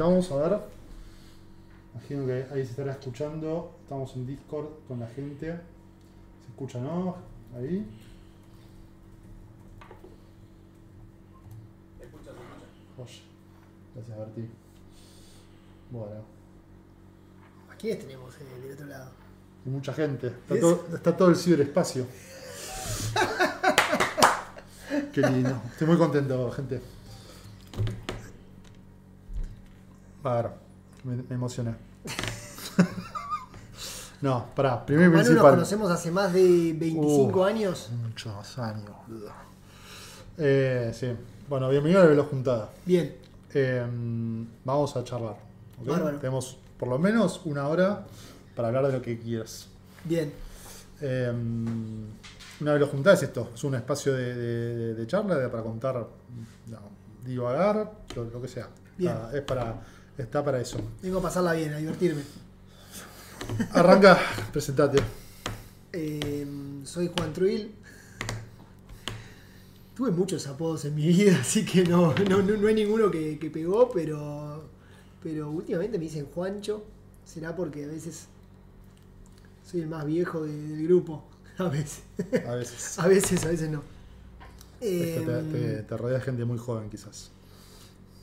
Vamos 0.00 0.32
a 0.32 0.36
ver. 0.36 0.58
Imagino 1.92 2.24
que 2.24 2.46
ahí 2.50 2.64
se 2.64 2.70
estará 2.70 2.92
escuchando. 2.92 3.76
Estamos 3.82 4.16
en 4.16 4.26
Discord 4.26 4.68
con 4.88 4.98
la 4.98 5.06
gente. 5.08 5.60
¿Se 6.42 6.48
escucha, 6.48 6.80
no? 6.80 7.16
Ahí. 7.54 7.86
Se 11.98 12.04
escucha, 12.06 12.24
se 12.24 12.30
escucha. 12.30 12.66
Joya. 12.96 13.20
Gracias, 13.94 14.18
Berti. 14.18 14.48
Bueno. 15.90 16.24
¿A 17.70 17.76
quiénes 17.76 18.00
tenemos 18.00 18.34
eh, 18.36 18.44
del 18.62 18.72
otro 18.72 18.86
lado? 18.86 19.10
Y 19.66 19.68
mucha 19.68 19.92
gente. 19.92 20.28
Está 20.28 20.58
todo, 20.58 20.86
está 20.94 21.14
todo 21.14 21.28
el 21.28 21.36
ciberespacio. 21.36 22.06
Qué 25.12 25.20
lindo. 25.20 25.60
Estoy 25.70 25.88
muy 25.88 25.98
contento, 25.98 26.50
gente. 26.52 26.80
A 30.24 30.34
ver, 30.34 30.50
me, 31.04 31.16
me 31.16 31.34
emocioné. 31.34 31.74
no, 34.20 34.46
pará, 34.54 34.84
primero 34.84 35.10
y 35.10 35.14
Manu 35.14 35.32
nos 35.32 35.42
conocemos 35.42 35.90
hace 35.90 36.10
más 36.10 36.32
de 36.32 36.74
25 36.76 37.40
Uh. 37.40 37.44
años. 37.44 37.90
Muchos 38.02 38.58
años. 38.58 38.90
boludo. 39.08 39.30
Eh, 40.36 40.92
sí. 40.94 41.08
Bueno, 41.48 41.68
bienvenido 41.70 42.00
a 42.00 42.04
la 42.04 42.10
Velo 42.10 42.24
Juntada. 42.24 42.70
Bien, 42.84 43.16
Eh, 43.54 43.84
vamos 44.64 44.96
a 44.96 45.04
charlar. 45.04 45.36
¿ok? 45.80 45.86
Bárbaro. 45.86 46.18
Tenemos 46.18 46.58
por 46.78 46.88
lo 46.88 46.98
menos 46.98 47.40
una 47.44 47.66
hora 47.68 48.06
para 48.54 48.68
hablar 48.68 48.86
de 48.86 48.92
lo 48.92 49.02
que 49.02 49.18
quieras. 49.18 49.68
bien. 50.04 50.32
Eh, 51.02 51.32
una 52.60 52.72
vez 52.72 52.80
lo 52.80 52.86
juntás 52.88 53.22
es 53.22 53.28
esto, 53.30 53.48
es 53.54 53.64
un 53.64 53.74
espacio 53.74 54.12
de, 54.12 54.34
de- 54.34 54.94
de 54.94 55.06
charla 55.06 55.34
de- 55.36 55.48
para 55.48 55.62
contar, 55.62 55.94
no, 56.66 56.78
divagar, 57.24 57.90
lo, 58.14 58.24
lo 58.24 58.42
que 58.42 58.48
sea. 58.48 58.68
Bien. 58.98 59.10
Está, 59.12 59.34
es 59.38 59.42
para, 59.44 59.80
está 60.22 60.44
para 60.44 60.60
eso. 60.60 60.78
Vengo 61.02 61.18
a 61.18 61.22
pasarla 61.22 61.52
bien, 61.54 61.72
a 61.74 61.78
divertirme. 61.78 62.22
Arranca, 63.72 64.18
presentate. 64.52 64.98
Eh, 65.92 66.46
soy 66.84 67.10
Juan 67.16 67.32
Truil. 67.32 67.74
Tuve 69.94 70.10
muchos 70.12 70.46
apodos 70.46 70.84
en 70.86 70.94
mi 70.94 71.06
vida, 71.08 71.38
así 71.40 71.64
que 71.64 71.84
no, 71.84 72.14
no, 72.28 72.42
no, 72.42 72.56
no 72.56 72.68
hay 72.68 72.74
ninguno 72.74 73.10
que, 73.10 73.38
que 73.38 73.50
pegó, 73.50 73.90
pero, 73.90 74.64
pero 75.22 75.50
últimamente 75.50 75.98
me 75.98 76.04
dicen 76.04 76.26
Juancho. 76.34 76.84
Será 77.24 77.54
porque 77.54 77.84
a 77.84 77.88
veces 77.88 78.26
soy 79.70 79.82
el 79.82 79.88
más 79.88 80.04
viejo 80.06 80.42
de- 80.42 80.52
del 80.68 80.84
grupo. 80.86 81.24
A 81.58 81.64
veces. 81.68 82.00
A 82.48 82.54
veces. 82.54 82.98
A 82.98 83.06
veces, 83.06 83.44
a 83.44 83.48
veces 83.48 83.68
no. 83.70 83.82
Te, 84.80 85.16
Em, 85.18 85.52
te- 85.52 85.82
te 85.82 85.96
rodea 85.96 86.20
gente 86.20 86.44
muy 86.46 86.56
joven 86.58 86.88
quizás. 86.88 87.30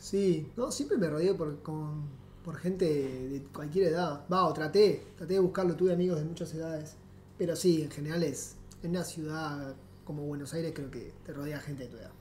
Sí, 0.07 0.49
no, 0.55 0.71
siempre 0.71 0.97
me 0.97 1.09
rodeo 1.09 1.35
por, 1.35 1.61
con- 1.61 2.03
por 2.45 2.55
gente 2.55 2.85
de 2.85 3.43
cualquier 3.53 3.87
edad. 3.87 4.21
Va, 4.31 4.45
o 4.45 4.53
traté, 4.53 5.03
traté 5.17 5.33
de 5.33 5.39
buscarlo, 5.41 5.75
tuve 5.75 5.91
amigos 5.91 6.17
de 6.19 6.23
muchas 6.25 6.53
edades. 6.53 6.95
Pero 7.37 7.57
sí, 7.57 7.81
en 7.81 7.91
general 7.91 8.23
es, 8.23 8.55
en 8.83 8.91
una 8.91 9.03
ciudad 9.03 9.75
como 10.05 10.23
Buenos 10.23 10.53
Aires 10.53 10.71
creo 10.73 10.89
que 10.89 11.11
te 11.25 11.33
rodea 11.33 11.59
gente 11.59 11.83
de 11.83 11.89
tu 11.89 11.97
edad. 11.97 12.11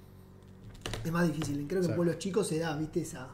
Es 1.04 1.12
más 1.12 1.28
difícil, 1.28 1.64
creo 1.68 1.80
que 1.80 1.84
Sí. 1.86 1.90
en 1.92 1.96
pueblos 1.96 2.18
chicos 2.18 2.48
se 2.48 2.58
da, 2.58 2.76
viste, 2.76 3.02
esa 3.02 3.28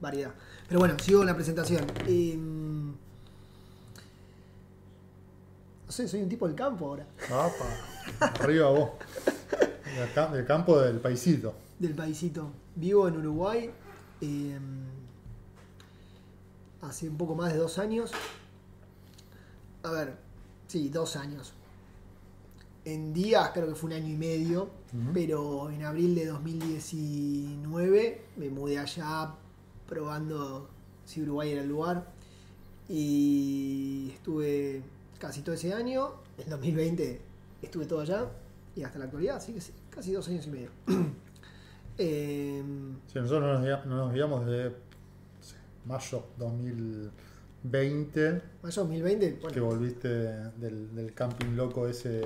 variedad. 0.00 0.32
Pero 0.68 0.78
bueno, 0.78 0.94
sigo 1.02 1.18
con 1.20 1.26
la 1.26 1.34
presentación. 1.34 1.84
Em, 2.06 2.90
no 5.86 5.90
sé, 5.92 6.06
soy 6.06 6.22
un 6.22 6.28
tipo 6.28 6.46
del 6.46 6.54
campo 6.56 6.86
ahora, 6.86 7.06
Apa, 7.28 8.30
arriba 8.40 8.70
vos. 8.70 8.90
Del 10.32 10.46
campo 10.46 10.78
del 10.80 11.00
paisito. 11.00 11.54
del 11.78 11.94
paisito. 11.94 12.50
Vivo 12.76 13.08
en 13.08 13.16
Uruguay. 13.16 13.70
Em, 14.20 14.84
hace 16.82 17.08
un 17.08 17.16
poco 17.16 17.34
más 17.34 17.52
de 17.52 17.58
dos 17.58 17.78
años. 17.78 18.12
A 19.82 19.90
ver, 19.90 20.16
sí, 20.66 20.88
dos 20.88 21.16
años. 21.16 21.52
En 22.84 23.12
días 23.12 23.50
creo 23.52 23.66
que 23.66 23.74
fue 23.74 23.90
un 23.90 23.96
año 23.96 24.08
y 24.08 24.16
medio, 24.16 24.70
pero 25.12 25.70
en 25.70 25.84
abril 25.84 26.14
de 26.14 26.26
2019 26.26 28.24
me 28.36 28.48
mudé 28.48 28.78
allá 28.78 29.34
probando 29.88 30.68
si 31.04 31.22
Uruguay 31.22 31.50
era 31.50 31.62
el 31.62 31.68
lugar. 31.68 32.12
Y 32.88 34.12
estuve 34.14 34.82
casi 35.18 35.42
todo 35.42 35.56
ese 35.56 35.74
año. 35.74 36.12
En 36.38 36.48
2020 36.48 37.20
estuve 37.62 37.86
todo 37.86 38.00
allá 38.00 38.30
y 38.76 38.82
hasta 38.82 38.98
la 38.98 39.06
actualidad, 39.06 39.36
así 39.36 39.52
que 39.52 39.60
sí, 39.60 39.72
casi 39.90 40.12
dos 40.12 40.28
años 40.28 40.46
y 40.46 40.50
medio. 40.50 40.70
Em, 41.98 42.96
Sí, 43.06 43.18
nosotros 43.18 43.60
no 43.60 43.66
nos, 43.66 43.86
nos 43.86 44.12
guiamos 44.12 44.46
desde 44.46 44.70
no 44.70 45.42
sé, 45.42 45.56
mayo 45.84 46.24
2020. 46.38 48.42
mayo 48.62 48.82
2020, 48.82 49.38
Que 49.52 49.60
volviste 49.60 50.08
del, 50.08 50.94
del 50.94 51.12
camping 51.14 51.56
loco 51.56 51.88
ese 51.88 52.22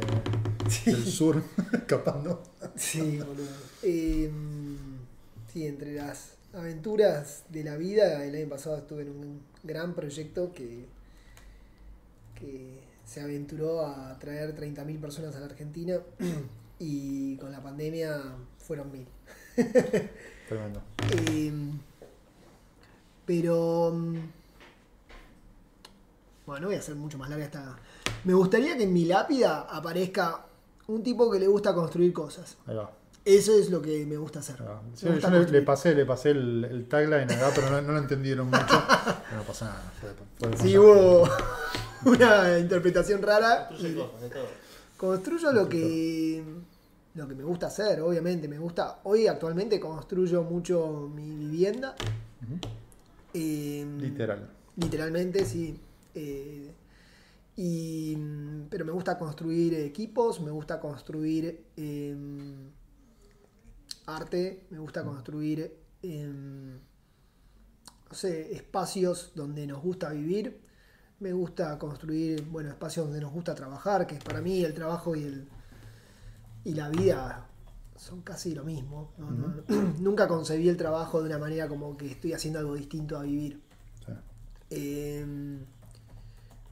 del 0.85 1.05
sur, 1.07 1.43
escapando. 1.73 2.43
Sí, 2.75 3.19
boludo. 3.19 3.47
Eh, 3.83 4.31
sí, 5.53 5.67
entre 5.67 5.95
las 5.95 6.35
aventuras 6.53 7.45
de 7.49 7.65
la 7.65 7.77
vida, 7.77 8.25
el 8.25 8.35
año 8.35 8.49
pasado 8.49 8.77
estuve 8.79 9.03
en 9.03 9.11
un 9.11 9.41
gran 9.63 9.95
proyecto 9.95 10.53
que, 10.53 10.87
que 12.35 12.81
se 13.05 13.21
aventuró 13.21 13.87
a 13.87 14.19
traer 14.19 14.55
30.000 14.57 15.01
personas 15.01 15.37
a 15.37 15.41
la 15.41 15.47
Argentina 15.47 15.99
y 16.79 17.37
con 17.37 17.53
la 17.53 17.63
pandemia 17.63 18.21
fueron 18.59 18.91
1.000. 18.93 19.05
Tremendo. 20.49 20.83
Eh, 21.31 21.53
pero. 23.27 23.93
mm, 23.95 24.17
Bueno, 26.47 26.63
no 26.63 26.67
voy 26.69 26.77
a 26.77 26.81
hacer 26.81 26.95
mucho 26.97 27.19
más 27.19 27.31
larga 27.31 27.45
esta. 27.45 27.77
Me 28.25 28.35
gustaría 28.35 28.77
que 28.77 28.83
en 28.85 28.93
mi 28.93 29.05
lápida 29.05 29.61
aparezca 29.71 30.45
un 30.89 31.03
tipo 31.03 31.31
que 31.31 31.39
le 31.39 31.47
gusta 31.47 31.73
construir 31.75 32.13
cosas. 32.13 32.57
Ahí 32.67 32.75
va. 32.75 32.91
Eso 33.25 33.53
es 33.57 33.71
lo 33.71 33.81
que 33.83 34.05
me 34.07 34.17
gusta 34.17 34.39
hacer. 34.41 34.57
Me 34.61 35.11
gusta 35.13 35.31
yo 35.31 35.39
le, 35.41 35.51
le 35.51 35.63
pasé, 35.63 35.95
le 35.95 36.07
pasé 36.07 36.31
el, 36.31 36.65
el 36.65 36.89
tagline 36.89 37.31
acá, 37.31 37.51
pero 37.55 37.71
no, 37.71 37.81
no 37.83 37.93
lo 37.93 37.99
entendieron 37.99 38.47
mucho. 38.49 38.65
No 39.37 39.43
pasa 39.47 39.67
nada. 39.67 39.93
fue- 40.01 40.49
fue- 40.49 40.57
Sí, 40.59 40.75
fue- 40.75 40.79
hubo 40.79 41.29
una 42.07 42.59
interpretación 42.59 43.23
rara. 43.23 43.69
Construye 43.69 43.95
cosas, 43.95 44.21
de 44.23 44.29
todo. 44.31 44.47
Construyo 44.97 45.53
lo 45.53 45.69
que 45.69 46.43
lo 47.15 47.27
que 47.27 47.35
me 47.35 47.45
gusta 47.45 47.67
hacer, 47.67 48.01
obviamente. 48.01 48.49
Me 48.49 48.59
gusta. 48.59 49.01
Hoy 49.05 49.27
actualmente 49.27 49.81
construyo 49.81 50.43
mucho 50.43 51.11
mi 51.13 51.35
vivienda. 51.37 51.95
Eh, 53.35 53.87
Literal. 53.99 54.51
Literalmente, 54.77 55.45
sí. 55.45 55.79
Eh, 56.15 56.73
y, 57.57 58.17
pero 58.71 58.85
me 58.85 58.93
gusta 58.93 59.19
construir 59.19 59.75
equipos, 59.75 60.41
me 60.41 60.51
gusta 60.51 60.81
construir 60.81 61.67
em, 61.77 62.71
arte, 64.07 64.67
me 64.71 64.79
gusta 64.79 65.05
construir 65.05 65.77
em, 66.03 66.79
no 68.09 68.15
sé, 68.15 68.53
espacios 68.55 69.33
donde 69.35 69.67
nos 69.67 69.83
gusta 69.83 70.11
vivir, 70.11 70.61
me 71.19 71.33
gusta 71.33 71.79
construir 71.79 72.45
bueno, 72.47 72.71
espacios 72.71 73.07
donde 73.07 73.21
nos 73.21 73.33
gusta 73.33 73.55
trabajar, 73.55 74.07
que 74.07 74.17
para 74.17 74.41
mí 74.41 74.65
el 74.65 74.73
trabajo 74.73 75.15
y, 75.15 75.25
el, 75.25 75.49
y 76.65 76.75
la 76.75 76.89
vida 76.89 77.47
son 77.97 78.23
casi 78.23 78.55
lo 78.55 78.65
mismo. 78.65 79.13
¿no? 79.19 79.31
No- 79.31 79.55
nunca 80.01 80.27
concebí 80.29 80.69
el 80.69 80.77
trabajo 80.77 81.21
de 81.21 81.27
una 81.29 81.39
manera 81.39 81.69
como 81.69 81.97
que 81.97 82.07
estoy 82.11 82.33
haciendo 82.33 82.59
algo 82.59 82.75
distinto 82.75 83.19
a 83.19 83.23
vivir. 83.23 83.61
Sí. 84.07 84.13
Eh, 84.71 85.59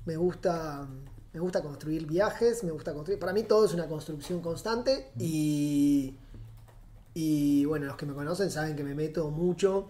me 0.06 0.16
gusta 0.16 0.88
me 1.34 1.40
gusta 1.40 1.62
construir 1.62 2.06
viajes, 2.06 2.64
me 2.64 2.70
gusta 2.70 2.94
construir. 2.94 3.18
Para 3.20 3.32
mí 3.34 3.42
todo 3.42 3.66
es 3.66 3.74
una 3.74 3.86
construcción 3.86 4.40
constante 4.40 5.10
y 5.18 6.16
y 7.14 7.64
bueno, 7.66 7.86
los 7.86 7.96
que 7.96 8.06
me 8.06 8.14
conocen 8.14 8.50
saben 8.50 8.76
que 8.76 8.84
me 8.84 8.94
meto 8.94 9.30
mucho 9.30 9.88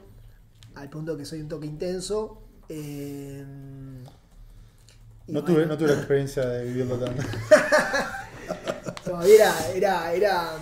al 0.74 0.88
punto 0.90 1.16
que 1.16 1.24
soy 1.24 1.40
un 1.40 1.48
toque 1.48 1.66
intenso. 1.66 2.42
eh, 2.68 3.44
y 5.26 5.32
No, 5.32 5.42
bueno, 5.42 5.54
tuve, 5.54 5.66
no 5.66 5.76
tuve 5.78 5.88
la 5.88 5.94
experiencia 5.98 6.46
de 6.46 6.64
vivirlo 6.64 6.98
tan. 6.98 7.14
todavía 9.08 9.34
era, 9.34 9.70
era, 9.74 10.12
era 10.14 10.52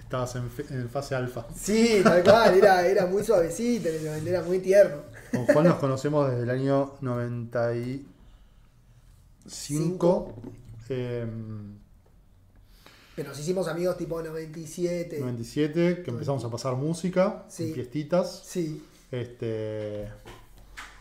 Estabas 0.00 0.36
en, 0.36 0.88
fase 0.88 1.14
alfa. 1.16 1.46
sí, 1.56 2.00
tal 2.04 2.22
cual, 2.22 2.54
era, 2.56 2.86
era 2.86 3.06
muy 3.06 3.24
suavecito, 3.24 3.88
era 3.88 4.42
muy 4.42 4.60
tierno. 4.60 4.98
Con 5.32 5.46
Juan 5.46 5.64
nos 5.66 5.76
conocemos 5.76 6.30
desde 6.30 6.44
el 6.44 6.50
año 6.50 6.94
95. 7.00 8.04
Cinco. 9.48 10.34
em, 10.88 11.76
Pero 13.16 13.28
nos 13.30 13.38
hicimos 13.38 13.66
amigos 13.68 13.96
tipo 13.96 14.22
97. 14.22 15.18
97, 15.20 16.02
que 16.04 16.10
empezamos 16.10 16.44
a 16.44 16.50
pasar 16.50 16.74
música, 16.76 17.44
Sí. 17.48 17.68
en 17.68 17.74
fiestitas. 17.74 18.42
Sí, 18.46 18.84
Este, 19.10 20.08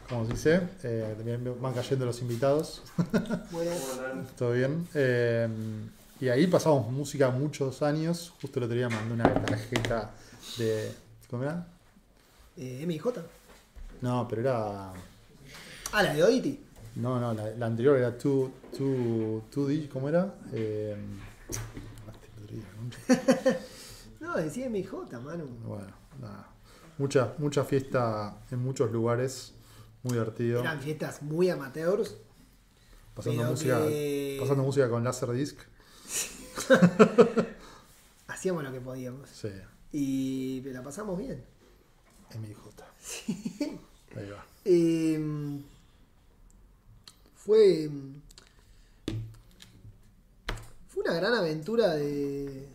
como 0.09 0.25
se 0.25 0.33
dice, 0.33 0.61
eh, 0.83 1.13
también 1.17 1.61
van 1.61 1.73
cayendo 1.73 2.05
los 2.05 2.21
invitados. 2.21 2.81
bueno. 3.51 3.71
Todo 4.37 4.51
bien. 4.53 4.87
Eh, 4.93 5.47
y 6.19 6.29
ahí 6.29 6.47
pasamos 6.47 6.91
música 6.91 7.29
muchos 7.29 7.81
años. 7.81 8.33
Justo 8.41 8.59
el 8.59 8.65
otro 8.65 8.75
día 8.75 8.89
mandé 8.89 9.13
una 9.13 9.33
tarjeta 9.45 10.11
de. 10.57 10.91
¿Cómo 11.29 11.43
era? 11.43 11.67
Eh, 12.57 12.85
MJ. 12.87 13.21
No, 14.01 14.27
pero 14.27 14.41
era. 14.41 14.93
Ah, 15.91 16.03
la 16.03 16.13
de 16.13 16.23
Oddity. 16.23 16.59
No, 16.95 17.19
no, 17.19 17.33
la, 17.33 17.49
la 17.51 17.65
anterior 17.65 17.97
era 17.97 18.11
2 18.11 18.49
d 19.67 19.89
¿cómo 19.91 20.07
era? 20.07 20.33
Eh, 20.53 20.95
no, 24.19 24.35
decía 24.37 24.69
MJ, 24.69 25.19
mano. 25.21 25.45
Bueno, 25.63 25.93
nada. 26.21 26.49
Mucha, 26.97 27.33
mucha 27.37 27.63
fiesta 27.65 28.37
en 28.51 28.59
muchos 28.59 28.91
lugares, 28.91 29.53
muy 30.03 30.13
divertido. 30.13 30.61
Eran 30.61 30.79
fiestas 30.79 31.21
muy 31.21 31.49
amateurs. 31.49 32.15
Pasando, 33.13 33.43
música, 33.45 33.79
que- 33.87 34.37
pasando 34.39 34.63
música 34.63 34.89
con 34.89 35.03
Laserdisc. 35.03 35.57
Hacíamos 38.27 38.63
lo 38.63 38.71
que 38.71 38.81
podíamos. 38.81 39.29
Sí, 39.29 39.49
Y 39.91 40.61
la 40.61 40.83
pasamos 40.83 41.17
bien. 41.17 41.43
MJ. 42.33 42.83
Ahí 44.15 44.29
va. 44.29 44.45
Eh, 44.65 45.59
fue. 47.35 47.89
Fue 50.87 51.03
una 51.03 51.13
gran 51.13 51.33
aventura 51.33 51.93
de. 51.93 52.67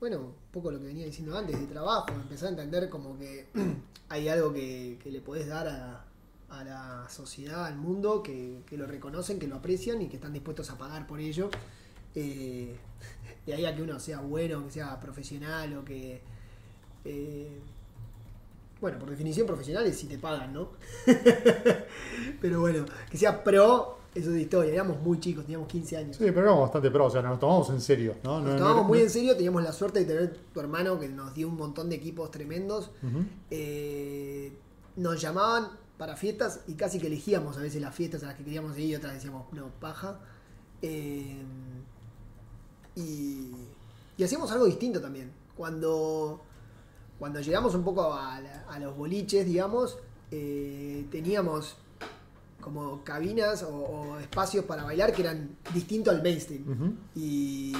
Bueno, 0.00 0.18
un 0.18 0.34
poco 0.52 0.70
lo 0.70 0.78
que 0.78 0.86
venía 0.86 1.04
diciendo 1.06 1.36
antes, 1.36 1.58
de 1.58 1.66
trabajo. 1.66 2.08
Empecé 2.12 2.46
a 2.46 2.50
entender 2.50 2.88
como 2.88 3.18
que 3.18 3.48
hay 4.08 4.28
algo 4.28 4.52
que, 4.52 4.98
que 5.02 5.10
le 5.10 5.20
podés 5.20 5.48
dar 5.48 5.66
a, 5.66 6.04
a 6.50 6.64
la 6.64 7.08
sociedad, 7.08 7.66
al 7.66 7.76
mundo, 7.76 8.22
que, 8.22 8.62
que 8.66 8.76
lo 8.76 8.86
reconocen, 8.86 9.38
que 9.38 9.48
lo 9.48 9.56
aprecian 9.56 10.00
y 10.02 10.08
que 10.08 10.16
están 10.16 10.32
dispuestos 10.32 10.70
a 10.70 10.78
pagar 10.78 11.06
por 11.06 11.20
ello. 11.20 11.50
Eh, 12.14 12.76
de 13.48 13.54
ahí 13.54 13.64
a 13.66 13.74
que 13.74 13.82
uno 13.82 13.98
sea 13.98 14.20
bueno, 14.20 14.64
que 14.64 14.70
sea 14.70 14.98
profesional 15.00 15.76
o 15.78 15.84
que. 15.84 16.20
eh, 17.04 17.58
bueno, 18.80 18.98
por 18.98 19.10
definición 19.10 19.46
profesional 19.46 19.84
es 19.86 19.98
si 19.98 20.06
te 20.06 20.18
pagan, 20.18 20.52
¿no? 20.52 20.68
Pero 22.40 22.60
bueno, 22.60 22.84
que 23.10 23.16
sea 23.16 23.42
pro, 23.42 23.98
eso 24.14 24.28
es 24.28 24.34
de 24.34 24.42
historia. 24.42 24.72
Éramos 24.72 25.00
muy 25.00 25.18
chicos, 25.18 25.44
teníamos 25.44 25.66
15 25.68 25.96
años. 25.96 26.16
Sí, 26.16 26.24
pero 26.26 26.42
éramos 26.42 26.60
bastante 26.62 26.90
pro, 26.90 27.06
o 27.06 27.10
sea, 27.10 27.22
nos 27.22 27.38
tomamos 27.40 27.68
en 27.70 27.80
serio, 27.80 28.14
¿no? 28.22 28.40
Nos 28.40 28.50
No- 28.52 28.56
tomábamos 28.56 28.82
no- 28.84 28.88
muy 28.88 28.98
no- 28.98 29.04
en 29.04 29.10
serio, 29.10 29.34
teníamos 29.34 29.62
la 29.64 29.72
suerte 29.72 30.00
de 30.00 30.04
tener 30.04 30.36
tu 30.54 30.60
hermano 30.60 30.98
que 31.00 31.08
nos 31.08 31.34
dio 31.34 31.48
un 31.48 31.56
montón 31.56 31.88
de 31.90 31.96
equipos 31.96 32.30
tremendos. 32.30 32.90
Eh, 33.50 34.52
nos 34.96 35.20
llamaban 35.20 35.68
para 35.96 36.14
fiestas 36.16 36.60
y 36.68 36.74
casi 36.74 37.00
que 37.00 37.08
elegíamos 37.08 37.56
a 37.58 37.60
veces 37.60 37.80
las 37.82 37.94
fiestas 37.94 38.22
a 38.22 38.26
las 38.26 38.34
que 38.36 38.44
queríamos 38.44 38.78
ir 38.78 38.90
y 38.90 38.94
otras 38.94 39.14
decíamos, 39.14 39.52
no, 39.52 39.68
paja. 39.80 40.20
Eh, 40.82 41.36
y, 42.98 43.52
y 44.16 44.24
hacíamos 44.24 44.50
algo 44.50 44.64
distinto 44.66 45.00
también. 45.00 45.30
Cuando, 45.56 46.40
cuando 47.18 47.40
llegamos 47.40 47.74
un 47.74 47.82
poco 47.84 48.12
a, 48.14 48.40
la- 48.40 48.64
a 48.68 48.78
los 48.78 48.96
boliches, 48.96 49.46
digamos, 49.46 49.98
eh, 50.30 51.06
teníamos 51.10 51.76
como 52.60 53.02
cabinas 53.04 53.62
o, 53.62 53.68
o 53.74 54.18
espacios 54.18 54.64
para 54.64 54.84
bailar 54.84 55.12
que 55.12 55.22
eran 55.22 55.56
distintos 55.72 56.14
al 56.14 56.22
mainstream. 56.22 56.96
Y 57.14 57.74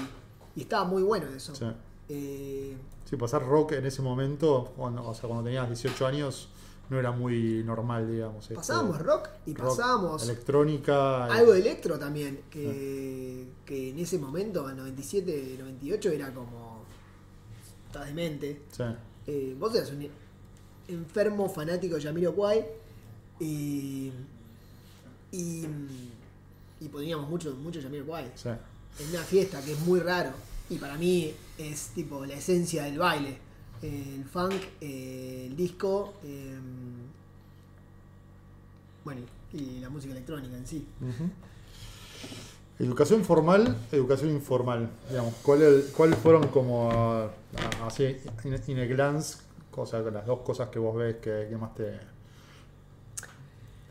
estaba 0.56 0.84
muy 0.84 1.02
bueno 1.02 1.26
eso. 1.28 1.54
Sí. 1.54 1.66
Eh, 2.08 2.76
Sí, 3.08 3.16
pasar 3.16 3.42
rock 3.46 3.72
en 3.72 3.86
ese 3.86 4.02
momento, 4.02 4.72
cuando, 4.76 5.02
o 5.08 5.14
sea, 5.14 5.28
cuando 5.28 5.42
tenías 5.44 5.66
18 5.66 6.06
años, 6.06 6.48
no 6.90 6.98
era 6.98 7.10
muy 7.12 7.62
normal, 7.64 8.10
digamos. 8.10 8.48
pasábamos 8.48 8.98
rock 9.00 9.28
y 9.46 9.54
rock, 9.54 9.68
pasábamos 9.76 10.22
electrónica. 10.24 11.28
eh, 11.28 11.32
algo 11.32 11.52
de 11.52 11.60
electro 11.60 11.98
también, 11.98 12.40
que, 12.50 13.46
que 13.64 13.90
en 13.90 13.98
ese 13.98 14.18
momento, 14.18 14.68
en 14.70 14.76
97, 14.76 15.56
98, 15.58 16.10
era 16.10 16.32
como. 16.32 16.84
Estás 17.86 18.06
demente. 18.06 18.62
Sí. 18.70 18.84
Eh, 19.26 19.56
vos 19.58 19.74
eras 19.74 19.90
un 19.90 20.08
enfermo 20.88 21.48
fanático 21.48 21.96
de 21.96 22.02
Jamiroquai 22.02 22.64
y. 23.40 24.12
y. 25.32 25.66
y 26.80 26.88
poníamos 26.88 27.28
mucho, 27.28 27.54
mucho 27.54 27.80
Jamiroquai. 27.82 28.32
Sí. 28.34 28.48
en 28.48 29.10
una 29.10 29.22
fiesta 29.22 29.60
que 29.62 29.72
es 29.72 29.80
muy 29.80 30.00
raro 30.00 30.30
y 30.70 30.76
para 30.76 30.96
mí 30.96 31.32
es 31.56 31.88
tipo 31.94 32.24
la 32.26 32.34
esencia 32.34 32.84
del 32.84 32.98
baile. 32.98 33.38
Eh, 33.82 34.14
el 34.16 34.24
funk, 34.24 34.54
eh, 34.80 35.46
el 35.46 35.56
disco, 35.56 36.14
eh, 36.24 36.58
bueno, 39.04 39.20
y 39.52 39.78
la 39.80 39.88
música 39.88 40.12
electrónica 40.12 40.56
en 40.56 40.66
sí. 40.66 40.86
Educación 42.78 43.24
formal, 43.24 43.76
educación 43.92 44.30
informal. 44.30 44.90
Digamos, 45.08 45.34
¿cuál, 45.42 45.84
¿Cuáles 45.96 46.18
fueron 46.18 46.48
como 46.48 46.90
así, 47.84 48.16
in, 48.44 48.60
in 48.66 48.78
a 48.80 48.84
glance, 48.84 49.38
o 49.74 49.86
sea, 49.86 50.00
las 50.00 50.26
dos 50.26 50.40
cosas 50.40 50.68
que 50.70 50.78
vos 50.78 50.96
ves 50.96 51.16
que, 51.16 51.46
que 51.48 51.56
más 51.56 51.74
te, 51.74 51.98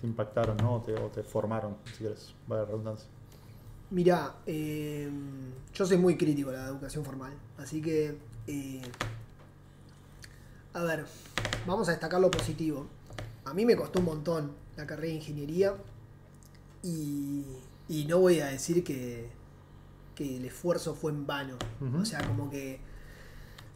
te 0.02 0.08
impactaron, 0.08 0.58
¿no? 0.58 0.76
O 0.76 0.82
te, 0.82 0.94
o 0.94 1.08
te 1.08 1.24
formaron, 1.24 1.78
si 1.86 2.00
quieres, 2.00 2.34
vaya 2.48 2.66
redundancia. 2.66 3.08
Mira, 3.90 4.36
eh, 4.46 5.10
yo 5.74 5.86
soy 5.86 5.98
muy 5.98 6.18
crítico 6.18 6.52
de 6.52 6.58
la 6.58 6.68
educación 6.68 7.06
formal, 7.06 7.32
así 7.58 7.82
que, 7.82 8.18
eh, 8.48 8.82
a 10.78 10.84
ver, 10.84 11.06
vamos 11.66 11.88
a 11.88 11.92
destacar 11.92 12.22
lo 12.22 12.30
positivo. 12.30 12.88
A 13.46 13.54
mí 13.54 13.66
me 13.66 13.76
costó 13.76 14.00
un 14.00 14.06
montón 14.06 14.52
la 14.76 14.86
carrera 14.86 15.08
de 15.08 15.16
ingeniería 15.16 15.74
y, 16.84 17.44
y 17.90 18.06
no 18.06 18.20
voy 18.20 18.42
a 18.42 18.48
decir 18.48 18.84
que, 18.84 19.28
que 20.14 20.38
el 20.38 20.46
esfuerzo 20.46 20.94
fue 20.94 21.12
en 21.12 21.26
vano. 21.26 21.58
O 22.00 22.06
sea, 22.06 22.26
como 22.28 22.52
que 22.52 22.80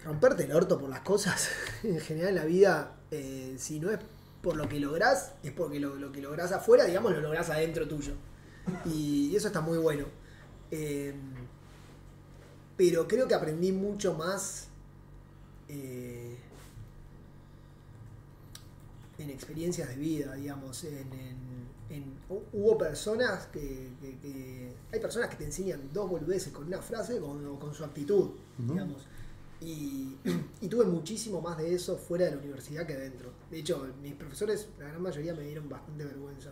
romperte 0.04 0.44
el 0.44 0.52
orto 0.52 0.80
por 0.80 0.90
las 0.90 1.02
cosas 1.02 1.50
en 1.84 2.00
general 2.00 2.30
en 2.30 2.36
la 2.36 2.46
vida, 2.46 2.96
eh, 3.10 3.56
si 3.58 3.80
no 3.80 3.90
es 3.90 4.00
por 4.44 4.56
lo 4.56 4.70
que 4.70 4.80
lográs, 4.80 5.34
es 5.44 5.52
porque 5.52 5.80
lo, 5.80 5.96
lo 5.96 6.12
que 6.12 6.22
lográs 6.22 6.52
afuera, 6.52 6.86
digamos, 6.86 7.14
lo 7.14 7.22
lográs 7.22 7.50
adentro 7.50 7.88
tuyo. 7.88 8.14
Y 8.86 9.36
eso 9.36 9.48
está 9.48 9.62
muy 9.62 9.80
bueno. 9.80 10.06
Eh, 10.70 11.16
pero 12.78 13.08
creo 13.08 13.28
que 13.28 13.34
aprendí 13.34 13.72
mucho 13.72 14.14
más 14.14 14.68
eh, 15.68 16.31
en 19.22 19.30
experiencias 19.30 19.90
de 19.90 19.96
vida, 19.96 20.34
digamos. 20.36 20.84
En, 20.84 20.96
en- 20.98 21.52
en- 21.90 22.14
hu- 22.30 22.44
hubo 22.54 22.78
personas 22.78 23.48
que, 23.48 23.90
que- 24.02 24.18
que- 24.20 24.74
Hay 24.94 25.00
personas 25.00 25.30
que 25.30 25.36
te 25.38 25.46
enseñan 25.46 25.90
dos 25.94 26.10
boludeces 26.10 26.52
con 26.54 26.66
una 26.68 26.82
frase 26.82 27.20
con, 27.20 27.46
o 27.46 27.60
con 27.60 27.74
su 27.74 27.84
actitud, 27.84 28.30
digamos. 28.58 29.06
Y, 29.62 30.16
y 30.62 30.68
tuve 30.68 30.86
muchísimo 30.86 31.42
más 31.42 31.58
de 31.58 31.74
eso 31.76 31.98
fuera 31.98 32.26
de 32.26 32.32
la 32.32 32.38
universidad 32.38 32.86
que 32.88 32.96
dentro. 32.96 33.32
De 33.52 33.60
hecho, 33.60 33.86
mis 34.02 34.14
profesores, 34.16 34.68
la 34.80 34.88
gran 34.88 35.02
mayoría, 35.02 35.34
me 35.36 35.44
dieron 35.44 35.70
bastante 35.70 36.06
vergüenza. 36.06 36.52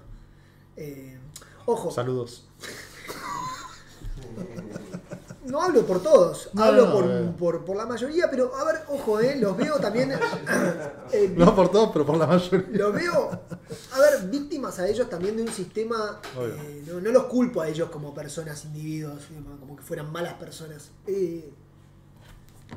Eh, 0.75 1.17
ojo, 1.65 1.89
Saludos. 1.91 2.47
no 5.45 5.61
hablo 5.61 5.85
por 5.85 6.01
todos, 6.03 6.49
No, 6.53 6.63
hablo 6.63 6.85
no, 6.87 6.93
por, 6.93 7.05
eh. 7.09 7.31
por, 7.37 7.65
por 7.65 7.75
la 7.77 7.85
mayoría, 7.85 8.29
pero 8.29 8.53
a 8.55 8.63
ver, 8.65 8.81
ojo, 8.89 9.19
eh, 9.19 9.35
los 9.37 9.55
veo 9.57 9.77
también. 9.79 10.11
eh, 11.11 11.33
No 11.35 11.55
por 11.55 11.69
todos, 11.71 11.89
pero 11.93 12.05
por 12.05 12.17
la 12.17 12.27
mayoría. 12.27 12.65
los 12.71 12.93
veo, 12.93 13.29
a 13.31 13.99
ver, 13.99 14.29
víctimas 14.29 14.79
a 14.79 14.87
ellos 14.87 15.09
también 15.09 15.37
de 15.37 15.43
un 15.43 15.49
sistema. 15.51 16.19
Eh, 16.39 16.83
no, 16.87 16.99
no 16.99 17.09
los 17.11 17.23
culpo 17.25 17.61
a 17.61 17.67
ellos 17.69 17.89
como 17.89 18.13
personas, 18.13 18.65
individuos, 18.65 19.27
digamos, 19.29 19.59
como 19.59 19.75
que 19.75 19.83
fueran 19.83 20.11
malas 20.11 20.33
personas. 20.35 20.89
Eh, 21.07 21.49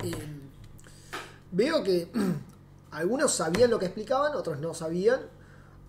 eh, 0.04 0.40
veo 1.50 1.83
que 1.83 2.11
algunos 2.92 3.33
sabían 3.35 3.71
lo 3.71 3.78
que 3.78 3.87
explicaban, 3.87 4.35
otros 4.35 4.59
no 4.61 4.73
sabían. 4.75 5.21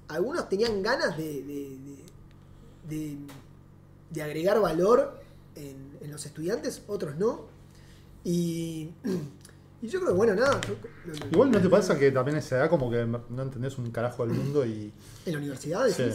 Algunos 0.10 0.50
tenían 0.50 0.82
ganas 0.84 1.16
de, 1.18 1.24
de, 1.44 1.78
de- 1.80 2.04
de- 2.90 3.18
de 4.10 4.22
agregar 4.22 4.60
valor 4.60 5.20
en, 5.56 5.93
en 6.04 6.12
los 6.12 6.26
estudiantes, 6.26 6.82
otros 6.88 7.16
no. 7.18 7.48
Y, 8.24 8.90
y 9.82 9.88
yo 9.88 10.00
creo 10.00 10.12
que, 10.12 10.18
bueno, 10.18 10.36
nada. 10.36 10.60
yo- 10.68 10.76
lo- 11.06 11.14
lo- 11.14 11.28
Igual 11.32 11.52
no 11.52 11.60
te 11.62 11.70
pasa 11.70 11.98
que 11.98 12.12
también 12.12 12.36
a 12.38 12.40
esa 12.40 12.58
edad 12.58 12.70
como 12.70 12.90
que 12.92 13.06
no 13.06 13.42
entendés 13.42 13.78
un 13.78 13.90
carajo 13.92 14.26
del 14.26 14.36
mundo 14.36 14.66
y 14.66 14.94
En 15.26 15.34
la 15.34 15.40
universidad, 15.40 15.88
Sí. 15.88 16.10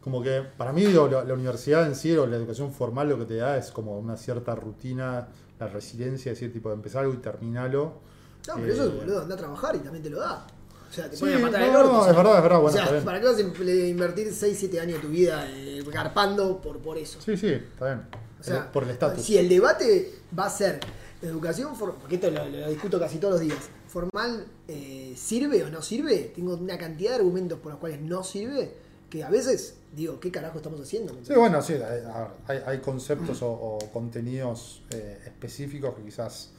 Como 0.00 0.22
que 0.22 0.40
para 0.56 0.72
mí 0.72 0.82
digo, 0.86 1.08
la, 1.08 1.24
la 1.24 1.34
universidad 1.34 1.86
en 1.86 1.94
sí 1.94 2.16
o 2.16 2.26
la 2.26 2.36
educación 2.36 2.72
formal 2.72 3.10
lo 3.10 3.18
que 3.18 3.26
te 3.26 3.36
da 3.36 3.58
es 3.58 3.70
como 3.70 3.98
una 3.98 4.16
cierta 4.16 4.54
rutina, 4.54 5.28
la 5.58 5.68
resiliencia, 5.68 6.32
decir, 6.32 6.50
tipo, 6.50 6.70
de 6.70 6.76
empezar 6.76 7.02
algo 7.02 7.12
y 7.12 7.18
terminarlo. 7.18 8.00
No, 8.48 8.54
pero 8.54 8.66
Eh, 8.66 8.72
eso 8.72 8.84
es 8.86 8.94
boludo, 8.94 9.20
anda 9.20 9.34
a 9.34 9.38
trabajar 9.38 9.76
y 9.76 9.80
también 9.80 10.02
te 10.02 10.08
lo 10.08 10.20
da. 10.20 10.46
O 10.88 10.92
sea, 10.92 11.10
te 11.10 11.16
Sí, 11.16 11.20
ponen 11.20 11.36
a 11.44 11.46
patar 11.48 11.60
no, 11.60 11.66
el 11.66 11.76
orto. 11.76 11.92
no, 11.92 12.10
es 12.10 12.16
verdad, 12.16 12.36
es 12.38 12.42
verdad, 12.42 12.60
bueno, 12.60 12.78
o 12.82 12.88
sea. 12.88 13.04
¿para 13.04 13.20
qué 13.20 13.26
vas 13.26 13.36
a 13.36 13.40
invertir 13.42 14.32
6, 14.32 14.56
7 14.58 14.80
años 14.80 14.94
de 14.94 15.00
tu 15.06 15.08
vida 15.12 15.44
eh, 15.50 15.84
garpando 15.92 16.62
por, 16.62 16.78
por 16.78 16.96
eso? 16.96 17.20
Sí, 17.20 17.36
sí, 17.36 17.48
está 17.48 17.84
bien. 17.84 18.00
O 18.40 18.44
sea, 18.44 18.72
por 18.72 18.84
el 18.84 18.90
estatus. 18.90 19.24
Si 19.24 19.36
el 19.38 19.48
debate 19.48 20.14
va 20.38 20.46
a 20.46 20.50
ser 20.50 20.80
educación 21.22 21.76
formal, 21.76 21.98
porque 22.00 22.14
esto 22.16 22.30
lo, 22.30 22.44
lo 22.48 22.68
discuto 22.70 22.98
casi 22.98 23.18
todos 23.18 23.34
los 23.34 23.40
días, 23.42 23.58
formal 23.88 24.46
eh, 24.68 25.12
sirve 25.16 25.62
o 25.64 25.68
no 25.70 25.82
sirve, 25.82 26.32
tengo 26.34 26.54
una 26.54 26.78
cantidad 26.78 27.10
de 27.10 27.16
argumentos 27.16 27.58
por 27.58 27.72
los 27.72 27.80
cuales 27.80 28.00
no 28.00 28.24
sirve, 28.24 28.72
que 29.10 29.22
a 29.24 29.28
veces 29.28 29.74
digo, 29.94 30.18
¿qué 30.20 30.30
carajo 30.30 30.58
estamos 30.58 30.80
haciendo? 30.80 31.14
Sí, 31.22 31.34
bueno, 31.34 31.60
sí, 31.60 31.74
hay, 31.74 32.02
hay- 32.46 32.62
hay 32.64 32.78
conceptos 32.78 33.42
o, 33.42 33.50
o 33.50 33.78
contenidos 33.92 34.82
eh, 34.90 35.18
específicos 35.26 35.94
que 35.96 36.02
quizás 36.04 36.50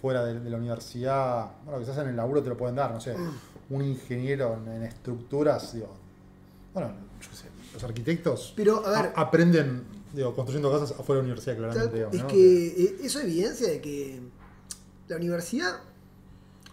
fuera 0.00 0.24
de, 0.24 0.40
de 0.40 0.50
la 0.50 0.58
universidad, 0.58 1.52
bueno, 1.64 1.80
quizás 1.80 1.96
en 1.98 2.08
el 2.08 2.16
laburo 2.16 2.42
te 2.42 2.48
lo 2.50 2.56
pueden 2.56 2.76
dar, 2.76 2.90
no 2.90 3.00
sé. 3.00 3.14
un 3.70 3.82
ingeniero 3.82 4.58
en, 4.66 4.72
en 4.72 4.82
estructuras, 4.82 5.72
digo, 5.72 5.88
bueno, 6.74 6.90
yo 7.22 7.30
qué 7.30 7.36
sé, 7.36 7.44
los 7.72 7.82
arquitectos 7.84 8.52
Pero, 8.56 8.84
a 8.86 9.02
ver, 9.02 9.12
aprenden, 9.16 9.84
digo, 10.16 10.34
construyendo 10.34 10.72
casas 10.72 10.92
afuera 10.98 11.20
de 11.20 11.28
la 11.28 11.34
universidad, 11.34 11.56
claramente. 11.56 11.94
Digamos, 11.94 12.14
es 12.16 12.22
¿no? 12.22 12.28
que 12.28 12.66
eh, 12.66 12.96
eso 13.02 13.20
evidencia 13.20 13.68
de 13.68 13.80
que 13.80 14.20
la 15.08 15.16
universidad, 15.16 15.80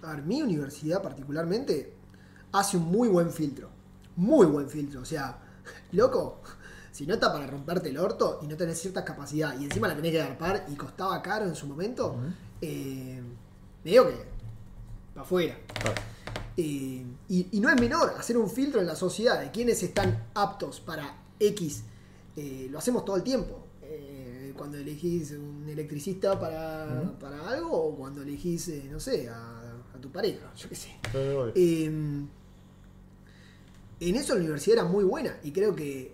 a 0.02 0.12
ver, 0.14 0.24
mi 0.24 0.42
universidad 0.42 1.02
particularmente, 1.02 1.94
hace 2.54 2.78
un 2.78 2.84
muy 2.84 3.10
buen 3.10 3.32
filtro. 3.32 3.70
Muy 4.16 4.46
buen 4.46 4.70
filtro. 4.70 5.02
O 5.02 5.06
sea, 5.06 5.38
loco, 5.92 6.42
si 6.92 7.06
no 7.06 7.16
está 7.16 7.34
para 7.34 7.46
romperte 7.46 7.90
el 7.90 7.98
orto 7.98 8.40
y 8.42 8.48
no 8.48 8.56
tenés 8.56 8.80
cierta 8.80 9.04
capacidad 9.04 9.60
y 9.60 9.66
encima 9.66 9.90
la 9.90 9.96
tenés 9.96 10.12
que 10.12 10.22
agarpar 10.22 10.66
y 10.70 10.76
costaba 10.76 11.22
caro 11.22 11.46
en 11.46 11.56
su 11.56 11.68
momento, 11.68 12.16
eh, 12.62 13.22
medio 13.84 14.08
que 14.08 14.16
para 15.14 15.26
afuera. 15.26 15.58
Claro. 15.82 16.02
Eh, 16.56 17.06
y, 17.28 17.48
y 17.52 17.60
no 17.60 17.70
es 17.70 17.82
menor 17.82 18.14
hacer 18.18 18.38
un 18.38 18.50
filtro 18.50 18.80
en 18.80 18.88
la 18.88 18.96
sociedad 18.96 19.42
de 19.42 19.52
quienes 19.52 19.84
están 19.84 20.28
aptos 20.34 20.80
para 20.80 21.18
X. 21.40 21.84
eh, 22.36 22.68
lo 22.70 22.78
hacemos 22.78 23.06
todo 23.06 23.16
el 23.18 23.24
tiempo. 23.24 23.64
Eh, 23.86 24.54
cuando 24.58 24.78
elegís 24.78 25.32
un 25.32 25.68
electricista 25.68 26.40
para, 26.40 27.14
para 27.20 27.50
algo 27.50 27.72
o 27.72 27.96
cuando 27.96 28.22
elegís, 28.22 28.68
eh, 28.70 28.88
no 28.92 29.00
sé, 29.00 29.28
a, 29.30 29.74
a 29.94 30.02
tu 30.02 30.12
pareja, 30.12 30.52
yo 30.56 30.70
qué 30.70 30.76
sé. 30.76 30.90
Eh, 31.56 31.86
en 34.00 34.16
eso 34.16 34.34
la 34.34 34.40
universidad 34.40 34.80
era 34.80 34.86
muy 34.86 35.04
buena 35.04 35.38
y 35.44 35.52
creo 35.52 35.76
que, 35.76 36.14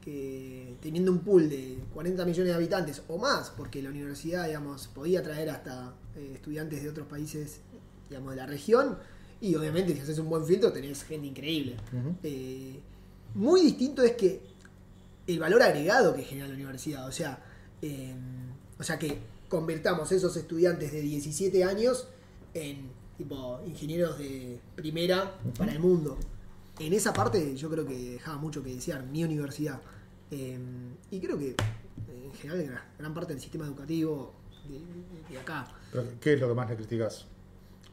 que 0.00 0.76
teniendo 0.80 1.12
un 1.12 1.20
pool 1.20 1.48
de 1.48 1.78
40 1.92 2.24
millones 2.24 2.48
de 2.48 2.54
habitantes 2.54 3.02
o 3.08 3.18
más, 3.18 3.50
porque 3.50 3.82
la 3.82 3.90
universidad 3.90 4.46
digamos, 4.46 4.88
podía 4.88 5.22
traer 5.22 5.50
hasta 5.50 5.94
estudiantes 6.34 6.82
de 6.82 6.88
otros 6.88 7.06
países 7.06 7.60
digamos, 8.08 8.30
de 8.30 8.36
la 8.36 8.46
región 8.46 8.98
y 9.40 9.54
obviamente 9.54 9.94
si 9.94 10.00
haces 10.00 10.18
un 10.18 10.28
buen 10.28 10.44
filtro 10.44 10.72
tenés 10.72 11.04
gente 11.04 11.26
increíble. 11.26 11.76
Muy 13.34 13.60
distinto 13.60 14.02
es 14.02 14.12
que 14.12 14.40
el 15.28 15.38
valor 15.38 15.62
agregado 15.62 16.14
que 16.14 16.22
genera 16.22 16.48
la 16.48 16.54
universidad, 16.54 17.06
o 17.06 17.12
sea, 17.12 17.38
eh, 17.82 18.14
o 18.78 18.82
sea 18.82 18.98
que 18.98 19.18
convertamos 19.48 20.10
esos 20.10 20.36
estudiantes 20.36 20.90
de 20.90 21.00
17 21.02 21.62
años 21.64 22.08
en 22.54 22.90
tipo 23.16 23.60
ingenieros 23.66 24.18
de 24.18 24.58
primera 24.74 25.34
para 25.56 25.72
el 25.72 25.80
mundo. 25.80 26.16
En 26.78 26.92
esa 26.92 27.12
parte 27.12 27.54
yo 27.56 27.68
creo 27.70 27.86
que 27.86 28.12
dejaba 28.12 28.38
mucho 28.38 28.62
que 28.62 28.74
desear 28.74 29.04
mi 29.04 29.22
universidad. 29.24 29.80
Eh, 30.30 30.58
y 31.10 31.20
creo 31.20 31.38
que 31.38 31.54
en 32.08 32.32
general 32.34 32.62
gran, 32.64 32.82
gran 32.98 33.14
parte 33.14 33.32
del 33.34 33.42
sistema 33.42 33.66
educativo 33.66 34.32
de, 35.30 35.38
acá. 35.38 35.66
Pero, 35.92 36.04
¿Qué 36.20 36.34
es 36.34 36.40
lo 36.40 36.48
que 36.48 36.54
más 36.54 36.68
le 36.70 36.76
criticas? 36.76 37.26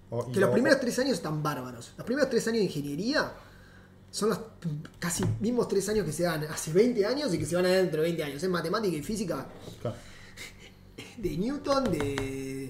O- 0.10 0.32
Que 0.32 0.40
los 0.40 0.50
o- 0.50 0.54
primeros 0.54 0.80
tres 0.80 0.98
años 1.00 1.14
están 1.14 1.42
bárbaros. 1.42 1.94
Los 1.98 2.06
primeros 2.06 2.30
tres 2.30 2.48
años 2.48 2.60
de 2.60 2.66
ingeniería 2.66 3.32
son 4.16 4.30
los 4.30 4.40
casi 4.98 5.26
mismos 5.42 5.68
tres 5.68 5.90
años 5.90 6.06
que 6.06 6.14
se 6.14 6.24
dan 6.24 6.42
hace 6.46 6.72
20 6.72 7.06
años 7.06 7.34
y 7.34 7.38
que 7.38 7.46
se 7.46 7.54
van 7.58 7.66
a 7.66 7.70
dar 7.70 7.78
dentro 7.82 8.02
de 8.02 8.08
20 8.08 8.24
años. 8.24 8.44
En 8.44 8.52
matemática 8.52 8.96
y 8.96 9.02
física 9.04 9.46
Claro. 9.82 9.98
de 11.18 11.38
Newton, 11.38 11.84
de. 11.92 12.68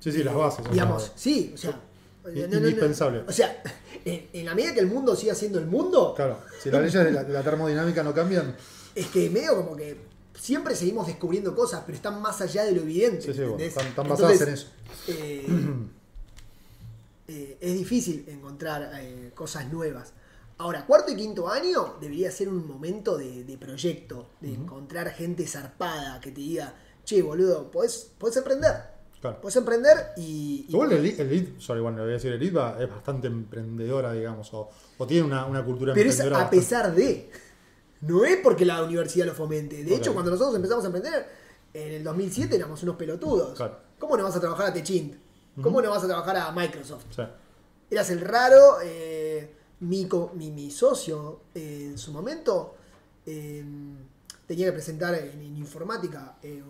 Sí, 0.00 0.10
sí, 0.10 0.24
las 0.24 0.34
bases. 0.34 0.68
Digamos, 0.68 1.12
sí, 1.14 1.52
o 1.54 1.56
sea. 1.56 1.80
no, 2.24 2.30
no. 2.48 2.56
indispensable. 2.58 3.20
O 3.28 3.32
sea, 3.32 3.62
en, 4.04 4.30
en 4.32 4.44
la 4.46 4.54
medida 4.56 4.74
que 4.74 4.80
el 4.80 4.88
mundo 4.88 5.14
siga 5.14 5.34
siendo 5.36 5.60
el 5.60 5.66
mundo, 5.66 6.12
Claro, 6.16 6.40
si 6.60 6.70
las 6.72 6.80
leyes 6.80 7.04
de 7.04 7.12
la, 7.12 7.22
de 7.22 7.32
la 7.34 7.42
termodinámica 7.44 8.02
no 8.02 8.12
cambian, 8.12 8.56
es 8.94 9.06
que 9.06 9.30
medio 9.30 9.54
como 9.54 9.76
que 9.76 9.96
siempre 10.34 10.74
seguimos 10.74 11.06
descubriendo 11.06 11.54
cosas, 11.54 11.82
pero 11.86 11.94
están 11.94 12.20
más 12.20 12.40
allá 12.40 12.64
de 12.64 12.72
lo 12.72 12.82
evidente. 12.82 13.22
sí, 13.22 13.32
sí, 13.32 13.40
bueno, 13.42 13.58
están, 13.62 13.86
están 13.86 14.08
basadas 14.08 14.40
en 14.40 14.48
eso. 14.54 14.66
eh, 15.06 15.46
eh, 17.28 17.58
es 17.60 17.74
difícil 17.74 18.24
encontrar 18.28 18.90
eh, 19.00 19.30
cosas 19.36 19.70
nuevas. 19.72 20.14
Ahora, 20.60 20.84
cuarto 20.86 21.10
y 21.10 21.16
quinto 21.16 21.48
año 21.48 21.96
debería 22.00 22.30
ser 22.30 22.48
un 22.48 22.66
momento 22.68 23.16
de, 23.16 23.44
de 23.44 23.56
proyecto, 23.58 24.28
de 24.40 24.52
encontrar 24.52 25.08
gente 25.10 25.46
zarpada 25.46 26.20
que 26.20 26.30
te 26.32 26.40
diga, 26.40 26.74
che, 27.04 27.22
boludo, 27.22 27.70
podés, 27.70 28.12
podés 28.18 28.36
emprender. 28.36 28.74
Claro. 29.20 29.40
Podés 29.40 29.56
emprender 29.56 29.96
y... 30.16 30.66
y- 30.68 30.72
Igual 30.72 30.92
el 30.92 30.98
elite, 30.98 31.22
el 31.22 31.28
elite, 31.28 31.60
sorry, 31.60 31.80
bueno, 31.80 31.98
le 31.98 32.02
voy 32.04 32.10
a 32.12 32.14
decir, 32.14 32.30
el 32.32 32.36
elite 32.40 32.56
va- 32.56 32.76
es 32.82 32.88
bastante 32.90 33.26
emprendedora, 33.26 34.12
digamos, 34.12 34.52
o, 34.54 34.68
o 34.98 35.06
tiene 35.06 35.26
una, 35.26 35.44
una 35.46 35.64
cultura 35.64 35.92
pero 35.94 36.08
es 36.08 36.14
emprendedora. 36.20 36.36
a 36.36 36.50
bastante- 36.50 36.56
pesar 36.66 36.94
de... 36.94 37.30
No 38.02 38.24
es 38.24 38.38
porque 38.42 38.64
la 38.64 38.82
universidad 38.82 39.26
lo 39.26 39.34
fomente. 39.34 39.84
De 39.84 39.94
hecho, 39.94 40.12
cuando 40.14 40.30
nosotros 40.30 40.54
empezamos 40.56 40.84
a 40.84 40.86
emprender, 40.88 41.26
en 41.74 41.92
el 41.92 42.04
2007 42.04 42.56
éramos 42.56 42.82
unos 42.82 42.96
pelotudos. 42.96 43.56
Claro. 43.56 43.78
¿Cómo 43.98 44.16
no 44.16 44.24
vas 44.24 44.36
a 44.36 44.40
trabajar 44.40 44.66
a 44.68 44.72
Techint? 44.72 45.16
¿Cómo 45.62 45.82
no 45.82 45.90
vas 45.90 46.02
a 46.04 46.06
trabajar 46.06 46.36
a 46.38 46.50
Microsoft? 46.52 47.04
Eras 47.90 48.08
el 48.10 48.20
raro. 48.22 48.80
eh, 48.82 49.19
mi, 49.80 50.06
co- 50.06 50.32
mi, 50.34 50.50
mi 50.50 50.70
socio 50.70 51.40
eh, 51.54 51.88
en 51.92 51.98
su 51.98 52.12
momento 52.12 52.74
eh, 53.26 53.64
tenía 54.46 54.66
que 54.66 54.72
presentar 54.72 55.14
en, 55.14 55.40
en 55.40 55.56
informática 55.56 56.36
eh, 56.42 56.62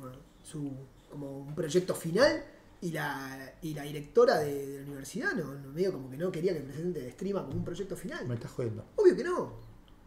su, 0.45 0.71
como 1.11 1.39
un 1.41 1.55
proyecto 1.55 1.95
final 1.95 2.45
y 2.83 2.91
la, 2.93 3.55
y 3.63 3.75
la 3.75 3.83
directora 3.83 4.39
de, 4.39 4.67
de 4.67 4.79
la 4.81 4.87
universidad 4.87 5.33
no, 5.35 5.55
no 5.55 5.71
medio 5.73 5.93
como 5.93 6.11
que 6.11 6.17
no 6.17 6.31
quería 6.31 6.55
que 6.55 6.61
presente 6.61 7.01
de 7.01 7.11
Streama 7.13 7.45
como 7.45 7.57
un 7.59 7.65
proyecto 7.65 7.97
final. 7.97 8.27
me 8.27 8.35
estás 8.35 8.51
jodiendo. 8.53 8.85
Obvio 8.97 9.17
que 9.17 9.25
no. 9.25 9.53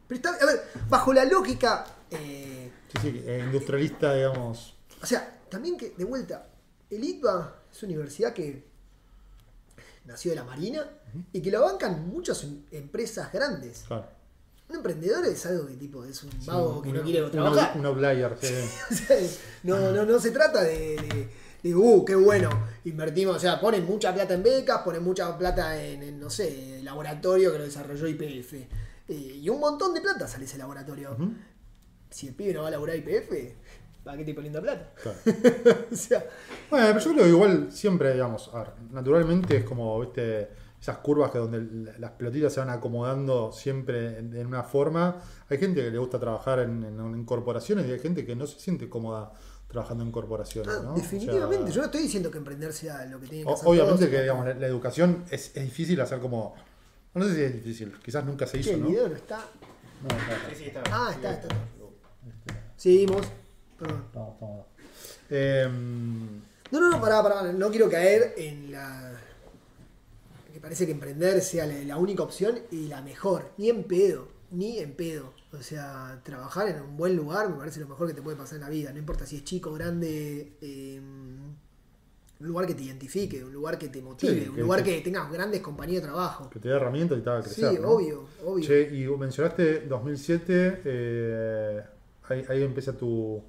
Pero 0.07 0.15
está, 0.17 0.33
a 0.41 0.45
ver, 0.45 0.61
bajo 0.89 1.13
la 1.13 1.25
lógica, 1.25 1.85
Sí, 2.09 2.69
sí, 3.01 3.23
industrialista, 3.45 4.13
digamos. 4.13 4.75
o 5.01 5.05
sea, 5.05 5.41
también 5.49 5.77
que, 5.77 5.91
de 5.91 6.03
vuelta, 6.05 6.47
el 6.89 7.03
ITBA 7.03 7.63
es 7.71 7.83
una 7.83 7.93
universidad 7.93 8.33
que 8.33 8.67
nació 10.05 10.31
de 10.31 10.35
la 10.35 10.43
Marina 10.43 10.87
y 11.31 11.41
que 11.41 11.51
la 11.51 11.59
bancan 11.59 12.07
muchas 12.07 12.43
em- 12.43 12.63
empresas 12.71 13.31
grandes. 13.31 13.83
Claro. 13.87 14.07
Un 14.69 14.77
emprendedor 14.77 15.25
es 15.25 15.45
algo 15.45 15.67
que 15.67 15.75
tipo 15.75 16.03
es 16.05 16.23
un 16.23 16.31
vago 16.45 16.81
que 16.81 16.91
no 16.91 17.03
quiere 17.03 17.29
trabajar. 17.29 17.77
Un 17.77 17.85
outlier, 17.85 18.35
sí. 18.41 18.53
O 18.89 18.93
sea, 18.95 19.17
no, 19.63 19.91
no, 19.91 20.05
no 20.05 20.19
se 20.19 20.31
trata 20.31 20.63
de, 20.63 21.29
de, 21.61 21.75
uh, 21.75 22.03
qué 22.05 22.15
bueno, 22.15 22.49
invertimos, 22.85 23.35
o 23.35 23.39
sea, 23.39 23.59
ponen 23.59 23.85
mucha 23.85 24.13
plata 24.13 24.33
en 24.33 24.41
becas, 24.43 24.81
ponen 24.81 25.03
mucha 25.03 25.37
plata 25.37 25.81
en, 25.81 26.01
en, 26.03 26.19
no 26.19 26.29
sé, 26.29 26.79
laboratorio 26.81 27.51
que 27.51 27.57
lo 27.59 27.65
desarrolló 27.65 28.07
IPF. 28.07 28.53
Eh, 28.53 29.39
y 29.41 29.49
un 29.49 29.59
montón 29.59 29.93
de 29.93 30.01
plata 30.01 30.27
sale 30.27 30.45
ese 30.45 30.57
laboratorio. 30.57 31.15
Si 32.09 32.27
el 32.27 32.35
pibe 32.35 32.53
no 32.53 32.61
va 32.61 32.69
a 32.69 32.71
laburar 32.71 32.95
IPF, 32.95 33.31
¿para 34.03 34.17
qué 34.17 34.25
te 34.25 34.33
poniendo 34.33 34.61
plata? 34.61 34.91
Claro. 35.01 35.17
o 35.91 35.95
sea, 35.95 36.25
Bueno, 36.69 36.87
pero 36.87 36.99
yo 36.99 37.11
creo 37.13 37.23
que 37.23 37.29
igual 37.29 37.71
siempre, 37.71 38.13
digamos, 38.13 38.49
a 38.53 38.59
ver, 38.59 38.67
naturalmente 38.91 39.57
es 39.57 39.63
como, 39.63 39.99
viste, 39.99 40.49
esas 40.81 40.97
curvas 40.97 41.31
que 41.31 41.37
donde 41.37 41.61
la- 41.91 41.97
las 41.99 42.11
pelotitas 42.11 42.51
se 42.53 42.59
van 42.59 42.69
acomodando 42.69 43.51
siempre 43.53 44.19
en, 44.19 44.35
en 44.35 44.47
una 44.47 44.63
forma. 44.63 45.15
Hay 45.49 45.57
gente 45.57 45.81
que 45.81 45.89
le 45.91 45.97
gusta 45.97 46.19
trabajar 46.19 46.59
en, 46.59 46.83
en- 46.83 46.99
en 46.99 47.25
corporaciones 47.25 47.87
y 47.87 47.91
hay 47.91 47.99
gente 47.99 48.25
que 48.25 48.35
no 48.35 48.45
se 48.47 48.59
siente 48.59 48.89
cómoda 48.89 49.31
trabajando 49.69 50.03
en 50.03 50.11
corporaciones, 50.11 50.75
ah, 50.77 50.81
¿no? 50.83 50.93
definitivamente. 50.95 51.63
O 51.63 51.65
sea, 51.67 51.73
Yo 51.75 51.79
no 51.81 51.85
estoy 51.85 52.01
diciendo 52.01 52.29
que 52.29 52.37
emprender 52.37 52.73
sea 52.73 53.05
lo 53.05 53.19
que 53.19 53.27
tienen 53.27 53.47
que 53.47 53.51
o- 53.51 53.55
hacer. 53.55 53.67
obviamente 53.69 53.97
todos. 54.05 54.09
que, 54.11 54.21
digamos, 54.21 54.45
la, 54.45 54.53
la 54.55 54.67
educación 54.67 55.23
es, 55.31 55.55
es 55.55 55.63
difícil 55.63 55.99
hacer 56.01 56.19
como... 56.19 56.53
No 57.15 57.23
sé 57.25 57.35
si 57.35 57.41
es 57.41 57.53
difícil, 57.53 57.93
quizás 58.03 58.25
nunca 58.25 58.45
se 58.45 58.57
hizo, 58.57 58.71
el 58.71 58.81
¿no? 58.81 58.87
video 58.89 59.07
no 59.07 59.15
está. 59.15 59.37
No, 60.01 60.07
está, 60.09 60.33
está. 60.35 60.49
Sí, 60.49 60.55
sí, 60.57 60.63
está. 60.65 60.83
Ah, 60.91 61.11
está, 61.13 61.33
está. 61.33 61.47
Seguimos. 62.75 63.21
Perdón. 63.79 64.03
Estamos, 64.07 64.33
estamos. 64.33 64.65
Em, 65.29 66.41
No, 66.71 66.79
no, 66.79 66.89
no, 66.91 67.01
pará, 67.01 67.21
pará. 67.23 67.51
No 67.53 67.69
quiero 67.69 67.89
caer 67.89 68.33
en 68.37 68.71
la. 68.71 69.11
que 70.53 70.59
parece 70.59 70.85
que 70.85 70.91
emprender 70.91 71.41
sea 71.41 71.65
la, 71.65 71.75
la 71.83 71.97
única 71.97 72.23
opción 72.23 72.59
y 72.71 72.87
la 72.87 73.01
mejor. 73.01 73.51
Ni 73.57 73.69
en 73.69 73.83
pedo. 73.83 74.27
Ni 74.51 74.79
en 74.79 74.93
pedo. 74.93 75.33
O 75.51 75.61
sea, 75.61 76.19
trabajar 76.23 76.67
en 76.69 76.81
un 76.81 76.97
buen 76.97 77.15
lugar 77.15 77.49
me 77.49 77.55
parece 77.57 77.79
lo 77.79 77.87
mejor 77.87 78.07
que 78.07 78.13
te 78.13 78.21
puede 78.21 78.37
pasar 78.37 78.55
en 78.55 78.61
la 78.61 78.69
vida. 78.69 78.91
No 78.91 78.97
importa 78.99 79.25
si 79.25 79.37
es 79.37 79.43
chico, 79.43 79.73
grande. 79.73 80.53
eh, 80.61 80.99
un 82.39 82.47
lugar 82.49 82.65
que 82.67 82.73
te 82.73 82.83
identifique, 82.83 83.41
un 83.43 83.53
lugar 83.53 83.77
que 83.77 83.87
te 83.87 84.01
motive, 84.01 84.41
Sí, 84.43 84.49
un 84.49 84.55
que- 84.55 84.61
lugar 84.61 84.83
que- 84.83 84.95
que 84.97 85.01
tengas 85.01 85.31
grandes 85.31 85.61
compañías 85.61 86.01
de 86.01 86.07
trabajo. 86.09 86.49
que 86.49 86.59
te 86.59 86.67
da 86.67 86.75
herramientas 86.75 87.17
y 87.17 87.21
te 87.21 87.29
haga 87.29 87.41
Sí, 87.43 87.61
crecer, 87.61 87.79
¿no? 87.79 87.91
obvio, 87.91 88.25
obvio. 88.43 88.65
Che, 88.65 88.81
y 88.93 89.07
mencionaste 89.07 89.81
2007, 89.87 90.81
eh, 90.83 91.81
ahí, 92.27 92.43
ahí 92.49 92.63
empieza 92.63 92.91
tu 92.97 93.41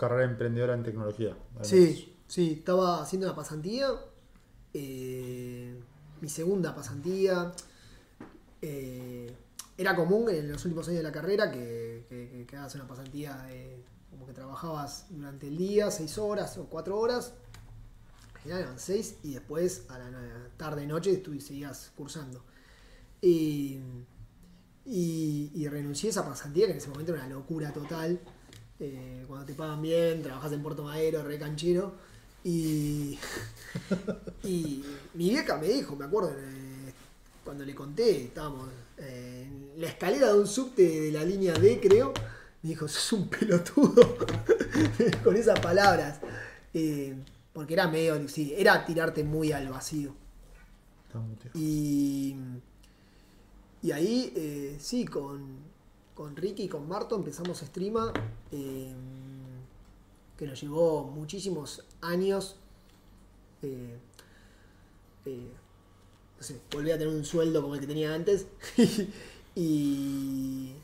carrera 0.00 0.24
emprendedora 0.30 0.74
en 0.74 0.82
tecnología. 0.82 1.36
Sí, 1.62 2.16
sí, 2.26 2.54
estaba 2.58 3.02
haciendo 3.02 3.26
una 3.26 3.36
pasantía, 3.36 3.88
eh, 4.74 5.78
mi 6.20 6.28
segunda 6.28 6.74
pasantía. 6.74 7.52
eh, 8.62 9.32
era 9.76 9.96
común 9.96 10.28
en 10.28 10.50
los 10.52 10.62
últimos 10.66 10.86
años 10.88 10.98
de 10.98 11.02
la 11.04 11.12
carrera 11.12 11.50
que, 11.50 12.04
que, 12.08 12.44
que- 12.46 12.56
hagas 12.56 12.74
una 12.74 12.86
pasantía 12.86 13.34
de, 13.48 13.82
como 14.10 14.26
que 14.26 14.32
trabajabas 14.34 15.06
durante 15.08 15.48
el 15.48 15.56
día, 15.56 15.90
seis 15.90 16.18
horas 16.18 16.58
o 16.58 16.64
cuatro 16.66 16.98
horas. 16.98 17.32
En 18.36 18.40
general 18.42 18.62
eran 18.64 18.78
seis 18.78 19.16
y 19.22 19.32
después 19.34 19.86
a 19.88 19.98
la 19.98 20.10
tarde 20.58 20.86
noche 20.86 21.16
tú 21.18 21.38
seguías 21.40 21.92
cursando. 21.96 22.42
Y, 23.22 23.80
y, 24.84 25.50
y 25.54 25.68
renuncié 25.68 26.08
a 26.08 26.12
esa 26.12 26.26
pasantía 26.26 26.66
que 26.66 26.72
en 26.72 26.78
ese 26.78 26.88
momento 26.90 27.14
era 27.14 27.24
una 27.24 27.34
locura 27.34 27.72
total. 27.72 28.20
Eh, 28.80 29.24
cuando 29.28 29.44
te 29.46 29.54
pagan 29.54 29.82
bien, 29.82 30.22
trabajas 30.22 30.52
en 30.52 30.62
Puerto 30.62 30.82
Madero, 30.82 31.22
re 31.22 31.38
canchero. 31.38 31.92
Y, 32.42 33.18
y 34.44 34.82
mi 35.14 35.28
vieja 35.30 35.58
me 35.58 35.68
dijo, 35.68 35.94
me 35.96 36.06
acuerdo, 36.06 36.30
eh, 36.30 36.92
cuando 37.44 37.64
le 37.64 37.74
conté, 37.74 38.24
estábamos 38.24 38.68
eh, 38.96 39.46
en 39.46 39.80
la 39.80 39.88
escalera 39.88 40.32
de 40.32 40.40
un 40.40 40.46
subte 40.46 40.82
de 40.82 41.12
la 41.12 41.24
línea 41.24 41.52
D, 41.52 41.78
creo, 41.80 42.14
me 42.62 42.70
dijo, 42.70 42.88
sos 42.88 43.12
un 43.12 43.28
pelotudo, 43.28 44.16
con 45.24 45.36
esas 45.36 45.60
palabras. 45.60 46.20
Eh, 46.72 47.14
porque 47.52 47.74
era 47.74 47.88
medio, 47.88 48.26
sí, 48.28 48.54
era 48.56 48.86
tirarte 48.86 49.24
muy 49.24 49.52
al 49.52 49.68
vacío. 49.68 50.14
Y, 51.54 52.36
y 53.82 53.90
ahí, 53.90 54.78
sí, 54.80 55.04
con, 55.04 55.69
con 56.20 56.36
Ricky 56.36 56.64
y 56.64 56.68
con 56.68 56.86
Marto 56.86 57.16
empezamos 57.16 57.60
Streama, 57.60 58.12
eh, 58.52 58.92
que 60.36 60.46
nos 60.46 60.60
llevó 60.60 61.04
muchísimos 61.04 61.82
años. 62.02 62.56
eh, 63.62 63.96
eh, 65.24 65.50
no 66.36 66.42
sé, 66.42 66.60
volví 66.70 66.90
a 66.90 66.98
tener 66.98 67.14
un 67.14 67.24
sueldo 67.24 67.62
como 67.62 67.74
el 67.74 67.80
que 67.80 67.86
tenía 67.86 68.12
antes. 68.12 68.48
y, 69.54 70.74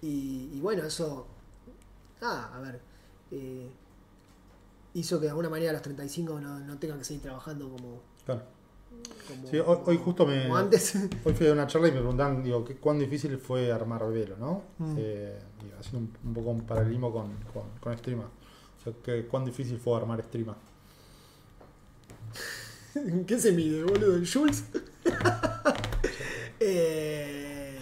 y, 0.00 0.60
bueno, 0.62 0.84
eso, 0.84 1.26
ah, 2.22 2.50
a 2.54 2.60
ver, 2.60 2.80
eh, 3.30 3.68
hizo 4.94 5.18
que 5.18 5.24
de 5.24 5.30
alguna 5.30 5.50
manera 5.50 5.72
a 5.72 5.74
los 5.74 5.82
35 5.82 6.40
no, 6.40 6.58
no 6.60 6.78
tenga 6.78 6.96
que 6.96 7.04
seguir 7.04 7.20
trabajando 7.20 7.68
como, 7.68 8.00
Claro. 8.24 8.44
Como, 9.26 9.48
Sí, 9.48 9.58
hoy, 9.58 9.78
hoy 9.86 9.96
justo 9.98 10.26
me. 10.26 10.44
antes. 10.52 10.94
Hoy 11.24 11.34
fui 11.34 11.46
a 11.46 11.52
una 11.52 11.66
charla 11.66 11.88
y 11.88 11.92
me 11.92 11.98
preguntaban, 11.98 12.42
digo, 12.42 12.64
¿qué, 12.64 12.76
¿cuán 12.76 12.98
difícil 12.98 13.36
fue 13.38 13.70
armar 13.72 14.08
velo, 14.10 14.36
no? 14.38 14.62
Mm. 14.78 14.94
Eh, 14.98 15.38
haciendo 15.78 15.98
un, 15.98 16.28
un 16.28 16.34
poco 16.34 16.50
un 16.50 16.60
paralelismo 16.62 17.12
con, 17.12 17.32
con, 17.52 17.64
con 17.80 17.96
Streama. 17.98 18.24
O 18.24 18.82
sea, 18.84 18.92
que, 19.02 19.26
¿cuán 19.26 19.44
difícil 19.44 19.78
fue 19.78 19.96
armar 19.96 20.22
Streama? 20.22 20.56
¿En 22.94 23.24
qué 23.26 23.38
se 23.38 23.52
mide, 23.52 23.84
boludo? 23.84 24.16
¿En 24.16 24.26
Jules? 24.26 24.64
Eh, 26.60 27.78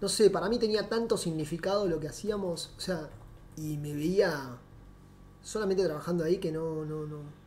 no 0.00 0.08
sé, 0.08 0.30
para 0.30 0.48
mí 0.48 0.58
tenía 0.60 0.88
tanto 0.88 1.16
significado 1.16 1.88
lo 1.88 1.98
que 1.98 2.06
hacíamos, 2.08 2.72
o 2.76 2.80
sea, 2.80 3.10
y 3.56 3.76
me 3.78 3.92
veía 3.92 4.56
solamente 5.44 5.84
trabajando 5.84 6.24
ahí 6.24 6.38
que 6.38 6.50
no, 6.50 6.84
no, 6.84 7.06
no. 7.06 7.44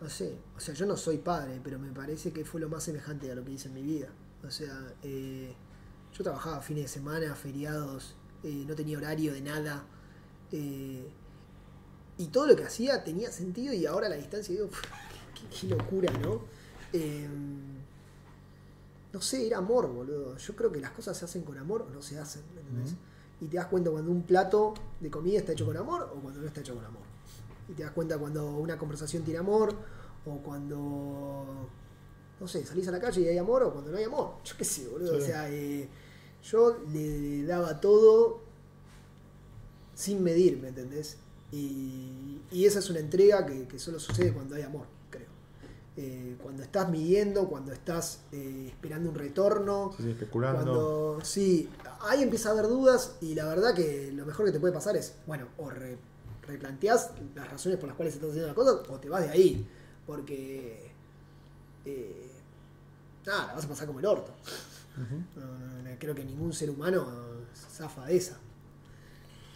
No 0.00 0.08
sé, 0.08 0.36
o 0.56 0.60
sea, 0.60 0.74
yo 0.74 0.86
no 0.86 0.96
soy 0.96 1.18
padre, 1.18 1.60
pero 1.62 1.78
me 1.78 1.92
parece 1.92 2.32
que 2.32 2.44
fue 2.44 2.60
lo 2.60 2.68
más 2.68 2.84
semejante 2.84 3.30
a 3.30 3.34
lo 3.34 3.44
que 3.44 3.52
hice 3.52 3.68
en 3.68 3.74
mi 3.74 3.82
vida. 3.82 4.08
O 4.46 4.50
sea, 4.50 4.94
eh, 5.02 5.54
yo 6.12 6.24
trabajaba 6.24 6.60
fines 6.60 6.84
de 6.84 6.88
semana, 6.88 7.34
feriados, 7.34 8.14
eh, 8.42 8.64
no 8.66 8.74
tenía 8.74 8.98
horario 8.98 9.32
de 9.32 9.40
nada. 9.40 9.84
eh, 10.52 11.08
y 12.18 12.26
todo 12.26 12.46
lo 12.46 12.56
que 12.56 12.64
hacía 12.64 13.02
tenía 13.02 13.32
sentido 13.32 13.72
y 13.72 13.86
ahora 13.86 14.06
a 14.06 14.10
la 14.10 14.16
distancia 14.16 14.54
digo, 14.54 14.68
qué, 15.60 15.66
locura, 15.66 16.12
¿no? 16.18 16.42
Eh, 16.92 17.28
no 19.12 19.20
sé, 19.20 19.46
era 19.46 19.58
amor, 19.58 19.88
boludo. 19.88 20.36
Yo 20.36 20.56
creo 20.56 20.70
que 20.70 20.80
las 20.80 20.92
cosas 20.92 21.16
se 21.16 21.24
hacen 21.24 21.42
con 21.42 21.58
amor 21.58 21.82
o 21.82 21.90
no 21.90 22.02
se 22.02 22.18
hacen, 22.18 22.42
¿me 22.54 22.60
entendés? 22.60 22.94
Y 23.42 23.48
te 23.48 23.56
das 23.56 23.66
cuenta 23.66 23.90
cuando 23.90 24.12
un 24.12 24.22
plato 24.22 24.72
de 25.00 25.10
comida 25.10 25.38
está 25.40 25.50
hecho 25.50 25.66
con 25.66 25.76
amor 25.76 26.12
o 26.14 26.20
cuando 26.20 26.40
no 26.40 26.46
está 26.46 26.60
hecho 26.60 26.76
con 26.76 26.84
amor. 26.84 27.02
Y 27.68 27.72
te 27.72 27.82
das 27.82 27.90
cuenta 27.90 28.16
cuando 28.16 28.56
una 28.56 28.78
conversación 28.78 29.24
tiene 29.24 29.40
amor 29.40 29.74
o 30.24 30.36
cuando, 30.38 31.68
no 32.38 32.46
sé, 32.46 32.64
salís 32.64 32.86
a 32.86 32.92
la 32.92 33.00
calle 33.00 33.20
y 33.22 33.26
hay 33.26 33.38
amor 33.38 33.64
o 33.64 33.72
cuando 33.72 33.90
no 33.90 33.98
hay 33.98 34.04
amor. 34.04 34.36
Yo 34.44 34.56
qué 34.56 34.64
sé, 34.64 34.86
boludo. 34.86 35.16
Sí. 35.16 35.22
O 35.22 35.26
sea, 35.26 35.50
eh, 35.50 35.88
yo 36.44 36.78
le 36.92 37.44
daba 37.44 37.80
todo 37.80 38.42
sin 39.94 40.22
medir, 40.22 40.58
¿me 40.58 40.68
entendés? 40.68 41.18
Y, 41.50 42.40
y 42.52 42.64
esa 42.64 42.78
es 42.78 42.90
una 42.90 43.00
entrega 43.00 43.44
que, 43.44 43.66
que 43.66 43.78
solo 43.78 43.98
sucede 43.98 44.32
cuando 44.32 44.54
hay 44.54 44.62
amor. 44.62 44.86
Eh, 45.94 46.36
cuando 46.42 46.62
estás 46.62 46.88
midiendo, 46.88 47.48
cuando 47.48 47.70
estás 47.72 48.20
eh, 48.32 48.68
esperando 48.68 49.10
un 49.10 49.14
retorno, 49.14 49.92
Sí, 49.96 50.04
sí, 50.04 50.10
especulando. 50.10 50.62
cuando 50.64 51.18
sí, 51.22 51.68
ahí 52.00 52.22
empieza 52.22 52.48
a 52.48 52.52
haber 52.52 52.66
dudas 52.68 53.16
y 53.20 53.34
la 53.34 53.46
verdad 53.46 53.74
que 53.74 54.10
lo 54.12 54.24
mejor 54.24 54.46
que 54.46 54.52
te 54.52 54.60
puede 54.60 54.72
pasar 54.72 54.96
es, 54.96 55.16
bueno, 55.26 55.48
o 55.58 55.68
re- 55.68 55.98
replanteás 56.46 57.10
las 57.34 57.50
razones 57.50 57.78
por 57.78 57.88
las 57.88 57.96
cuales 57.96 58.14
estás 58.14 58.30
haciendo 58.30 58.48
la 58.48 58.54
cosa 58.54 58.72
o 58.90 58.98
te 58.98 59.10
vas 59.10 59.22
de 59.24 59.30
ahí, 59.30 59.66
porque 60.06 60.90
eh, 61.84 62.30
nada, 63.26 63.48
la 63.48 63.54
vas 63.54 63.64
a 63.66 63.68
pasar 63.68 63.86
como 63.86 63.98
el 64.00 64.06
orto. 64.06 64.32
Ujú. 64.96 65.40
No, 65.40 65.58
no, 65.58 65.82
no, 65.90 65.96
creo 65.98 66.14
que 66.14 66.24
ningún 66.24 66.54
ser 66.54 66.70
humano 66.70 67.06
zafa 67.54 68.06
de 68.06 68.16
esa. 68.16 68.38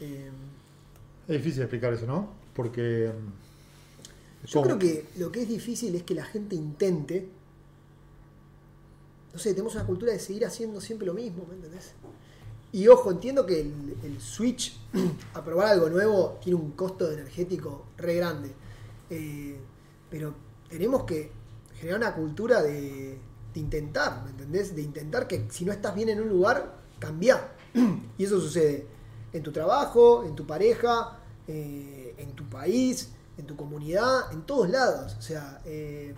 Es 0.01 1.37
difícil 1.39 1.63
explicar 1.63 1.93
eso, 1.95 2.07
¿no? 2.07 2.29
Porque. 2.55 3.11
Yo 4.45 4.63
¿cómo? 4.63 4.65
creo 4.65 4.79
que 4.79 5.07
lo 5.19 5.33
que 5.33 5.43
es 5.43 5.49
difícil 5.49 5.95
es 5.95 6.03
que 6.03 6.15
la 6.15 6.25
gente 6.25 6.55
intente. 6.55 7.29
No 9.33 9.39
sé, 9.39 9.53
tenemos 9.53 9.75
una 9.75 9.87
cultura 9.87 10.13
de 10.13 10.19
seguir 10.19 10.47
haciendo 10.47 10.81
siempre 10.81 11.07
lo 11.07 11.15
mismo, 11.15 11.45
¿me 11.49 11.55
entendés? 11.55 11.93
Y 12.73 12.89
ojo, 12.89 13.11
entiendo 13.11 13.47
que 13.47 13.61
el, 13.61 13.97
el 14.03 14.21
switch 14.21 14.79
a 15.35 15.45
probar 15.45 15.69
algo 15.69 15.89
nuevo 15.89 16.39
tiene 16.43 16.59
un 16.59 16.73
costo 16.73 17.11
energético 17.11 17.87
re 17.97 18.17
grande. 18.17 18.51
Eh, 19.11 19.57
pero 20.11 20.35
tenemos 20.69 21.05
que 21.05 21.31
generar 21.75 22.01
una 22.01 22.15
cultura 22.15 22.63
de, 22.63 23.19
de 23.55 23.61
intentar, 23.61 24.23
¿me 24.25 24.31
entendés? 24.31 24.75
De 24.75 24.83
intentar 24.83 25.27
que 25.27 25.47
si 25.51 25.65
no 25.65 25.73
estás 25.73 25.95
bien 25.95 26.09
en 26.09 26.21
un 26.21 26.29
lugar, 26.29 26.77
cambiar. 26.99 27.57
y 28.19 28.25
eso 28.25 28.41
sucede 28.41 28.87
en 29.33 29.43
tu 29.43 29.53
trabajo, 29.53 30.25
en 30.25 30.35
tu 30.35 30.47
pareja, 30.47 31.19
eh, 31.47 32.15
en 32.19 32.33
tu 32.33 32.45
país, 32.49 33.11
en 33.39 33.47
tu 33.47 33.57
comunidad, 33.57 34.33
en 34.33 34.43
todos 34.43 34.69
lados. 34.71 35.17
O 35.19 35.23
sea, 35.23 35.61
eh, 35.65 36.15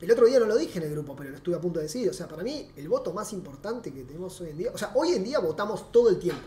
el 0.00 0.12
otro 0.12 0.26
día 0.26 0.38
no 0.38 0.46
lo 0.46 0.56
dije 0.56 0.78
en 0.78 0.84
el 0.84 0.92
grupo, 0.92 1.16
pero 1.16 1.30
lo 1.30 1.36
estuve 1.36 1.56
a 1.56 1.60
punto 1.60 1.80
de 1.80 1.84
decir. 1.84 2.08
O 2.08 2.12
sea, 2.12 2.28
para 2.28 2.42
mí 2.42 2.70
el 2.76 2.88
voto 2.88 3.12
más 3.12 3.32
importante 3.32 3.92
que 3.92 4.04
tenemos 4.04 4.40
hoy 4.40 4.50
en 4.50 4.58
día, 4.58 4.70
o 4.72 4.78
sea, 4.78 4.92
hoy 4.94 5.10
en 5.10 5.24
día 5.24 5.40
votamos 5.40 5.90
todo 5.90 6.08
el 6.08 6.18
tiempo. 6.18 6.42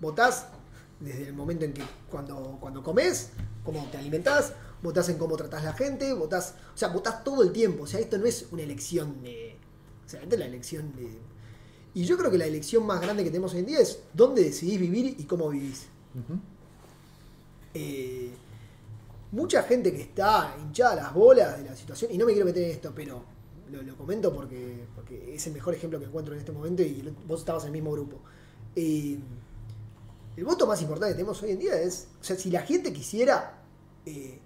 Votás 0.00 0.46
desde 1.00 1.28
el 1.28 1.34
momento 1.34 1.64
en 1.64 1.74
que 1.74 1.82
cuando, 2.10 2.58
cuando 2.60 2.82
comes, 2.82 3.30
cómo 3.62 3.86
te 3.90 3.98
alimentás, 3.98 4.52
votás 4.82 5.08
en 5.08 5.18
cómo 5.18 5.36
tratás 5.36 5.62
a 5.62 5.66
la 5.66 5.72
gente, 5.74 6.12
votás, 6.14 6.54
o 6.74 6.78
sea, 6.78 6.88
votás 6.88 7.24
todo 7.24 7.42
el 7.42 7.52
tiempo. 7.52 7.84
O 7.84 7.86
sea, 7.86 8.00
esto 8.00 8.16
no 8.18 8.26
es 8.26 8.46
una 8.50 8.62
elección 8.62 9.22
de... 9.22 9.58
O 10.06 10.08
sea, 10.08 10.22
esta 10.22 10.34
es 10.34 10.38
la 10.38 10.46
elección 10.46 10.94
de... 10.96 11.18
Y 11.94 12.04
yo 12.04 12.16
creo 12.16 12.30
que 12.30 12.38
la 12.38 12.46
elección 12.46 12.84
más 12.84 13.00
grande 13.00 13.22
que 13.22 13.30
tenemos 13.30 13.52
hoy 13.52 13.60
en 13.60 13.66
día 13.66 13.78
es 13.80 14.00
dónde 14.12 14.42
decidís 14.42 14.80
vivir 14.80 15.14
y 15.18 15.24
cómo 15.24 15.48
vivís. 15.48 15.86
Eh, 17.72 18.34
mucha 19.34 19.64
gente 19.64 19.92
que 19.92 20.02
está 20.02 20.54
hinchada 20.60 20.92
a 20.92 20.96
las 20.96 21.14
bolas 21.14 21.58
de 21.58 21.64
la 21.64 21.76
situación, 21.76 22.12
y 22.12 22.18
no 22.18 22.24
me 22.24 22.32
quiero 22.32 22.46
meter 22.46 22.62
en 22.62 22.70
esto, 22.70 22.92
pero 22.94 23.22
lo, 23.70 23.82
lo 23.82 23.96
comento 23.96 24.32
porque, 24.32 24.86
porque 24.94 25.34
es 25.34 25.44
el 25.48 25.52
mejor 25.52 25.74
ejemplo 25.74 25.98
que 25.98 26.06
encuentro 26.06 26.34
en 26.34 26.40
este 26.40 26.52
momento 26.52 26.82
y 26.82 27.12
vos 27.26 27.40
estabas 27.40 27.64
en 27.64 27.68
el 27.68 27.72
mismo 27.72 27.90
grupo. 27.92 28.20
Eh, 28.76 29.18
el 30.36 30.44
voto 30.44 30.66
más 30.66 30.80
importante 30.82 31.12
que 31.12 31.16
tenemos 31.16 31.42
hoy 31.42 31.50
en 31.50 31.58
día 31.58 31.80
es, 31.80 32.06
o 32.20 32.24
sea, 32.24 32.36
si 32.36 32.50
la 32.50 32.62
gente 32.62 32.92
quisiera 32.92 33.58
eh, 34.06 34.38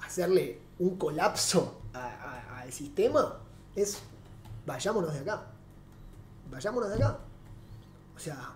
hacerle 0.00 0.60
un 0.78 0.96
colapso 0.96 1.80
al 1.94 2.70
sistema, 2.72 3.40
es 3.74 3.98
vayámonos 4.66 5.14
de 5.14 5.20
acá. 5.20 5.46
Vayámonos 6.50 6.90
de 6.90 6.96
acá. 6.96 7.18
O 8.14 8.18
sea, 8.18 8.54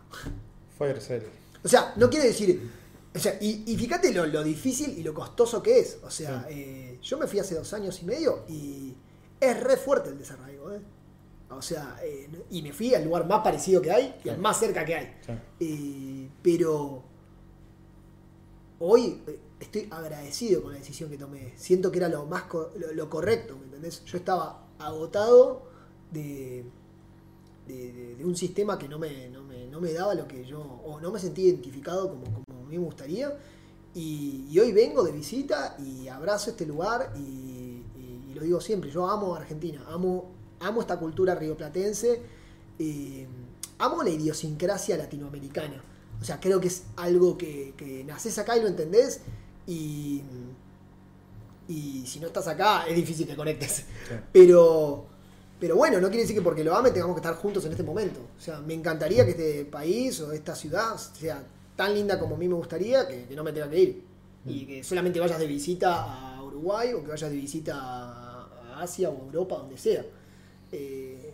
Fire 0.79 1.01
sale. 1.01 1.27
o 1.65 1.69
sea, 1.69 1.95
no 1.97 2.11
quiere 2.11 2.27
decir. 2.27 2.80
O 3.15 3.19
sea, 3.19 3.37
y, 3.41 3.65
y 3.67 3.77
fíjate 3.77 4.13
lo, 4.13 4.25
lo 4.27 4.43
difícil 4.45 4.97
y 4.99 5.03
lo 5.03 5.13
costoso 5.15 5.63
que 5.63 5.81
es. 5.81 5.99
O 6.05 6.11
sea, 6.11 6.47
Sí. 6.49 6.55
eh, 6.55 6.99
yo 7.03 7.19
me 7.19 7.27
fui 7.27 7.39
hace 7.41 7.55
dos 7.57 7.73
años 7.73 8.01
y 8.03 8.05
medio 8.05 8.45
y 8.49 8.95
es 9.41 9.61
re 9.61 9.77
fuerte 9.77 10.11
el 10.11 10.19
desarraigo. 10.19 10.73
¿eh? 10.73 10.81
O 11.51 11.61
sea, 11.61 11.99
eh, 12.05 12.29
y 12.51 12.63
me 12.63 12.73
fui 12.73 12.95
al 12.95 13.05
lugar 13.05 13.27
más 13.27 13.41
parecido 13.43 13.83
que 13.83 13.91
hay 13.91 14.15
y 14.25 14.29
al 14.29 14.39
más 14.39 14.59
cerca 14.61 14.85
que 14.85 14.95
hay. 14.95 15.15
Sí. 15.27 16.31
Pero 16.43 17.03
hoy 18.79 19.23
eh, 19.27 19.39
estoy 19.59 19.89
agradecido 19.91 20.63
con 20.63 20.73
la 20.73 20.79
decisión 20.79 21.11
que 21.11 21.19
tomé. 21.19 21.53
Siento 21.57 21.91
que 21.91 21.99
era 21.99 22.09
lo 22.09 22.27
más 22.27 22.45
co- 22.45 22.71
lo, 22.79 22.93
lo 22.93 23.11
correcto, 23.11 23.57
¿me 23.59 23.65
entendés? 23.65 24.05
Yo 24.05 24.17
estaba 24.19 24.67
agotado 24.79 25.63
de, 26.13 26.65
de, 27.67 27.93
de- 27.93 28.15
de 28.17 28.25
un 28.25 28.37
sistema 28.37 28.79
que 28.79 28.89
no 28.89 28.99
me, 28.99 29.29
no, 29.31 29.43
me, 29.43 29.67
no 29.67 29.81
me 29.81 29.93
daba 29.93 30.15
lo 30.15 30.27
que 30.27 30.45
yo, 30.45 30.61
o 30.61 31.01
no 31.01 31.11
me 31.11 31.19
sentí 31.19 31.43
identificado 31.43 32.09
como, 32.11 32.45
mí 32.71 32.79
me 32.79 32.85
gustaría. 32.85 33.37
Y, 33.95 34.47
y 34.51 34.59
hoy 34.61 34.73
vengo 34.73 35.03
de 35.03 35.13
visita 35.13 35.77
y 35.79 36.07
abrazo 36.09 36.51
este 36.51 36.65
lugar 36.65 37.13
y, 37.17 37.21
y- 37.21 38.25
y 38.31 38.35
lo 38.35 38.43
digo 38.43 38.61
siempre, 38.61 38.89
yo 38.91 39.09
amo 39.09 39.35
Argentina, 39.35 39.85
amo, 39.89 40.31
amo 40.61 40.81
esta 40.81 40.97
cultura 40.99 41.35
rioplatense, 41.35 42.23
eh, 42.79 43.27
amo 43.79 44.03
la 44.05 44.11
idiosincrasia 44.11 44.97
latinoamericana. 44.97 45.83
O 46.21 46.25
sea, 46.25 46.39
creo 46.39 46.61
que 46.61 46.69
es 46.69 46.85
algo 46.97 47.37
que, 47.37 47.75
que 47.77 48.05
nacés 48.05 48.39
acá 48.39 48.57
y 48.57 48.61
lo 48.63 48.69
entendés 48.69 49.21
y, 49.67 50.23
y 51.69 52.05
si 52.07 52.21
no 52.21 52.27
estás 52.27 52.49
acá 52.49 52.85
es 52.87 52.97
difícil 52.97 53.27
que 53.27 53.37
conectes. 53.37 53.85
Sí. 54.09 54.15
Pero, 54.33 55.07
pero 55.59 55.77
bueno, 55.77 56.01
no 56.01 56.09
quiere 56.09 56.23
decir 56.23 56.37
que 56.37 56.43
porque 56.43 56.65
lo 56.65 56.75
ame 56.77 56.91
tengamos 56.91 57.15
que 57.17 57.21
estar 57.21 57.35
juntos 57.37 57.65
en 57.65 57.73
este 57.73 57.83
momento. 57.83 58.21
O 58.39 58.41
sea, 58.41 58.61
me 58.61 58.75
encantaría 58.75 59.25
que 59.25 59.31
este 59.33 59.65
país 59.65 60.21
o 60.21 60.33
esta 60.33 60.55
ciudad 60.55 60.97
sea 60.97 61.43
tan 61.81 61.95
linda 61.95 62.19
como 62.19 62.35
a 62.35 62.39
mí 62.39 62.47
me 62.47 62.57
gustaría 62.57 63.09
que, 63.09 63.25
que 63.25 63.35
no 63.35 63.43
me 63.43 63.53
tenga 63.53 63.71
que 63.71 63.81
ir. 63.81 64.03
Y 64.45 64.67
que 64.67 64.85
solamente 64.85 65.19
vayas 65.19 65.39
de 65.39 65.47
visita 65.47 66.35
a 66.37 66.45
Uruguay 66.45 66.93
o 66.93 67.03
que 67.03 67.09
vayas 67.09 67.31
de 67.31 67.37
visita 67.37 67.75
a 67.75 68.83
Asia 68.83 69.09
o 69.09 69.25
Europa, 69.25 69.57
donde 69.57 69.79
sea. 69.79 70.05
Eh, 70.73 71.33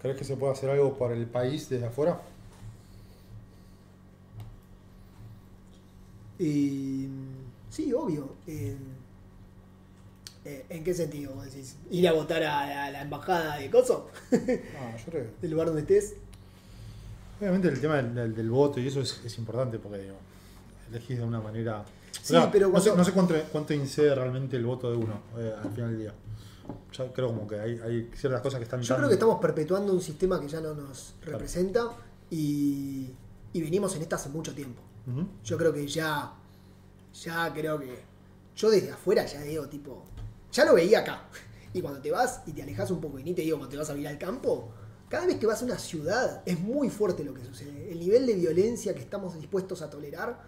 ¿Crees 0.00 0.16
que 0.16 0.22
se 0.22 0.36
puede 0.36 0.52
hacer 0.52 0.70
algo 0.70 0.96
por 0.96 1.10
el 1.10 1.26
país 1.26 1.68
desde 1.68 1.86
afuera? 1.86 2.22
y, 6.38 7.08
sí, 7.68 7.92
obvio. 7.92 8.36
Eh, 8.46 8.76
eh, 10.44 10.64
¿En 10.68 10.84
qué 10.84 10.94
sentido 10.94 11.34
vos 11.34 11.44
decís? 11.44 11.74
¿Ir 11.90 12.06
a 12.06 12.12
votar 12.12 12.44
a 12.44 12.66
la, 12.66 12.84
a 12.84 12.90
la 12.92 13.02
embajada 13.02 13.56
de 13.56 13.68
Coso? 13.68 14.10
Ah, 14.32 14.96
yo 14.96 15.10
creo 15.10 15.26
¿Del 15.42 15.50
lugar 15.50 15.66
donde 15.66 15.82
estés? 15.82 16.14
Obviamente 17.40 17.68
el 17.68 17.80
tema 17.80 17.96
del, 17.96 18.14
del- 18.14 18.34
del 18.34 18.50
voto 18.50 18.80
y 18.80 18.86
eso 18.88 19.00
es, 19.00 19.20
es 19.24 19.38
importante 19.38 19.78
porque 19.78 19.98
digo, 19.98 20.16
elegís 20.90 21.18
de 21.18 21.24
una 21.24 21.40
manera... 21.40 21.84
Sí, 22.10 22.34
O 22.34 22.40
sea, 22.40 22.50
pero 22.50 22.68
no 22.68 22.80
sé, 22.80 22.94
no 22.96 23.04
sé 23.04 23.12
cuánto, 23.12 23.34
cuánto 23.52 23.72
incide 23.74 24.14
realmente 24.14 24.56
el 24.56 24.64
voto 24.66 24.90
de 24.90 24.96
uno 24.96 25.20
eh, 25.38 25.54
al 25.62 25.70
final 25.70 25.90
del 25.92 25.98
día. 26.00 26.14
Yo 26.92 27.12
creo 27.12 27.28
como 27.28 27.46
que 27.46 27.58
hay, 27.60 27.78
hay 27.78 28.10
ciertas 28.14 28.40
cosas 28.40 28.58
que 28.58 28.64
están 28.64 28.80
Yo 28.82 28.88
tan- 28.88 28.96
creo 28.98 29.08
que 29.08 29.14
estamos 29.14 29.40
perpetuando 29.40 29.92
un 29.92 30.00
sistema 30.02 30.40
que 30.40 30.48
ya 30.48 30.60
no 30.60 30.74
nos 30.74 31.14
representa 31.22 31.90
y, 32.30 33.10
y 33.52 33.60
venimos 33.62 33.94
en 33.96 34.02
esta 34.02 34.16
hace 34.16 34.28
mucho 34.30 34.54
tiempo. 34.54 34.82
Yo 35.44 35.56
creo 35.56 35.72
que 35.72 35.86
ya, 35.86 36.32
ya 37.22 37.52
creo 37.54 37.78
que, 37.78 38.02
yo 38.56 38.68
desde 38.70 38.90
afuera 38.90 39.24
ya 39.24 39.40
digo 39.40 39.66
tipo, 39.68 40.04
ya 40.52 40.64
lo 40.64 40.74
veía 40.74 41.00
acá. 41.00 41.22
Y 41.74 41.82
cuando 41.82 42.00
te 42.00 42.10
vas 42.10 42.40
y 42.46 42.52
te 42.52 42.62
alejas 42.62 42.90
un 42.90 42.98
poco, 43.00 43.18
y 43.18 43.22
ni 43.24 43.34
te 43.34 43.42
digo 43.42 43.58
cuando 43.58 43.70
te 43.70 43.76
vas 43.76 43.90
a 43.90 43.92
vivir 43.92 44.08
al 44.08 44.16
campo, 44.18 44.70
cada 45.08 45.26
vez 45.26 45.36
que 45.38 45.46
vas 45.46 45.62
a 45.62 45.64
una 45.64 45.78
ciudad 45.78 46.42
es 46.46 46.58
muy 46.60 46.90
fuerte 46.90 47.24
lo 47.24 47.34
que 47.34 47.44
sucede. 47.44 47.90
El 47.90 48.00
nivel 48.00 48.26
de 48.26 48.34
violencia 48.34 48.94
que 48.94 49.00
estamos 49.00 49.34
dispuestos 49.34 49.82
a 49.82 49.90
tolerar 49.90 50.40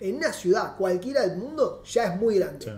en 0.00 0.16
una 0.16 0.32
ciudad 0.32 0.76
cualquiera 0.76 1.26
del 1.26 1.38
mundo 1.38 1.82
ya 1.84 2.12
es 2.12 2.20
muy 2.20 2.38
grande. 2.38 2.64
Sí. 2.64 2.70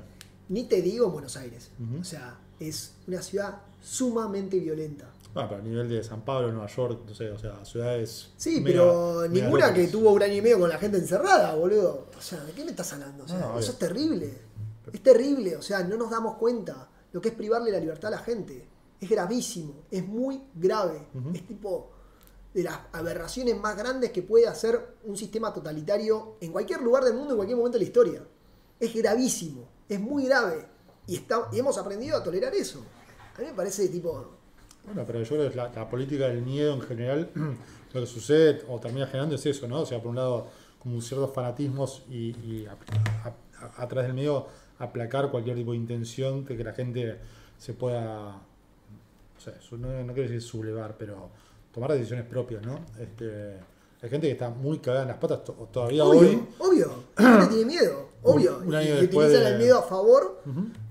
Ni 0.50 0.64
te 0.64 0.80
digo 0.82 1.06
en 1.06 1.12
Buenos 1.12 1.36
Aires. 1.36 1.70
O 2.00 2.04
sea, 2.04 2.38
es 2.58 2.94
una 3.06 3.22
ciudad 3.22 3.60
sumamente 3.82 4.58
violenta. 4.58 5.10
Ah, 5.34 5.46
pero 5.48 5.60
a 5.60 5.64
nivel 5.64 5.88
de 5.88 6.02
San 6.02 6.22
Pablo, 6.22 6.50
Nueva 6.50 6.66
York, 6.68 7.00
no 7.06 7.14
sé, 7.14 7.30
o 7.30 7.38
sea, 7.38 7.64
ciudades... 7.64 8.30
Sí, 8.36 8.60
mega- 8.60 8.80
pero 8.80 9.14
mega 9.28 9.28
ninguna 9.28 9.66
locas. 9.68 9.72
que 9.78 9.88
tuvo 9.88 10.10
un 10.12 10.22
año 10.22 10.34
y 10.34 10.42
medio 10.42 10.58
con 10.58 10.68
la 10.70 10.78
gente 10.78 10.96
encerrada, 10.98 11.54
boludo. 11.54 12.06
O 12.16 12.20
sea, 12.20 12.42
¿de 12.44 12.52
qué 12.52 12.64
me 12.64 12.70
estás 12.70 12.92
hablando? 12.94 13.24
O 13.24 13.28
sea, 13.28 13.38
No, 13.38 13.50
obvio. 13.50 13.60
eso 13.60 13.72
es 13.72 13.78
terrible. 13.78 14.32
Es 14.92 15.02
terrible, 15.02 15.54
o 15.56 15.62
sea, 15.62 15.84
no 15.84 15.96
nos 15.96 16.10
damos 16.10 16.36
cuenta 16.38 16.88
lo 17.12 17.20
que 17.20 17.28
es 17.28 17.34
privarle 17.34 17.70
la 17.70 17.78
libertad 17.78 18.08
a 18.12 18.16
la 18.16 18.22
gente. 18.22 18.66
Es 19.00 19.08
gravísimo, 19.08 19.74
es 19.90 20.06
muy 20.06 20.42
grave. 20.54 21.06
Es 21.34 21.46
tipo 21.46 21.90
de 22.54 22.62
las 22.64 22.78
aberraciones 22.92 23.58
más 23.60 23.76
grandes 23.76 24.10
que 24.10 24.22
puede 24.22 24.46
hacer 24.48 24.96
un 25.04 25.16
sistema 25.16 25.52
totalitario 25.52 26.36
en 26.40 26.50
cualquier 26.50 26.82
lugar 26.82 27.04
del 27.04 27.14
mundo, 27.14 27.30
en 27.30 27.36
cualquier 27.36 27.56
momento 27.58 27.78
de 27.78 27.84
la 27.84 27.88
historia. 27.88 28.22
Es 28.80 28.94
gravísimo, 28.94 29.68
es 29.88 30.00
muy 30.00 30.24
grave. 30.26 30.66
Y, 31.06 31.16
está, 31.16 31.48
y 31.52 31.58
hemos 31.58 31.78
aprendido 31.78 32.16
a 32.16 32.22
tolerar 32.22 32.54
eso. 32.54 32.82
A 33.36 33.40
mí 33.40 33.46
me 33.46 33.52
parece 33.54 33.88
tipo... 33.88 34.34
Bueno, 34.84 35.04
pero 35.06 35.22
yo 35.22 35.28
creo 35.36 35.50
que 35.50 35.56
la, 35.56 35.68
la 35.70 35.88
política 35.88 36.26
del 36.28 36.42
miedo 36.42 36.74
en 36.74 36.80
general, 36.80 37.30
lo 37.94 38.00
que 38.00 38.06
sucede 38.06 38.62
o 38.68 38.80
termina 38.80 39.06
generando 39.06 39.34
es 39.36 39.44
eso, 39.46 39.68
¿no? 39.68 39.82
O 39.82 39.86
sea, 39.86 40.00
por 40.00 40.10
un 40.10 40.16
lado, 40.16 40.46
como 40.78 41.00
ciertos 41.00 41.32
fanatismos 41.34 42.02
y, 42.08 42.30
y 42.40 42.66
a, 42.66 42.72
a- 42.72 43.64
a- 43.64 43.82
a 43.82 43.88
través 43.88 44.06
del 44.08 44.14
miedo 44.14 44.48
aplacar 44.78 45.30
cualquier 45.30 45.56
tipo 45.56 45.72
de 45.72 45.76
intención 45.76 46.44
de 46.44 46.56
que 46.56 46.64
la 46.64 46.72
gente 46.72 47.18
se 47.58 47.74
pueda, 47.74 48.40
o 49.38 49.40
sea, 49.40 49.54
no, 49.78 49.88
no 50.04 50.12
quiero 50.12 50.28
decir 50.28 50.42
sublevar, 50.42 50.96
pero 50.98 51.30
tomar 51.72 51.92
decisiones 51.92 52.26
propias, 52.26 52.64
¿no? 52.66 52.80
Este, 52.98 53.54
hay 54.02 54.10
gente 54.10 54.26
que 54.26 54.32
está 54.32 54.50
muy 54.50 54.78
cagada 54.80 55.02
en 55.02 55.08
las 55.08 55.18
patas 55.18 55.44
to- 55.44 55.68
todavía 55.72 56.04
Obvio, 56.04 56.20
hoy. 56.20 56.46
obvio. 56.58 56.92
La 57.16 57.32
gente 57.40 57.54
tiene 57.56 57.64
miedo, 57.66 58.08
obvio. 58.22 58.58
Un- 58.58 58.68
un 58.68 58.74
año 58.74 58.94
y, 58.96 59.00
y 59.00 59.04
utilizan 59.04 59.30
de- 59.30 59.48
el 59.50 59.58
miedo 59.58 59.78
a 59.78 59.82
favor 59.82 60.42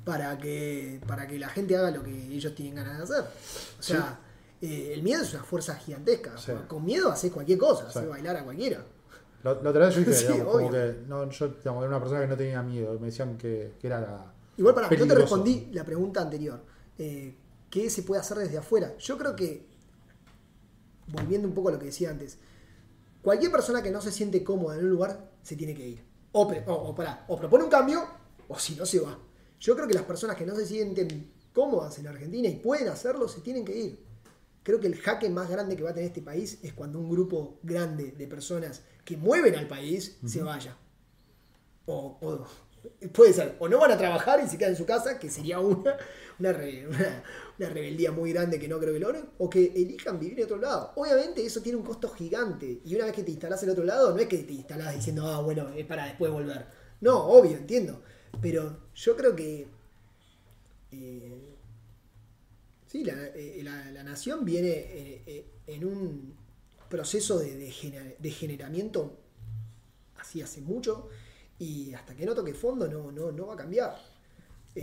para 0.05 0.37
que, 0.37 1.01
para 1.07 1.27
que 1.27 1.37
la 1.39 1.49
gente 1.49 1.75
haga 1.77 1.91
lo 1.91 2.03
que 2.03 2.11
ellos 2.33 2.53
tienen 2.55 2.75
ganas 2.75 2.97
de 2.97 3.03
hacer. 3.03 3.29
O 3.79 3.83
sea, 3.83 4.19
eh, 4.61 4.91
el 4.93 5.03
miedo 5.03 5.21
es 5.23 5.33
una 5.33 5.43
fuerza 5.43 5.75
gigantesca. 5.75 6.37
Sí. 6.37 6.51
Con 6.67 6.83
miedo 6.85 7.11
haces 7.11 7.31
cualquier 7.31 7.57
cosa, 7.59 7.87
haces 7.87 8.07
bailar 8.07 8.37
a 8.37 8.43
cualquiera. 8.43 8.83
La, 9.43 9.53
la 9.53 9.69
otra 9.69 9.85
vez 9.85 9.95
yo 9.95 9.99
dije, 10.01 10.13
Sí, 10.13 10.27
digamos, 10.33 10.53
como 10.53 10.67
obvio. 10.67 10.71
que 10.71 10.95
no, 11.07 11.29
yo 11.29 11.47
digamos, 11.49 11.81
era 11.83 11.89
una 11.89 11.99
persona 11.99 12.21
que 12.21 12.27
no 12.27 12.35
tenía 12.37 12.61
miedo, 12.63 12.97
me 12.99 13.07
decían 13.07 13.37
que, 13.37 13.73
que 13.79 13.87
era 13.87 13.99
la- 14.01 14.33
Igual 14.57 14.73
para, 14.73 14.89
no 14.89 15.07
te 15.07 15.15
respondí 15.15 15.69
la 15.73 15.83
pregunta 15.83 16.21
anterior. 16.21 16.59
Eh, 16.97 17.35
¿Qué 17.69 17.89
se 17.89 18.03
puede 18.03 18.21
hacer 18.21 18.37
desde 18.37 18.57
afuera? 18.57 18.95
Yo 18.97 19.17
creo 19.17 19.35
que, 19.35 19.67
volviendo 21.07 21.47
un 21.47 21.53
poco 21.53 21.69
a 21.69 21.71
lo 21.73 21.79
que 21.79 21.85
decía 21.87 22.09
antes, 22.09 22.37
cualquier 23.21 23.51
persona 23.51 23.83
que 23.83 23.91
no 23.91 24.01
se 24.01 24.11
siente 24.11 24.43
cómoda 24.43 24.75
en 24.77 24.83
un 24.85 24.89
lugar 24.89 25.31
se 25.43 25.55
tiene 25.55 25.73
que 25.75 25.87
ir. 25.87 26.03
O, 26.31 26.47
pre- 26.47 26.63
o, 26.67 26.73
o 26.73 26.95
pará, 26.95 27.25
o 27.27 27.37
propone 27.37 27.63
un 27.63 27.69
cambio, 27.69 28.05
o 28.47 28.57
si 28.59 28.75
no 28.75 28.85
se 28.85 28.99
va. 28.99 29.17
Yo 29.59 29.75
creo 29.75 29.87
que 29.87 29.93
las 29.93 30.03
personas 30.03 30.35
que 30.35 30.45
no 30.45 30.55
se 30.55 30.65
sienten 30.65 31.31
cómodas 31.53 31.97
en 31.99 32.07
Argentina 32.07 32.47
y 32.47 32.55
pueden 32.57 32.87
hacerlo, 32.89 33.27
se 33.27 33.41
tienen 33.41 33.65
que 33.65 33.75
ir. 33.75 34.05
Creo 34.63 34.79
que 34.79 34.87
el 34.87 34.97
jaque 34.97 35.29
más 35.29 35.49
grande 35.49 35.75
que 35.75 35.83
va 35.83 35.91
a 35.91 35.93
tener 35.93 36.07
este 36.09 36.21
país 36.21 36.59
es 36.61 36.73
cuando 36.73 36.99
un 36.99 37.09
grupo 37.09 37.57
grande 37.63 38.11
de 38.11 38.27
personas 38.27 38.81
que 39.05 39.17
mueven 39.17 39.55
al 39.55 39.67
país 39.67 40.17
se 40.25 40.43
vaya. 40.43 40.77
O, 41.85 42.17
o- 42.21 42.45
puede 43.13 43.33
ser, 43.33 43.55
o 43.59 43.67
no 43.69 43.79
van 43.79 43.91
a 43.91 43.97
trabajar 43.97 44.41
y 44.43 44.47
se 44.47 44.57
quedan 44.57 44.71
en 44.71 44.77
su 44.77 44.85
casa, 44.85 45.17
que 45.17 45.29
sería 45.29 45.59
una, 45.59 45.95
una, 46.39 46.51
una- 47.59 47.69
rebeldía 47.69 48.11
muy 48.11 48.31
grande 48.33 48.59
que 48.59 48.67
no 48.67 48.79
creo 48.79 48.93
que 48.93 48.99
logren, 48.99 49.25
o 49.39 49.49
que 49.49 49.65
elijan 49.75 50.19
vivir 50.19 50.39
en 50.39 50.45
otro 50.45 50.57
lado. 50.57 50.93
Obviamente 50.95 51.45
eso 51.45 51.61
tiene 51.61 51.77
un 51.77 51.83
costo 51.85 52.09
gigante, 52.09 52.81
y 52.85 52.95
una 52.95 53.05
vez 53.05 53.13
que 53.15 53.23
te 53.23 53.31
instalás 53.31 53.63
en 53.63 53.69
otro 53.71 53.83
lado, 53.83 54.13
no 54.13 54.19
es 54.19 54.27
que 54.27 54.37
te 54.39 54.53
instalás 54.53 54.93
diciendo, 54.95 55.27
ah, 55.27 55.41
bueno, 55.41 55.69
es 55.75 55.85
para 55.85 56.05
después 56.05 56.31
volver. 56.31 56.65
No, 57.01 57.17
obvio, 57.27 57.57
entiendo. 57.57 58.01
Pero 58.41 58.77
yo 58.95 59.15
creo 59.15 59.35
que... 59.35 59.67
eh, 60.91 61.55
sí, 62.85 63.03
la, 63.03 63.13
eh, 63.35 63.61
la- 63.63 63.91
la 63.91 64.03
nación 64.03 64.45
viene 64.45 64.69
eh, 64.69 65.45
en 65.67 65.85
un 65.85 66.35
proceso 66.89 67.39
de 67.39 67.57
degener- 67.59 68.17
degeneramiento 68.19 69.17
así 70.17 70.41
hace 70.41 70.61
mucho 70.61 71.09
y 71.59 71.93
hasta 71.93 72.15
que 72.15 72.25
no 72.25 72.35
toque 72.35 72.53
fondo 72.53 72.87
no, 72.87 73.11
no, 73.11 73.31
no 73.31 73.47
va 73.47 73.53
a 73.53 73.57
cambiar. 73.57 73.95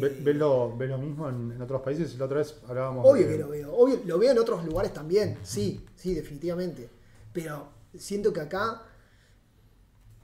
Ve- 0.00 0.18
¿Ves 0.22 0.37
lo, 0.37 0.76
ves 0.76 0.88
lo 0.90 0.98
mismo 0.98 1.28
en, 1.28 1.52
en 1.52 1.62
otros 1.62 1.83
países? 1.83 2.16
La 2.18 2.24
otra 2.26 2.38
vez 2.38 2.57
hablábamos 2.68 3.04
obvio 3.07 3.26
de- 3.26 3.33
que 3.33 3.38
lo 3.38 3.48
veo, 3.48 3.74
obvio, 3.74 4.00
lo 4.04 4.18
veo 4.18 4.33
en 4.33 4.38
otros 4.38 4.64
lugares 4.64 4.92
también, 4.92 5.38
sí, 5.42 5.85
sí, 5.96 6.14
definitivamente. 6.14 6.88
Pero 7.33 7.68
siento 7.96 8.33
que 8.33 8.40
acá 8.40 8.83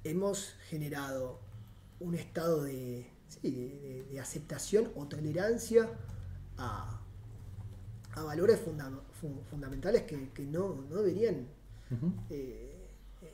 hemos 0.05 0.55
generado 0.69 1.39
un 2.01 2.15
estado 2.15 2.63
de, 2.65 3.07
sí, 3.29 4.07
de, 4.11 4.21
aceptación 4.21 4.91
o 4.97 5.07
tolerancia 5.07 5.89
a, 6.59 7.01
a 8.15 8.23
valores 8.23 8.61
funda- 8.61 8.91
fu- 9.21 9.43
fundamentales 9.51 10.03
que, 10.03 10.31
que 10.31 10.43
no, 10.47 10.75
no 10.89 10.97
deberían 10.97 11.47
eh, 12.31 12.89
eh, 13.23 13.33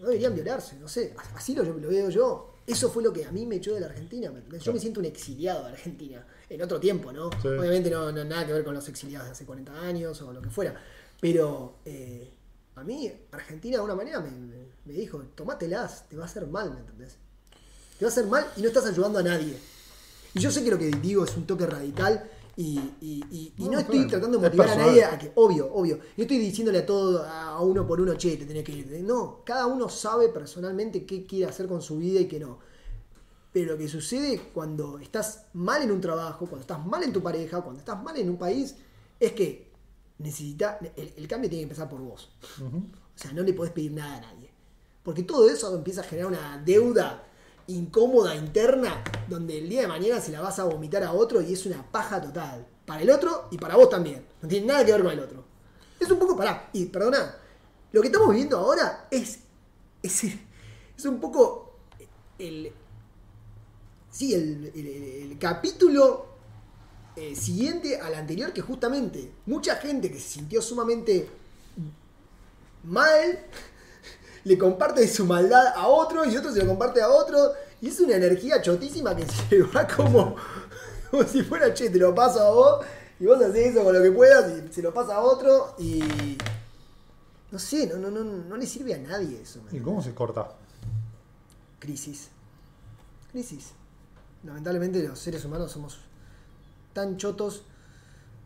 no 0.00 0.06
deberían 0.08 0.34
violarse, 0.34 0.76
no 0.78 0.88
sé, 0.88 1.14
así 1.34 1.54
lo, 1.54 1.62
lo 1.64 1.88
veo 1.88 2.10
yo. 2.10 2.53
Eso 2.66 2.90
fue 2.90 3.02
lo 3.02 3.12
que 3.12 3.24
a 3.24 3.30
mí 3.32 3.44
me 3.44 3.56
echó 3.56 3.74
de 3.74 3.80
la 3.80 3.86
Argentina. 3.88 4.32
Yo 4.32 4.42
Claro. 4.48 4.72
me 4.72 4.80
siento 4.80 5.00
un 5.00 5.06
exiliado 5.06 5.64
de 5.64 5.70
Argentina, 5.72 6.26
en 6.48 6.62
otro 6.62 6.80
tiempo, 6.80 7.12
¿no? 7.12 7.30
Sí. 7.42 7.48
Obviamente 7.48 7.90
no, 7.90 8.10
no 8.10 8.24
nada 8.24 8.46
que 8.46 8.52
ver 8.54 8.64
con 8.64 8.72
los 8.74 8.88
exiliados 8.88 9.26
de 9.26 9.32
hace 9.32 9.44
40 9.44 9.72
años 9.82 10.20
o 10.22 10.32
lo 10.32 10.40
que 10.40 10.48
fuera, 10.50 10.74
pero 11.20 11.78
eh, 11.84 12.30
a 12.76 12.82
mí 12.84 13.12
Argentina 13.32 13.72
de 13.72 13.76
alguna 13.76 13.94
manera 13.94 14.20
me, 14.20 14.30
me- 14.30 14.64
me 14.86 14.92
dijo, 14.92 15.18
tomátelas, 15.34 16.08
te 16.08 16.16
va 16.16 16.22
a 16.22 16.26
hacer 16.26 16.46
mal, 16.46 16.72
¿me 16.72 16.80
entendés? 16.80 17.16
Te 17.98 18.04
va 18.04 18.10
a 18.10 18.12
hacer 18.12 18.26
mal 18.26 18.46
y 18.56 18.62
no 18.62 18.68
estás 18.68 18.86
ayudando 18.86 19.18
a 19.18 19.22
nadie. 19.22 19.56
Y 20.34 20.40
yo 20.40 20.50
sé 20.50 20.64
que 20.64 20.70
lo 20.70 20.78
que 20.78 20.86
digo 20.86 21.24
es 21.24 21.36
un 21.36 21.46
toque 21.46 21.64
radical 21.66 22.28
y, 22.56 22.78
y- 23.00 23.24
y- 23.30 23.52
y 23.58 23.64
no, 23.64 23.72
No, 23.72 23.78
estoy 23.80 24.06
tratando 24.06 24.38
de 24.38 24.44
motivar 24.48 24.68
a 24.68 24.76
nadie 24.76 25.04
a 25.04 25.18
que, 25.18 25.32
obvio, 25.34 25.72
obvio, 25.74 25.98
no 26.16 26.22
estoy 26.22 26.38
diciéndole 26.38 26.78
a 26.78 26.86
todo, 26.86 27.24
a 27.24 27.60
uno 27.60 27.86
por 27.86 28.00
uno, 28.00 28.14
che, 28.14 28.36
te 28.36 28.44
tenés 28.46 28.62
que 28.64 28.72
ir. 28.72 29.02
No, 29.02 29.42
cada 29.44 29.66
uno 29.66 29.88
sabe 29.88 30.28
personalmente 30.28 31.04
qué 31.04 31.26
quiere 31.26 31.46
hacer 31.50 31.66
con 31.66 31.82
su 31.82 31.96
vida 31.98 32.20
y 32.20 32.26
qué 32.28 32.38
no. 32.38 32.58
Pero 33.52 33.72
lo 33.72 33.78
que 33.78 33.88
sucede 33.88 34.40
cuando 34.52 34.98
estás 34.98 35.46
mal 35.52 35.82
en 35.82 35.90
un 35.92 36.00
trabajo, 36.00 36.40
cuando 36.46 36.60
estás 36.60 36.84
mal 36.84 37.02
en 37.02 37.12
tu 37.12 37.22
pareja, 37.22 37.60
cuando 37.60 37.78
estás 37.80 38.02
mal 38.02 38.16
en 38.16 38.28
un 38.30 38.36
país, 38.36 38.76
es 39.20 39.32
que 39.32 39.70
necesita, 40.18 40.78
el, 40.96 41.12
el 41.16 41.28
cambio 41.28 41.48
tiene 41.50 41.60
que 41.62 41.70
empezar 41.70 41.88
por 41.88 42.00
vos. 42.00 42.30
O 42.60 43.18
sea, 43.18 43.32
no 43.32 43.42
le 43.42 43.52
podés 43.52 43.72
pedir 43.72 43.92
nada 43.92 44.16
a 44.16 44.20
nadie. 44.20 44.50
Porque 45.02 45.22
todo 45.22 45.48
eso 45.48 45.74
empieza 45.74 46.00
a 46.00 46.04
generar 46.04 46.30
una 46.30 46.62
deuda 46.64 47.24
incómoda 47.66 48.34
interna 48.34 49.02
donde 49.28 49.58
el 49.58 49.68
día 49.68 49.82
de 49.82 49.88
mañana 49.88 50.20
se 50.20 50.32
la 50.32 50.40
vas 50.40 50.58
a 50.58 50.64
vomitar 50.64 51.02
a 51.02 51.12
otro 51.12 51.40
y 51.40 51.52
es 51.52 51.66
una 51.66 51.82
paja 51.90 52.20
total. 52.20 52.66
Para 52.84 53.02
el 53.02 53.10
otro 53.10 53.48
y 53.50 53.58
para 53.58 53.76
vos 53.76 53.88
también. 53.88 54.24
No 54.42 54.48
tiene 54.48 54.66
nada 54.66 54.84
que 54.84 54.92
ver 54.92 55.02
con 55.02 55.12
el 55.12 55.20
otro. 55.20 55.44
Es 55.98 56.10
un 56.10 56.18
poco, 56.18 56.36
pará, 56.36 56.68
y 56.72 56.86
perdona, 56.86 57.36
lo 57.92 58.00
que 58.00 58.08
estamos 58.08 58.28
viviendo 58.30 58.58
ahora 58.58 59.08
es, 59.10 59.38
es, 60.02 60.24
es 60.24 61.04
un 61.04 61.18
poco 61.20 61.78
el, 62.38 62.72
sí, 64.10 64.34
el, 64.34 65.36
capítulo 65.38 66.26
eh, 67.16 67.34
siguiente 67.34 68.00
al 68.00 68.14
anterior 68.14 68.52
que 68.52 68.60
justamente 68.60 69.32
mucha 69.46 69.76
gente 69.76 70.10
que 70.10 70.18
se 70.18 70.28
sintió 70.28 70.62
sumamente 70.62 71.28
mal 72.84 73.46
le 74.44 74.58
comparte 74.58 75.06
su 75.08 75.24
maldad 75.24 75.68
a 75.74 75.88
otro 75.88 76.24
y 76.24 76.36
otro 76.36 76.52
se 76.52 76.60
lo 76.60 76.66
comparte 76.66 77.00
a 77.00 77.08
otro 77.08 77.52
y 77.80 77.88
es 77.88 77.98
una 78.00 78.16
energía 78.16 78.60
chotísima 78.62 79.14
que 79.16 79.26
se 79.48 79.62
va 79.62 79.86
como, 79.86 80.36
como 81.10 81.24
si 81.24 81.42
fuera, 81.42 81.72
che, 81.74 81.90
te 81.90 81.98
lo 81.98 82.14
paso 82.14 82.40
a 82.40 82.50
vos, 82.50 82.86
y 83.20 83.26
vos 83.26 83.40
haces 83.42 83.72
eso 83.72 83.84
con 83.84 83.94
lo 83.94 84.02
que 84.02 84.10
puedas, 84.10 84.52
y 84.52 84.72
se 84.72 84.82
lo 84.82 84.92
pasa 84.92 85.16
a 85.16 85.20
otro, 85.20 85.74
y 85.78 86.36
no 87.50 87.58
sé, 87.58 87.86
no, 87.86 87.96
no, 87.98 88.10
no, 88.10 88.24
no 88.24 88.56
le 88.56 88.66
sirve 88.66 88.94
a 88.94 88.98
nadie 88.98 89.40
eso. 89.42 89.60
¿me 89.70 89.78
¿Y 89.78 89.80
cómo 89.80 90.02
se 90.02 90.14
corta? 90.14 90.48
crisis. 91.78 92.28
Crisis. 93.30 93.72
Lamentablemente 94.42 95.06
los 95.06 95.18
seres 95.18 95.44
humanos 95.44 95.70
somos 95.72 95.98
tan 96.94 97.16
chotos. 97.18 97.64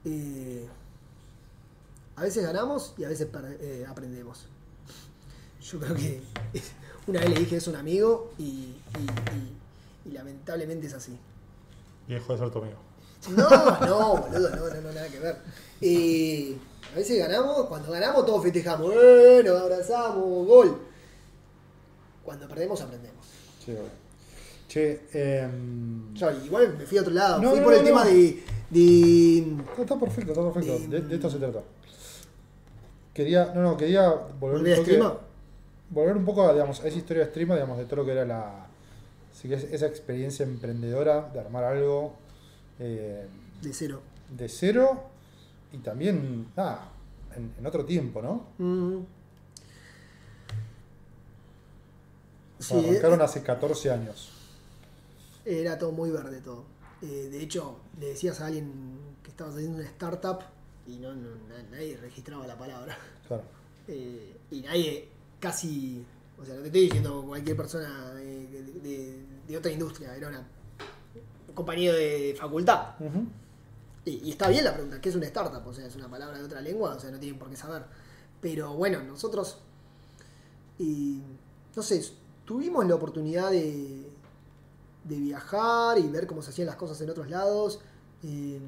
eh, 0.05 0.67
a 2.17 2.23
veces 2.23 2.43
ganamos 2.43 2.95
y 2.99 3.05
a 3.05 3.09
veces 3.09 3.29
eh, 3.61 3.87
aprendemos. 3.89 4.47
Yo 5.71 5.79
creo 5.79 5.95
que 5.95 6.21
una 7.07 7.21
vez 7.21 7.31
le 7.31 7.37
dije 7.41 7.57
eso 7.57 7.71
a 7.71 7.75
un 7.75 7.81
amigo 7.81 8.33
y, 8.39 8.43
y- 8.43 8.77
y- 10.07 10.09
y 10.11 10.13
lamentablemente 10.13 10.87
es 10.87 10.95
así. 10.95 11.19
Y 12.09 12.15
dejó 12.15 12.33
de 12.33 12.39
ser 12.39 12.51
tu 12.51 12.59
amigo. 12.59 12.79
No, 13.31 13.49
no, 13.87 14.17
boludo, 14.17 14.51
no, 14.51 14.57
no, 14.69 14.81
no, 14.81 14.93
nada 14.93 15.09
que 15.09 15.19
ver. 15.19 15.37
Eh, 15.81 16.57
a 16.93 16.97
veces 16.97 17.19
ganamos, 17.19 17.67
cuando 17.67 17.91
ganamos 17.93 18.25
todos 18.25 18.43
festejamos, 18.43 18.93
eh, 18.95 19.43
nos 19.45 19.61
abrazamos, 19.61 20.47
gol. 20.47 20.79
Cuando 22.25 22.49
perdemos 22.49 22.81
aprendemos. 22.81 23.27
Sí, 23.65 23.73
obvio. 23.73 24.09
Che, 24.69 25.01
em, 25.13 26.15
Yo 26.15 26.31
igual 26.45 26.77
me 26.79 26.85
fui 26.87 26.99
a 26.99 27.01
otro 27.01 27.13
lado. 27.13 27.41
No, 27.43 27.51
fui 27.51 27.59
no, 27.59 27.65
por 27.65 27.73
no, 27.75 27.79
el 27.79 27.85
no. 27.85 27.89
tema 27.91 28.05
de. 28.05 28.45
de- 28.71 29.45
no, 29.47 29.83
está 29.83 29.99
perfecto, 29.99 30.33
está 30.33 30.53
perfecto. 30.53 30.79
De- 30.79 31.01
De, 31.01 31.09
de 31.09 31.15
esto 31.15 31.31
se 31.31 31.39
trata. 31.39 31.63
Quería, 33.15 33.53
no, 33.55 33.63
no, 33.63 33.77
quería 33.77 34.11
volver 34.11 34.59
¿Volver 34.59 34.73
a 34.75 34.83
streama? 34.83 35.19
Volver 35.91 36.17
un 36.17 36.25
poco 36.25 36.43
a, 36.49 36.53
digamos, 36.53 36.81
a 36.81 36.89
esa 36.89 36.99
historia 36.99 37.25
de 37.25 37.31
streama, 37.31 37.55
digamos, 37.55 37.79
de 37.79 37.85
todo 37.85 37.97
lo 37.97 38.05
que 38.07 38.13
era 38.13 38.25
la. 38.25 38.67
sí 39.33 39.49
que 39.49 39.55
es- 39.55 39.65
esa 39.65 39.87
experiencia 39.87 40.45
emprendedora 40.45 41.29
de 41.33 41.41
armar 41.41 41.65
algo 41.65 42.15
eh, 42.81 43.27
De 43.63 43.73
cero. 43.73 44.01
de 44.31 44.49
cero 44.49 45.03
y 45.73 45.79
también, 45.79 46.49
nada, 46.57 46.89
en, 47.37 47.53
en 47.59 47.67
otro 47.67 47.85
tiempo, 47.85 48.21
¿no? 48.23 48.47
Mm. 48.59 49.05
Sí, 52.59 52.75
arrancaron 52.75 53.21
eh, 53.21 53.25
hace 53.25 53.43
14 53.43 53.91
años. 53.91 54.31
era 55.45 55.79
todo 55.79 55.93
muy 55.93 56.11
verde 56.11 56.41
todo. 56.41 56.65
Eh, 57.03 57.29
de 57.31 57.41
hecho, 57.43 57.77
le 58.01 58.07
decías 58.09 58.41
a 58.41 58.47
alguien 58.47 58.73
que 59.23 59.31
estabas 59.31 59.55
haciendo 59.55 59.79
una 59.79 59.87
startup 59.87 60.41
y 60.87 60.99
no, 60.99 61.15
no- 61.15 61.37
na- 61.49 61.63
nadie 61.71 61.97
registraba 61.97 62.47
la 62.47 62.57
palabra. 62.59 62.97
Claro. 63.27 63.43
Eh, 63.91 64.37
y 64.51 64.61
nadie 64.61 65.09
casi. 65.41 66.05
O 66.41 66.45
sea, 66.45 66.55
no 66.55 66.61
te 66.61 66.67
estoy 66.69 66.83
diciendo 66.83 67.25
cualquier 67.27 67.57
persona 67.57 68.13
de, 68.15 68.47
de- 68.47 68.63
de- 68.81 69.25
de 69.49 69.57
otra 69.57 69.73
industria, 69.73 70.15
era 70.15 70.29
una 70.29 70.47
un 71.49 71.55
compañero 71.55 71.95
de 71.97 72.37
facultad. 72.39 72.95
Y, 74.05 74.11
y 74.25 74.31
está 74.31 74.49
bien 74.49 74.65
la 74.65 74.73
pregunta, 74.73 75.01
¿qué 75.01 75.09
es 75.09 75.15
una 75.17 75.27
startup? 75.27 75.67
O 75.67 75.73
sea, 75.75 75.87
es 75.87 75.97
una 75.97 76.09
palabra 76.09 76.39
de 76.39 76.45
otra 76.45 76.61
lengua, 76.61 76.95
o 76.95 77.01
sea, 77.01 77.11
no 77.11 77.19
tienen 77.19 77.39
por 77.39 77.51
qué 77.51 77.57
saber. 77.57 77.83
Pero 78.41 78.75
bueno, 78.75 79.03
nosotros, 79.03 79.59
y, 80.79 81.21
no 81.75 81.83
sé, 81.83 82.05
tuvimos 82.45 82.87
la 82.87 82.95
oportunidad 82.95 83.51
de, 83.51 84.09
de 85.05 85.17
viajar 85.17 85.99
y 85.99 86.07
ver 86.09 86.27
cómo 86.27 86.43
se 86.43 86.51
hacían 86.51 86.67
las 86.67 86.77
cosas 86.77 87.01
en 87.01 87.11
otros 87.11 87.29
lados. 87.29 87.81
Eh, 88.23 88.61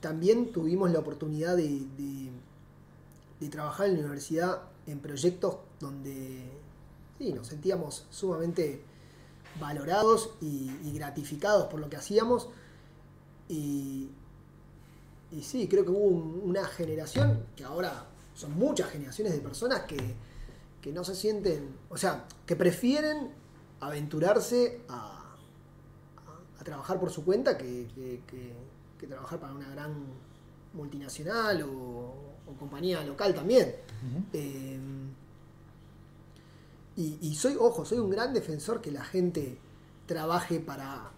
también 0.00 0.52
tuvimos 0.52 0.90
la 0.90 0.98
oportunidad 0.98 1.56
de, 1.56 1.68
de- 1.96 2.30
de 3.40 3.48
trabajar 3.48 3.86
en 3.88 3.94
la 3.94 4.00
universidad 4.00 4.60
en 4.90 5.00
proyectos 5.00 5.56
donde 5.78 6.42
sí, 7.18 7.32
nos 7.32 7.46
sentíamos 7.48 8.06
sumamente 8.10 8.82
valorados 9.60 10.30
y, 10.40 10.70
gratificados 10.94 11.66
por 11.68 11.80
lo 11.80 11.88
que 11.90 11.96
hacíamos. 11.96 12.48
Y, 13.48 14.10
sí, 15.42 15.68
creo 15.68 15.84
que 15.84 15.90
hubo 15.90 16.04
un- 16.04 16.40
una 16.44 16.64
generación, 16.66 17.44
que 17.56 17.64
ahora 17.64 18.06
son 18.34 18.52
muchas 18.58 18.90
generaciones 18.90 19.32
de 19.32 19.40
personas 19.40 19.80
que, 19.82 20.14
que 20.80 20.92
no 20.92 21.04
se 21.04 21.14
sienten, 21.14 21.74
o 21.88 21.96
sea, 21.96 22.24
que 22.46 22.56
prefieren 22.56 23.30
aventurarse 23.80 24.80
a, 24.88 25.34
a- 26.58 26.64
trabajar 26.64 26.98
por 27.00 27.10
su 27.10 27.24
cuenta 27.24 27.56
que- 27.58 27.86
que 28.98 29.06
trabajar 29.06 29.40
para 29.40 29.54
una 29.54 29.68
gran 29.70 29.94
multinacional 30.74 31.62
o, 31.62 31.68
o 32.46 32.52
compañía 32.58 33.02
local 33.02 33.34
también. 33.34 33.74
Eh, 34.32 34.78
y, 36.96 37.18
y 37.22 37.34
soy, 37.34 37.56
ojo, 37.58 37.84
soy 37.84 37.98
un 37.98 38.10
gran 38.10 38.34
defensor 38.34 38.80
que 38.80 38.90
la 38.90 39.04
gente 39.04 39.58
trabaje 40.06 40.60
para, 40.60 41.10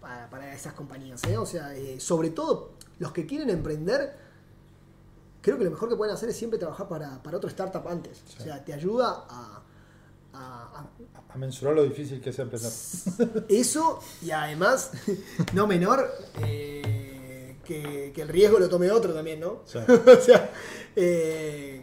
para, 0.00 0.28
para 0.30 0.54
esas 0.54 0.74
compañías. 0.74 1.22
¿eh? 1.24 1.38
O 1.38 1.46
sea, 1.46 1.74
eh, 1.74 2.00
sobre 2.00 2.30
todo 2.30 2.72
los 2.98 3.12
que 3.12 3.24
quieren 3.26 3.50
emprender, 3.50 4.16
creo 5.40 5.56
que 5.58 5.64
lo 5.64 5.70
mejor 5.70 5.88
que 5.88 5.96
pueden 5.96 6.14
hacer 6.14 6.28
es 6.28 6.36
siempre 6.36 6.58
trabajar 6.58 6.88
para, 6.88 7.22
para 7.22 7.36
otro 7.38 7.48
startup 7.48 7.86
antes. 7.88 8.22
Sí. 8.26 8.36
O 8.40 8.42
sea, 8.44 8.64
te 8.64 8.72
ayuda 8.74 9.24
a, 9.28 9.62
a- 10.34 10.80
a- 10.80 11.32
A 11.34 11.36
mensurar 11.38 11.74
lo 11.74 11.84
difícil 11.84 12.20
que 12.20 12.30
es 12.30 12.38
emprender. 12.38 12.72
eso 13.48 14.00
y 14.22 14.30
además, 14.32 14.90
no 15.54 15.66
menor, 15.66 16.10
eh, 16.42 17.23
que, 17.64 18.12
que 18.14 18.22
el 18.22 18.28
riesgo 18.28 18.58
lo 18.58 18.68
tome 18.68 18.90
otro 18.90 19.12
también, 19.14 19.40
¿no? 19.40 19.62
Sí. 19.66 19.78
o 20.18 20.20
sea, 20.20 20.50
eh, 20.94 21.82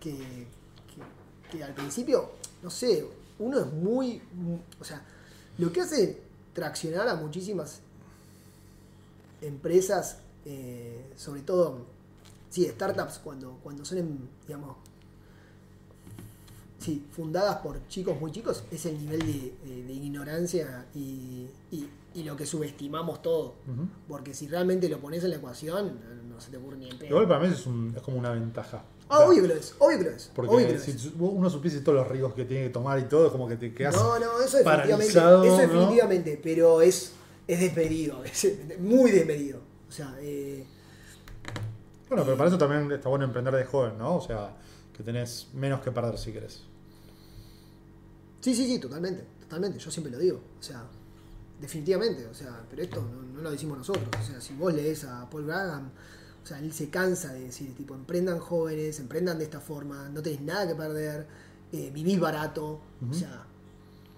que, 0.00 0.10
que- 0.16 0.46
que 1.58 1.64
al 1.64 1.74
principio, 1.74 2.30
no 2.62 2.70
sé, 2.70 3.04
uno 3.38 3.58
es 3.60 3.66
muy, 3.72 4.22
mu- 4.34 4.60
O 4.80 4.84
sea, 4.84 5.02
lo 5.58 5.72
que 5.72 5.80
hace 5.80 6.20
traccionar 6.54 7.08
a 7.08 7.14
muchísimas 7.14 7.80
empresas, 9.40 10.18
eh, 10.44 11.04
sobre 11.16 11.42
todo, 11.42 11.78
sí, 12.50 12.66
startups, 12.68 13.18
cuando, 13.18 13.58
cuando 13.62 13.84
son, 13.84 14.28
digamos, 14.46 14.76
sí, 16.78 17.04
fundadas 17.12 17.56
por 17.58 17.86
chicos 17.88 18.18
muy 18.20 18.32
chicos, 18.32 18.64
es 18.70 18.86
el 18.86 18.98
nivel 18.98 19.20
de, 19.20 19.54
de- 19.64 19.82
de 19.84 19.92
ignorancia 19.92 20.86
y, 20.94 21.46
y- 21.70 21.88
y 22.14 22.22
lo 22.24 22.36
que 22.36 22.46
subestimamos 22.46 23.22
todo. 23.22 23.54
Porque 24.08 24.34
si 24.34 24.48
realmente 24.48 24.88
lo 24.88 24.98
pones 25.00 25.22
en 25.24 25.30
la 25.30 25.36
ecuación, 25.36 25.98
no 26.28 26.40
se 26.40 26.50
te 26.50 26.56
ocurre 26.56 26.76
ni 26.78 26.88
en 26.90 26.98
pedo. 26.98 27.08
Igual 27.10 27.28
para 27.28 27.40
mí 27.40 27.52
es, 27.52 27.66
un- 27.66 27.92
es 27.96 28.02
como 28.02 28.18
una 28.18 28.30
ventaja. 28.30 28.82
Ah, 29.08 29.16
O 29.16 29.18
sea, 29.18 29.28
obvio 29.28 29.42
que 29.42 29.48
lo 29.48 29.54
es, 29.54 29.74
obvio 29.78 29.98
que 29.98 30.04
lo 30.04 30.10
es. 30.10 30.30
Porque 30.34 30.54
obvio 30.54 30.66
que 30.68 30.72
lo 30.74 30.80
si 30.80 30.90
es. 30.92 31.08
uno 31.18 31.50
supiese 31.50 31.80
todos 31.80 31.98
los 31.98 32.08
riesgos 32.08 32.34
que 32.34 32.44
tiene 32.44 32.64
que 32.64 32.70
tomar 32.70 32.98
y 32.98 33.04
todo, 33.04 33.26
es 33.26 33.32
como 33.32 33.46
que 33.48 33.56
te 33.56 33.74
quedas. 33.74 33.94
No, 33.96 34.18
no, 34.18 34.40
eso 34.40 34.58
definitivamente. 34.58 34.64
paralizado, 34.64 35.44
Eso 35.44 35.56
¿no? 35.56 35.60
definitivamente, 35.62 36.40
pero 36.42 36.80
es, 36.80 37.12
es 37.46 37.60
desmedido, 37.60 38.16
a 38.16 38.20
veces, 38.22 38.78
muy 38.80 39.10
desmedido. 39.10 39.60
O 39.88 39.92
sea, 39.92 40.16
eh, 40.20 40.64
Bueno, 42.08 42.24
pero 42.24 42.36
para 42.36 42.48
eso 42.48 42.58
también 42.58 42.90
está 42.92 43.08
bueno 43.08 43.24
emprender 43.26 43.54
de 43.54 43.64
joven, 43.64 43.98
¿no? 43.98 44.16
O 44.16 44.20
sea, 44.22 44.56
que 44.96 45.02
tenés 45.02 45.48
menos 45.54 45.80
que 45.80 45.90
perder 45.90 46.16
si 46.18 46.32
querés. 46.32 46.62
sí, 48.40 48.54
sí, 48.54 48.66
sí, 48.66 48.78
totalmente, 48.78 49.24
totalmente. 49.40 49.78
Yo 49.78 49.90
siempre 49.90 50.10
lo 50.12 50.18
digo. 50.18 50.40
O 50.58 50.62
sea, 50.62 50.84
definitivamente. 51.62 52.26
O 52.26 52.34
sea, 52.34 52.62
pero 52.68 52.82
esto 52.82 53.00
no, 53.00 53.22
no 53.36 53.40
lo 53.42 53.50
decimos 53.50 53.78
nosotros. 53.78 54.08
O 54.20 54.22
sea, 54.26 54.40
si 54.40 54.52
vos 54.54 54.74
lees 54.74 55.04
a 55.04 55.28
Paul 55.30 55.46
Graham, 55.46 55.90
o 56.42 56.46
sea, 56.46 56.58
él 56.58 56.72
se 56.72 56.90
cansa 56.90 57.32
de 57.32 57.44
decir, 57.44 57.74
tipo, 57.74 57.94
emprendan 57.94 58.38
jóvenes, 58.40 58.98
emprendan 59.00 59.38
de 59.38 59.44
esta 59.44 59.60
forma, 59.60 60.08
no 60.10 60.20
tenés 60.22 60.40
nada 60.42 60.66
que 60.68 60.74
perder, 60.74 61.26
eh, 61.72 61.90
vivís 61.94 62.20
barato. 62.20 62.80
O 63.08 63.14
sea, 63.14 63.46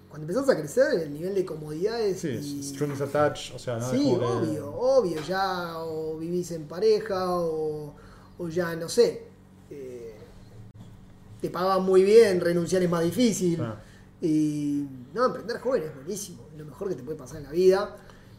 cuando 0.09 0.27
empezás 0.31 0.49
a 0.49 0.57
crecer, 0.59 0.99
el 1.01 1.13
nivel 1.13 1.35
de 1.35 1.45
comodidades. 1.45 2.19
Sí, 2.19 2.29
y- 2.29 2.63
strings 2.63 2.99
attached, 3.01 3.55
o 3.55 3.59
sea, 3.59 3.77
¿no? 3.77 3.91
Sí, 3.91 4.11
obvio, 4.19 4.73
obvio, 4.73 5.21
ya 5.21 5.77
o 5.79 6.17
vivís 6.17 6.51
en 6.51 6.67
pareja 6.67 7.37
o, 7.39 7.93
o 8.37 8.49
ya, 8.49 8.75
no 8.75 8.89
sé, 8.89 9.23
eh, 9.69 10.15
te 11.41 11.49
pagan 11.49 11.83
muy 11.83 12.03
bien, 12.03 12.41
renunciar 12.41 12.81
es 12.81 12.89
más 12.89 13.03
difícil. 13.03 13.61
Ah. 13.61 13.79
Y 14.21 14.87
no, 15.13 15.25
emprender 15.25 15.59
joven 15.59 15.83
es 15.83 15.93
buenísimo, 15.93 16.43
lo 16.57 16.65
mejor 16.65 16.89
que 16.89 16.95
te 16.95 17.03
puede 17.03 17.17
pasar 17.17 17.37
en 17.37 17.43
la 17.43 17.51
vida, 17.51 17.95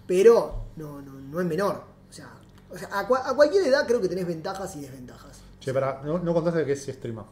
pero 0.06 0.64
no, 0.76 1.00
no, 1.02 1.12
no 1.12 1.40
es 1.40 1.46
menor. 1.46 1.82
O 2.08 2.12
sea, 2.12 2.30
o 2.72 2.76
sea 2.78 2.88
a, 2.98 3.08
cua- 3.08 3.22
a 3.24 3.34
cualquier 3.34 3.64
edad 3.66 3.86
creo 3.86 4.00
que 4.00 4.08
tenés 4.08 4.26
ventajas 4.26 4.74
y 4.76 4.80
desventajas. 4.82 5.38
Che, 5.60 5.72
pará, 5.72 6.00
no, 6.04 6.18
no 6.18 6.32
contaste 6.34 6.64
qué 6.64 6.72
es 6.72 6.86
streama. 6.86 7.24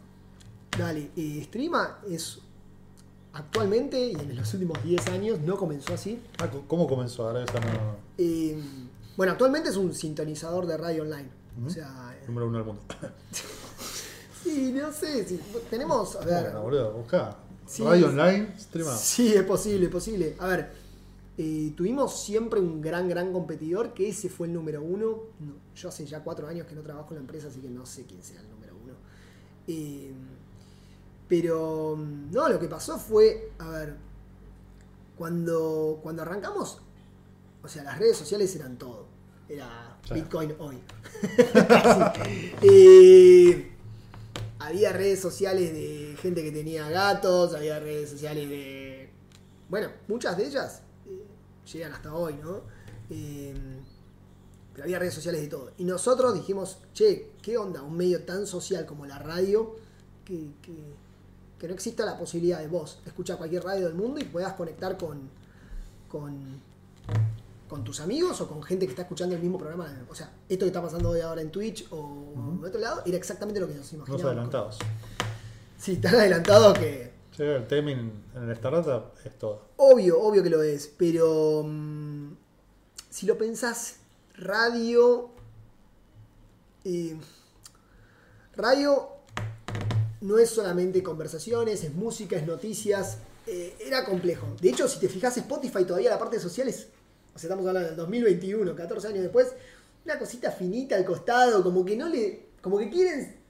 Dale, 0.76 1.10
eh, 1.16 1.40
Streama 1.44 1.98
es 2.10 2.38
actualmente 3.32 3.98
y 4.08 4.14
en 4.14 4.36
los 4.36 4.52
últimos 4.54 4.82
10 4.82 5.06
años 5.08 5.40
no 5.40 5.56
comenzó 5.56 5.94
así. 5.94 6.20
Ah, 6.38 6.48
¿Cómo 6.66 6.88
comenzó? 6.88 7.26
Ahora 7.28 7.44
esa 7.44 7.60
no. 7.60 7.96
Eh, 8.18 8.60
bueno, 9.16 9.32
actualmente 9.32 9.68
es 9.70 9.76
un 9.76 9.94
sintonizador 9.94 10.66
de 10.66 10.76
radio 10.76 11.02
online. 11.02 11.28
O 11.64 11.70
sea, 11.70 12.12
eh, 12.20 12.24
Número 12.26 12.48
uno 12.48 12.58
del 12.58 12.66
mundo. 12.66 12.82
sí, 14.42 14.72
no 14.72 14.92
sé, 14.92 15.24
si 15.26 15.36
tenemos, 15.70 16.16
a 16.16 16.24
ver, 16.24 16.42
Bueno, 16.44 16.62
boludo, 16.62 16.92
buscá. 16.92 17.36
Sí. 17.66 17.82
Radio 17.82 18.08
online, 18.08 18.54
streama. 18.58 18.96
sí, 18.96 19.32
es 19.32 19.42
posible, 19.42 19.86
es 19.86 19.92
posible. 19.92 20.36
A 20.38 20.46
ver, 20.46 20.72
eh, 21.36 21.72
tuvimos 21.76 22.22
siempre 22.22 22.60
un 22.60 22.80
gran, 22.80 23.08
gran 23.08 23.32
competidor, 23.32 23.92
que 23.94 24.08
ese 24.08 24.28
fue 24.28 24.46
el 24.46 24.52
número 24.52 24.82
uno. 24.82 25.18
No, 25.40 25.54
yo 25.74 25.88
hace 25.88 26.06
ya 26.06 26.22
cuatro 26.22 26.46
años 26.46 26.66
que 26.66 26.74
no 26.74 26.82
trabajo 26.82 27.10
en 27.10 27.16
la 27.16 27.20
empresa, 27.22 27.48
así 27.48 27.60
que 27.60 27.68
no 27.68 27.86
sé 27.86 28.04
quién 28.04 28.22
sea 28.22 28.40
el 28.40 28.48
número 28.50 28.74
uno. 28.82 28.92
Eh, 29.66 30.12
pero, 31.28 31.96
no, 31.98 32.48
lo 32.48 32.60
que 32.60 32.68
pasó 32.68 32.98
fue, 32.98 33.50
a 33.58 33.68
ver, 33.70 33.96
Cuando, 35.16 36.00
cuando 36.02 36.22
arrancamos, 36.22 36.78
o 37.62 37.68
sea, 37.68 37.82
las 37.82 37.98
redes 37.98 38.16
sociales 38.16 38.54
eran 38.56 38.76
todo. 38.76 39.06
Era. 39.48 39.98
Bitcoin 40.12 40.54
hoy. 40.58 40.78
Eh, 42.62 43.73
había 44.66 44.92
redes 44.92 45.20
sociales 45.20 45.72
de 45.72 46.16
gente 46.20 46.42
que 46.42 46.52
tenía 46.52 46.88
gatos, 46.88 47.54
había 47.54 47.78
redes 47.80 48.10
sociales 48.10 48.48
de. 48.48 49.10
Bueno, 49.68 49.88
muchas 50.08 50.36
de 50.36 50.46
ellas 50.46 50.82
eh, 51.06 51.24
llegan 51.72 51.92
hasta 51.92 52.14
hoy, 52.14 52.34
¿no? 52.34 52.62
Eh, 53.10 53.54
pero 54.72 54.84
había 54.84 54.98
redes 54.98 55.14
sociales 55.14 55.40
de 55.40 55.48
todo. 55.48 55.72
Y 55.78 55.84
nosotros 55.84 56.34
dijimos, 56.34 56.78
che, 56.92 57.30
¿qué 57.42 57.56
onda? 57.56 57.82
Un 57.82 57.96
medio 57.96 58.24
tan 58.24 58.46
social 58.46 58.86
como 58.86 59.06
la 59.06 59.18
radio, 59.18 59.76
que, 60.24 60.50
que- 60.62 61.04
que 61.58 61.68
no 61.68 61.74
exista 61.74 62.04
la 62.04 62.18
posibilidad 62.18 62.58
de 62.58 62.66
vos 62.68 62.98
escuchar 63.06 63.38
cualquier 63.38 63.62
radio 63.64 63.86
del 63.86 63.94
mundo 63.94 64.20
y 64.20 64.24
puedas 64.24 64.52
conectar 64.54 64.98
con, 64.98 65.30
con, 66.08 66.60
con 67.74 67.82
tus 67.82 67.98
amigos 67.98 68.40
o 68.40 68.46
con 68.46 68.62
gente 68.62 68.86
que 68.86 68.90
está 68.92 69.02
escuchando 69.02 69.34
el 69.34 69.40
mismo 69.42 69.58
programa. 69.58 70.06
O 70.08 70.14
sea, 70.14 70.30
esto 70.48 70.64
que 70.64 70.68
está 70.68 70.80
pasando 70.80 71.08
hoy 71.08 71.20
ahora 71.20 71.40
en 71.42 71.50
Twitch 71.50 71.88
o 71.90 72.32
en 72.36 72.64
otro 72.64 72.78
lado, 72.78 73.02
era 73.04 73.16
exactamente 73.16 73.58
lo 73.58 73.66
que 73.66 73.74
nos 73.74 73.92
imaginábamos. 73.92 74.24
adelantados. 74.30 74.78
Sí, 75.76 75.96
tan 75.96 76.14
adelantados 76.14 76.78
que... 76.78 77.12
Sí, 77.36 77.42
el 77.42 77.66
timing 77.66 78.12
en 78.36 78.42
el 78.44 78.50
startup 78.52 79.06
es 79.24 79.36
todo. 79.40 79.70
Obvio, 79.76 80.20
obvio 80.20 80.44
que 80.44 80.50
lo 80.50 80.62
es, 80.62 80.86
pero 80.96 81.64
mm, 81.66 82.34
si 83.10 83.26
lo 83.26 83.36
pensás, 83.36 83.96
radio. 84.36 85.30
eh, 86.84 87.16
radio 88.54 89.08
no 90.20 90.38
es 90.38 90.48
solamente 90.48 91.02
conversaciones, 91.02 91.82
es 91.82 91.92
música, 91.92 92.36
es 92.36 92.46
noticias. 92.46 93.18
eh, 93.48 93.76
era 93.80 94.04
complejo. 94.04 94.46
De 94.60 94.70
hecho, 94.70 94.86
si 94.86 95.00
te 95.00 95.08
fijas, 95.08 95.36
Spotify 95.36 95.84
todavía 95.84 96.10
la 96.10 96.20
parte 96.20 96.38
social 96.38 96.68
es. 96.68 96.86
O 97.34 97.38
sea, 97.38 97.48
estamos 97.48 97.66
hablando 97.66 97.88
del 97.88 97.96
2021, 97.96 98.74
14 98.74 99.08
años 99.08 99.22
después. 99.22 99.48
Una 100.04 100.18
cosita 100.18 100.50
finita 100.50 100.96
al 100.96 101.04
costado, 101.04 101.62
como 101.62 101.84
que 101.84 101.96
no 101.96 102.08
le. 102.08 102.46
Como 102.60 102.78
que 102.78 102.90
quieren 102.90 103.44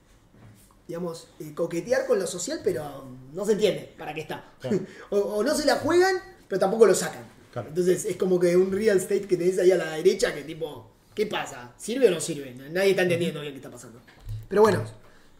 digamos, 0.86 1.28
eh, 1.40 1.54
coquetear 1.54 2.06
con 2.06 2.18
lo 2.18 2.26
social, 2.26 2.60
pero 2.62 3.06
no 3.32 3.44
se 3.46 3.52
entiende 3.52 3.94
para 3.96 4.12
qué 4.12 4.20
está. 4.20 4.52
Claro. 4.60 4.80
o, 5.10 5.18
o 5.18 5.42
no 5.42 5.54
se 5.54 5.64
la 5.64 5.76
juegan, 5.76 6.16
pero 6.46 6.58
tampoco 6.58 6.86
lo 6.86 6.94
sacan. 6.94 7.24
Claro. 7.52 7.68
Entonces 7.68 8.04
es 8.04 8.16
como 8.16 8.38
que 8.38 8.56
un 8.56 8.70
real 8.70 8.98
estate 8.98 9.22
que 9.22 9.36
tenés 9.36 9.58
ahí 9.58 9.70
a 9.70 9.76
la 9.76 9.92
derecha 9.92 10.34
que 10.34 10.42
tipo, 10.42 10.90
¿qué 11.14 11.26
pasa? 11.26 11.72
¿Sirve 11.78 12.08
o 12.08 12.10
no 12.10 12.20
sirve? 12.20 12.54
Nadie 12.70 12.90
está 12.90 13.02
entendiendo 13.02 13.40
bien 13.40 13.52
qué 13.52 13.58
está 13.58 13.70
pasando. 13.70 14.00
Pero 14.48 14.62
bueno, 14.62 14.84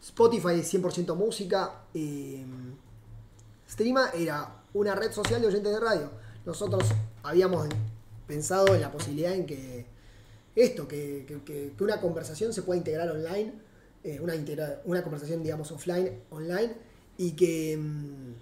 Spotify 0.01 0.59
es 0.59 0.73
100% 0.73 1.15
música. 1.15 1.83
eh, 1.93 2.43
Streama 3.69 4.11
era 4.17 4.61
una 4.73 4.95
red 4.95 5.11
social 5.11 5.41
de 5.41 5.47
oyentes 5.47 5.71
de 5.71 5.79
radio. 5.79 6.09
Nosotros 6.45 6.85
habíamos 7.23 7.67
pensado 8.27 8.73
en 8.75 8.81
la 8.81 8.91
posibilidad 8.91 9.33
en 9.33 9.45
que 9.45 9.85
esto, 10.55 10.87
que, 10.87 11.73
una 11.79 11.99
conversación 11.99 12.53
se 12.53 12.61
pueda 12.61 12.77
integrar 12.77 13.11
online, 13.11 13.53
eh, 14.03 14.19
una 14.85 15.03
conversación, 15.03 15.43
digamos, 15.43 15.71
offline, 15.71 16.21
online, 16.29 16.73
y 17.17 17.31
que, 17.31 17.77
mm, 17.77 18.33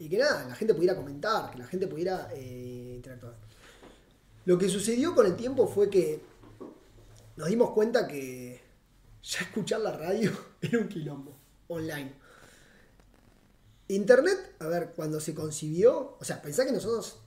y 0.00 0.08
que 0.08 0.18
nada, 0.18 0.48
la 0.48 0.54
gente 0.54 0.74
pudiera 0.74 0.96
comentar, 0.96 1.50
que 1.50 1.58
la 1.58 1.66
gente 1.66 1.86
pudiera 1.86 2.28
eh, 2.34 2.94
interactuar. 2.96 3.34
Lo 4.44 4.58
que 4.58 4.68
sucedió 4.68 5.14
con 5.14 5.26
el 5.26 5.36
tiempo 5.36 5.66
fue 5.66 5.88
que 5.88 6.20
nos 7.36 7.48
dimos 7.48 7.70
cuenta 7.70 8.06
que 8.06 8.60
ya 9.22 9.40
escuchar 9.40 9.80
la 9.80 9.92
radio 9.92 10.32
era 10.60 10.78
un 10.78 10.88
quilombo 10.88 11.36
online. 11.68 12.12
Internet, 13.88 14.56
a 14.60 14.66
ver, 14.66 14.92
cuando 14.96 15.20
se 15.20 15.34
concibió, 15.34 16.16
o 16.18 16.24
sea, 16.24 16.40
pensá 16.40 16.64
que 16.64 16.72
nosotros 16.72 17.18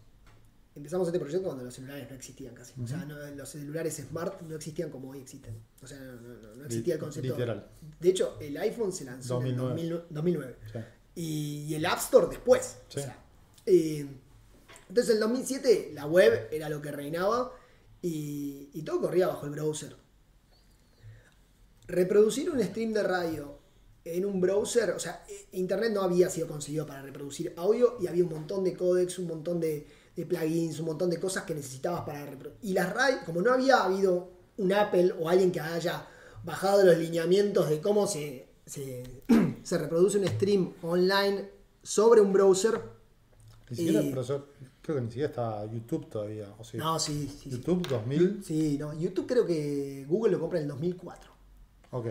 empezamos 0.78 1.08
este 1.08 1.20
proyecto 1.20 1.46
cuando 1.46 1.64
los 1.64 1.74
celulares 1.74 2.10
no 2.10 2.16
existían 2.16 2.56
casi. 2.56 2.74
O 2.82 2.88
sea, 2.88 3.04
no- 3.06 3.18
los 3.36 3.50
celulares 3.50 3.96
smart 3.98 4.42
no 4.42 4.56
existían 4.56 4.90
como 4.90 5.10
hoy 5.10 5.20
existen. 5.20 5.56
O 5.84 5.88
sea, 5.88 6.00
no, 6.00 6.64
existía 6.66 6.94
el 6.96 7.00
concepto. 7.00 7.34
Literal. 7.34 7.68
De 8.00 8.10
hecho, 8.10 8.38
el 8.40 8.56
iPhone 8.58 8.92
se 8.94 9.06
lanzó 9.06 9.36
2009. 9.36 9.72
en 9.74 9.80
el 9.80 9.90
2000 9.90 10.16
2009. 10.16 10.56
Sí. 10.72 10.80
Y, 11.16 11.64
y 11.70 11.76
el 11.76 11.86
App 11.86 12.00
Store 12.00 12.28
después. 12.28 12.78
Sí. 12.88 13.00
O 13.00 13.04
sea, 13.04 13.24
eh, 13.66 14.08
entonces, 14.90 15.16
en 15.16 15.20
2007 15.20 15.92
la 15.94 16.06
web 16.06 16.48
era 16.52 16.70
lo 16.70 16.82
que 16.82 16.92
reinaba 16.92 17.52
y, 18.02 18.70
y 18.74 18.82
todo 18.84 19.02
corría 19.02 19.28
bajo 19.28 19.46
el 19.46 19.52
browser. 19.52 19.96
Reproducir 21.88 22.50
un 22.50 22.62
stream 22.62 22.94
de 22.94 23.04
radio 23.04 23.58
en 24.04 24.26
un 24.26 24.40
browser, 24.40 24.92
o 24.92 25.00
sea, 25.00 25.26
eh, 25.30 25.48
Internet 25.54 25.92
no 25.94 26.02
había 26.02 26.30
sido 26.30 26.48
conseguido 26.48 26.86
para 26.86 27.02
reproducir 27.02 27.54
audio 27.58 27.98
y 28.00 28.08
había 28.08 28.24
un 28.24 28.30
montón 28.30 28.64
de 28.64 28.74
códex, 28.74 29.20
un 29.20 29.28
montón 29.28 29.60
de, 29.60 29.86
de 30.18 30.26
plugins, 30.26 30.80
un 30.80 30.88
montón 30.88 31.10
de 31.12 31.20
cosas 31.20 31.44
que 31.44 31.54
necesitabas 31.54 32.02
para. 32.02 32.28
Y 32.64 32.74
las 32.74 32.92
radios, 32.92 33.22
como 33.24 33.42
no 33.42 33.54
había 33.54 33.84
habido 33.84 34.32
un 34.58 34.74
Apple 34.74 35.14
o 35.20 35.30
alguien 35.30 35.52
que 35.52 35.60
haya 35.60 36.08
bajado 36.44 36.84
los 36.84 36.98
lineamientos 36.98 37.70
de 37.70 37.80
cómo 37.80 38.08
se, 38.08 38.48
se, 38.66 39.24
se 39.64 39.78
reproduce 39.78 40.18
un 40.18 40.28
stream 40.28 40.74
online 40.82 41.50
sobre 41.84 42.20
un 42.20 42.34
browser, 42.34 42.82
Ni 43.70 43.78
siquiera, 43.78 44.22
yo 44.22 44.48
creo 44.82 44.96
que 44.98 45.02
ni 45.04 45.08
siquiera 45.08 45.30
está 45.30 45.66
YouTube 45.72 46.10
todavía. 46.10 46.52
O 46.58 46.64
sí. 46.64 46.78
no, 46.78 47.00
sí, 47.00 47.28
sí, 47.30 47.40
sí. 47.44 47.50
YouTube 47.52 47.88
2000. 47.88 48.44
Sí, 48.44 48.78
no, 48.80 49.00
YouTube 49.00 49.28
creo 49.28 49.46
que 49.46 50.04
Google 50.08 50.32
lo 50.32 50.40
compra 50.40 50.58
en 50.58 50.64
el 50.64 50.70
2004. 50.70 51.32
Ok. 51.92 52.08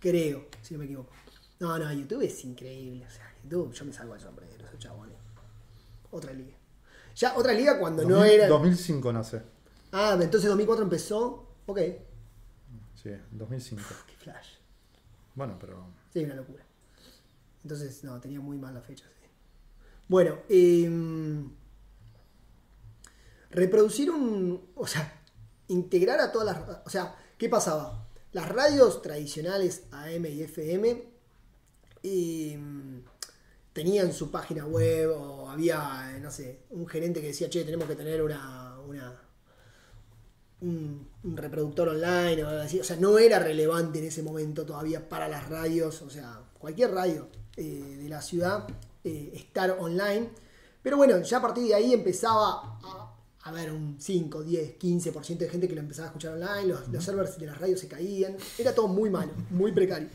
Creo, 0.00 0.46
si 0.62 0.74
no 0.74 0.80
me 0.80 0.86
equivoco. 0.86 1.12
No, 1.60 1.78
no, 1.78 1.92
YouTube 1.92 2.22
es 2.22 2.44
increíble. 2.44 3.06
O 3.06 3.10
sea, 3.10 3.32
YouTube, 3.44 3.72
yo 3.72 3.84
me 3.84 3.92
salgo 3.92 4.14
al 4.14 4.20
sombrero, 4.20 4.52
esos 4.66 4.78
chabones. 4.80 5.16
Otra 6.10 6.32
liga. 6.32 6.59
Ya, 7.14 7.36
otra 7.36 7.52
liga 7.52 7.78
cuando 7.78 8.02
no 8.04 8.16
2000 8.16 8.32
era. 8.32 8.48
2005 8.48 9.12
nace. 9.12 9.42
Ah, 9.92 10.16
entonces 10.20 10.48
2004 10.48 10.84
empezó. 10.84 11.46
Ok, 11.66 11.80
Sí, 13.02 13.10
2005. 13.30 13.82
qué 14.06 14.14
flash. 14.16 14.48
Bueno, 15.34 15.56
pero. 15.58 15.86
Sí, 16.12 16.22
una 16.24 16.34
locura. 16.34 16.62
Entonces, 17.62 18.02
no, 18.04 18.20
tenía 18.20 18.40
muy 18.40 18.58
mal 18.58 18.74
la 18.74 18.80
fecha. 18.82 19.04
sí. 19.04 19.26
Bueno, 20.08 20.38
em, 20.48 21.50
reproducir 23.50 24.10
un. 24.10 24.70
O 24.74 24.86
sea, 24.86 25.20
integrar 25.68 26.20
a 26.20 26.32
todas 26.32 26.56
las. 26.56 26.78
O 26.86 26.90
sea, 26.90 27.16
¿qué 27.38 27.48
pasaba? 27.48 28.06
Las 28.32 28.48
radios 28.48 29.02
tradicionales 29.02 29.84
AM 29.90 30.26
y 30.26 30.42
FM 30.42 31.04
em, 32.02 33.02
tenían 33.72 34.12
su 34.12 34.30
página 34.30 34.66
web 34.66 35.10
o 35.10 35.48
había, 35.48 36.18
no 36.20 36.30
sé, 36.30 36.60
un 36.70 36.86
gerente 36.86 37.20
que 37.20 37.28
decía, 37.28 37.48
che, 37.48 37.64
tenemos 37.64 37.88
que 37.88 37.96
tener 37.96 38.22
una. 38.22 38.78
una 38.86 39.20
un, 40.62 41.08
un 41.24 41.36
reproductor 41.38 41.88
online 41.88 42.44
o 42.44 42.48
algo 42.48 42.62
así. 42.62 42.80
O 42.80 42.84
sea, 42.84 42.96
no 42.96 43.18
era 43.18 43.38
relevante 43.38 43.98
en 43.98 44.06
ese 44.06 44.22
momento 44.22 44.66
todavía 44.66 45.08
para 45.08 45.26
las 45.26 45.48
radios, 45.48 46.02
o 46.02 46.10
sea, 46.10 46.42
cualquier 46.58 46.92
radio 46.92 47.28
eh, 47.56 47.96
de 47.98 48.08
la 48.08 48.20
ciudad 48.20 48.66
eh, 49.04 49.32
estar 49.34 49.70
online. 49.78 50.28
Pero 50.82 50.96
bueno, 50.96 51.20
ya 51.22 51.38
a 51.38 51.42
partir 51.42 51.66
de 51.66 51.74
ahí 51.74 51.92
empezaba 51.92 52.78
a 52.82 53.14
haber 53.42 53.72
un 53.72 53.96
5, 53.98 54.42
10, 54.42 54.78
15% 54.78 55.38
de 55.38 55.48
gente 55.48 55.68
que 55.68 55.74
lo 55.74 55.80
empezaba 55.80 56.06
a 56.06 56.10
escuchar 56.10 56.34
online, 56.34 56.66
los, 56.66 56.88
los 56.88 57.04
servers 57.04 57.38
de 57.38 57.46
las 57.46 57.58
radios 57.58 57.80
se 57.80 57.88
caían, 57.88 58.36
era 58.58 58.74
todo 58.74 58.88
muy 58.88 59.10
malo, 59.10 59.32
muy 59.50 59.72
precario. 59.72 60.08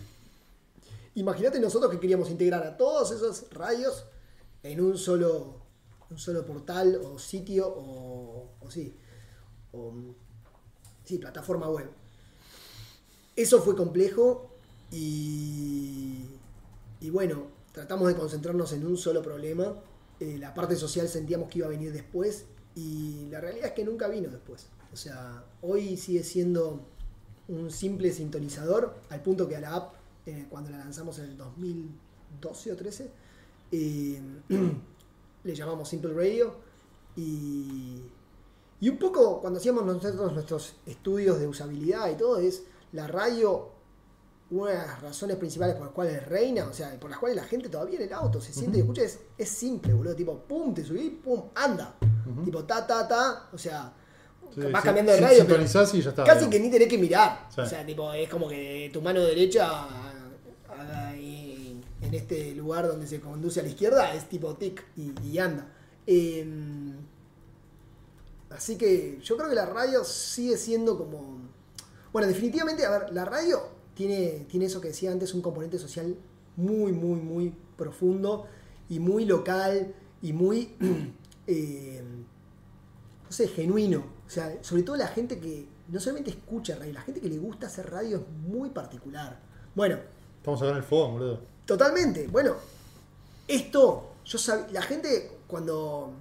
Imagínate 1.15 1.59
nosotros 1.59 1.91
que 1.91 1.99
queríamos 1.99 2.29
integrar 2.29 2.63
a 2.63 2.77
todos 2.77 3.11
esos 3.11 3.49
radios 3.51 4.05
en 4.63 4.81
un 4.81 4.97
solo, 4.97 5.61
un 6.09 6.17
solo 6.17 6.45
portal 6.45 6.99
o 7.03 7.17
sitio 7.17 7.67
o, 7.67 8.49
o 8.59 8.71
sí, 8.71 8.95
o, 9.71 9.93
sí, 11.05 11.17
plataforma 11.17 11.69
web. 11.69 11.89
Eso 13.35 13.61
fue 13.61 13.75
complejo 13.75 14.49
y, 14.91 16.25
y 16.99 17.09
bueno, 17.09 17.47
tratamos 17.71 18.07
de 18.07 18.15
concentrarnos 18.15 18.73
en 18.73 18.85
un 18.85 18.97
solo 18.97 19.21
problema. 19.21 19.73
Eh, 20.19 20.37
la 20.37 20.53
parte 20.53 20.75
social 20.75 21.07
sentíamos 21.07 21.49
que 21.49 21.59
iba 21.59 21.67
a 21.67 21.69
venir 21.69 21.91
después 21.91 22.45
y 22.75 23.27
la 23.29 23.39
realidad 23.39 23.67
es 23.67 23.73
que 23.73 23.85
nunca 23.85 24.07
vino 24.07 24.29
después. 24.29 24.67
O 24.93 24.97
sea, 24.97 25.45
hoy 25.61 25.97
sigue 25.97 26.23
siendo 26.23 26.85
un 27.47 27.71
simple 27.71 28.11
sintonizador 28.11 28.95
al 29.09 29.21
punto 29.21 29.47
que 29.47 29.55
a 29.55 29.61
la 29.61 29.75
app, 29.75 29.93
eh, 30.25 30.47
cuando 30.49 30.71
la 30.71 30.79
lanzamos 30.79 31.17
en 31.19 31.25
el 31.25 31.37
2012 31.37 32.71
o 32.71 32.75
13, 32.75 33.11
eh, 33.71 34.21
le 35.43 35.55
llamamos 35.55 35.89
Simple 35.89 36.13
Radio 36.13 36.55
y, 37.15 38.01
y 38.79 38.89
un 38.89 38.97
poco 38.97 39.39
cuando 39.41 39.59
hacíamos 39.59 39.85
nosotros 39.85 40.33
nuestros 40.33 40.75
estudios 40.85 41.39
de 41.39 41.47
usabilidad 41.47 42.09
y 42.11 42.15
todo 42.15 42.39
es 42.39 42.63
la 42.91 43.07
radio 43.07 43.69
una 44.51 44.71
de 44.71 44.77
las 44.77 45.01
razones 45.01 45.37
principales 45.37 45.75
por 45.75 45.85
las 45.85 45.93
cuales 45.93 46.25
reina, 46.27 46.67
o 46.67 46.73
sea, 46.73 46.99
por 46.99 47.09
las 47.09 47.19
cuales 47.19 47.35
la 47.35 47.43
gente 47.45 47.67
todavía 47.67 47.97
en 47.97 48.05
el 48.05 48.13
auto 48.13 48.39
se 48.39 48.53
siente 48.53 48.77
y 48.77 48.81
escucha 48.81 49.01
es, 49.01 49.19
es 49.37 49.49
simple, 49.49 49.93
boludo, 49.93 50.15
tipo, 50.15 50.37
pum, 50.37 50.73
te 50.73 50.83
subí, 50.83 51.09
pum, 51.09 51.45
anda. 51.55 51.95
Tipo, 52.43 52.63
ta, 52.63 52.85
ta, 52.85 53.07
ta, 53.07 53.49
o 53.51 53.57
sea, 53.57 53.91
Sí, 54.53 54.61
vas 54.71 54.81
sí, 54.81 54.85
cambiando 54.85 55.11
de 55.11 55.19
radio, 55.19 55.43
pero 55.47 55.59
sintonizás 55.63 55.93
y 55.95 56.01
ya 56.01 56.09
está. 56.11 56.23
casi 56.23 56.45
digamos. 56.45 56.53
que 56.53 56.59
ni 56.59 56.71
tenés 56.71 56.87
que 56.87 56.97
mirar. 56.97 57.47
Sí. 57.53 57.61
O 57.61 57.65
sea, 57.65 57.85
tipo, 57.85 58.13
es 58.13 58.29
como 58.29 58.47
que 58.47 58.89
tu 58.93 59.01
mano 59.01 59.21
derecha 59.21 59.85
este 62.15 62.53
lugar 62.55 62.87
donde 62.87 63.07
se 63.07 63.19
conduce 63.19 63.59
a 63.59 63.63
la 63.63 63.69
izquierda 63.69 64.13
es 64.13 64.27
tipo 64.29 64.55
tic 64.55 64.83
y, 64.95 65.37
anda. 65.37 65.67
Em, 66.07 66.93
así 68.49 68.77
que 68.77 69.19
yo 69.21 69.37
creo 69.37 69.49
que 69.49 69.55
la 69.55 69.65
radio 69.65 70.03
sigue 70.03 70.57
siendo 70.57 70.97
como... 70.97 71.39
Bueno, 72.11 72.27
definitivamente, 72.27 72.85
a 72.85 72.91
ver, 72.91 73.13
la 73.13 73.25
radio 73.25 73.61
tiene, 73.93 74.45
tiene 74.49 74.65
eso 74.65 74.81
que 74.81 74.89
decía 74.89 75.11
antes, 75.11 75.33
un 75.33 75.41
componente 75.41 75.77
social 75.77 76.15
muy, 76.55 76.91
muy, 76.91 77.19
muy 77.19 77.53
profundo 77.77 78.47
y 78.89 78.99
muy 78.99 79.25
local 79.25 79.93
y 80.21 80.31
muy, 80.33 80.75
eh, 81.47 82.01
no 83.25 83.31
sé, 83.31 83.47
genuino. 83.47 84.05
O 84.25 84.29
sea, 84.29 84.57
sobre 84.61 84.83
todo 84.83 84.95
la 84.95 85.07
gente 85.07 85.39
que 85.39 85.67
no 85.89 85.99
solamente 85.99 86.31
escucha 86.31 86.75
radio, 86.75 86.93
la 86.93 87.01
gente 87.01 87.19
que 87.19 87.29
le 87.29 87.37
gusta 87.37 87.67
hacer 87.67 87.89
radio 87.91 88.17
es 88.17 88.49
muy 88.49 88.69
particular. 88.69 89.39
Bueno, 89.75 89.97
Estamos 90.45 90.61
acá 90.61 90.71
en 90.73 90.77
el 90.77 90.83
fuego, 90.83 91.07
boludo. 91.13 91.39
Totalmente. 91.65 92.27
Bueno, 92.27 92.55
esto, 93.47 94.11
yo 94.25 94.37
sabía, 94.37 94.67
la 94.71 94.81
gente 94.81 95.31
cuando, 95.47 96.11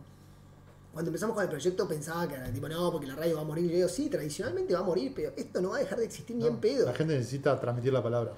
cuando 0.92 1.08
empezamos 1.10 1.34
con 1.34 1.42
el 1.44 1.50
proyecto 1.50 1.86
pensaba 1.88 2.26
que 2.28 2.34
era 2.34 2.50
tipo, 2.52 2.68
no, 2.68 2.90
porque 2.92 3.06
la 3.06 3.14
radio 3.16 3.36
va 3.36 3.42
a 3.42 3.44
morir. 3.44 3.64
Y 3.66 3.68
yo 3.70 3.74
digo, 3.76 3.88
sí, 3.88 4.08
tradicionalmente 4.08 4.74
va 4.74 4.80
a 4.80 4.84
morir, 4.84 5.12
pero 5.14 5.32
esto 5.36 5.60
no 5.60 5.70
va 5.70 5.76
a 5.76 5.80
dejar 5.80 5.98
de 5.98 6.04
existir 6.06 6.36
ni 6.36 6.42
No, 6.44 6.48
en 6.50 6.56
pedo. 6.58 6.86
La 6.86 6.94
gente 6.94 7.16
necesita 7.16 7.58
transmitir 7.60 7.92
la 7.92 8.02
palabra. 8.02 8.32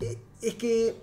Eh, 0.00 0.18
es 0.40 0.54
que 0.54 0.96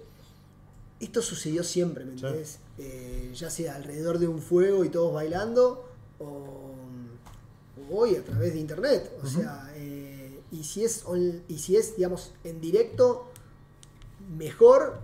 esto 1.00 1.22
sucedió 1.22 1.64
siempre, 1.64 2.06
¿me 2.06 2.18
Sí. 2.18 2.26
entendés? 2.26 2.60
Eh, 2.80 3.32
ya 3.36 3.50
sea 3.50 3.76
alrededor 3.76 4.20
de 4.20 4.28
un 4.28 4.42
fuego 4.42 4.86
y 4.86 4.90
todos 4.90 5.14
bailando, 5.14 5.90
o, 6.20 6.26
o 6.26 7.96
hoy 7.98 8.16
a 8.16 8.24
través 8.24 8.54
de 8.54 8.60
internet. 8.60 9.12
O 9.24 9.28
sea, 9.28 9.72
eh, 9.76 10.40
y, 10.52 10.64
si 10.64 10.84
es 10.86 11.04
on- 11.06 11.44
y 11.48 11.58
si 11.60 11.76
es, 11.76 11.96
digamos, 11.98 12.32
en 12.44 12.60
directo, 12.62 13.28
mejor. 14.38 15.00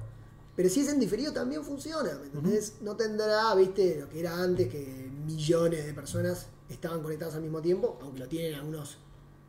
Pero 0.56 0.70
si 0.70 0.82
es 0.82 0.90
en 0.90 1.00
diferido 1.00 1.34
también 1.34 1.64
funciona, 1.64 2.18
¿me 2.20 2.28
entendés? 2.28 2.76
No 2.82 2.96
tendrá, 2.96 3.54
viste, 3.56 4.00
lo 4.00 4.10
que 4.10 4.20
era 4.20 4.38
antes, 4.38 4.70
que 4.70 5.10
millones 5.26 5.86
de 5.86 5.94
personas 5.94 6.48
estaban 6.70 7.02
conectadas 7.02 7.36
al 7.36 7.42
mismo 7.42 7.62
tiempo, 7.62 7.98
aunque 8.02 8.20
lo 8.20 8.28
tienen 8.28 8.54
en 8.54 8.60
algunos 8.60 8.98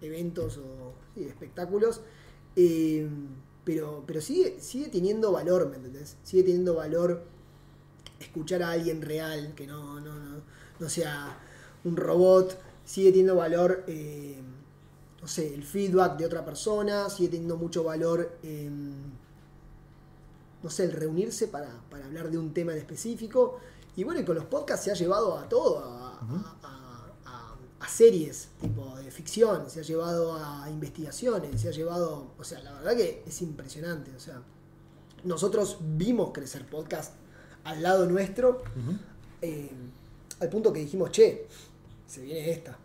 eventos 0.01 0.59
o 0.59 0.95
sí, 1.15 1.25
espectáculos. 1.25 2.01
Eh, 2.57 3.09
pero 3.65 4.05
pero 4.07 4.21
sigue, 4.21 4.61
sigue 4.61 4.89
teniendo 4.89 5.33
valor, 5.33 5.69
¿me 5.69 5.77
entendés? 5.77 6.17
Sigue 6.23 6.43
teniendo 6.43 6.75
valor 6.75 7.25
escuchar 8.21 8.63
a 8.63 8.71
alguien 8.73 9.03
real, 9.03 9.55
que 9.55 9.67
no, 9.67 10.01
no, 10.01 10.19
no, 10.19 10.43
no 10.79 10.89
sea 10.89 11.39
un 11.85 11.97
robot. 11.97 12.59
Sigue 12.85 13.11
teniendo 13.11 13.37
valor, 13.37 13.85
eh, 13.87 14.37
no 15.21 15.29
sé, 15.29 15.55
el 15.55 15.65
feedback 15.65 16.19
de 16.19 16.27
otra 16.27 16.45
persona. 16.45 17.09
Sigue 17.09 17.31
teniendo 17.31 17.57
mucho 17.57 17.85
valor, 17.85 18.39
eh, 18.43 18.71
no 20.65 20.71
sé, 20.71 20.85
el 20.85 20.93
reunirse 20.93 21.47
para, 21.47 21.69
para 21.91 22.07
hablar 22.07 22.29
de 22.31 22.39
un 22.39 22.53
tema 22.53 22.73
en 22.73 22.79
específico. 22.79 23.61
Y 23.95 24.03
bueno, 24.03 24.21
y 24.21 24.25
con 24.25 24.35
los 24.35 24.47
podcasts 24.47 24.85
se 24.87 24.91
ha 24.91 24.95
llevado 24.95 25.39
a 25.39 25.49
todo, 25.49 25.79
a, 25.79 26.19
a- 26.19 26.59
a- 26.63 27.13
a- 27.27 27.57
a 27.79 27.89
series 27.89 28.49
tipo 28.61 28.97
de 28.97 29.11
ficción, 29.13 29.71
se 29.71 29.79
ha 29.81 29.83
llevado 29.85 30.35
a 30.43 30.69
investigaciones, 30.71 31.61
se 31.61 31.69
ha 31.69 31.73
llevado, 31.73 32.33
o 32.39 32.43
sea, 32.43 32.59
la 32.61 32.73
verdad 32.73 32.97
que 32.97 33.23
es 33.27 33.43
impresionante, 33.43 34.11
o 34.17 34.19
sea, 34.19 34.43
nosotros 35.23 35.77
vimos 35.81 36.33
crecer 36.33 36.67
podcast 36.67 37.13
al 37.65 37.83
lado 37.83 38.07
nuestro, 38.07 38.63
eh, 39.43 39.71
al 40.41 40.49
punto 40.49 40.73
que 40.73 40.81
dijimos, 40.81 41.11
che, 41.13 41.47
se 42.07 42.23
viene 42.23 42.51
esta. 42.51 42.77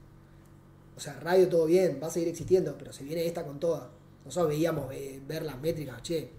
O 0.95 0.99
sea, 0.99 1.19
radio 1.19 1.47
todo 1.49 1.65
bien, 1.65 1.99
va 2.03 2.07
a 2.07 2.11
seguir 2.11 2.27
existiendo, 2.29 2.77
pero 2.77 2.91
se 2.93 3.03
viene 3.03 3.25
esta 3.25 3.45
con 3.45 3.59
toda. 3.59 3.89
Nosotros 4.25 4.49
veíamos 4.49 4.91
eh, 4.93 5.21
ver 5.27 5.43
las 5.43 5.59
métricas, 5.59 6.01
che, 6.03 6.29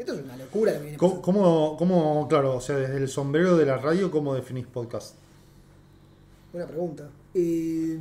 esto 0.00 0.14
es 0.14 0.22
una 0.24 0.36
locura 0.36 0.72
lo 0.72 0.78
que 0.78 0.82
viene 0.84 0.98
¿Cómo, 0.98 1.20
cómo, 1.20 1.76
cómo, 1.76 2.26
claro, 2.28 2.56
o 2.56 2.60
sea, 2.60 2.76
desde 2.76 2.96
el 2.96 3.08
sombrero 3.08 3.56
de 3.56 3.66
la 3.66 3.76
radio, 3.76 4.10
¿cómo 4.10 4.34
definís 4.34 4.66
podcast? 4.66 5.14
Buena 6.52 6.66
pregunta. 6.66 7.10
Eh, 7.34 7.98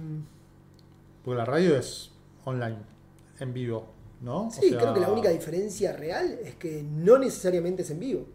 Porque 1.23 1.37
la 1.37 1.45
radio 1.45 1.75
es 1.77 2.11
online, 2.45 2.77
en 3.39 3.53
vivo, 3.53 3.85
¿no? 4.21 4.47
O 4.47 4.51
sí, 4.51 4.69
sea, 4.69 4.79
creo 4.79 4.93
que 4.93 4.99
la 5.01 5.11
única 5.11 5.29
diferencia 5.29 5.91
real 5.91 6.39
es 6.43 6.55
que 6.55 6.81
no 6.83 7.17
necesariamente 7.17 7.81
es 7.81 7.91
en 7.91 7.99
vivo, 7.99 8.25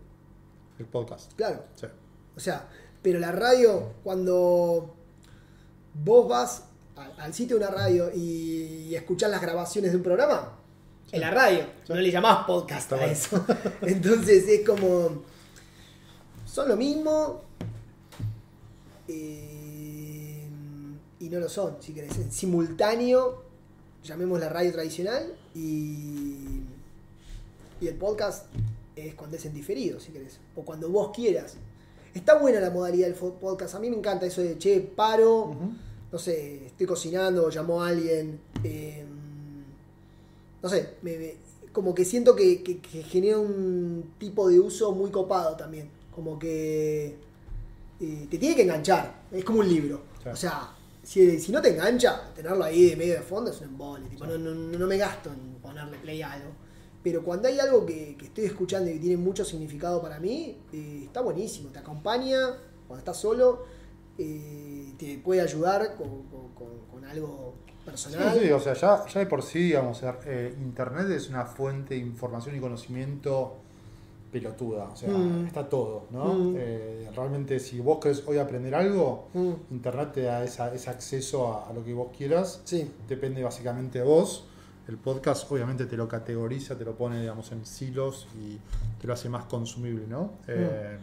El 0.79 0.85
podcast. 0.87 1.33
claro. 1.35 1.65
Sí. 1.75 1.87
O 2.37 2.41
sea, 2.41 2.69
pero 3.01 3.19
la 3.19 3.33
radio, 3.33 3.93
cuando 4.03 4.95
vos 5.95 6.29
vas 6.29 6.65
al, 6.97 7.19
al 7.19 7.33
sitio 7.35 7.59
de 7.59 7.65
una 7.65 7.75
radio 7.75 8.11
y, 8.15 8.89
y 8.89 8.95
escuchás 8.95 9.31
las 9.31 9.41
grabaciones 9.41 9.93
de 9.93 9.97
un 9.97 10.03
programa, 10.03 10.59
en 11.15 11.21
la 11.21 11.31
radio, 11.31 11.65
no 11.89 11.95
le 11.95 12.11
llamás 12.11 12.45
podcast 12.45 12.93
a 12.93 13.05
eso. 13.07 13.45
Entonces 13.83 14.49
es 14.49 14.67
como. 14.67 15.23
Son 16.45 16.69
lo 16.69 16.77
mismo. 16.77 17.43
eh, 19.09 20.47
y 21.21 21.29
no 21.29 21.39
lo 21.41 21.49
son, 21.49 21.77
si 21.81 21.93
querés. 21.93 22.17
En 22.17 22.31
simultáneo, 22.33 23.45
llamemos 24.03 24.41
la 24.41 24.49
radio 24.49 24.73
tradicional 24.73 25.35
y. 25.55 26.61
Y 27.81 27.89
el 27.89 27.95
podcast 27.97 28.47
es 28.97 29.15
cuando 29.15 29.37
es 29.37 29.45
en 29.47 29.55
diferido, 29.55 30.01
si 30.01 30.13
querés. 30.13 30.39
O 30.57 30.63
cuando 30.65 30.89
vos 30.89 31.11
quieras. 31.15 31.57
Está 32.15 32.39
buena 32.39 32.61
la 32.61 32.71
modalidad 32.71 33.07
del 33.09 33.17
podcast. 33.17 33.75
A 33.75 33.81
mí 33.81 33.91
me 33.91 33.97
encanta 33.97 34.27
eso 34.27 34.41
de, 34.41 34.57
che, 34.57 34.81
paro, 34.81 35.53
no 36.13 36.19
sé, 36.19 36.67
estoy 36.67 36.87
cocinando, 36.87 37.51
llamó 37.51 37.83
a 37.83 37.89
alguien. 37.89 38.41
eh, 38.63 39.05
no 40.65 40.69
sé, 40.71 40.95
me- 41.03 41.17
me- 41.19 41.35
como 41.73 41.95
que 41.95 42.05
siento 42.05 42.35
que, 42.35 42.63
que- 42.63 42.81
que 42.81 43.03
genera 43.03 43.39
un 43.39 44.15
tipo 44.19 44.49
de 44.49 44.59
uso 44.59 44.93
muy 44.93 45.11
copado 45.11 45.57
también. 45.57 45.91
Como 46.15 46.39
que 46.39 47.17
eh, 48.01 48.27
te 48.31 48.39
tiene 48.39 48.57
que 48.57 48.63
enganchar. 48.63 49.25
Es 49.31 49.45
como 49.45 49.61
un 49.61 49.69
libro. 49.69 50.03
Sí. 50.23 50.29
O 50.31 50.37
sea, 50.37 50.75
si, 51.03 51.39
si 51.39 51.53
no 51.53 51.61
te 51.61 51.69
engancha, 51.71 52.33
tenerlo 52.35 52.65
ahí 52.65 52.91
de 52.91 52.97
medio 52.97 53.15
de 53.15 53.21
fondo 53.21 53.51
es 53.51 53.61
un 53.61 53.69
embole. 53.69 54.09
Tipo, 54.09 54.25
no, 54.27 54.39
no, 54.39 54.55
no 54.79 54.87
me 54.87 54.97
gasto 54.97 55.31
en 55.31 55.55
ponerle 55.61 55.99
play 55.99 56.23
a 56.23 56.33
algo. 56.33 56.51
Pero 57.03 57.23
cuando 57.23 57.49
hay 57.49 57.59
algo 57.59 57.85
que, 57.85 58.17
que 58.17 58.25
estoy 58.27 58.45
escuchando 58.47 58.89
y 58.91 58.95
que 58.95 59.01
tiene 59.01 59.17
mucho 59.19 59.45
significado 59.45 60.01
para 60.01 60.19
mí, 60.19 60.57
eh, 60.73 61.03
está 61.05 61.21
buenísimo. 61.21 61.69
Te 61.71 61.81
acompaña 61.81 62.39
cuando 62.87 62.99
estás 63.01 63.19
solo, 63.21 63.65
eh, 64.17 64.93
te 64.99 65.19
puede 65.19 65.41
ayudar 65.43 65.97
con, 65.97 66.23
con- 66.29 66.55
con- 66.55 66.87
con 66.91 67.05
algo 67.05 67.55
personal. 67.85 68.39
sí, 68.41 68.51
o 68.51 68.61
sea, 68.61 68.75
ya, 68.75 69.07
ya 69.07 69.21
de 69.21 69.27
por 69.27 69.43
sí, 69.43 69.59
digamos, 69.61 70.03
eh, 70.27 70.55
Internet 70.61 71.09
es 71.11 71.29
una 71.29 71.45
fuente 71.45 71.95
de 71.95 72.01
información 72.01 72.57
y 72.57 72.61
conocimiento 72.61 73.57
pelotuda, 74.33 74.85
o 74.93 74.97
sea, 74.97 75.11
Mm. 75.11 75.47
está 75.47 75.69
todo, 75.69 76.07
¿no? 76.11 76.35
Mm. 76.35 76.55
Eh, 76.59 77.11
realmente, 77.15 77.61
si 77.61 77.79
vos 77.81 77.99
querés 78.01 78.23
hoy 78.27 78.39
aprender 78.39 78.75
algo, 78.75 79.29
Mm, 79.33 79.53
Internet 79.71 80.13
te 80.13 80.23
da 80.23 80.43
esa- 80.43 80.75
ese 80.75 80.91
acceso 80.91 81.53
a, 81.55 81.69
a 81.69 81.73
lo 81.73 81.85
que 81.85 81.95
vos 81.95 82.09
quieras, 82.17 82.61
sí. 82.65 82.91
depende 83.07 83.43
básicamente 83.45 84.01
de 84.01 84.05
vos. 84.05 84.47
El 84.89 84.97
podcast 84.99 85.51
obviamente 85.51 85.87
te 85.87 85.97
lo 85.97 86.09
categoriza, 86.09 86.77
te 86.77 86.85
lo 86.85 86.95
pone, 86.97 87.21
digamos, 87.21 87.53
en 87.53 87.65
silos 87.65 88.27
y 88.39 88.59
te 89.01 89.07
lo 89.07 89.15
hace 89.15 89.29
más 89.29 89.45
consumible, 89.45 90.07
¿no? 90.09 90.33
Eh, 90.49 90.99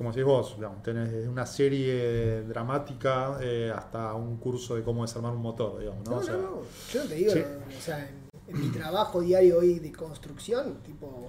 como 0.00 0.12
decís 0.12 0.24
vos, 0.24 0.54
digamos, 0.56 0.82
tenés 0.82 1.12
desde 1.12 1.28
una 1.28 1.44
serie 1.44 2.40
dramática 2.44 3.36
eh, 3.42 3.70
hasta 3.76 4.14
un 4.14 4.38
curso 4.38 4.74
de 4.74 4.82
cómo 4.82 5.02
desarmar 5.02 5.32
un 5.34 5.42
motor, 5.42 5.78
digamos, 5.78 6.02
¿no? 6.06 6.12
No, 6.12 6.16
O 6.16 6.22
sea, 6.22 6.34
no, 6.36 6.40
no. 6.40 6.62
Yo 6.90 7.02
no 7.02 7.08
te 7.10 7.14
digo, 7.16 7.32
sí. 7.34 7.42
o 7.76 7.80
sea, 7.82 7.98
en, 8.08 8.54
en 8.56 8.60
mi 8.62 8.68
trabajo 8.70 9.20
diario 9.20 9.58
hoy 9.58 9.78
de 9.78 9.92
construcción, 9.92 10.78
tipo, 10.86 11.28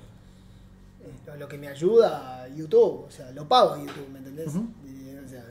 eh, 1.02 1.38
lo, 1.38 1.50
que 1.50 1.58
me 1.58 1.68
ayuda 1.68 2.48
YouTube, 2.48 3.08
o 3.08 3.12
sea, 3.12 3.30
lo 3.32 3.46
pago 3.46 3.72
a 3.74 3.80
YouTube, 3.80 4.08
¿me 4.10 4.20
entendés? 4.20 4.48
Eh, 4.56 5.22
o 5.26 5.28
sea, 5.28 5.44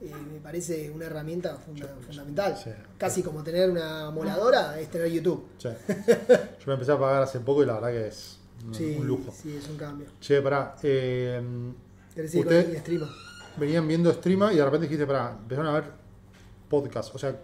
eh, 0.00 0.12
me 0.32 0.38
parece 0.38 0.92
una 0.92 1.06
herramienta 1.06 1.56
funda- 1.56 1.92
fundamental. 2.06 2.56
Sí. 2.56 2.70
Casi 2.96 3.24
como 3.24 3.42
tener 3.42 3.68
una 3.68 4.12
moladora 4.12 4.78
es 4.78 4.88
tener 4.92 5.08
YouTube. 5.10 5.44
Yo 5.58 5.70
me 6.68 6.74
empecé 6.74 6.92
a 6.92 6.98
pagar 7.00 7.24
hace 7.24 7.40
poco 7.40 7.64
y 7.64 7.66
la 7.66 7.74
verdad 7.80 7.88
que 7.90 8.06
es 8.06 8.38
un 8.64 9.06
lujo. 9.06 9.32
sí, 9.32 9.56
es 9.56 9.68
un 9.68 9.76
cambio. 9.76 10.06
Che, 10.20 10.40
pará, 10.40 10.76
eh, 12.14 12.16
¿Querés 12.16 12.34
ir 12.34 12.40
Usted- 12.40 12.62
con 12.64 12.72
mi 12.72 12.78
streamer? 12.78 13.08
venían 13.56 13.86
viendo 13.86 14.12
streama 14.12 14.52
y 14.52 14.56
de 14.56 14.64
repente 14.64 14.86
dijiste, 14.86 15.06
pará, 15.06 15.36
empezaron 15.40 15.70
a 15.70 15.72
ver 15.74 15.84
podcast. 16.68 17.14
O 17.14 17.18
sea, 17.18 17.38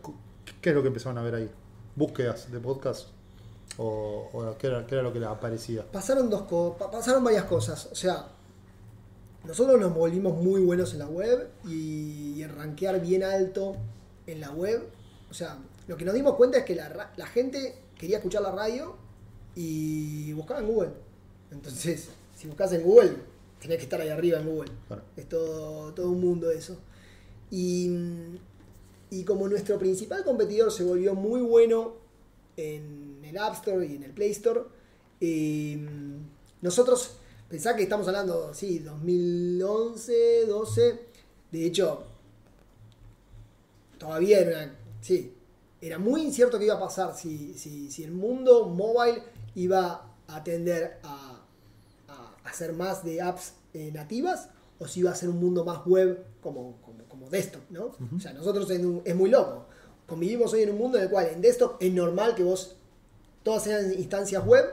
¿qué 0.60 0.70
es 0.70 0.74
lo 0.74 0.82
que 0.82 0.88
empezaron 0.88 1.18
a 1.18 1.22
ver 1.22 1.34
ahí? 1.36 1.50
¿Búsquedas 1.94 2.50
de 2.50 2.58
podcast? 2.58 3.08
¿O, 3.76 4.28
o 4.32 4.58
qué, 4.58 4.66
era, 4.66 4.84
qué 4.86 4.96
era 4.96 5.02
lo 5.04 5.12
que 5.12 5.20
les 5.20 5.28
aparecía? 5.28 5.84
Pasaron 5.90 6.28
dos 6.28 6.42
co- 6.42 6.76
pa- 6.76 6.90
pasaron 6.90 7.22
varias 7.22 7.44
cosas. 7.44 7.88
O 7.92 7.94
sea, 7.94 8.26
nosotros 9.44 9.80
nos 9.80 9.94
volvimos 9.94 10.36
muy 10.36 10.60
buenos 10.62 10.92
en 10.92 10.98
la 10.98 11.06
web 11.06 11.48
y, 11.64 12.34
y 12.36 12.42
en 12.42 12.54
rankear 12.56 13.00
bien 13.00 13.22
alto 13.22 13.76
en 14.26 14.40
la 14.40 14.50
web. 14.50 14.88
O 15.30 15.34
sea, 15.34 15.58
lo 15.86 15.96
que 15.96 16.04
nos 16.04 16.14
dimos 16.14 16.34
cuenta 16.34 16.58
es 16.58 16.64
que 16.64 16.74
la, 16.74 17.12
la 17.16 17.26
gente 17.26 17.76
quería 17.96 18.16
escuchar 18.18 18.42
la 18.42 18.50
radio 18.50 18.96
y 19.54 20.32
buscaba 20.32 20.60
en 20.60 20.66
Google. 20.66 20.90
Entonces, 21.52 22.08
si 22.36 22.48
buscas 22.48 22.72
en 22.72 22.82
Google, 22.82 23.12
tenés 23.60 23.76
que 23.78 23.84
estar 23.84 24.00
ahí 24.00 24.08
arriba 24.08 24.40
en 24.40 24.46
Google. 24.46 24.72
Claro. 24.88 25.02
Es 25.16 25.28
todo, 25.28 25.92
todo 25.94 26.10
un 26.10 26.20
mundo 26.20 26.50
eso. 26.50 26.78
Y, 27.50 27.90
y 29.10 29.24
como 29.24 29.48
nuestro 29.48 29.78
principal 29.78 30.24
competidor 30.24 30.72
se 30.72 30.84
volvió 30.84 31.14
muy 31.14 31.40
bueno 31.40 31.94
en 32.56 33.20
el 33.24 33.36
App 33.38 33.54
Store 33.54 33.86
y 33.86 33.96
en 33.96 34.04
el 34.04 34.12
Play 34.12 34.30
Store, 34.30 34.60
eh, 35.20 35.78
nosotros, 36.62 37.16
pensá 37.48 37.76
que 37.76 37.82
estamos 37.82 38.06
hablando, 38.08 38.52
sí, 38.54 38.78
2011, 38.78 40.46
12, 40.46 41.00
De 41.50 41.66
hecho, 41.66 42.04
todavía 43.98 44.40
era 44.40 44.64
una. 44.64 44.76
Sí, 45.00 45.34
era 45.80 45.98
muy 45.98 46.22
incierto 46.22 46.58
qué 46.58 46.66
iba 46.66 46.74
a 46.74 46.80
pasar 46.80 47.16
si, 47.16 47.54
si, 47.54 47.90
si 47.90 48.04
el 48.04 48.12
mundo 48.12 48.66
mobile 48.66 49.22
iba 49.54 50.14
a 50.26 50.44
tender 50.44 50.98
a, 51.02 51.19
a 51.19 51.19
hacer 52.50 52.72
más 52.72 53.04
de 53.04 53.22
apps 53.22 53.54
eh, 53.74 53.90
nativas 53.92 54.48
o 54.78 54.86
si 54.88 55.00
iba 55.00 55.10
a 55.10 55.14
ser 55.14 55.28
un 55.28 55.38
mundo 55.38 55.64
más 55.64 55.84
web 55.86 56.24
como, 56.40 56.76
como, 56.82 57.04
como 57.04 57.28
desktop, 57.30 57.62
¿no? 57.70 57.92
O 58.16 58.20
sea, 58.20 58.32
nosotros 58.32 58.70
en 58.70 58.86
un- 58.86 59.02
es 59.04 59.14
muy 59.14 59.30
loco. 59.30 59.66
Convivimos 60.06 60.52
hoy 60.52 60.62
en 60.62 60.70
un 60.70 60.78
mundo 60.78 60.98
en 60.98 61.04
el 61.04 61.10
cual 61.10 61.26
en 61.32 61.40
desktop 61.40 61.76
es 61.80 61.92
normal 61.92 62.34
que 62.34 62.42
vos 62.42 62.76
todas 63.42 63.62
sean 63.64 63.92
instancias 63.92 64.44
web, 64.44 64.64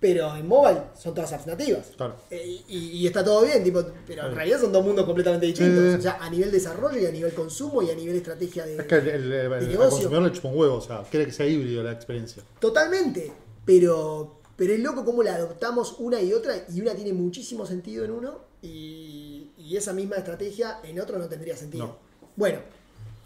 pero 0.00 0.34
en 0.34 0.48
mobile 0.48 0.80
son 0.98 1.14
todas 1.14 1.32
apps 1.32 1.46
nativas. 1.46 1.92
Claro. 1.96 2.16
Eh, 2.30 2.60
y, 2.68 2.78
y 2.98 3.06
está 3.06 3.22
todo 3.22 3.42
bien, 3.44 3.62
tipo, 3.62 3.82
pero 4.06 4.26
en 4.26 4.34
realidad 4.34 4.60
son 4.60 4.72
dos 4.72 4.84
mundos 4.84 5.04
completamente 5.04 5.46
distintos. 5.46 5.92
Sí. 5.92 5.98
O 5.98 6.02
sea, 6.02 6.18
a 6.20 6.28
nivel 6.30 6.50
desarrollo 6.50 6.98
y 6.98 7.06
a 7.06 7.10
nivel 7.10 7.32
consumo 7.34 7.82
y 7.82 7.90
a 7.90 7.94
nivel 7.94 8.16
estrategia 8.16 8.64
de. 8.66 8.78
Es 8.78 8.84
que 8.84 8.96
el, 8.96 9.76
consumidor 9.76 10.22
le 10.22 10.32
chupa 10.32 10.48
un 10.48 10.58
huevo, 10.58 10.76
o 10.76 10.80
sea, 10.80 11.02
quiere 11.10 11.26
que 11.26 11.32
sea 11.32 11.46
híbrido 11.46 11.82
la 11.82 11.92
experiencia. 11.92 12.42
Totalmente. 12.58 13.30
Pero, 13.64 14.39
pero 14.60 14.74
es 14.74 14.80
loco 14.80 15.06
cómo 15.06 15.22
la 15.22 15.36
adoptamos 15.36 15.94
una 16.00 16.20
y 16.20 16.34
otra 16.34 16.54
y 16.68 16.82
una 16.82 16.94
tiene 16.94 17.14
muchísimo 17.14 17.64
sentido 17.64 18.04
en 18.04 18.10
uno 18.10 18.40
y, 18.60 19.52
y 19.56 19.74
esa 19.74 19.94
misma 19.94 20.16
estrategia 20.16 20.80
en 20.84 21.00
otro 21.00 21.18
no 21.18 21.28
tendría 21.30 21.56
sentido. 21.56 21.86
No. 21.86 21.96
Bueno, 22.36 22.58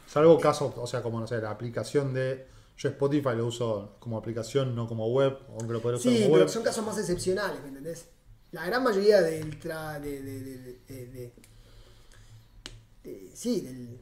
Salvo 0.07 0.39
casos, 0.39 0.72
o 0.76 0.87
sea, 0.87 1.03
como 1.03 1.18
no 1.18 1.26
sé, 1.26 1.41
la 1.41 1.51
aplicación 1.51 2.14
de. 2.14 2.47
Yo 2.78 2.89
Spotify 2.91 3.30
lo 3.37 3.47
uso 3.49 3.97
como 3.99 4.16
aplicación, 4.16 4.76
no 4.76 4.87
como 4.87 5.09
web, 5.09 5.37
aunque 5.59 5.72
lo 5.72 5.82
podría 5.82 5.99
usar 5.99 6.12
sí, 6.12 6.18
como 6.22 6.35
pero 6.35 6.45
web. 6.45 6.53
son 6.55 6.62
casos 6.62 6.87
más 6.87 6.99
excepcionales, 6.99 7.61
¿me 7.62 7.68
entendés? 7.68 8.07
La 8.53 8.64
gran 8.66 8.85
mayoría 8.85 9.20
del. 9.20 9.59
tra- 9.61 9.99
de, 10.01 10.22
de- 10.22 10.41
de- 10.87 11.32
de- 13.03 13.30
sí, 13.35 13.61
del, 13.62 13.99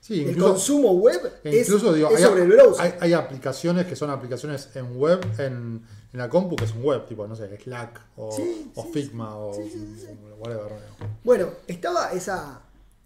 Sí, 0.00 0.22
incluso, 0.22 0.52
consumo 0.52 0.92
web 0.94 1.20
e 1.44 1.60
es, 1.60 1.68
incluso 1.68 1.92
digo, 1.92 2.08
es 2.08 2.16
hay, 2.16 2.22
sobre 2.24 2.42
el 2.44 2.48
browser. 2.48 2.84
hay, 2.86 2.92
hay 3.00 3.12
aplicaciones 3.12 3.86
que 3.86 3.94
son 3.94 4.08
aplicaciones 4.10 4.70
en 4.74 4.96
web, 4.96 5.20
en, 5.38 5.84
en 6.12 6.18
la 6.18 6.28
compu, 6.28 6.56
que 6.56 6.66
son 6.66 6.82
web, 6.82 7.06
tipo, 7.06 7.26
no 7.26 7.36
sé, 7.36 7.56
Slack 7.56 8.00
o, 8.16 8.32
Sí, 8.32 8.70
o 8.74 8.82
sí, 8.82 8.88
Figma 8.92 9.36
o 9.36 9.54
sí, 9.54 9.70
sí, 9.70 9.96
sí. 10.00 10.06
whatever. 10.38 10.72
¿no? 10.72 11.06
Bueno, 11.22 11.50
estaba 11.66 12.12
esa, 12.12 12.62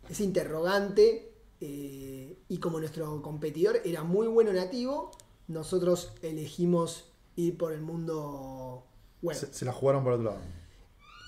ese 0.08 0.24
interrogante 0.24 1.32
eh, 1.60 2.38
y 2.48 2.58
como 2.58 2.78
nuestro 2.80 3.20
competidor 3.20 3.80
era 3.84 4.02
muy 4.04 4.26
bueno 4.26 4.52
nativo, 4.52 5.10
nosotros 5.48 6.12
elegimos 6.22 7.04
ir 7.36 7.58
por 7.58 7.72
el 7.72 7.82
mundo 7.82 8.84
web. 9.22 9.36
Se, 9.36 9.52
se 9.52 9.64
la 9.64 9.72
jugaron 9.72 10.02
por 10.02 10.14
otro 10.14 10.24
lado. 10.24 10.38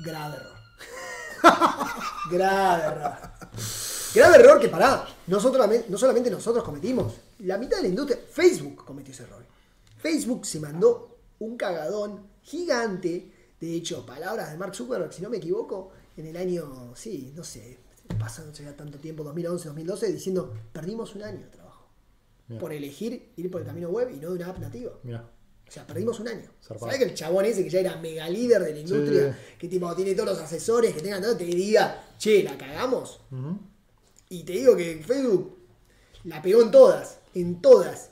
Grave 0.02 0.36
error. 0.36 0.56
Grave 2.30 2.82
error. 2.84 3.12
Grave 4.14 4.36
error 4.36 4.60
que 4.60 4.68
pará. 4.68 5.06
No 5.26 5.40
solamente, 5.40 5.86
no 5.90 5.98
solamente 5.98 6.30
nosotros 6.30 6.64
cometimos. 6.64 7.14
La 7.40 7.58
mitad 7.58 7.76
de 7.78 7.82
la 7.84 7.88
industria, 7.88 8.18
Facebook 8.30 8.84
cometió 8.84 9.12
ese 9.12 9.24
error. 9.24 9.44
Facebook 9.98 10.46
se 10.46 10.60
mandó 10.60 11.15
un 11.38 11.56
cagadón 11.56 12.26
gigante. 12.42 13.32
De 13.60 13.74
hecho, 13.74 14.04
palabras 14.04 14.50
de 14.52 14.58
Mark 14.58 14.74
Zuckerberg, 14.74 15.12
si 15.12 15.22
no 15.22 15.30
me 15.30 15.38
equivoco, 15.38 15.90
en 16.16 16.26
el 16.26 16.36
año, 16.36 16.92
sí, 16.94 17.32
no 17.34 17.42
sé, 17.44 17.78
pasando 18.18 18.52
ya 18.52 18.76
tanto 18.76 18.98
tiempo, 18.98 19.24
2011, 19.24 19.68
2012, 19.68 20.12
diciendo, 20.12 20.54
perdimos 20.72 21.14
un 21.14 21.22
año 21.22 21.40
de 21.40 21.46
trabajo. 21.48 21.88
Por 22.60 22.72
elegir 22.72 23.32
ir 23.36 23.50
por 23.50 23.60
el 23.62 23.66
camino 23.66 23.88
web 23.88 24.10
y 24.14 24.18
no 24.18 24.30
de 24.30 24.36
una 24.36 24.48
app 24.48 24.58
nativa. 24.58 24.92
Mira. 25.02 25.28
O 25.68 25.70
sea, 25.72 25.84
perdimos 25.84 26.20
un 26.20 26.28
año. 26.28 26.48
¿Sabes 26.60 26.96
que 26.98 27.04
el 27.04 27.14
chabón 27.14 27.44
ese 27.44 27.64
que 27.64 27.70
ya 27.70 27.80
era 27.80 27.96
mega 27.96 28.28
líder 28.28 28.62
de 28.62 28.72
la 28.72 28.78
industria, 28.78 29.32
Sí. 29.32 29.54
que 29.58 29.66
tipo 29.68 29.92
tiene 29.96 30.14
todos 30.14 30.28
los 30.28 30.38
asesores 30.38 30.94
que 30.94 31.00
tengan 31.02 31.20
todo, 31.20 31.36
te 31.36 31.44
diga, 31.44 32.04
che, 32.18 32.44
la 32.44 32.56
cagamos? 32.56 33.20
Y 34.28 34.44
te 34.44 34.52
digo 34.52 34.76
que 34.76 35.02
Facebook 35.04 35.58
la 36.22 36.40
pegó 36.40 36.62
en 36.62 36.70
todas, 36.70 37.18
en 37.34 37.60
todas. 37.60 38.10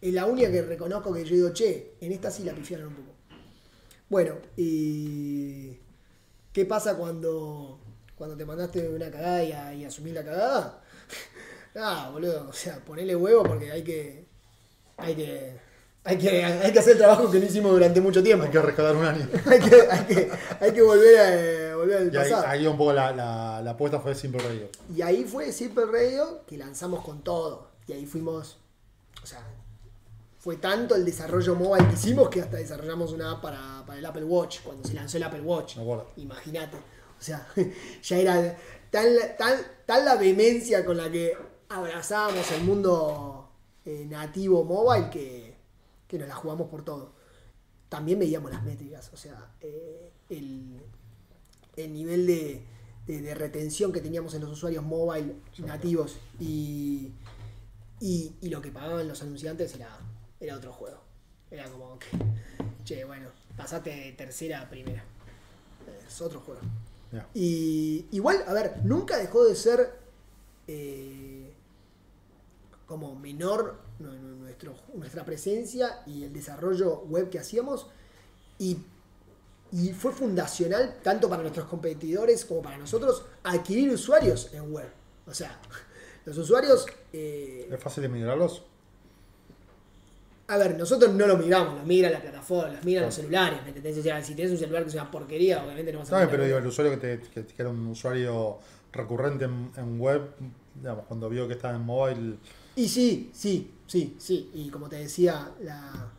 Es 0.00 0.12
la 0.12 0.26
única 0.26 0.50
que 0.50 0.62
reconozco 0.62 1.12
que 1.12 1.24
yo 1.24 1.34
digo, 1.34 1.52
che, 1.52 1.94
en 2.00 2.12
esta 2.12 2.30
sí 2.30 2.44
la 2.44 2.52
pifiaron 2.52 2.88
un 2.88 2.94
poco. 2.94 3.12
Bueno, 4.08 4.34
y. 4.56 5.78
¿Qué 6.52 6.64
pasa 6.64 6.96
cuando, 6.96 7.80
cuando 8.16 8.36
te 8.36 8.44
mandaste 8.46 8.88
una 8.88 9.10
cagada 9.10 9.42
y, 9.44 9.52
a- 9.52 9.74
y 9.74 9.84
asumís 9.84 10.14
la 10.14 10.24
cagada? 10.24 10.82
ah, 11.76 12.10
boludo, 12.12 12.48
o 12.48 12.52
sea, 12.52 12.78
ponele 12.84 13.16
huevo 13.16 13.42
porque 13.42 13.70
hay 13.72 13.82
que. 13.82 14.26
Hay 14.98 15.14
que. 15.14 15.66
Hay 16.04 16.18
que, 16.18 16.44
hay 16.44 16.72
que 16.72 16.78
hacer 16.78 16.92
el 16.92 16.98
trabajo 16.98 17.28
que 17.28 17.40
no 17.40 17.46
hicimos 17.46 17.72
durante 17.72 18.00
mucho 18.00 18.22
tiempo. 18.22 18.44
Hay 18.44 18.50
que 18.52 18.62
rescatar 18.62 18.94
un 18.94 19.04
año. 19.04 19.28
hay, 19.46 19.58
que, 19.58 19.76
hay, 19.90 20.04
que, 20.06 20.30
hay 20.60 20.72
que 20.72 20.82
volver, 20.82 21.18
a, 21.72 21.76
volver 21.76 21.96
al 21.96 22.14
Y 22.14 22.16
ahí, 22.16 22.30
pasado. 22.30 22.46
ahí 22.46 22.66
un 22.68 22.76
poco 22.78 22.92
la, 22.92 23.10
la, 23.10 23.60
la 23.60 23.70
apuesta 23.72 23.98
fue 23.98 24.14
Simple 24.14 24.40
Radio. 24.40 24.68
Y 24.94 25.02
ahí 25.02 25.24
fue 25.24 25.50
Simple 25.50 25.84
Radio 25.86 26.42
que 26.46 26.56
lanzamos 26.58 27.04
con 27.04 27.22
todo. 27.24 27.70
Y 27.88 27.92
ahí 27.92 28.06
fuimos. 28.06 28.56
O 29.20 29.26
sea, 29.26 29.44
fue 30.46 30.58
tanto 30.58 30.94
el 30.94 31.04
desarrollo 31.04 31.56
mobile 31.56 31.88
que 31.88 31.94
hicimos 31.94 32.28
que 32.28 32.40
hasta 32.40 32.58
desarrollamos 32.58 33.10
una 33.12 33.32
app 33.32 33.42
para, 33.42 33.82
para 33.84 33.98
el 33.98 34.06
Apple 34.06 34.22
Watch, 34.22 34.60
cuando 34.62 34.86
se 34.86 34.94
lanzó 34.94 35.16
el 35.16 35.24
Apple 35.24 35.40
Watch. 35.40 35.74
Imagínate. 36.18 36.76
O 36.76 37.20
sea, 37.20 37.48
ya 38.04 38.16
era 38.16 38.56
tan, 38.92 39.06
tan, 39.36 39.58
tan 39.84 40.04
la 40.04 40.14
vehemencia 40.14 40.84
con 40.84 40.98
la 40.98 41.10
que 41.10 41.36
abrazábamos 41.68 42.48
el 42.52 42.62
mundo 42.62 43.48
eh, 43.84 44.06
nativo 44.08 44.62
mobile 44.62 45.10
que, 45.10 45.56
que 46.06 46.16
nos 46.16 46.28
la 46.28 46.36
jugamos 46.36 46.68
por 46.68 46.84
todo. 46.84 47.10
También 47.88 48.20
veíamos 48.20 48.52
las 48.52 48.62
métricas, 48.62 49.10
o 49.12 49.16
sea, 49.16 49.50
eh, 49.60 50.12
el, 50.30 50.80
el 51.74 51.92
nivel 51.92 52.24
de, 52.24 52.62
de- 53.08 53.20
de 53.20 53.34
retención 53.34 53.92
que 53.92 54.00
teníamos 54.00 54.32
en 54.34 54.42
los 54.42 54.52
usuarios 54.52 54.84
mobile 54.84 55.34
nativos 55.58 56.18
y, 56.38 57.10
y, 57.98 58.36
y 58.40 58.48
lo 58.48 58.62
que 58.62 58.70
pagaban 58.70 59.08
los 59.08 59.20
anunciantes 59.22 59.74
era, 59.74 59.88
era 60.40 60.56
otro 60.56 60.72
juego. 60.72 60.98
Era 61.50 61.68
como 61.70 61.98
que, 61.98 62.08
che, 62.84 63.04
bueno, 63.04 63.28
pasaste 63.56 63.90
de 63.90 64.12
tercera 64.12 64.62
a 64.62 64.68
primera. 64.68 65.04
Es 66.06 66.20
otro 66.20 66.40
juego. 66.40 66.60
Y 67.34 68.06
igual, 68.10 68.44
a 68.46 68.52
ver, 68.52 68.78
nunca 68.84 69.16
dejó 69.16 69.44
de 69.44 69.54
ser 69.54 69.98
eh, 70.66 71.52
como 72.86 73.14
menor 73.16 73.78
nu- 73.98 74.12
nu- 74.12 74.36
nuestro, 74.36 74.74
nuestra 74.94 75.24
presencia 75.24 76.02
y 76.06 76.24
el 76.24 76.32
desarrollo 76.32 77.00
web 77.02 77.30
que 77.30 77.38
hacíamos. 77.38 77.86
Y, 78.58 78.78
y 79.72 79.92
fue 79.92 80.12
fundacional 80.12 80.98
tanto 81.02 81.28
para 81.28 81.42
nuestros 81.42 81.66
competidores 81.68 82.44
como 82.44 82.62
para 82.62 82.76
nosotros 82.78 83.24
adquirir 83.44 83.90
usuarios 83.90 84.52
en 84.52 84.72
web. 84.72 84.88
O 85.26 85.34
sea, 85.34 85.58
los 86.24 86.36
usuarios... 86.38 86.86
eh, 87.12 87.68
¿Es 87.70 87.80
fácil 87.80 88.02
de 88.02 88.08
migrarlos? 88.08 88.62
A 90.48 90.56
ver, 90.58 90.76
nosotros 90.78 91.12
no 91.14 91.26
lo 91.26 91.36
migramos, 91.36 91.74
los 91.74 91.86
migra 91.86 92.10
la 92.10 92.20
plataforma, 92.20 92.72
los 92.72 92.84
miran 92.84 93.04
los 93.06 93.14
Claro. 93.14 93.28
celulares, 93.28 93.62
¿me 93.62 93.68
entendés? 93.68 93.98
O 93.98 94.02
sea, 94.02 94.22
si 94.22 94.34
tenés 94.34 94.52
un 94.52 94.58
celular 94.58 94.82
que 94.84 94.88
es 94.90 94.94
una 94.94 95.10
porquería, 95.10 95.62
obviamente 95.64 95.92
no 95.92 95.98
vas 96.00 96.12
a 96.12 96.14
migrar 96.16 96.30
pero 96.30 96.44
digo, 96.44 96.58
el 96.58 96.66
usuario 96.66 96.92
que, 96.92 97.18
te, 97.18 97.28
que, 97.30 97.46
que 97.46 97.62
era 97.62 97.70
un 97.70 97.86
usuario 97.88 98.58
recurrente 98.92 99.44
en, 99.46 99.70
en 99.76 100.00
web, 100.00 100.22
digamos, 100.74 101.04
cuando 101.06 101.28
vio 101.28 101.46
que 101.48 101.54
estaba 101.54 101.74
en 101.74 101.82
mobile, 101.84 102.36
Y 102.76 102.88
sí, 102.88 103.30
sí, 103.32 103.72
sí, 103.86 104.14
sí. 104.18 104.50
Y 104.54 104.68
como 104.70 104.88
te 104.88 104.96
decía, 104.96 105.50
la, 105.62 106.12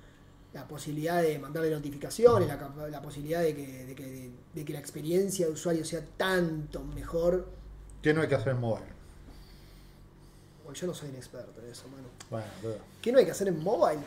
la 0.53 0.67
posibilidad 0.67 1.21
de 1.21 1.39
mandarle 1.39 1.69
notificaciones, 1.71 2.47
la, 2.47 2.87
la 2.89 3.01
posibilidad 3.01 3.41
de 3.41 3.55
que, 3.55 3.85
de, 3.85 3.95
que, 3.95 4.31
de 4.53 4.65
que 4.65 4.73
la 4.73 4.79
experiencia 4.79 5.45
de 5.45 5.53
usuario 5.53 5.85
sea 5.85 6.01
tanto 6.17 6.83
mejor. 6.83 7.47
¿qué 8.01 8.13
no 8.13 8.21
hay 8.21 8.27
que 8.27 8.35
hacer 8.35 8.53
en 8.53 8.59
mobile? 8.59 8.96
Bueno, 10.67 10.79
yo 10.81 10.87
no 10.87 10.93
soy 10.93 11.07
un 11.09 11.15
experto 11.15 11.61
en 11.63 11.71
eso, 11.71 11.87
mano. 11.87 12.09
Bueno, 12.29 12.45
pero- 12.61 12.77
¿Qué 13.01 13.11
no 13.13 13.19
hay 13.19 13.25
que 13.25 13.31
hacer 13.31 13.47
en 13.47 13.63
mobile? 13.63 14.01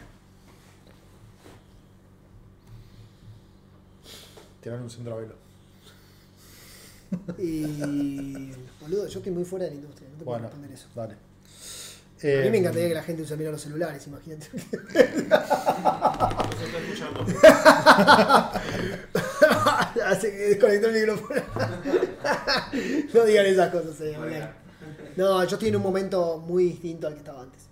tirar 4.61 4.79
un 4.79 4.91
centro 4.91 5.15
a 5.15 5.17
velo. 5.21 5.35
Y. 7.39 8.53
Boludo, 8.79 9.07
yo 9.07 9.21
estoy 9.21 9.33
muy 9.33 9.47
fuera 9.47 9.65
de 9.65 9.71
la 9.71 9.77
industria, 9.79 10.07
no 10.11 10.19
te 10.19 10.25
puedo 10.25 10.37
Bueno, 10.39 10.49
responder 10.49 10.73
eso. 10.73 10.87
dale. 10.95 11.15
A 11.15 11.17
mí 11.17 11.23
Eh, 12.23 12.49
me 12.51 12.59
encantaría 12.59 12.89
que 12.89 12.95
la 12.95 13.03
gente 13.03 13.23
use 13.23 13.35
menos 13.39 13.53
los 13.55 13.63
celulares, 13.63 14.07
imagínate. 14.07 14.51
Se 14.59 14.59
está 14.67 16.37
escuchando. 16.79 17.25
Hace 20.05 20.31
que 20.31 20.37
desconectó 20.37 20.89
el 20.91 20.95
micrófono. 20.95 21.41
no 23.15 23.25
digan 23.25 23.47
esas 23.47 23.71
cosas, 23.71 23.99
eh, 24.03 24.15
online. 24.19 24.51
No, 25.21 25.45
yo 25.45 25.55
estoy 25.57 25.69
en 25.69 25.77
un 25.77 25.83
momento 25.83 26.39
muy 26.39 26.65
distinto 26.65 27.07
al 27.07 27.13
que 27.13 27.19
estaba 27.21 27.43
antes. 27.43 27.63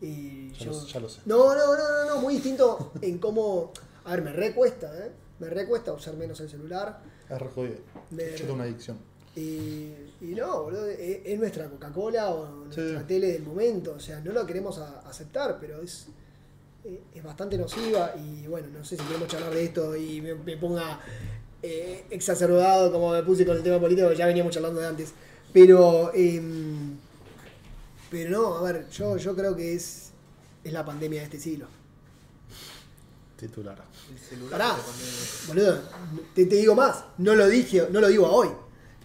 Y 0.00 0.50
Ya 0.52 0.64
yo- 0.66 0.70
lo 0.72 0.86
ya 0.86 1.00
lo 1.00 1.08
sé. 1.08 1.20
No, 1.26 1.54
no, 1.54 1.66
no, 1.76 1.88
no, 2.04 2.14
no, 2.14 2.20
muy 2.20 2.34
distinto 2.34 2.92
en 3.02 3.18
cómo. 3.18 3.72
A 4.04 4.12
ver, 4.12 4.22
me 4.22 4.32
recuesta, 4.32 4.90
¿eh? 4.98 5.10
Me 5.38 5.48
recuesta 5.50 5.92
usar 5.92 6.14
menos 6.14 6.40
el 6.40 6.48
celular. 6.48 7.00
Es 7.28 7.38
re 7.38 7.48
jodido. 7.54 7.76
Me- 8.10 8.30
Yo 8.32 8.36
tengo 8.38 8.54
una 8.54 8.64
adicción. 8.64 8.98
Y, 9.36 9.90
y 10.20 10.34
no, 10.36 10.62
boludo, 10.62 10.86
es, 10.86 11.20
es 11.24 11.38
nuestra 11.38 11.68
Coca-Cola 11.68 12.30
o 12.30 12.46
nuestra 12.66 13.00
Sí. 13.00 13.04
tele 13.06 13.32
del 13.32 13.42
momento. 13.42 13.92
O 13.96 14.00
sea, 14.00 14.20
no 14.20 14.32
lo 14.32 14.46
queremos 14.46 14.78
a- 14.78 15.00
aceptar, 15.00 15.58
pero 15.60 15.82
es, 15.82 16.06
eh, 16.84 17.02
es 17.14 17.22
bastante 17.22 17.58
nociva. 17.58 18.14
Y 18.16 18.46
bueno, 18.46 18.68
no 18.78 18.84
sé 18.84 18.96
si 18.96 19.02
queremos 19.04 19.28
charlar 19.28 19.52
de 19.52 19.64
esto 19.64 19.94
y 19.96 20.20
me, 20.22 20.34
me 20.34 20.56
ponga 20.56 21.00
eh, 21.62 22.04
exacerbado 22.10 22.92
como 22.92 23.10
me 23.12 23.22
puse 23.22 23.44
con 23.46 23.56
el 23.56 23.62
tema 23.62 23.80
político, 23.80 24.08
que 24.10 24.16
ya 24.16 24.26
veníamos 24.26 24.52
charlando 24.54 24.80
de 24.80 24.86
antes. 24.86 25.12
Pero, 25.54 26.12
em, 26.14 26.96
pero 28.10 28.30
no, 28.30 28.56
a 28.56 28.62
ver, 28.72 28.88
yo, 28.90 29.16
yo 29.16 29.34
creo 29.34 29.56
que 29.56 29.74
es, 29.74 30.10
es 30.64 30.72
la 30.72 30.84
pandemia 30.84 31.20
de 31.20 31.24
este 31.26 31.40
siglo. 31.40 31.66
Titular. 33.38 33.82
El 34.12 34.18
celular 34.18 34.50
Pará, 34.50 34.76
boludo, 35.48 35.80
te, 36.34 36.46
te 36.46 36.56
digo 36.56 36.74
más, 36.74 37.04
no 37.18 37.34
lo 37.34 37.48
dije, 37.48 37.88
no 37.90 38.00
lo 38.00 38.08
digo 38.08 38.28
hoy, 38.28 38.48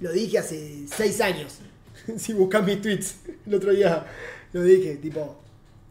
lo 0.02 0.12
dije 0.12 0.38
hace 0.40 0.86
seis 0.88 1.22
años. 1.22 1.60
si 2.18 2.34
buscas 2.34 2.66
mis 2.66 2.82
tweets, 2.82 3.16
el 3.46 3.56
otro 3.56 3.72
día 3.72 4.06
lo 4.54 4.62
dije, 4.64 4.98
tipo, 4.98 5.40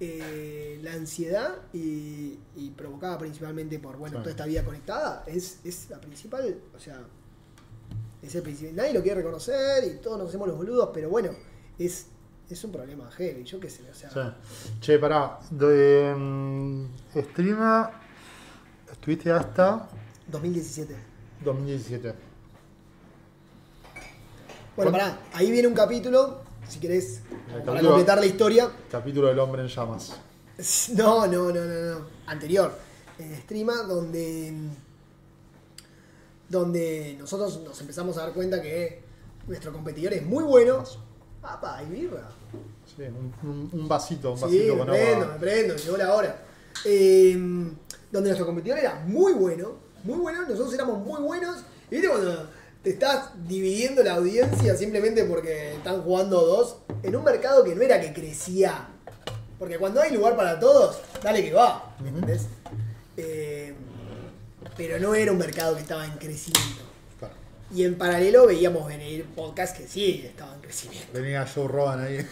eh, 0.01 0.79
la 0.83 0.93
ansiedad 0.93 1.57
y, 1.73 2.39
y 2.57 2.71
provocada 2.77 3.19
principalmente 3.19 3.79
por, 3.81 3.97
bueno, 3.97 4.17
Sí. 4.19 4.23
toda 4.23 4.31
esta 4.31 4.47
vida 4.47 4.65
conectada, 4.65 5.25
es, 5.27 5.59
es 5.65 5.91
la 5.91 6.01
principal, 6.01 6.59
o 6.77 6.81
sea, 6.81 7.01
es 8.23 8.35
el 8.35 8.43
principal, 8.43 8.77
nadie 8.77 8.93
lo 8.93 9.03
quiere 9.03 9.17
reconocer 9.23 9.85
y 9.85 9.97
todos 10.03 10.19
nos 10.19 10.29
hacemos 10.29 10.49
los 10.49 10.57
boludos, 10.57 10.91
pero 10.93 11.09
bueno, 11.09 11.31
es, 11.79 12.07
es 12.51 12.65
un 12.65 12.73
problema 12.73 13.11
heavy, 13.13 13.45
yo 13.45 13.61
qué 13.61 13.71
sé, 13.71 13.83
o 13.91 13.95
sea, 13.95 14.11
Sí. 14.11 14.71
Che, 14.81 14.99
pará. 14.99 15.39
De 15.51 16.15
mm, 16.17 16.87
Streama 17.15 17.91
estuviste 18.91 19.31
hasta 19.31 19.89
2017. 20.27 20.97
2017. 21.45 22.15
Bueno, 24.77 24.93
pará, 24.93 25.19
ahí 25.33 25.51
viene 25.51 25.69
un 25.69 25.75
capítulo, 25.75 26.43
si 26.69 26.79
querés, 26.79 27.23
para 27.65 27.81
completar 27.81 28.19
la 28.19 28.27
historia. 28.27 28.71
Capítulo 28.91 29.29
del 29.29 29.39
hombre 29.39 29.63
en 29.63 29.69
llamas. 29.69 30.13
No, 30.97 31.25
no, 31.29 31.53
no, 31.53 31.65
no, 31.65 31.95
no. 31.95 32.07
Anterior. 32.27 32.77
En 33.17 33.33
Streama, 33.43 33.83
donde. 33.85 34.53
Donde 36.49 37.17
nosotros 37.19 37.61
nos 37.65 37.81
empezamos 37.81 38.17
a 38.17 38.23
dar 38.23 38.33
cuenta 38.33 38.61
que 38.63 39.03
nuestro 39.47 39.73
competidor 39.73 40.15
es 40.15 40.25
muy 40.25 40.45
bueno. 40.45 40.83
Papá, 41.43 41.79
hay 41.79 41.87
birra. 41.87 42.29
Sí, 42.97 43.03
un, 43.03 43.33
un- 43.49 43.71
un 43.73 43.89
vasito, 43.89 44.35
Sí, 44.37 44.43
vasito 44.45 44.73
me 44.75 44.79
con 44.79 44.87
prendo, 44.89 45.27
me 45.27 45.35
prendo, 45.39 45.77
llegó 45.77 45.97
la 45.97 46.15
hora. 46.15 46.43
Eh, 46.85 47.35
donde 48.11 48.29
nuestro 48.31 48.47
competidor 48.47 48.79
era 48.79 48.95
muy 49.07 49.35
bueno, 49.35 49.73
muy 50.05 50.19
bueno, 50.19 50.43
nosotros 50.43 50.73
éramos 50.75 51.05
muy 51.07 51.21
buenos. 51.21 51.59
Y 51.91 51.97
viste 51.97 52.09
cuando 52.09 52.49
te 52.83 52.91
estás 52.91 53.31
dividiendo 53.47 54.03
la 54.03 54.15
audiencia 54.15 54.75
simplemente 54.77 55.25
porque 55.25 55.75
están 55.75 56.03
jugando 56.03 56.41
dos, 56.41 56.77
en 57.03 57.15
un 57.15 57.25
mercado 57.25 57.63
que 57.65 57.75
no 57.75 57.83
era 57.83 58.01
que 58.01 58.13
crecía. 58.13 58.89
Porque 59.59 59.77
cuando 59.79 60.01
hay 60.01 60.15
lugar 60.15 60.37
para 60.37 60.59
todos, 60.59 60.99
dale 61.23 61.43
que 61.45 61.53
va, 61.53 61.95
¿me 62.01 62.09
¿entendés? 62.09 62.47
Pero 64.79 65.01
no 65.01 65.15
era 65.15 65.33
un 65.33 65.39
mercado 65.39 65.75
que 65.75 65.83
estaba 65.83 66.07
en 66.07 66.13
crecimiento. 66.13 66.85
Claro. 67.19 67.35
Y 67.75 67.83
en 67.83 67.99
paralelo 67.99 68.47
veíamos 68.47 68.87
venir 68.87 69.27
podcasts 69.27 69.77
que 69.77 69.89
sí 69.89 70.23
estaban 70.25 70.55
en 70.55 70.61
crecimiento. 70.61 71.13
Venía 71.13 71.45
Joe 71.53 71.67
Rogan 71.67 72.01
ahí. 72.01 72.25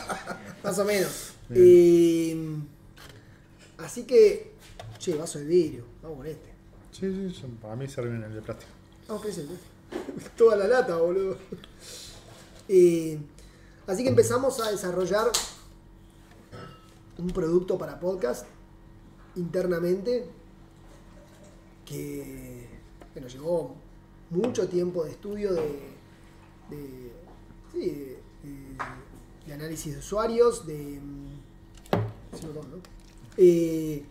Más 0.64 0.78
o 0.78 0.84
menos. 0.84 1.34
Eh, 1.50 2.56
así 3.78 4.04
que. 4.04 4.54
Che, 4.98 5.14
vaso 5.14 5.38
de 5.38 5.44
vidrio. 5.44 5.84
Vamos 6.02 6.18
con 6.18 6.26
este. 6.26 6.50
Sí, 6.90 7.32
sí, 7.34 7.46
para 7.60 7.76
mí 7.76 7.86
sirven 7.86 8.22
el 8.22 8.34
de 8.34 8.40
plástico. 8.40 8.72
Vamos 9.06 9.22
con 9.22 9.30
ese. 9.30 9.46
Toda 10.36 10.56
la 10.56 10.66
lata, 10.66 10.96
boludo. 10.96 11.36
Eh, 12.66 13.18
así 13.86 14.02
que 14.02 14.08
empezamos 14.08 14.58
a 14.60 14.70
desarrollar 14.70 15.30
un 17.18 17.28
producto 17.28 17.76
para 17.76 18.00
podcast 18.00 18.46
internamente 19.36 20.39
que, 21.90 22.66
que 23.12 23.20
nos 23.20 23.32
llevó 23.32 23.74
mucho 24.30 24.68
tiempo 24.68 25.04
de 25.04 25.10
estudio 25.10 25.52
de, 25.52 25.62
de, 26.70 27.12
sí, 27.72 27.80
de- 27.90 28.18
de- 29.46 29.52
análisis 29.52 29.92
de 29.94 29.98
usuarios, 29.98 30.64
de, 30.66 31.00
mm. 31.00 31.30
Eh, 33.36 34.04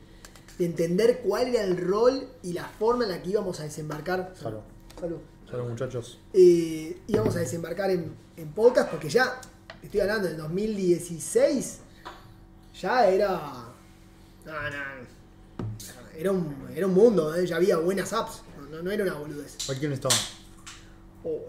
de 0.57 0.65
entender 0.65 1.21
cuál 1.23 1.47
era 1.55 1.63
el 1.63 1.77
rol 1.77 2.27
y 2.43 2.51
la 2.53 2.65
forma 2.65 3.05
en 3.05 3.11
la 3.11 3.23
que 3.23 3.29
íbamos 3.29 3.59
a 3.61 3.63
desembarcar. 3.63 4.33
Salud. 4.35 4.59
Salud. 4.99 5.17
Salud, 5.49 5.69
muchachos. 5.69 6.19
Eh, 6.33 6.97
íbamos 7.07 7.35
a 7.37 7.39
desembarcar 7.39 7.89
en, 7.91 8.13
en 8.35 8.51
podcast 8.51 8.89
porque 8.91 9.09
ya, 9.09 9.39
estoy 9.81 10.01
hablando 10.01 10.27
del 10.27 10.37
2016, 10.37 11.79
ya 12.81 13.07
era. 13.07 13.39
No, 14.45 14.51
no, 14.51 15.18
era, 16.19 16.31
un, 16.31 16.67
era 16.75 16.85
un 16.87 16.93
mundo, 16.93 17.33
¿eh? 17.35 17.45
ya 17.47 17.55
había 17.55 17.77
buenas 17.77 18.11
apps, 18.13 18.41
no, 18.69 18.81
no, 18.83 18.91
era 18.91 19.03
una 19.03 19.13
boludez. 19.13 19.69
¿A 19.69 19.73
quién 19.75 19.91
estaba? 19.93 20.13
Oh. 21.23 21.39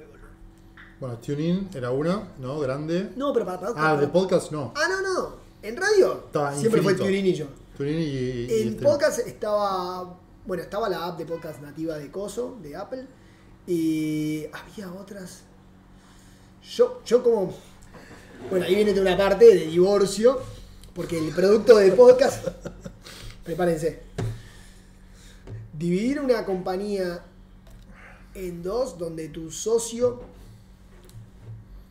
Bueno, 1.01 1.17
TuneIn 1.19 1.69
era 1.75 1.91
una, 1.93 2.29
¿no? 2.39 2.59
Grande. 2.61 3.11
no, 3.17 3.33
pero 3.33 3.47
para, 3.47 3.61
para- 3.61 3.91
Ah, 3.91 3.97
de 3.97 4.07
podcast 4.09 4.53
no. 4.53 4.73
Ah, 4.77 4.87
no, 4.89 5.01
no. 5.03 5.37
En 5.63 5.77
radio 5.77 6.25
Estaba 6.27 6.53
siempre 6.55 6.81
infinito. 6.81 6.99
fue 7.03 7.07
Turín 7.07 7.27
y 7.27 7.35
yo. 7.35 7.47
TuneIn 7.77 7.99
y. 7.99 8.03
y- 8.03 8.47
y 8.59 8.63
En 8.63 8.69
este- 8.71 8.83
podcast 8.85 9.19
estaba. 9.21 10.19
Bueno, 10.47 10.63
estaba 10.63 10.89
la 10.91 11.07
app 11.07 11.19
de 11.19 11.25
podcast 11.27 11.61
nativa 11.63 11.97
de 11.99 12.11
Coso, 12.11 12.59
de 12.63 12.77
Apple. 12.77 13.07
Y 13.67 14.45
había 14.53 14.93
otras. 14.93 15.41
Yo, 16.77 17.01
yo 17.07 17.23
como. 17.23 17.55
Bueno, 18.51 18.67
ahí 18.67 18.75
viene 18.75 18.93
de 18.93 19.01
una 19.01 19.17
parte 19.17 19.47
de 19.47 19.67
divorcio. 19.67 20.39
Porque 20.95 21.19
el 21.19 21.33
producto 21.35 21.77
de 21.79 21.93
podcast. 21.93 22.47
prepárense. 23.45 24.03
Dividir 25.81 26.21
una 26.21 26.45
compañía 26.45 27.23
en 28.35 28.63
dos, 28.63 28.99
donde 28.99 29.29
tu 29.31 29.51
socio 29.51 30.21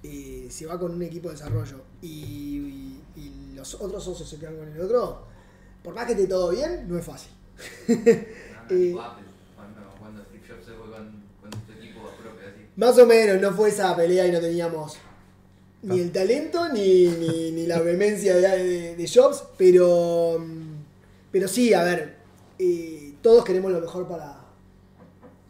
eh, 0.04 0.46
se 0.52 0.66
va 0.68 0.80
con 0.80 0.94
un 0.94 1.02
equipo 1.02 1.30
de 1.30 1.34
desarrollo 1.36 1.82
y, 2.02 2.08
y- 2.08 3.02
y 3.16 3.54
los 3.56 3.74
otros 3.76 4.04
socios 4.04 4.30
se 4.30 4.38
quedan 4.38 4.56
con 4.58 4.68
el 4.72 4.80
otro, 4.80 5.24
por 5.84 5.94
más 5.96 6.06
que 6.06 6.12
esté 6.14 6.28
todo 6.28 6.52
bien, 6.52 6.86
no 6.88 6.98
es 7.00 7.06
fácil. 7.06 7.32
Eh. 8.70 8.94
Más 12.76 12.98
o 13.00 13.06
menos, 13.08 13.42
no 13.42 13.52
fue 13.54 13.70
esa 13.70 13.96
pelea 13.96 14.28
y 14.28 14.32
no 14.32 14.40
teníamos 14.40 14.98
ni 15.82 16.00
el 16.00 16.12
talento 16.12 16.70
ni, 16.72 17.08
ni- 17.08 17.52
ni 17.52 17.66
la 17.66 17.80
vehemencia 17.80 18.36
de, 18.36 18.42
de- 18.64 18.96
de 18.96 19.08
Jobs, 19.12 19.44
pero, 19.58 20.46
pero 21.32 21.48
sí, 21.48 21.74
a 21.74 21.84
ver, 21.84 22.18
eh, 22.60 23.09
todos 23.22 23.43
queremos 23.43 23.72
lo 23.72 23.82
mejor 23.82 24.07
para, 24.07 24.41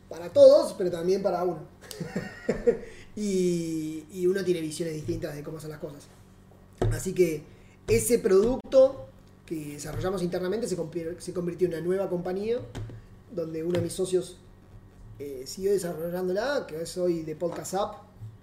para 0.10 0.30
todos, 0.32 0.74
pero 0.74 0.92
también 0.92 1.22
para 1.22 1.44
uno. 1.44 1.60
y, 3.16 4.06
y 4.12 4.28
uno 4.28 4.44
tiene 4.44 4.62
visiones 4.62 4.96
distintas 4.96 5.36
de 5.36 5.44
cómo 5.44 5.60
son 5.60 5.72
las 5.72 5.80
cosas. 5.80 6.08
Así 6.92 7.14
que 7.14 7.44
ese 7.88 8.20
producto 8.20 9.08
que 9.46 9.74
desarrollamos 9.74 10.22
internamente 10.22 10.68
se, 10.68 10.78
se 11.20 11.34
convirtió 11.34 11.68
en 11.68 11.74
una 11.74 11.82
nueva 11.82 12.10
compañía 12.10 12.60
donde 13.34 13.64
uno 13.64 13.74
de 13.74 13.82
mis 13.82 13.94
socios 13.94 14.38
eh, 15.18 15.44
siguió 15.46 15.72
desarrollándola, 15.72 16.66
que 16.68 16.82
es 16.82 16.98
hoy 16.98 17.24
de 17.24 17.36
Podcast 17.36 17.74
App, 17.74 17.96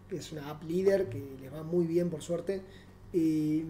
que 0.08 0.16
es 0.16 0.32
una 0.32 0.50
app 0.50 0.62
líder 0.64 1.08
que 1.08 1.36
les 1.40 1.52
va 1.52 1.62
muy 1.62 1.86
bien 1.86 2.10
por 2.10 2.22
suerte. 2.22 2.62
Y 3.12 3.62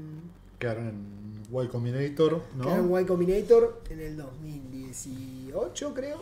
Quedaron 0.59 0.89
en 0.89 1.43
Y 1.65 1.69
Combinator, 1.69 2.43
¿no? 2.57 2.65
quedaron 2.65 2.97
en 2.97 3.03
Y 3.03 3.07
Combinator 3.07 3.83
en 3.91 4.01
el 4.01 4.17
2018, 4.17 5.95
creo. 5.95 6.21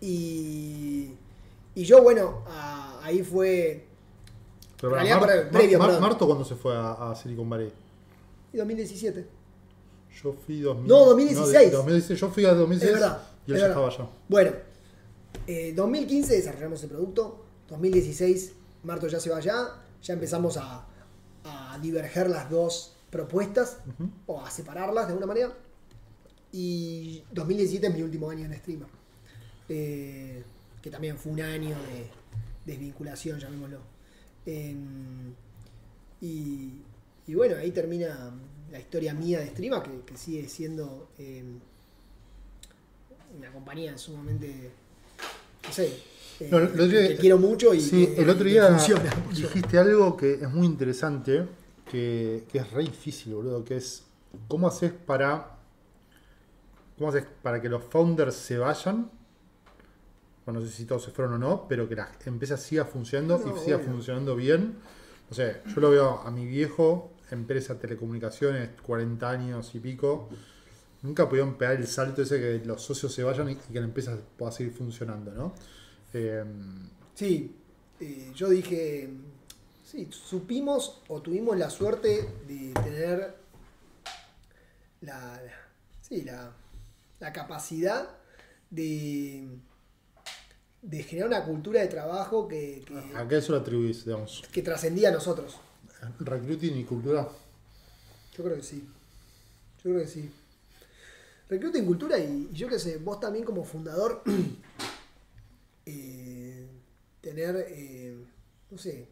Y, 0.00 1.10
y 1.74 1.84
yo, 1.84 2.02
bueno, 2.02 2.42
a- 2.48 3.00
ahí 3.02 3.22
fue. 3.22 3.86
Pero 4.80 4.94
realidad, 4.94 5.20
Mar- 5.20 5.50
previo, 5.50 5.78
Mar-. 5.78 6.00
Marto 6.00 6.26
cuando 6.26 6.44
se 6.44 6.56
fue 6.56 6.74
a, 6.76 7.10
a 7.10 7.14
Silicon 7.14 7.48
Valley. 7.48 7.72
y 8.52 8.56
2017. 8.56 9.26
Yo 10.22 10.32
fui 10.44 10.60
2000, 10.60 10.88
No, 10.88 11.04
2016. 11.06 11.70
de- 11.70 11.76
2016. 11.76 12.20
Yo 12.20 12.28
fui 12.30 12.44
a 12.44 12.52
2016 12.54 12.94
Es 12.96 13.00
verdad, 13.00 13.22
y 13.46 13.52
él 13.52 13.58
ya 13.58 13.66
estaba 13.68 13.86
allá. 13.88 14.06
Bueno, 14.28 14.50
eh, 15.46 15.72
2015 15.74 16.34
desarrollamos 16.34 16.82
el 16.82 16.90
producto, 16.90 17.44
2016 17.68 18.52
Marto 18.84 19.06
ya 19.06 19.20
se 19.20 19.30
va 19.30 19.36
allá, 19.38 19.68
ya 20.02 20.14
empezamos 20.14 20.56
a, 20.58 20.84
a 21.44 21.78
diverger 21.80 22.28
las 22.28 22.50
dos 22.50 22.96
propuestas 23.12 23.76
o 24.26 24.40
a 24.40 24.50
separarlas 24.50 25.06
de 25.06 25.12
alguna 25.12 25.26
manera. 25.26 25.52
Y 26.50 27.22
2017 27.30 27.86
es 27.86 27.94
mi 27.94 28.02
último 28.02 28.28
año 28.30 28.44
en 28.46 28.54
streamer, 28.56 28.88
eh, 29.68 30.42
que 30.82 30.90
también 30.90 31.16
fue 31.18 31.32
un 31.32 31.40
año 31.42 31.76
de 31.76 32.10
desvinculación, 32.66 33.38
llamémoslo. 33.38 33.78
Em, 34.46 35.32
y, 36.20 36.72
y 37.26 37.34
bueno, 37.34 37.56
ahí 37.56 37.70
termina 37.70 38.32
la 38.70 38.78
historia 38.80 39.14
mía 39.14 39.40
de 39.40 39.48
streamer, 39.50 39.82
que, 39.82 40.00
que 40.06 40.16
sigue 40.16 40.48
siendo... 40.48 41.10
em, 41.18 41.58
una 43.38 43.50
compañía 43.50 43.96
sumamente, 43.96 44.70
no 45.66 45.72
sé, 45.72 45.86
eh, 46.40 46.48
No, 46.50 46.58
el 46.58 46.64
otro 46.66 46.86
día- 46.86 47.08
que 47.08 47.16
quiero 47.16 47.38
mucho 47.38 47.72
y 47.72 47.80
Sí, 47.80 48.06
que- 48.08 48.20
el 48.22 48.28
otro 48.28 48.44
día 48.44 48.68
funciona, 48.68 49.10
funciona. 49.24 49.54
dijiste 49.54 49.78
algo 49.78 50.16
que 50.18 50.34
es 50.34 50.50
muy 50.50 50.66
interesante, 50.66 51.46
que, 51.92 52.46
que 52.50 52.58
es 52.58 52.72
re 52.72 52.82
difícil, 52.84 53.34
boludo, 53.34 53.64
que 53.64 53.76
es 53.78 54.04
cómo 54.48 54.68
haces 54.68 54.92
para 54.92 55.58
cómo 56.96 57.10
haces 57.10 57.24
para 57.42 57.60
que 57.60 57.68
los 57.68 57.82
founders 57.84 58.34
se 58.34 58.58
vayan. 58.58 59.10
Bueno, 60.44 60.60
no 60.60 60.66
sé 60.66 60.72
si 60.72 60.84
todos 60.86 61.04
se 61.04 61.10
fueron 61.12 61.34
o 61.34 61.38
no, 61.38 61.68
pero 61.68 61.88
que 61.88 61.94
la 61.94 62.10
empresa 62.26 62.56
siga 62.56 62.84
funcionando 62.84 63.38
No, 63.38 63.46
y 63.46 63.58
siga 63.60 63.78
obvio. 63.78 63.86
funcionando 63.86 64.34
bien. 64.34 64.74
no 65.30 65.34
sé, 65.36 65.62
yo 65.66 65.80
lo 65.80 65.90
veo 65.90 66.20
a 66.20 66.30
mi 66.30 66.46
viejo, 66.46 67.12
empresa 67.30 67.78
telecomunicaciones, 67.78 68.70
40 68.82 69.30
años 69.30 69.74
y 69.74 69.80
pico, 69.80 70.28
nunca 71.02 71.28
pudieron 71.28 71.56
pegar 71.56 71.76
el 71.76 71.86
salto 71.86 72.22
ese 72.22 72.40
que 72.40 72.66
los 72.66 72.82
socios 72.82 73.12
se 73.14 73.24
vayan 73.24 73.50
y, 73.50 73.52
y 73.52 73.56
que 73.56 73.80
la 73.80 73.86
empresa 73.86 74.18
pueda 74.36 74.52
seguir 74.52 74.72
funcionando, 74.74 75.32
¿no? 75.32 75.54
Eh, 76.14 76.44
Sí, 77.14 77.54
eh, 78.00 78.32
yo 78.34 78.48
dije, 78.48 79.10
sí, 79.92 80.08
supimos 80.10 81.02
o 81.08 81.20
tuvimos 81.20 81.56
la 81.58 81.68
suerte 81.68 82.26
de 82.48 82.72
tener 82.82 83.36
la, 85.02 85.40
sí, 86.00 86.22
la, 86.22 86.50
la 87.20 87.32
capacidad 87.32 88.08
de, 88.70 89.46
de 90.80 91.02
generar 91.02 91.28
una 91.28 91.44
cultura 91.44 91.82
de 91.82 91.88
trabajo 91.88 92.48
que, 92.48 92.82
que- 92.86 93.16
¿A 93.16 93.28
qué 93.28 93.36
eso 93.36 93.52
lo 93.52 93.58
atribuís, 93.58 94.04
digamos? 94.06 94.42
que 94.50 94.62
trascendía 94.62 95.10
a 95.10 95.12
nosotros. 95.12 95.56
Recruiting 96.20 96.76
y 96.78 96.84
cultura. 96.84 97.28
Yo 98.36 98.44
creo 98.44 98.56
que 98.56 98.62
sí. 98.62 98.82
Yo 99.84 99.90
creo 99.90 99.98
que 100.02 100.08
sí. 100.08 100.30
Recruiting 101.50 101.84
cultura 101.84 102.18
y, 102.18 102.48
y 102.50 102.54
yo 102.56 102.66
qué 102.68 102.78
sé, 102.78 102.96
vos 102.96 103.20
también 103.20 103.44
como 103.44 103.62
fundador, 103.62 104.22
eh, 105.86 106.66
tener, 107.20 107.66
eh, 107.68 108.16
no 108.70 108.78
sé, 108.78 109.06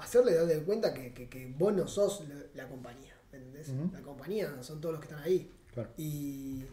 hacerle 0.00 0.34
darle 0.34 0.58
cuenta 0.62 0.92
que, 0.94 1.12
que- 1.14 1.28
que 1.28 1.46
vos 1.58 1.72
no 1.72 1.86
sos 1.88 2.26
la, 2.28 2.34
la 2.64 2.68
compañía, 2.68 3.14
¿me 3.32 3.38
entendés? 3.38 3.68
La 3.92 4.00
compañía 4.02 4.62
son 4.62 4.80
todos 4.80 4.94
los 4.94 5.00
que 5.00 5.08
están 5.10 5.24
ahí. 5.24 5.50
Claro. 5.72 5.90
Y. 5.96 6.64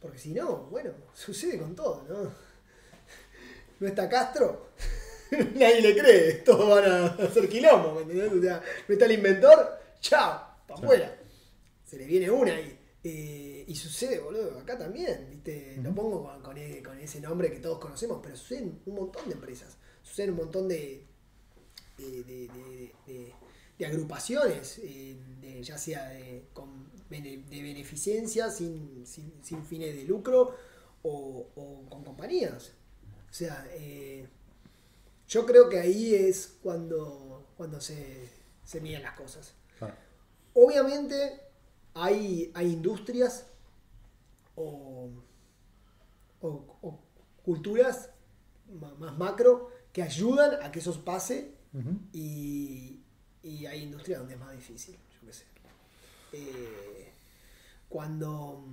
Porque 0.00 0.18
si 0.18 0.32
no, 0.32 0.64
bueno, 0.70 0.92
sucede 1.14 1.58
con 1.58 1.74
todo, 1.74 2.04
¿no? 2.08 2.32
No 3.80 3.86
está 3.88 4.08
Castro, 4.08 4.68
nadie 5.54 5.80
le 5.80 5.96
cree, 5.96 6.32
todos 6.44 6.68
van 6.68 6.84
a 6.90 7.06
hacer 7.24 7.48
quilombo, 7.48 7.94
¿me 7.94 8.02
entendés? 8.02 8.32
O 8.32 8.42
sea, 8.42 8.62
no 8.88 8.92
está 8.92 9.06
el 9.06 9.12
inventor, 9.12 9.78
chao, 10.00 10.54
para 10.66 10.80
afuera. 10.80 11.16
Se 11.86 11.96
le 11.96 12.04
viene 12.04 12.30
una 12.30 12.54
ahí. 12.54 12.78
Eh, 13.02 13.64
y 13.66 13.74
sucede, 13.74 14.18
boludo, 14.18 14.58
acá 14.58 14.76
también, 14.76 15.28
¿viste? 15.30 15.78
Lo 15.82 15.94
pongo 15.94 16.22
con, 16.24 16.42
con 16.42 16.58
e- 16.58 16.82
con 16.82 16.98
ese 16.98 17.20
nombre 17.20 17.50
que 17.50 17.58
todos 17.60 17.78
conocemos, 17.78 18.20
pero 18.22 18.36
sucede 18.36 18.58
en 18.58 18.80
un 18.84 18.94
montón 18.94 19.26
de 19.28 19.32
empresas, 19.34 19.78
sucede 20.02 20.26
en 20.26 20.30
un 20.32 20.36
montón 20.36 20.68
de, 20.68 21.06
de, 22.00 22.22
de- 22.24 22.48
de- 22.48 22.94
de- 23.06 23.34
de 23.78 23.86
agrupaciones, 23.86 24.78
eh, 24.82 25.16
ya 25.62 25.78
sea 25.78 26.08
de, 26.10 26.44
con 26.52 26.90
beneficencia 27.08 28.50
sin, 28.50 29.06
sin, 29.06 29.32
sin 29.42 29.64
fines 29.64 29.94
de 29.96 30.04
lucro 30.04 30.54
o, 31.02 31.46
o 31.54 31.88
con 31.88 32.04
compañías. 32.04 32.72
O 33.30 33.32
sea, 33.32 33.66
eh, 33.72 34.28
yo 35.26 35.46
creo 35.46 35.68
que 35.70 35.78
ahí 35.80 36.14
es 36.14 36.58
cuando, 36.62 37.46
cuando 37.56 37.80
se, 37.80 38.28
se 38.64 38.80
miden 38.80 39.02
las 39.02 39.16
cosas. 39.16 39.54
Obviamente 40.54 41.40
hay, 41.94 42.50
hay 42.54 42.72
industrias 42.72 43.46
o, 44.56 45.08
o- 46.40 46.78
o 46.82 47.00
culturas 47.44 48.10
más 48.98 49.16
macro 49.16 49.70
que 49.92 50.02
ayudan 50.02 50.62
a 50.62 50.70
que 50.70 50.78
eso 50.80 51.04
pase 51.04 51.54
Y, 52.12 53.00
y 53.42 53.66
hay 53.66 53.82
industrias 53.84 54.18
donde 54.18 54.34
es 54.34 54.40
más 54.40 54.52
difícil, 54.52 54.96
yo 54.96 55.26
qué 55.26 55.32
sé. 55.32 55.44
Eh, 56.32 57.12
cuando, 57.88 58.64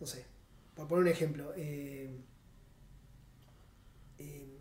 no 0.00 0.06
sé, 0.06 0.24
por 0.74 0.88
poner 0.88 1.04
un 1.04 1.10
ejemplo, 1.10 1.52
eh, 1.56 2.10
eh, 4.18 4.58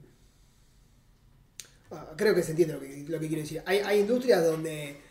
ah, 1.91 2.13
creo 2.15 2.34
que 2.34 2.43
se 2.43 2.51
entiende 2.51 2.73
lo 2.73 2.80
que, 2.80 3.05
lo 3.07 3.19
que 3.19 3.28
quiero 3.28 3.41
decir. 3.43 3.61
Hay, 3.65 3.80
hay 3.80 3.99
industrias 3.99 4.43
donde, 4.43 5.01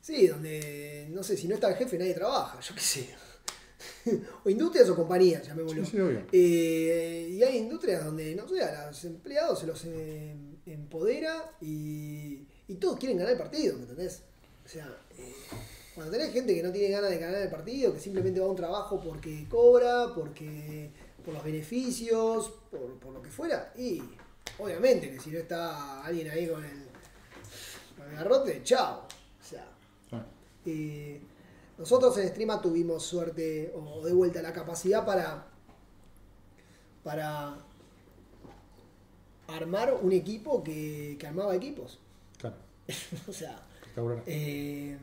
sí, 0.00 0.26
donde, 0.26 1.08
no 1.10 1.22
sé, 1.22 1.36
si 1.36 1.48
no 1.48 1.54
está 1.54 1.68
el 1.68 1.76
jefe 1.76 1.98
nadie 1.98 2.14
trabaja, 2.14 2.60
yo 2.60 2.74
qué 2.74 2.80
sé. 2.80 3.16
o 4.44 4.50
industrias 4.50 4.88
o 4.88 4.96
compañías, 4.96 5.46
llamémoslo. 5.46 5.84
Sí, 5.84 5.90
sí, 5.92 6.00
obvio. 6.00 6.22
Eh, 6.32 7.28
y 7.32 7.42
hay 7.42 7.58
industrias 7.58 8.04
donde, 8.04 8.34
no 8.34 8.48
sé, 8.48 8.62
a 8.62 8.86
los 8.86 9.04
empleados 9.04 9.58
se 9.60 9.66
los 9.66 9.84
eh, 9.86 10.34
empodera 10.66 11.52
y, 11.60 12.46
y 12.68 12.74
todos 12.76 12.98
quieren 12.98 13.18
ganar 13.18 13.32
el 13.32 13.38
partido, 13.38 13.76
¿me 13.76 13.82
entendés? 13.82 14.22
O 14.64 14.68
sea, 14.68 14.86
eh, 15.18 15.34
cuando 15.94 16.12
tenés 16.12 16.32
gente 16.32 16.54
que 16.54 16.62
no 16.62 16.70
tiene 16.72 16.88
ganas 16.94 17.10
de 17.10 17.18
ganar 17.18 17.42
el 17.42 17.50
partido, 17.50 17.92
que 17.92 18.00
simplemente 18.00 18.40
va 18.40 18.46
a 18.46 18.50
un 18.50 18.56
trabajo 18.56 19.00
porque 19.00 19.46
cobra, 19.48 20.14
porque 20.14 20.90
por 21.24 21.34
los 21.34 21.44
beneficios, 21.44 22.52
por, 22.70 22.98
por 22.98 23.12
lo 23.12 23.20
que 23.20 23.30
fuera, 23.30 23.72
y 23.76 24.00
obviamente 24.58 25.10
que 25.10 25.20
si 25.20 25.30
no 25.30 25.38
está 25.38 26.04
alguien 26.04 26.30
ahí 26.30 26.46
con 26.46 26.64
el, 26.64 26.86
con 27.96 28.08
el 28.08 28.16
garrote, 28.16 28.62
chao. 28.62 29.06
O 29.40 29.44
sea, 29.44 29.66
Claro. 30.08 30.26
Nosotros 31.80 32.16
en 32.18 32.28
Streama 32.28 32.60
tuvimos 32.62 33.02
suerte 33.04 33.72
o 33.74 34.04
de 34.04 34.12
vuelta 34.12 34.40
la 34.42 34.52
capacidad 34.52 35.04
para, 35.04 35.46
para 37.02 37.56
armar 39.48 39.98
un 40.02 40.12
equipo 40.12 40.62
que, 40.62 41.16
que 41.18 41.26
armaba 41.26 41.54
equipos. 41.54 41.98
Claro. 42.38 42.56
o 43.28 43.32
sea, 43.32 43.60
eh, 44.26 44.96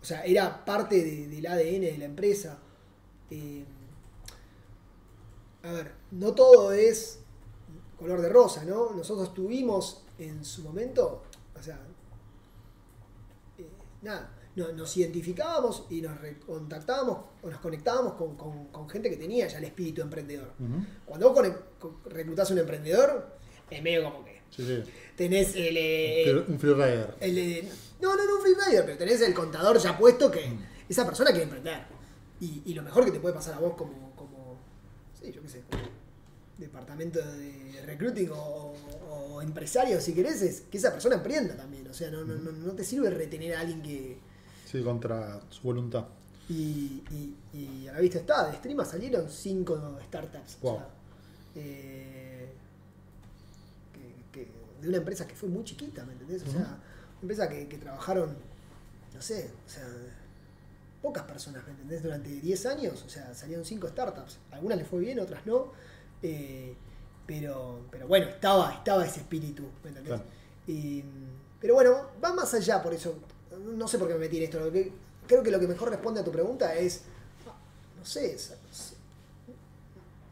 o 0.00 0.04
sea, 0.04 0.24
era 0.24 0.64
parte 0.64 0.96
de- 1.02 1.28
del 1.28 1.46
ADN 1.46 1.80
de 1.82 1.98
la 1.98 2.04
empresa. 2.06 2.58
Eh, 3.30 3.64
a 5.62 5.72
ver, 5.72 5.92
no 6.10 6.34
todo 6.34 6.72
es 6.72 7.20
color 7.98 8.20
de 8.20 8.28
rosa, 8.28 8.64
¿no? 8.64 8.90
Nosotros 8.92 9.32
tuvimos 9.34 10.02
en 10.18 10.44
su 10.44 10.62
momento, 10.62 11.22
o 11.58 11.62
sea, 11.62 11.78
eh, 13.58 13.68
nada, 14.02 14.30
no- 14.56 14.72
nos 14.72 14.96
identificábamos 14.96 15.84
y 15.90 16.00
nos 16.00 16.18
contactábamos 16.46 17.18
o 17.42 17.50
nos 17.50 17.60
conectábamos 17.60 18.14
con, 18.14 18.36
con- 18.36 18.66
con 18.68 18.88
gente 18.88 19.10
que 19.10 19.16
tenía 19.16 19.46
ya 19.48 19.58
el 19.58 19.64
espíritu 19.64 20.02
emprendedor. 20.02 20.52
Cuando 21.04 21.32
vos 21.32 21.46
reclutás 22.06 22.50
a 22.50 22.52
un 22.54 22.60
emprendedor, 22.60 23.36
es 23.70 23.82
medio 23.82 24.04
como 24.04 24.24
que 24.24 24.40
Sí, 24.50 24.64
sí. 24.64 24.82
tenés 25.16 25.54
el, 25.56 25.76
eh, 25.76 26.22
Free- 26.26 26.52
Un 26.52 26.58
freerider. 26.60 27.14
el 27.20 27.34
de- 27.34 27.68
no, 28.00 28.14
no, 28.16 28.24
no 28.24 28.36
un 28.36 28.42
freerider, 28.42 28.84
pero 28.84 28.98
tenés 28.98 29.20
el 29.22 29.34
contador 29.34 29.78
ya 29.78 29.96
puesto 29.98 30.30
que 30.30 30.52
esa 30.88 31.04
persona 31.04 31.30
quiere 31.30 31.44
emprender. 31.44 31.82
Y, 32.40 32.62
y 32.66 32.74
lo 32.74 32.82
mejor 32.82 33.04
que 33.04 33.10
te 33.12 33.20
puede 33.20 33.34
pasar 33.34 33.54
a 33.54 33.58
vos 33.58 33.74
como, 33.74 34.12
como 34.16 34.56
sí, 35.20 35.32
yo 35.32 35.40
qué 35.42 35.48
sé, 35.48 35.62
como 35.70 35.82
departamento 36.58 37.18
de 37.20 37.82
recruiting 37.84 38.30
o, 38.30 38.74
o 39.10 39.42
empresario, 39.42 40.00
si 40.00 40.14
querés, 40.14 40.40
es 40.42 40.60
que 40.70 40.78
esa 40.78 40.92
persona 40.92 41.16
emprenda 41.16 41.56
también. 41.56 41.86
O 41.88 41.94
sea, 41.94 42.10
no, 42.10 42.24
no, 42.24 42.34
no, 42.36 42.52
no 42.52 42.72
te 42.72 42.84
sirve 42.84 43.10
retener 43.10 43.56
a 43.56 43.60
alguien 43.60 43.82
que... 43.82 44.18
Sí, 44.74 44.82
contra 44.82 45.40
su 45.50 45.62
voluntad. 45.62 46.04
Y, 46.48 47.02
y, 47.12 47.36
y 47.52 47.86
a 47.88 47.92
la 47.92 48.00
vista 48.00 48.18
está, 48.18 48.48
de 48.50 48.56
Streama 48.56 48.84
salieron 48.84 49.30
cinco 49.30 49.98
startups. 50.06 50.58
o 50.62 50.66
Wow. 50.68 50.76
sea, 50.78 50.88
eh, 51.54 52.48
que- 53.92 54.40
que- 54.44 54.50
de 54.82 54.88
una 54.88 54.96
empresa 54.98 55.26
que 55.28 55.34
fue 55.36 55.48
muy 55.48 55.62
chiquita, 55.64 56.04
¿me 56.04 56.12
entendés? 56.14 56.42
O 56.42 56.50
sea, 56.50 56.60
una 56.60 56.78
empresa 57.22 57.48
que, 57.48 57.68
que 57.68 57.78
trabajaron, 57.78 58.36
no 59.14 59.22
sé, 59.22 59.50
o 59.64 59.70
sea, 59.70 59.84
pocas 61.00 61.22
personas, 61.22 61.64
¿me 61.66 61.70
entendés? 61.70 62.02
Durante 62.02 62.28
10 62.28 62.66
años, 62.66 63.02
o 63.06 63.08
sea, 63.08 63.32
salieron 63.32 63.64
cinco 63.64 63.86
startups. 63.88 64.38
Algunas 64.50 64.78
les 64.78 64.88
fue 64.88 64.98
bien, 65.00 65.20
otras 65.20 65.46
no. 65.46 65.72
eh, 66.22 66.74
pero, 67.26 67.80
pero 67.90 68.06
bueno, 68.08 68.26
estaba, 68.26 68.72
estaba 68.74 69.06
ese 69.06 69.20
espíritu, 69.20 69.62
¿me 69.84 69.90
entendés? 69.90 70.14
Claro. 70.14 70.24
Y, 70.66 71.02
pero 71.60 71.74
bueno, 71.74 72.08
va 72.22 72.34
más 72.34 72.52
allá 72.54 72.82
por 72.82 72.92
eso. 72.92 73.14
No 73.58 73.88
sé 73.88 73.98
por 73.98 74.08
qué 74.08 74.14
me 74.14 74.20
metí 74.20 74.38
en 74.38 74.44
esto. 74.44 74.60
Lo 74.60 74.70
que, 74.72 74.92
creo 75.26 75.42
que 75.42 75.50
lo 75.50 75.58
que 75.60 75.66
mejor 75.68 75.90
responde 75.90 76.20
a 76.20 76.24
tu 76.24 76.30
pregunta 76.32 76.74
es, 76.74 77.02
no 77.98 78.04
sé, 78.04 78.36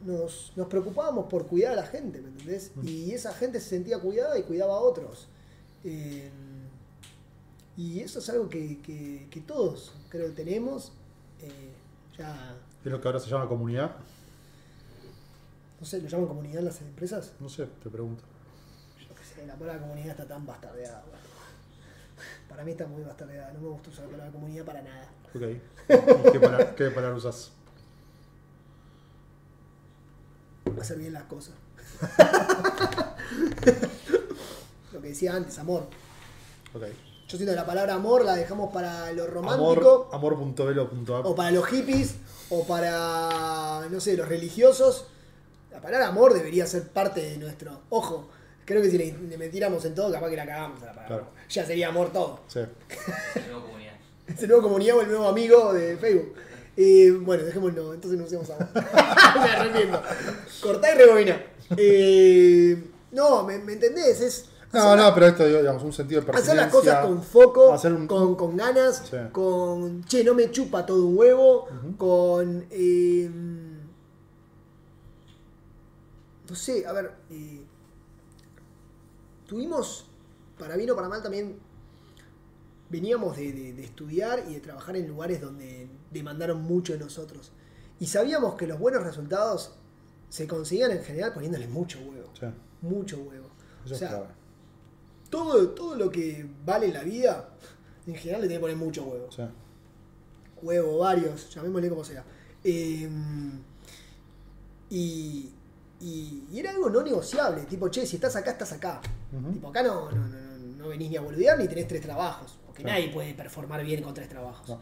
nos, 0.05 0.53
nos 0.57 0.67
preocupábamos 0.67 1.27
por 1.27 1.47
cuidar 1.47 1.73
a 1.73 1.77
la 1.77 1.87
gente, 1.87 2.21
¿me 2.21 2.29
entendés? 2.29 2.73
Y 2.83 3.13
esa 3.13 3.33
gente 3.33 3.61
se 3.61 3.69
sentía 3.71 3.99
cuidada 4.01 4.39
y 4.39 4.43
cuidaba 4.43 4.75
a 4.75 4.81
otros. 4.81 5.29
Eh, 5.85 6.29
y 7.77 8.01
eso 8.01 8.19
es 8.19 8.29
algo 8.29 8.49
que, 8.49 8.81
que- 8.83 9.29
que 9.31 9.41
todos 9.41 9.93
creo 10.09 10.27
que 10.29 10.33
tenemos. 10.33 10.93
Eh, 11.41 11.73
ya, 12.19 12.57
Es 12.85 12.91
lo 12.93 13.01
que 13.01 13.09
ahora 13.09 13.21
se 13.21 13.31
llama 13.31 13.49
comunidad. 13.49 13.93
no 15.81 15.87
sé, 15.87 16.01
¿lo 16.01 16.09
llaman 16.09 16.27
comunidad 16.27 16.59
en 16.59 16.65
las 16.67 16.81
empresas? 16.81 17.33
No 17.41 17.49
sé, 17.49 17.67
te 17.83 17.89
pregunto. 17.89 18.23
Yo 19.09 19.15
qué 19.15 19.25
sé, 19.25 19.47
la 19.47 19.55
palabra 19.55 19.81
comunidad 19.83 20.11
está 20.11 20.27
tan 20.27 20.45
bastardeada. 20.45 21.03
bueno. 21.09 21.32
Para 22.49 22.65
mí 22.65 22.73
está 22.73 22.87
muy 22.87 23.03
bastardeada, 23.03 23.53
no 23.53 23.61
me 23.61 23.69
gusta 23.69 23.91
usar 23.91 24.05
la 24.05 24.11
palabra 24.11 24.33
comunidad 24.33 24.65
para 24.65 24.83
nada. 24.83 25.09
Ok. 25.35 25.43
¿Y 26.29 26.33
qué 26.33 26.41
palabra, 26.41 26.75
qué 26.75 26.91
palabra 26.91 27.17
usas? 27.17 27.53
Hacer 30.81 30.99
bien 30.99 31.13
las 31.13 31.25
cosas. 31.25 31.55
Lo 34.93 35.01
que 35.01 35.09
decía 35.09 35.35
antes, 35.35 35.59
amor. 35.59 35.87
Ok. 36.75 36.83
Yo 37.29 37.39
siento 37.39 37.53
que 37.53 37.57
la 37.57 37.67
palabra 37.67 37.95
amor 37.95 38.25
la 38.25 38.35
dejamos 38.35 38.73
para 38.73 39.11
lo 39.13 39.27
romántico, 39.27 40.09
Amor, 40.13 40.35
amor.velo.app. 40.35 41.25
o 41.25 41.35
para 41.35 41.51
los 41.51 41.67
hippies, 41.67 42.17
o 42.51 42.67
para, 42.67 43.87
no 43.91 44.01
sé, 44.01 44.17
los 44.17 44.29
religiosos. 44.29 45.07
La 45.71 45.81
palabra 45.81 46.09
amor 46.09 46.35
debería 46.35 46.67
ser 46.67 46.89
parte 46.89 47.23
de 47.23 47.39
nuestro. 47.39 47.81
Ojo, 47.89 48.29
Creo 48.65 48.81
que 48.83 48.91
si 48.91 48.99
le, 48.99 49.13
le 49.29 49.37
metiéramos 49.39 49.85
en 49.85 49.95
todo, 49.95 50.13
capaz 50.13 50.31
que 50.31 50.37
la 50.37 50.47
cagamos 50.47 50.81
a 50.83 50.87
la 50.87 50.93
palabra. 50.93 51.09
Claro. 51.09 51.27
Ya 51.49 51.67
sería 51.67 51.89
amor 51.89 52.13
todo. 52.13 52.41
Sí. 52.49 52.61
Nueva 53.49 53.63
comunidad. 53.67 53.93
Es 54.29 54.41
el 54.43 54.49
nuevo 54.49 54.63
comunidad 54.63 54.97
o 54.97 55.01
el 55.03 55.09
nuevo 55.09 55.29
amigo 55.29 55.73
de 55.75 55.97
Facebook. 55.97 56.35
Eh, 56.77 57.11
bueno, 57.21 57.43
dejémoslo, 57.45 57.93
entonces 57.93 58.19
no 58.19 58.25
usemos 58.25 58.49
amor. 58.51 58.69
me 58.75 59.51
arrepiento. 59.51 60.01
Cortá 60.63 60.95
y 60.95 60.99
rebobina. 60.99 61.43
Eh, 61.77 62.83
no, 63.11 63.43
¿me, 63.45 63.59
me 63.59 63.73
entendés? 63.75 64.21
Es. 64.21 64.47
No, 64.73 64.97
no, 64.97 65.13
pero 65.13 65.27
esto, 65.27 65.47
digamos, 65.47 65.83
un 65.83 65.93
sentido 65.93 66.23
de 66.23 66.33
Hacer 66.33 66.57
las 66.57 66.73
cosas 66.73 67.05
con 67.05 67.23
foco, 67.23 67.75
hacer 67.75 67.93
un- 67.93 68.07
con, 68.07 68.37
con 68.37 68.57
ganas, 68.57 69.03
Sí. 69.11 69.17
con 69.33 70.03
che, 70.05 70.25
no 70.25 70.33
me 70.35 70.51
chupa 70.51 70.87
todo 70.87 71.05
un 71.05 71.19
huevo, 71.19 71.69
con. 71.99 72.65
eh, 72.71 73.29
no 76.49 76.55
sé, 76.55 76.87
a 76.87 76.93
ver. 76.93 77.13
eh, 77.31 77.63
tuvimos, 79.53 80.07
para 80.59 80.77
bien 80.77 80.91
o 80.91 80.97
para 80.97 81.09
mal 81.11 81.23
también, 81.23 81.59
veníamos 82.89 83.37
de, 83.37 83.53
de- 83.53 83.73
de 83.75 83.85
estudiar 83.85 84.45
y 84.49 84.55
de 84.55 84.61
trabajar 84.61 84.97
en 84.97 85.07
lugares 85.09 85.41
donde 85.43 85.89
demandaron 86.11 86.63
mucho 86.63 86.95
de 86.95 86.99
nosotros. 86.99 87.53
Y 88.01 88.07
sabíamos 88.07 88.55
que 88.55 88.67
los 88.67 88.79
buenos 88.79 89.03
resultados 89.05 89.75
se 90.31 90.47
conseguían 90.47 90.91
en 90.93 91.03
general 91.05 91.35
poniéndole 91.35 91.69
mucho 91.69 91.99
huevo. 92.01 92.31
Sí, 92.39 92.47
Mucho 92.81 93.19
huevo. 93.19 93.49
eso 93.85 93.95
o 93.95 93.99
sea, 93.99 94.09
es 94.23 95.31
todo, 95.31 95.69
todo 95.71 95.97
lo 95.97 96.11
que 96.11 96.47
vale 96.65 96.87
en 96.87 96.95
la 96.95 97.03
vida, 97.03 97.51
en 98.07 98.15
general 98.15 98.41
le 98.43 98.49
tiene 98.49 98.59
que 98.59 98.63
poner 98.63 98.77
mucho 98.77 99.05
huevo. 99.05 99.31
Sí. 99.31 99.43
Huevo, 100.63 100.99
varios, 100.99 101.55
llamémosle 101.55 101.89
como 101.91 102.05
sea. 102.05 102.25
Eh, 102.65 103.09
y, 104.91 105.51
y, 106.03 106.45
y 106.51 106.59
era 106.59 106.71
algo 106.71 106.91
no 106.91 107.03
negociable, 107.03 107.63
tipo, 107.63 107.89
che, 107.89 108.05
si 108.07 108.17
estás 108.17 108.35
acá, 108.37 108.51
estás 108.53 108.73
acá. 108.73 109.01
Tipo, 109.53 109.69
acá 109.69 109.83
no, 109.83 110.11
no, 110.11 110.27
no, 110.29 110.39
no- 110.77 110.89
venís 110.89 111.11
ni 111.11 111.17
a 111.17 111.21
boludear 111.23 111.59
ni 111.59 111.69
tenés 111.69 111.87
tres 111.89 112.03
trabajos, 112.03 112.59
porque 112.67 112.83
Claro. 112.83 112.99
nadie 112.99 113.13
puede 113.13 113.35
performar 113.35 113.85
bien 113.85 114.03
con 114.03 114.13
tres 114.13 114.29
trabajos. 114.29 114.69
No. 114.69 114.81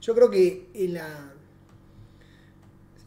Yo 0.00 0.14
creo 0.14 0.30
que 0.30 0.70
en 0.74 0.94
la. 0.94 1.32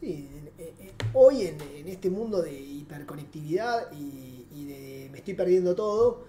Sí, 0.00 0.28
en- 0.32 0.64
en- 0.64 0.88
en- 0.88 0.94
hoy 1.14 1.42
en, 1.46 1.60
en 1.60 1.88
este 1.88 2.10
mundo 2.10 2.42
de 2.42 2.52
hiperconectividad 2.52 3.90
y, 3.92 4.46
y 4.52 4.64
de 4.66 5.08
me 5.10 5.18
estoy 5.18 5.34
perdiendo 5.34 5.74
todo, 5.74 6.26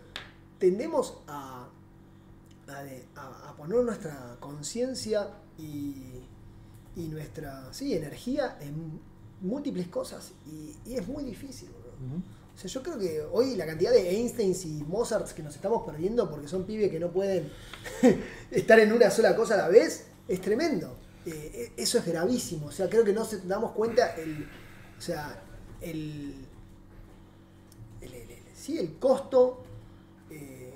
tendemos 0.57 1.19
a, 1.27 1.69
a, 2.67 2.83
de- 2.83 3.05
a- 3.15 3.49
a 3.49 3.55
poner 3.55 3.83
nuestra 3.83 4.37
conciencia 4.39 5.29
y, 5.57 6.21
y 6.95 7.07
nuestra 7.09 7.71
sí, 7.73 7.93
energía 7.93 8.57
en 8.61 8.99
múltiples 9.41 9.87
cosas 9.87 10.31
y, 10.45 10.75
y 10.89 10.95
es 10.95 11.07
muy 11.07 11.23
difícil. 11.23 11.69
O 12.55 12.59
sea, 12.59 12.69
yo 12.69 12.81
creo 12.81 12.97
que 12.97 13.21
hoy 13.31 13.55
la 13.55 13.65
cantidad 13.67 13.91
de 13.91 14.09
Einsteins 14.09 14.65
y 14.65 14.83
Mozarts 14.87 15.33
que 15.33 15.43
nos 15.43 15.55
estamos 15.55 15.83
perdiendo 15.85 16.29
porque 16.29 16.47
son 16.47 16.63
pibes 16.65 16.89
que 16.89 16.99
no 16.99 17.11
pueden 17.11 17.51
estar 18.51 18.79
en 18.79 18.91
una 18.93 19.11
sola 19.11 19.35
cosa 19.35 19.53
a 19.53 19.57
la 19.57 19.67
vez 19.69 20.07
es 20.27 20.41
tremendo. 20.41 20.95
Eh, 21.25 21.71
e- 21.77 21.81
eso 21.81 21.99
es 21.99 22.05
gravísimo. 22.05 22.67
O 22.67 22.71
sea, 22.71 22.89
creo 22.89 23.03
que 23.03 23.13
no 23.13 23.25
se 23.25 23.41
damos 23.41 23.71
cuenta 23.73 24.15
el. 24.15 24.47
O 24.97 25.01
sea, 25.01 25.39
el. 25.81 26.33
el- 28.01 28.13
el- 28.13 28.31
el- 28.31 28.43
sí, 28.55 28.77
el 28.77 28.97
costo 28.97 29.63
eh, 30.31 30.73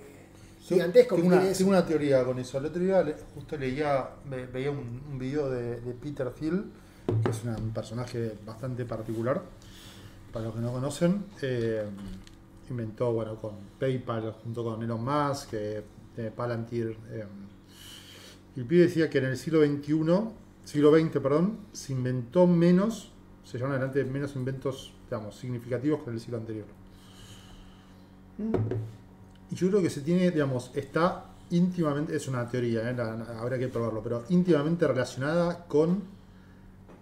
gigantesco 0.62 1.16
que 1.16 1.22
tengo 1.22 1.34
una, 1.36 1.42
tiene 1.44 1.58
tengo 1.58 1.70
una 1.72 1.86
teoría 1.86 2.24
con 2.24 2.38
eso. 2.40 2.58
El 2.58 2.66
otro 2.66 2.82
día 2.82 3.04
justo 3.34 3.58
leía, 3.58 4.10
ve- 4.26 4.46
veía 4.48 4.72
un, 4.72 5.02
un 5.10 5.18
video 5.18 5.50
de, 5.50 5.82
de 5.82 5.94
Peter 5.94 6.30
Thiel, 6.34 6.66
que 7.24 7.30
es 7.32 7.44
un 7.44 7.72
personaje 7.72 8.34
bastante 8.46 8.86
particular, 8.86 9.42
para 10.32 10.46
los 10.46 10.56
que 10.56 10.62
no 10.62 10.72
conocen. 10.72 11.26
eh, 11.42 11.86
inventó, 12.70 13.12
bueno, 13.12 13.36
con 13.36 13.52
PayPal 13.80 14.32
junto 14.44 14.64
con 14.64 14.82
Elon 14.82 15.04
Musk, 15.04 15.50
eh, 15.54 15.84
eh, 16.18 16.32
Palantir. 16.36 16.96
eh, 17.10 17.26
y 18.56 18.60
el 18.62 18.66
pibe 18.66 18.84
decía 18.84 19.10
que 19.10 19.18
en 19.18 19.26
el 19.26 19.38
siglo 19.38 19.62
XXI, 19.62 20.30
siglo 20.66 20.92
XX, 20.98 21.20
perdón, 21.22 21.58
se 21.74 21.94
inventó 21.94 22.48
menos, 22.48 23.12
se 23.44 23.58
llevaron 23.58 23.76
adelante 23.78 24.04
menos 24.06 24.36
inventos, 24.36 24.94
digamos, 25.10 25.36
significativos 25.36 26.02
que 26.04 26.10
en 26.10 26.16
el 26.16 26.22
siglo 26.22 26.38
anterior. 26.38 26.66
Y 29.50 29.56
yo 29.56 29.68
creo 29.70 29.82
que 29.82 29.90
se 29.90 30.02
tiene, 30.02 30.32
digamos, 30.32 30.72
está 30.76 31.26
íntimamente, 31.50 32.16
es 32.16 32.28
una 32.28 32.48
teoría, 32.48 32.90
¿eh? 32.90 32.94
La- 32.96 33.14
habrá 33.40 33.58
que 33.60 33.68
probarlo, 33.68 34.02
pero 34.02 34.24
íntimamente 34.30 34.88
relacionada 34.88 35.66
con 35.66 36.02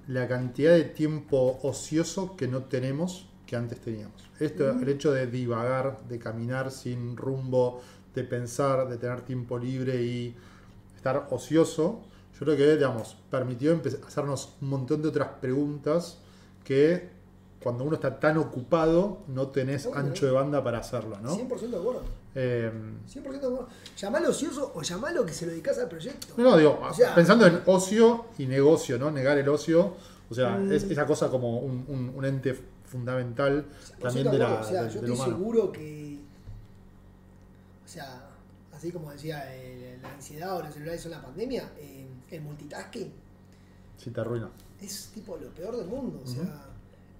la 0.10 0.28
cantidad 0.28 0.74
de 0.74 0.86
tiempo 0.86 1.60
ocioso 1.62 2.36
que 2.36 2.47
no 2.47 2.64
tenemos 2.64 3.28
que 3.45 3.55
antes 3.55 3.80
teníamos. 3.80 4.28
Esto, 4.39 4.72
el 4.72 4.89
hecho 4.89 5.12
de 5.12 5.28
divagar, 5.28 5.99
de 6.07 6.18
caminar 6.18 6.72
sin 6.72 7.16
rumbo, 7.16 7.82
de 8.16 8.24
pensar, 8.24 8.89
de 8.89 8.97
tener 8.97 9.22
tiempo 9.22 9.60
libre 9.60 10.01
y 10.01 10.36
estar 10.95 11.28
ocioso, 11.30 12.01
yo 12.34 12.39
creo 12.39 12.57
que, 12.57 12.76
digamos, 12.76 13.18
permitió 13.30 13.80
hacernos 14.07 14.55
un 14.62 14.70
montón 14.70 15.03
de 15.03 15.10
otras 15.10 15.30
preguntas 15.39 16.18
que 16.64 17.10
cuando 17.62 17.84
uno 17.84 17.95
está 17.95 18.20
tan 18.20 18.38
ocupado 18.38 19.20
no 19.28 19.49
tenés 19.49 19.88
ancho 19.93 20.26
de 20.26 20.32
banda 20.32 20.64
para 20.64 20.80
hacerlo, 20.80 21.20
¿no? 21.22 21.38
100% 21.38 21.60
de 21.70 21.78
acuerdo. 21.78 22.01
Eh, 22.36 22.72
100% 23.08 23.22
de 23.24 23.38
acuerdo. 23.38 23.68
Llamalo 23.98 24.30
ocioso 24.30 24.72
o 24.76 24.82
llamalo 24.82 25.26
que 25.26 25.34
se 25.34 25.46
lo 25.46 25.52
dedicas 25.52 25.78
al 25.80 25.90
proyecto. 25.90 26.34
no, 26.38 26.44
no, 26.52 26.58
digo, 26.58 26.80
O 26.82 26.94
sea- 26.94 27.16
pensando 27.16 27.46
en 27.48 27.62
ocio 27.66 28.26
y 28.38 28.46
negocio, 28.46 28.98
¿no? 29.00 29.10
Negar 29.12 29.38
el 29.38 29.50
ocio, 29.50 29.96
o 30.30 30.34
sea, 30.34 30.52
Mm. 30.58 30.72
es 30.72 30.84
esa 30.84 31.06
cosa 31.06 31.30
como 31.30 31.58
un, 31.60 31.86
un- 31.88 32.14
un 32.16 32.26
ente 32.26 32.56
fundamental 32.86 33.66
también 34.00 34.28
100% 34.28 34.32
de 34.32 34.38
de 34.38 34.38
la. 34.44 34.54
O 34.60 34.64
sea, 34.64 34.82
yo 34.88 35.00
estoy 35.00 35.10
humano. 35.12 35.36
seguro 35.38 35.72
que. 35.72 36.20
O 37.86 37.88
sea, 37.88 38.30
así 38.74 38.92
como 38.92 39.12
decía, 39.12 39.44
eh, 39.56 39.98
la 40.02 40.14
ansiedad 40.14 40.56
o 40.58 40.62
los 40.64 40.74
celulares 40.74 41.02
son 41.02 41.12
la 41.12 41.22
pandemia, 41.22 41.72
eh, 41.80 42.08
el 42.30 42.42
multitasking 42.42 43.12
Sí, 43.98 44.12
te 44.12 44.22
arruina. 44.22 44.50
es 44.80 45.10
tipo 45.14 45.36
lo 45.38 45.50
peor 45.50 45.76
del 45.78 45.88
mundo. 45.88 46.22
O 46.24 46.28
sea, 46.28 46.68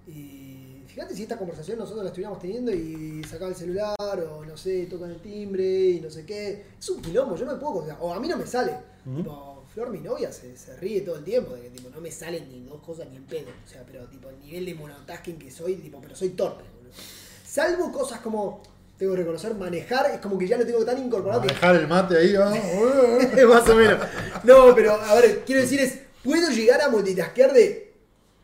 eh, 0.06 0.69
fíjate 0.90 1.14
si 1.14 1.22
esta 1.22 1.36
conversación 1.36 1.78
nosotros 1.78 2.02
la 2.02 2.10
estuviéramos 2.10 2.40
teniendo 2.40 2.72
y 2.72 3.22
sacaba 3.24 3.50
el 3.50 3.56
celular 3.56 3.94
o 3.98 4.44
no 4.44 4.56
sé, 4.56 4.86
tocan 4.86 5.10
el 5.10 5.20
timbre 5.20 5.90
y 5.90 6.00
no 6.00 6.10
sé 6.10 6.26
qué. 6.26 6.64
Es 6.78 6.90
un 6.90 7.00
quilombo, 7.00 7.36
yo 7.36 7.46
no 7.46 7.52
me 7.52 7.58
puedo. 7.58 7.84
O, 8.00 8.12
a 8.12 8.20
mí 8.20 8.28
no 8.28 8.36
me 8.36 8.46
sale. 8.46 8.72
Tipo, 9.16 9.64
Flor, 9.72 9.90
mi 9.90 10.00
novia, 10.00 10.32
se, 10.32 10.56
se 10.56 10.76
ríe 10.76 11.00
todo 11.02 11.16
el 11.16 11.24
tiempo 11.24 11.54
de 11.54 11.62
que 11.62 11.70
tipo, 11.70 11.88
no 11.90 12.00
me 12.00 12.10
salen 12.10 12.50
ni 12.50 12.60
dos 12.60 12.82
cosas 12.82 13.08
ni 13.08 13.16
en 13.16 13.24
pedo. 13.24 13.50
O 13.64 13.68
sea, 13.68 13.82
pero 13.86 14.04
tipo, 14.06 14.28
el 14.28 14.40
nivel 14.40 14.66
de 14.66 14.74
monotasking 14.74 15.38
que 15.38 15.50
soy, 15.50 15.76
tipo, 15.76 16.00
pero 16.00 16.14
soy 16.16 16.30
torpe, 16.30 16.64
boludo. 16.76 16.92
Salvo 17.46 17.92
cosas 17.92 18.20
como, 18.20 18.62
tengo 18.98 19.12
que 19.12 19.18
reconocer, 19.18 19.54
manejar, 19.54 20.10
es 20.10 20.20
como 20.20 20.36
que 20.38 20.48
ya 20.48 20.58
lo 20.58 20.66
tengo 20.66 20.84
tan 20.84 20.98
incorporado 20.98 21.40
que 21.42 21.48
Manejar 21.48 21.76
el 21.76 21.88
mate 21.88 22.18
ahí, 22.18 22.32
¿no? 22.32 23.48
más 23.48 23.68
o 23.68 23.74
menos. 23.74 23.98
No, 24.44 24.74
pero 24.74 24.92
a 24.92 25.14
ver, 25.14 25.44
quiero 25.46 25.62
decir 25.62 25.80
es, 25.80 26.00
puedo 26.22 26.50
llegar 26.50 26.80
a 26.82 26.88
multitaskear 26.88 27.52
de 27.52 27.92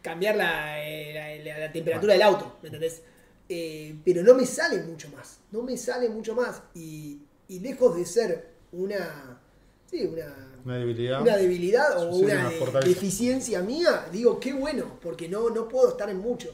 cambiar 0.00 0.36
la, 0.36 0.86
eh, 0.88 1.12
la- 1.46 1.58
la- 1.58 1.72
temperatura 1.72 2.12
del 2.12 2.22
auto, 2.22 2.56
¿me 2.62 2.68
entendés? 2.68 3.02
Eh, 3.48 3.94
pero 4.04 4.22
no 4.22 4.34
me 4.34 4.44
sale 4.46 4.82
mucho 4.82 5.08
más, 5.10 5.38
no 5.52 5.62
me 5.62 5.76
sale 5.76 6.08
mucho 6.08 6.34
más. 6.34 6.62
Y, 6.74 7.18
y 7.48 7.60
lejos 7.60 7.96
de 7.96 8.04
ser 8.04 8.50
una, 8.72 9.40
sí, 9.90 10.02
una, 10.04 10.34
Una 10.64 10.76
debilidad. 10.78 11.22
una 11.22 11.36
debilidad 11.36 11.98
o 12.02 12.16
una, 12.16 12.50
una 12.60 12.80
de- 12.80 12.88
deficiencia 12.88 13.60
mía, 13.62 14.06
digo, 14.12 14.40
qué 14.40 14.52
bueno, 14.52 14.98
porque 15.00 15.28
no, 15.28 15.50
no 15.50 15.68
puedo 15.68 15.88
estar 15.90 16.10
en 16.10 16.18
mucho. 16.18 16.48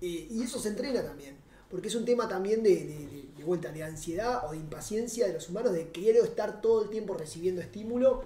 Eh, 0.00 0.28
y 0.30 0.42
eso 0.44 0.60
se 0.60 0.68
entrena 0.68 1.02
también, 1.02 1.36
porque 1.68 1.88
es 1.88 1.94
un 1.96 2.04
tema 2.04 2.28
también 2.28 2.62
de, 2.62 2.70
de- 2.76 3.06
de- 3.36 3.44
vuelta, 3.44 3.72
de 3.72 3.82
ansiedad 3.82 4.46
o 4.46 4.50
de 4.52 4.58
impaciencia 4.58 5.26
de 5.26 5.32
los 5.32 5.48
humanos, 5.48 5.72
de 5.72 5.88
quiero 5.90 6.22
estar 6.22 6.60
todo 6.60 6.82
el 6.84 6.90
tiempo 6.90 7.14
recibiendo 7.14 7.60
estímulo 7.62 8.24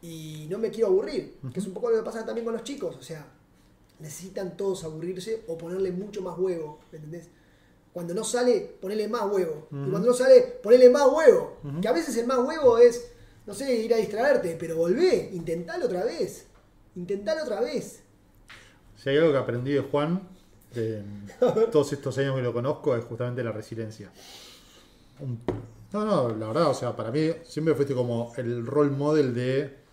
y 0.00 0.46
no 0.48 0.58
me 0.58 0.70
quiero 0.70 0.86
aburrir, 0.88 1.34
que 1.52 1.58
es 1.60 1.66
un 1.66 1.74
poco 1.74 1.90
lo 1.90 1.96
que 1.96 2.02
pasa 2.04 2.24
también 2.24 2.44
con 2.44 2.54
los 2.54 2.62
chicos, 2.62 2.94
o 2.96 3.02
sea, 3.02 3.26
necesitan 3.98 4.56
todos 4.56 4.84
aburrirse 4.84 5.42
o 5.48 5.56
ponerle 5.56 5.90
mucho 5.92 6.22
más 6.22 6.38
huevo, 6.38 6.80
¿me 6.92 6.98
entendés? 6.98 7.28
Cuando 7.92 8.12
no 8.12 8.24
sale, 8.24 8.76
ponerle 8.80 9.08
más 9.08 9.22
huevo. 9.32 9.68
Y 9.70 9.88
cuando 9.88 10.08
no 10.08 10.12
sale, 10.12 10.58
ponerle 10.62 10.90
más 10.90 11.08
huevo. 11.10 11.56
Que 11.80 11.88
a 11.88 11.92
veces 11.92 12.14
el 12.18 12.26
más 12.26 12.38
huevo 12.38 12.76
es, 12.76 13.10
no 13.46 13.54
sé, 13.54 13.74
ir 13.74 13.94
a 13.94 13.96
distraerte, 13.96 14.56
pero 14.60 14.76
volvé, 14.76 15.30
intentalo 15.32 15.86
otra 15.86 16.04
vez. 16.04 16.46
Intentalo 16.94 17.44
otra 17.44 17.62
vez. 17.62 18.02
Si 18.96 19.08
hay 19.08 19.16
algo 19.16 19.32
que 19.32 19.38
aprendí 19.38 19.72
de 19.72 19.80
Juan, 19.80 20.28
de 20.74 21.02
todos 21.72 21.90
estos 21.94 22.18
años 22.18 22.36
que 22.36 22.42
lo 22.42 22.52
conozco, 22.52 22.94
es 22.94 23.04
justamente 23.04 23.42
la 23.42 23.52
resiliencia. 23.52 24.10
No, 25.92 26.04
no, 26.04 26.28
la 26.36 26.48
verdad, 26.48 26.68
o 26.68 26.74
sea, 26.74 26.94
para 26.94 27.10
mí 27.10 27.30
siempre 27.44 27.74
fuiste 27.74 27.94
como 27.94 28.34
el 28.36 28.66
role 28.66 28.90
model 28.90 29.34
de 29.34 29.85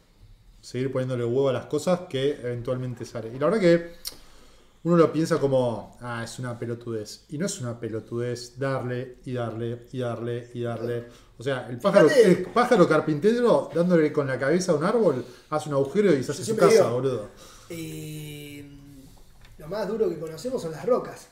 seguir 0.63 0.91
poniéndole 0.91 1.25
huevo 1.25 1.49
a 1.49 1.53
las 1.53 1.65
cosas 1.65 2.01
que 2.09 2.39
eventualmente 2.41 3.03
sale. 3.05 3.27
Y 3.27 3.37
la 3.37 3.47
verdad 3.47 3.59
que 3.59 3.91
uno 4.83 4.95
lo 4.95 5.11
piensa 5.11 5.37
como, 5.37 5.97
ah, 6.01 6.23
es 6.23 6.39
una 6.39 6.57
pelotudez. 6.57 7.25
Y 7.29 7.37
no 7.37 7.47
es 7.47 7.59
una 7.59 7.77
pelotudez 7.77 8.57
darle 8.57 9.17
y 9.25 9.33
darle 9.33 9.87
y 9.91 9.99
darle 9.99 10.49
y 10.53 10.61
darle. 10.61 11.05
O 11.37 11.43
sea, 11.43 11.67
el 11.69 11.79
pájaro, 11.79 12.09
el 12.09 12.43
pájaro 12.45 12.87
carpintero 12.87 13.69
dándole 13.75 14.13
con 14.13 14.25
la 14.25 14.39
cabeza 14.39 14.71
a 14.71 14.75
un 14.75 14.85
árbol, 14.85 15.25
hace 15.49 15.67
un 15.67 15.75
agujero 15.75 16.13
y 16.13 16.23
se 16.23 16.31
hace 16.31 16.45
su 16.45 16.55
casa, 16.55 16.75
digo, 16.75 16.91
boludo. 16.91 17.29
Eh, 17.69 18.65
lo 19.57 19.67
más 19.67 19.85
duro 19.87 20.09
que 20.09 20.17
conocemos 20.17 20.61
son 20.61 20.71
las 20.71 20.85
rocas. 20.85 21.27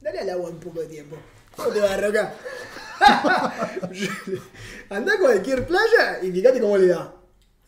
Dale 0.00 0.20
al 0.20 0.30
agua 0.30 0.50
un 0.50 0.60
poco 0.60 0.80
de 0.80 0.86
tiempo. 0.86 1.16
¿Cómo 1.56 1.70
te 1.70 1.80
va 1.80 1.92
a 1.92 1.96
roca? 1.96 2.34
Andá 4.90 5.14
a 5.14 5.18
cualquier 5.18 5.66
playa 5.66 6.20
y 6.22 6.30
fíjate 6.30 6.60
cómo 6.60 6.78
le 6.78 6.86
da. 6.86 7.12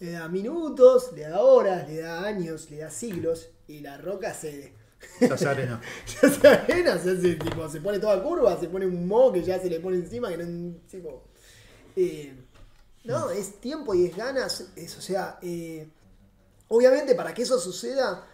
Le 0.01 0.13
da 0.13 0.29
minutos, 0.29 1.13
le 1.15 1.23
da 1.23 1.41
horas, 1.41 1.89
le 1.89 1.99
da 2.01 2.25
años, 2.25 2.71
le 2.71 2.79
da 2.79 2.91
siglos 2.91 3.49
y 3.67 3.81
la 3.81 3.99
roca 3.99 4.33
cede. 4.33 4.73
Se 5.19 5.27
hace 5.27 5.47
arena. 5.49 5.81
Se 6.07 6.27
hace 6.27 6.49
arena, 6.49 6.99
se 6.99 7.11
hace 7.13 7.35
tipo, 7.37 7.69
se 7.69 7.81
pone 7.81 7.99
toda 8.01 8.21
curva, 8.23 8.59
se 8.59 8.69
pone 8.69 8.87
un 8.87 9.07
mo 9.07 9.33
que 9.33 9.43
ya 9.43 9.59
se 9.61 9.71
le 9.71 9.79
pone 9.81 9.97
encima, 9.99 10.29
que 10.29 10.39
no 10.39 10.77
tipo. 10.91 11.25
eh, 11.97 12.35
no, 13.05 13.31
es 13.31 13.61
tiempo 13.61 13.95
y 13.95 14.07
es 14.07 14.17
ganas. 14.17 14.71
Es, 14.77 14.97
o 14.99 15.01
sea, 15.01 15.39
eh, 15.43 15.89
obviamente 16.69 17.15
para 17.15 17.33
que 17.35 17.43
eso 17.43 17.59
suceda, 17.59 18.27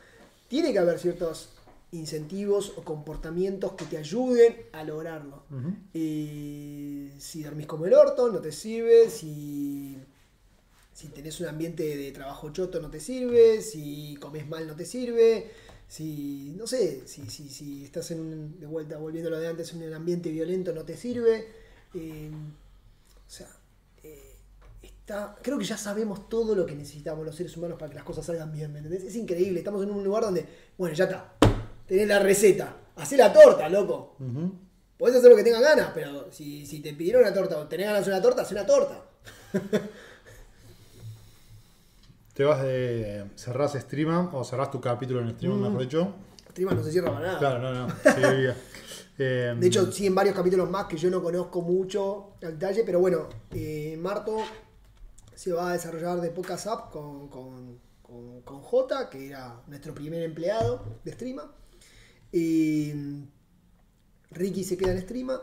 tiene 0.49 0.73
que 0.73 0.79
haber 0.79 0.99
ciertos 0.99 1.51
incentivos 1.93 2.73
o 2.77 2.83
comportamientos 2.83 3.73
que 3.75 3.85
te 3.85 3.99
ayuden 3.99 4.57
a 4.73 4.83
lograrlo. 4.85 5.45
Eh, 5.93 7.13
si 7.19 7.43
dormís 7.43 7.67
como 7.67 7.87
el 7.87 7.95
orto, 7.95 8.31
no 8.33 8.41
te 8.41 8.51
sirve. 8.53 9.09
Si, 9.11 9.97
si 10.95 11.09
tenés 11.09 11.41
un 11.41 11.49
ambiente 11.49 11.97
de 11.97 12.13
trabajo 12.13 12.51
choto, 12.51 12.81
no 12.81 12.89
te 12.91 13.01
sirve. 13.01 13.61
Si 13.61 14.17
comes 14.21 14.47
mal, 14.49 14.67
no 14.67 14.75
te 14.75 14.87
sirve. 14.87 15.51
Si, 15.89 16.55
no 16.57 16.67
sé, 16.67 17.03
si, 17.07 17.29
si, 17.29 17.49
si 17.51 17.85
estás 17.85 18.11
en 18.13 18.21
un- 18.21 18.59
de 18.61 18.67
vuelta, 18.67 18.97
volviendo 18.97 19.29
a 19.29 19.33
lo 19.33 19.39
de 19.41 19.49
antes, 19.49 19.73
en 19.75 19.83
un 19.83 19.93
ambiente 19.93 20.31
violento, 20.31 20.73
no 20.73 20.83
te 20.85 20.97
sirve. 20.97 21.47
Eh, 21.95 22.31
o 22.33 23.31
sea, 23.31 23.49
eh, 24.03 24.37
está, 24.83 25.37
creo 25.43 25.59
que 25.59 25.65
ya 25.65 25.77
sabemos 25.77 26.29
todo 26.29 26.55
lo 26.55 26.65
que 26.65 26.75
necesitamos 26.75 27.25
los 27.27 27.35
seres 27.37 27.57
humanos 27.57 27.79
para 27.79 27.91
que 27.91 27.97
las 27.97 28.05
cosas 28.05 28.25
salgan 28.27 28.51
bien, 28.53 28.73
¿me 28.73 28.79
entendés? 28.79 29.05
Es 29.05 29.17
increíble, 29.17 29.59
estamos 29.59 29.83
en 29.83 29.91
un 29.91 30.03
lugar 30.03 30.23
donde, 30.25 30.47
bueno, 30.79 30.95
ya 30.95 31.05
está, 31.05 31.35
tenés 31.87 32.09
la 32.09 32.19
receta, 32.19 32.77
hacé 32.97 33.17
la 33.17 33.33
torta, 33.33 33.69
loco. 33.69 34.17
Ujú. 34.21 34.53
Podés 34.97 35.17
hacer 35.17 35.31
lo 35.31 35.37
que 35.37 35.43
tengas 35.45 35.61
ganas, 35.63 35.91
pero 35.95 36.31
si, 36.33 36.65
si 36.67 36.81
te 36.81 36.95
pidieron 36.95 37.23
una 37.23 37.35
torta 37.35 37.59
o 37.59 37.67
tenés 37.69 37.87
ganas 37.87 38.05
de 38.07 38.13
una 38.13 38.23
torta, 38.23 38.43
hacé 38.43 38.55
una 38.55 38.67
torta. 38.67 39.05
Te 42.35 42.45
vas 42.45 42.63
de. 42.63 43.25
cerrás 43.37 43.73
stream 43.75 44.35
o 44.35 44.45
cerrás 44.45 44.71
tu 44.71 44.81
capítulo 44.81 45.21
en 45.21 45.31
stream, 45.35 45.55
Mm. 45.59 45.63
mejor 45.63 45.81
dicho. 45.81 46.13
Streama 46.51 46.73
no 46.75 46.83
se 46.85 46.93
cierra 46.93 47.13
para 47.13 47.27
nada. 47.27 47.39
Claro, 47.39 47.59
no, 47.61 47.87
no. 47.87 47.95
sí. 47.95 48.61
Eh, 49.17 49.55
De 49.61 49.69
hecho, 49.69 49.93
sí, 49.93 50.09
en 50.09 50.15
varios 50.17 50.35
capítulos 50.35 50.69
más 50.69 50.87
que 50.87 50.97
yo 50.97 51.09
no 51.09 51.23
conozco 51.23 51.63
mucho 51.63 52.33
al 52.43 52.59
detalle, 52.59 52.83
pero 52.85 52.99
bueno, 52.99 53.29
eh, 53.53 53.97
Marto 54.01 54.39
se 55.37 55.53
va 55.53 55.71
a 55.71 55.73
desarrollar 55.75 56.21
de 56.21 56.31
Pocas 56.31 56.67
App 56.67 56.91
con, 56.91 57.29
con, 57.29 57.79
con, 58.03 58.41
con 58.41 58.59
J, 58.61 59.09
que 59.11 59.29
era 59.29 59.61
nuestro 59.69 59.95
primer 59.95 60.21
empleado 60.25 60.85
de 61.05 61.13
Streama. 61.13 61.49
Y 62.33 62.93
Ricky 64.33 64.65
se 64.65 64.77
queda 64.77 64.91
en 64.91 65.01
Streama 65.03 65.43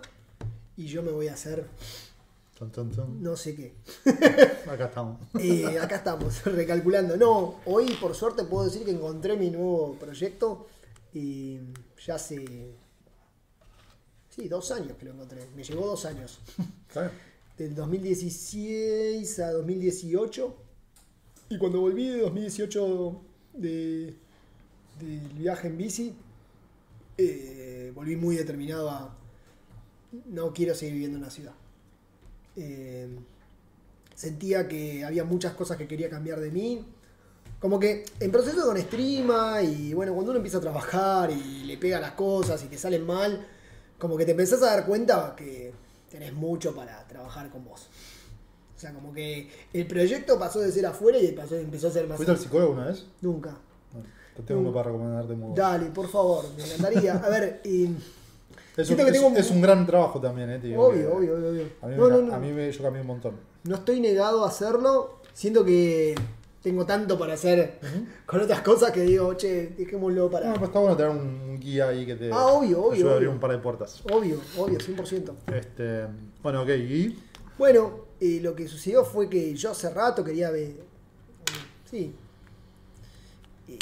y 0.76 0.88
yo 0.88 1.02
me 1.02 1.12
voy 1.12 1.30
a 1.30 1.34
hacer. 1.36 1.66
No 3.20 3.36
sé 3.36 3.55
qué. 3.55 3.74
Acá 4.70 4.86
estamos. 4.86 5.20
Eh, 5.39 5.80
acá 5.80 5.95
estamos, 5.97 6.43
recalculando. 6.45 7.18
No, 7.18 7.55
hoy 7.66 7.91
por 7.99 8.14
suerte 8.14 8.43
puedo 8.43 8.66
decir 8.66 8.86
que 8.86 8.91
encontré 8.91 9.36
mi 9.36 9.49
nuevo 9.49 9.95
proyecto 9.99 10.68
y 11.14 11.59
ya 12.05 12.16
hace... 12.16 12.76
Sí, 14.30 14.47
dos 14.47 14.72
años 14.72 14.95
que 14.97 15.05
lo 15.05 15.12
encontré. 15.12 15.47
Me 15.55 15.64
llevó 15.64 15.88
dos 15.88 16.05
años. 16.05 16.39
¿Está 16.88 17.01
bien? 17.01 17.14
Del 17.57 17.76
2016 17.76 19.39
a 19.39 19.51
2018. 19.51 20.55
Y 21.49 21.57
cuando 21.57 21.82
volví 21.82 22.07
de 22.07 22.22
2018 22.22 23.22
de, 23.53 24.16
del 24.99 25.34
viaje 25.38 25.68
en 25.68 25.78
bici, 25.78 26.16
eh, 27.18 27.91
volví 27.93 28.16
muy 28.16 28.36
determinado 28.36 28.89
a... 28.89 29.18
No 30.28 30.53
quiero 30.53 30.76
seguir 30.76 30.93
viviendo 30.93 31.18
en 31.18 31.24
la 31.24 31.32
ciudad. 31.32 31.53
Eh, 32.56 33.08
sentía 34.16 34.68
que 34.68 35.04
había 35.04 35.24
muchas 35.24 35.54
cosas 35.54 35.78
que 35.78 35.88
quería 35.88 36.10
cambiar 36.10 36.39
de 36.39 36.52
mí. 36.52 36.86
Como 37.60 37.80
que 37.80 38.06
en 38.20 38.32
proceso 38.32 38.66
con 38.66 38.78
streama 38.78 39.62
y 39.62 39.93
bueno, 39.93 40.14
cuando 40.14 40.32
uno 40.32 40.38
empieza 40.38 40.58
a 40.58 40.62
trabajar 40.62 41.30
y 41.32 41.64
le 41.66 41.78
pega 41.78 41.99
las 41.99 42.14
cosas 42.14 42.64
y 42.64 42.68
te 42.68 42.78
salen 42.78 43.06
mal, 43.06 43.45
como 43.99 44.18
que 44.18 44.26
te 44.26 44.32
empezás 44.32 44.64
a 44.64 44.68
dar 44.68 44.86
cuenta 44.86 45.36
que 45.36 45.72
tenés 46.10 46.34
mucho 46.34 46.76
para 46.76 47.08
trabajar 47.08 47.49
con 47.49 47.64
vos. 47.64 47.88
O 48.76 48.80
sea, 48.80 48.93
como 48.93 49.14
que 49.14 49.47
el 49.74 49.86
proyecto 49.86 50.39
pasó 50.39 50.60
de 50.60 50.72
ser 50.72 50.88
afuera 50.88 51.20
y 51.20 51.32
pasó, 51.34 51.56
empezó 51.56 51.89
a 51.89 51.91
ser 51.91 52.08
más... 52.08 52.18
¿Fuiste 52.18 52.32
al 52.32 52.39
psicólogo 52.39 52.74
una 52.74 52.88
vez? 52.88 53.06
Nunca. 53.22 53.52
No, 53.52 54.02
te 54.36 54.41
tengo 54.41 54.62
uno 54.62 54.74
para 54.74 54.86
recomendarte 54.86 55.36
muy. 55.36 55.56
Dale, 55.56 55.91
por 55.91 56.10
favor, 56.10 56.45
me 56.58 56.64
encantaría. 56.64 57.16
A 57.18 57.30
ver, 57.30 57.62
y... 57.64 57.89
Es, 58.78 58.89
un, 58.89 58.95
que 58.97 59.39
es- 59.39 59.51
un 59.51 59.61
gran 59.61 59.86
trabajo 59.86 60.19
también, 60.22 60.49
eh, 60.49 60.59
tío. 60.59 60.80
Obvio, 60.80 61.01
que- 61.01 61.07
obvio, 61.07 61.34
obvio, 61.36 61.49
obvio. 61.49 61.65
A 61.82 61.88
mí, 61.88 61.95
No, 61.97 62.03
me, 62.05 62.09
no, 62.09 62.19
ca- 62.19 62.26
no. 62.28 62.34
a 62.36 62.39
mí 62.39 62.51
me, 62.53 62.72
yo 62.72 62.82
cambié 62.84 63.01
un 63.01 63.07
montón. 63.07 63.36
No 63.65 63.76
estoy 63.76 63.99
negado 63.99 64.43
a 64.45 64.47
hacerlo. 64.47 65.19
Siento 65.34 65.63
que 65.65 66.15
tengo 66.63 66.86
tanto 66.86 67.17
para 67.17 67.34
hacer 67.34 67.80
con 68.26 68.39
otras 68.41 68.61
cosas 68.61 68.91
que 68.91 69.01
digo, 69.01 69.34
che, 69.36 69.69
dejémoslo 69.78 70.30
para. 70.30 70.47
No, 70.47 70.53
pero 70.53 70.65
está 70.67 70.80
bueno 70.80 70.95
tener 70.97 71.11
un, 71.11 71.59
guía 71.59 71.89
ahí 71.89 72.05
que 72.05 72.15
te, 72.15 72.32
Ah, 72.32 72.47
obvio, 72.47 72.82
obvio, 72.82 72.91
ayude 72.93 73.09
a 73.09 73.13
abrir 73.13 73.30
un 73.30 73.39
par 73.39 73.51
de 73.51 73.57
puertas. 73.59 74.01
Obvio, 74.11 74.39
obvio, 74.57 74.80
100%. 74.80 75.34
Este, 75.53 76.05
bueno, 76.41 76.61
ok, 76.63 76.69
y 76.69 77.19
Bueno, 77.57 78.05
eh, 78.19 78.39
lo 78.41 78.55
que 78.55 78.67
sucedió 78.67 79.03
fue 79.05 79.30
que 79.30 79.53
yo 79.53 79.72
hace 79.72 79.89
rato 79.91 80.24
quería 80.24 80.49
ver. 80.49 80.76
Sí. 81.89 82.15
eh, 83.67 83.78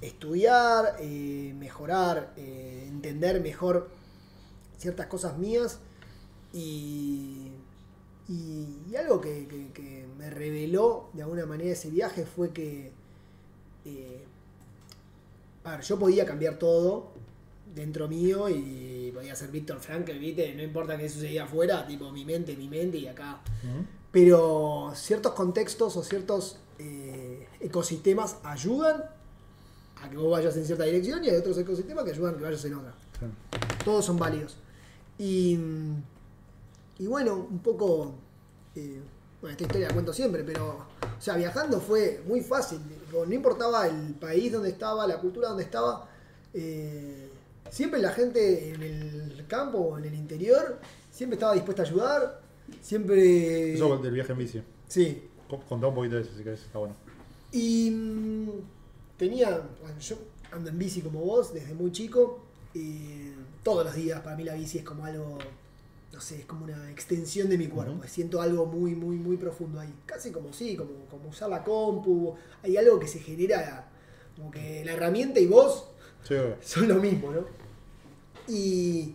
estudiar, 0.00 0.96
eh, 1.00 1.54
mejorar, 1.58 2.32
eh, 2.36 2.84
entender 2.88 3.40
mejor 3.40 3.88
ciertas 4.82 5.06
cosas 5.06 5.38
mías 5.38 5.78
y, 6.52 7.48
y, 8.28 8.66
y 8.90 8.96
algo 8.96 9.20
que, 9.20 9.46
que- 9.46 9.72
que 9.72 10.06
me 10.18 10.28
reveló 10.28 11.08
de 11.12 11.22
alguna 11.22 11.46
manera 11.46 11.70
ese 11.70 11.88
viaje 11.90 12.26
fue 12.26 12.50
que 12.50 12.90
eh, 13.84 14.24
a 15.64 15.72
ver, 15.76 15.80
yo 15.82 15.98
podía 15.98 16.26
cambiar 16.26 16.58
todo 16.58 17.12
dentro 17.74 18.08
mío 18.08 18.48
y 18.48 19.10
podía 19.14 19.34
ser 19.36 19.50
Víctor 19.50 19.78
Frankel, 19.80 20.18
¿viste? 20.18 20.54
No 20.54 20.62
importa 20.62 20.96
qué 20.98 21.08
sucedía 21.08 21.44
afuera, 21.44 21.86
tipo 21.86 22.10
mi 22.12 22.24
mente, 22.24 22.56
mi 22.56 22.68
mente 22.68 22.98
y 22.98 23.06
acá. 23.06 23.40
Pero 24.10 24.92
ciertos 24.94 25.32
contextos 25.32 25.96
o 25.96 26.02
ciertos 26.02 26.58
eh, 26.78 27.46
ecosistemas 27.60 28.36
ayudan 28.42 29.04
a 30.02 30.10
que 30.10 30.16
vos 30.16 30.30
vayas 30.32 30.56
en 30.56 30.64
cierta 30.66 30.84
dirección 30.84 31.24
y 31.24 31.28
hay 31.30 31.36
otros 31.36 31.56
ecosistemas 31.58 32.04
que 32.04 32.10
ayudan 32.10 32.34
a 32.34 32.38
que 32.38 32.44
vayas 32.44 32.64
en 32.64 32.74
otra. 32.74 32.92
Sí. 33.20 33.26
Todos 33.84 34.04
son 34.04 34.18
válidos. 34.18 34.56
Y, 35.22 35.56
y 36.98 37.06
bueno, 37.06 37.46
un 37.50 37.58
poco... 37.60 38.14
eh, 38.74 39.00
bueno, 39.40 39.52
esta 39.52 39.64
historia 39.64 39.88
la 39.88 39.94
cuento 39.94 40.12
siempre, 40.12 40.42
pero... 40.44 40.86
O 41.18 41.20
sea, 41.24 41.36
viajando 41.36 41.80
fue 41.80 42.20
muy 42.26 42.40
fácil. 42.40 42.80
No 43.12 43.32
importaba 43.32 43.86
el 43.86 44.14
país 44.14 44.50
donde 44.52 44.70
estaba, 44.70 45.06
la 45.06 45.18
cultura 45.20 45.48
donde 45.48 45.62
estaba. 45.64 46.08
eh, 46.54 47.28
siempre 47.70 48.00
la 48.02 48.10
gente 48.10 48.70
en 48.74 48.82
el 48.82 49.44
campo 49.46 49.78
o 49.78 49.98
en 49.98 50.04
el 50.06 50.14
interior 50.14 50.78
siempre 51.10 51.36
estaba 51.36 51.54
dispuesta 51.54 51.82
a 51.82 51.86
ayudar. 51.86 52.40
Siempre... 52.80 53.74
Eso 53.74 53.98
del 53.98 54.12
viaje 54.14 54.32
en 54.32 54.38
bici. 54.38 54.62
Sí, 54.88 55.28
Co- 55.48 55.60
Contá 55.68 55.86
un 55.88 55.94
poquito 55.94 56.16
de 56.16 56.22
eso 56.22 56.32
si 56.36 56.42
querés, 56.42 56.62
está 56.62 56.78
bueno. 56.78 56.94
y 57.52 57.90
mm, 57.90 58.48
tenía, 59.18 59.62
bueno, 59.80 59.98
yo 60.00 60.16
ando 60.50 60.70
en 60.70 60.78
bici 60.78 61.02
como 61.02 61.20
vos 61.20 61.52
desde 61.54 61.74
muy 61.74 61.92
chico. 61.92 62.40
Y 62.74 63.32
todos 63.62 63.84
los 63.84 63.94
días 63.94 64.20
para 64.20 64.36
mí 64.36 64.44
la 64.44 64.54
bici 64.54 64.78
es 64.78 64.84
como 64.84 65.04
algo, 65.04 65.38
no 66.12 66.20
sé, 66.20 66.40
es 66.40 66.46
como 66.46 66.64
una 66.64 66.90
extensión 66.90 67.48
de 67.48 67.58
mi 67.58 67.68
cuerpo. 67.68 67.92
Ujú. 67.94 68.08
Siento 68.08 68.40
algo 68.40 68.66
muy, 68.66 68.94
muy, 68.94 69.16
muy 69.16 69.36
profundo 69.36 69.80
ahí. 69.80 69.92
Casi 70.06 70.30
como 70.30 70.52
sí, 70.52 70.76
como, 70.76 70.90
como 71.10 71.28
usar 71.28 71.48
la 71.50 71.62
compu. 71.62 72.34
Hay 72.62 72.76
algo 72.76 72.98
que 72.98 73.06
se 73.08 73.18
genera, 73.20 73.88
como 74.36 74.50
que 74.50 74.84
la 74.84 74.92
herramienta 74.92 75.40
y 75.40 75.46
vos 75.46 75.88
Sí, 76.26 76.36
son 76.62 76.86
lo 76.88 76.94
mismo, 76.96 77.32
¿no? 77.32 77.44
Y, 78.48 79.14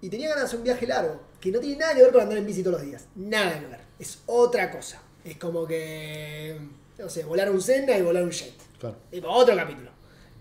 y 0.00 0.08
tenía 0.08 0.28
ganas 0.28 0.42
de 0.42 0.46
hacer 0.46 0.58
un 0.58 0.64
viaje 0.64 0.86
largo, 0.86 1.20
que 1.40 1.50
no 1.50 1.58
tiene 1.60 1.76
nada 1.76 1.94
que 1.94 2.02
ver 2.02 2.12
con 2.12 2.20
andar 2.22 2.38
en 2.38 2.46
bici 2.46 2.62
todos 2.62 2.78
los 2.78 2.86
días. 2.86 3.06
Nada 3.16 3.58
que 3.58 3.66
ver. 3.66 3.80
Es 3.98 4.20
otra 4.26 4.70
cosa. 4.70 5.02
Es 5.24 5.36
como 5.38 5.66
que, 5.66 6.56
no 6.98 7.08
sé, 7.08 7.24
volar 7.24 7.50
un 7.50 7.60
Senna 7.60 7.96
y 7.98 8.02
volar 8.02 8.22
un 8.22 8.30
jet. 8.30 8.54
claro. 8.78 8.96
Otro 9.28 9.56
capítulo. 9.56 9.90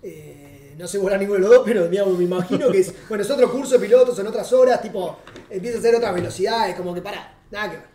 Eh, 0.01 0.62
no 0.77 0.87
sé 0.87 0.97
volar 0.97 1.19
ninguno 1.19 1.39
de 1.39 1.47
los 1.47 1.57
dos, 1.57 1.63
pero 1.65 1.89
me 1.89 2.23
imagino 2.23 2.71
que 2.71 2.79
es, 2.79 2.93
bueno, 3.07 3.23
es 3.23 3.29
otro 3.29 3.51
curso 3.51 3.77
de 3.77 3.85
pilotos 3.85 4.17
en 4.19 4.27
otras 4.27 4.51
horas, 4.53 4.81
tipo, 4.81 5.17
empieza 5.49 5.77
a 5.77 5.79
hacer 5.79 5.95
otras 5.95 6.13
velocidades, 6.13 6.75
como 6.75 6.93
que 6.93 7.01
para, 7.01 7.41
nada 7.51 7.71
que 7.71 7.77
ver. 7.77 7.85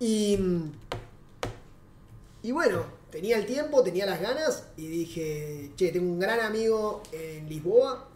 Y, 0.00 0.38
y 2.42 2.52
bueno, 2.52 2.84
tenía 3.10 3.36
el 3.36 3.46
tiempo, 3.46 3.82
tenía 3.82 4.06
las 4.06 4.20
ganas 4.20 4.68
y 4.76 4.86
dije, 4.88 5.70
che, 5.76 5.92
tengo 5.92 6.10
un 6.10 6.18
gran 6.18 6.40
amigo 6.40 7.02
en 7.12 7.48
Lisboa 7.48 8.08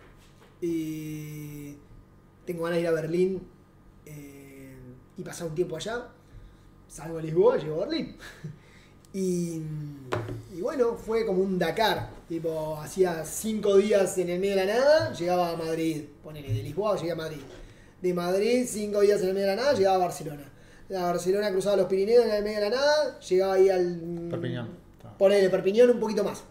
y 0.61 1.77
tengo 2.45 2.65
ganas 2.65 2.77
de 2.77 2.81
ir 2.81 2.87
a 2.89 2.93
Berlín 2.93 3.47
eh, 4.07 4.75
y 5.17 5.23
pasar 5.23 5.49
un 5.49 5.55
tiempo 5.55 5.77
allá. 5.77 6.09
Salgo 6.89 7.19
a 7.19 7.23
Lisboa, 7.23 7.57
llego 7.59 7.83
a 7.83 7.87
Berlín. 7.87 8.17
Y, 9.17 9.63
y 10.55 10.61
bueno, 10.61 10.93
fue 10.93 11.25
como 11.25 11.43
un 11.43 11.59
Dakar. 11.59 12.11
Tipo, 12.29 12.77
hacía 12.77 13.25
cinco 13.25 13.79
días 13.79 14.19
en 14.19 14.29
el 14.29 14.39
medio 14.39 14.57
de 14.57 14.67
la 14.67 14.75
nada, 14.75 15.13
llegaba 15.15 15.53
a 15.53 15.57
Madrid. 15.57 16.05
Ponele, 16.23 16.53
de 16.53 16.63
Lisboa 16.63 16.97
llegué 16.97 17.13
a 17.13 17.17
Madrid. 17.17 17.41
De 18.03 18.13
Madrid, 18.13 18.67
cinco 18.69 19.01
días 19.01 19.23
en 19.23 19.29
el 19.29 19.35
medio 19.35 19.49
de 19.49 19.57
la 19.57 19.63
nada, 19.63 19.73
llegaba 19.73 19.97
a 19.97 20.01
Barcelona. 20.01 20.53
De 20.87 20.97
Barcelona 20.97 21.51
cruzaba 21.51 21.77
los 21.77 21.87
Pirineos 21.87 22.27
en 22.27 22.31
el 22.31 22.45
medio 22.45 22.61
de 22.61 22.69
la 22.69 22.77
nada, 22.77 23.19
llegaba 23.21 23.55
ahí 23.55 23.71
al. 23.71 24.29
Perpiñán. 24.29 24.69
Ponele 25.17 25.49
Perpiñón 25.49 25.91
un 25.93 26.01
poquito 26.01 26.23
más. 26.23 26.43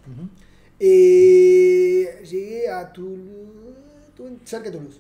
Eh, 0.80 2.24
llegué 2.28 2.68
a 2.68 2.92
Toulouse, 2.92 4.40
cerca 4.44 4.72
de 4.72 4.78
Toulouse. 4.78 5.00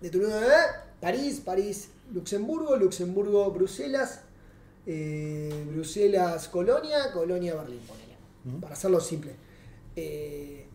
De 0.00 0.08
Toulouse, 0.08 0.34
¿eh? 0.36 0.88
París, 1.02 1.42
París, 1.44 1.90
Luxemburgo, 2.14 2.76
Luxemburgo, 2.76 3.50
Bruselas, 3.50 4.22
eh, 4.86 5.64
Bruselas, 5.70 6.48
Colonia, 6.48 7.12
Colonia, 7.12 7.54
Berlín, 7.54 7.80
ponele. 7.86 8.16
Ujú. 8.46 8.60
Para 8.60 8.74
hacerlo 8.74 9.00
simple. 9.00 9.32
Eh, 9.96 10.66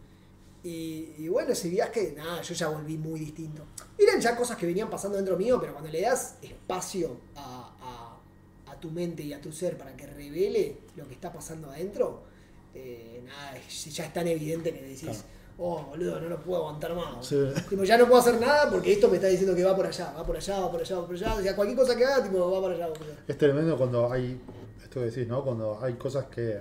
y, 0.63 1.13
y 1.17 1.27
bueno, 1.29 1.51
ese 1.53 1.69
viaje, 1.69 2.13
nada, 2.15 2.41
yo 2.41 2.53
ya 2.53 2.67
volví 2.69 2.97
muy 2.97 3.19
distinto. 3.19 3.63
Eran 3.97 4.19
ya 4.19 4.35
cosas 4.35 4.57
que 4.57 4.65
venían 4.65 4.89
pasando 4.89 5.17
dentro 5.17 5.37
mío, 5.37 5.59
pero 5.59 5.73
cuando 5.73 5.91
le 5.91 6.01
das 6.01 6.35
espacio 6.41 7.17
a, 7.35 7.73
a- 7.81 8.71
a 8.71 8.79
tu 8.79 8.91
mente 8.91 9.23
y 9.23 9.33
a 9.33 9.41
tu 9.41 9.51
ser 9.51 9.77
para 9.77 9.95
que 9.95 10.05
revele 10.07 10.77
lo 10.95 11.07
que 11.07 11.13
está 11.13 11.31
pasando 11.31 11.69
adentro, 11.71 12.23
eh, 12.75 13.21
nada, 13.25 13.53
ya 13.57 14.05
es 14.05 14.13
tan 14.13 14.27
evidente 14.27 14.73
que 14.73 14.81
decís, 14.81 15.01
Claro. 15.03 15.19
Oh, 15.59 15.83
boludo, 15.89 16.19
no 16.19 16.29
lo 16.29 16.37
puedo 16.41 16.59
aguantar 16.59 16.93
más. 16.95 17.25
Sí. 17.25 17.37
Tipo, 17.69 17.83
ya 17.83 17.97
no 17.97 18.07
puedo 18.07 18.19
hacer 18.21 18.39
nada 18.39 18.69
porque 18.69 18.93
esto 18.93 19.09
me 19.09 19.15
está 19.15 19.27
diciendo 19.27 19.55
que 19.55 19.63
va 19.63 19.75
por 19.75 19.85
allá, 19.85 20.13
va 20.17 20.23
por 20.25 20.35
allá, 20.37 20.59
va 20.59 20.71
por 20.71 20.81
allá, 20.81 20.95
va 20.97 21.05
por 21.07 21.15
allá. 21.15 21.33
O 21.35 21.41
sea, 21.41 21.55
cualquier 21.55 21.77
cosa 21.77 21.95
que 21.95 22.05
haga, 22.05 22.23
tipo, 22.23 22.51
va 22.51 22.61
por 22.61 22.71
allá, 22.71 22.87
va 22.87 22.93
por 22.93 23.03
allá. 23.07 23.15
Es 23.27 23.37
tremendo 23.37 23.77
cuando 23.77 24.11
hay, 24.11 24.39
esto 24.83 24.99
que 24.99 25.05
decís, 25.07 25.27
¿no? 25.27 25.43
Cuando 25.43 25.79
hay 25.81 25.93
cosas 25.95 26.25
que 26.25 26.59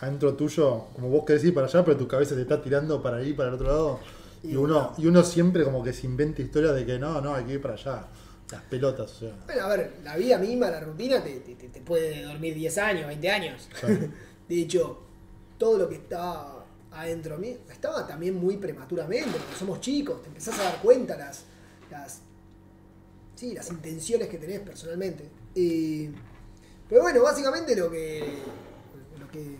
adentro 0.00 0.34
tuyo, 0.34 0.86
como 0.94 1.08
vos 1.10 1.24
querés 1.24 1.44
ir 1.44 1.54
para 1.54 1.66
allá, 1.66 1.84
pero 1.84 1.96
tu 1.96 2.08
cabeza 2.08 2.34
te 2.34 2.42
está 2.42 2.60
tirando 2.62 3.02
para 3.02 3.18
ahí, 3.18 3.32
para 3.34 3.48
el 3.50 3.54
otro 3.54 3.66
lado. 3.66 4.00
Y 4.42 4.52
Y 4.52 4.56
uno, 4.56 4.94
y 4.96 5.06
uno 5.06 5.22
siempre 5.22 5.64
como 5.64 5.82
que 5.84 5.92
se 5.92 6.06
inventa 6.06 6.40
historias 6.40 6.74
de 6.74 6.86
que 6.86 6.98
no, 6.98 7.20
no, 7.20 7.34
hay 7.34 7.44
que 7.44 7.52
ir 7.54 7.60
para 7.62 7.74
allá. 7.74 8.06
Las 8.50 8.62
pelotas, 8.62 9.12
o 9.12 9.18
sea. 9.20 9.32
Bueno, 9.46 9.62
a 9.64 9.68
ver, 9.76 9.92
la 10.02 10.16
vida 10.16 10.36
misma, 10.38 10.70
la 10.70 10.80
rutina, 10.80 11.22
te, 11.22 11.38
te- 11.40 11.54
te- 11.54 11.68
te 11.68 11.80
puede 11.82 12.24
dormir 12.24 12.54
10 12.54 12.78
años, 12.78 13.06
20 13.06 13.30
años. 13.30 13.68
Claro. 13.78 13.96
De 14.48 14.62
hecho, 14.62 14.98
todo 15.56 15.78
lo 15.78 15.88
que 15.88 15.94
está 15.96 16.46
adentro 16.92 17.36
de 17.36 17.40
mí 17.40 17.56
estaba 17.70 18.06
también 18.06 18.34
muy 18.34 18.56
prematuramente, 18.56 19.30
porque 19.38 19.54
somos 19.58 19.80
chicos, 19.80 20.22
te 20.22 20.28
empezás 20.28 20.58
a 20.58 20.64
dar 20.64 20.82
cuenta 20.82 21.16
las, 21.16 21.44
las, 21.90 22.20
sí, 23.36 23.54
las 23.54 23.70
intenciones 23.70 24.28
que 24.28 24.38
tenés 24.38 24.60
personalmente. 24.60 25.28
Y- 25.54 26.08
pero 26.88 27.02
bueno, 27.02 27.22
básicamente 27.22 27.76
lo 27.76 27.90
que, 27.90 28.24
lo 29.18 29.28
que 29.30 29.58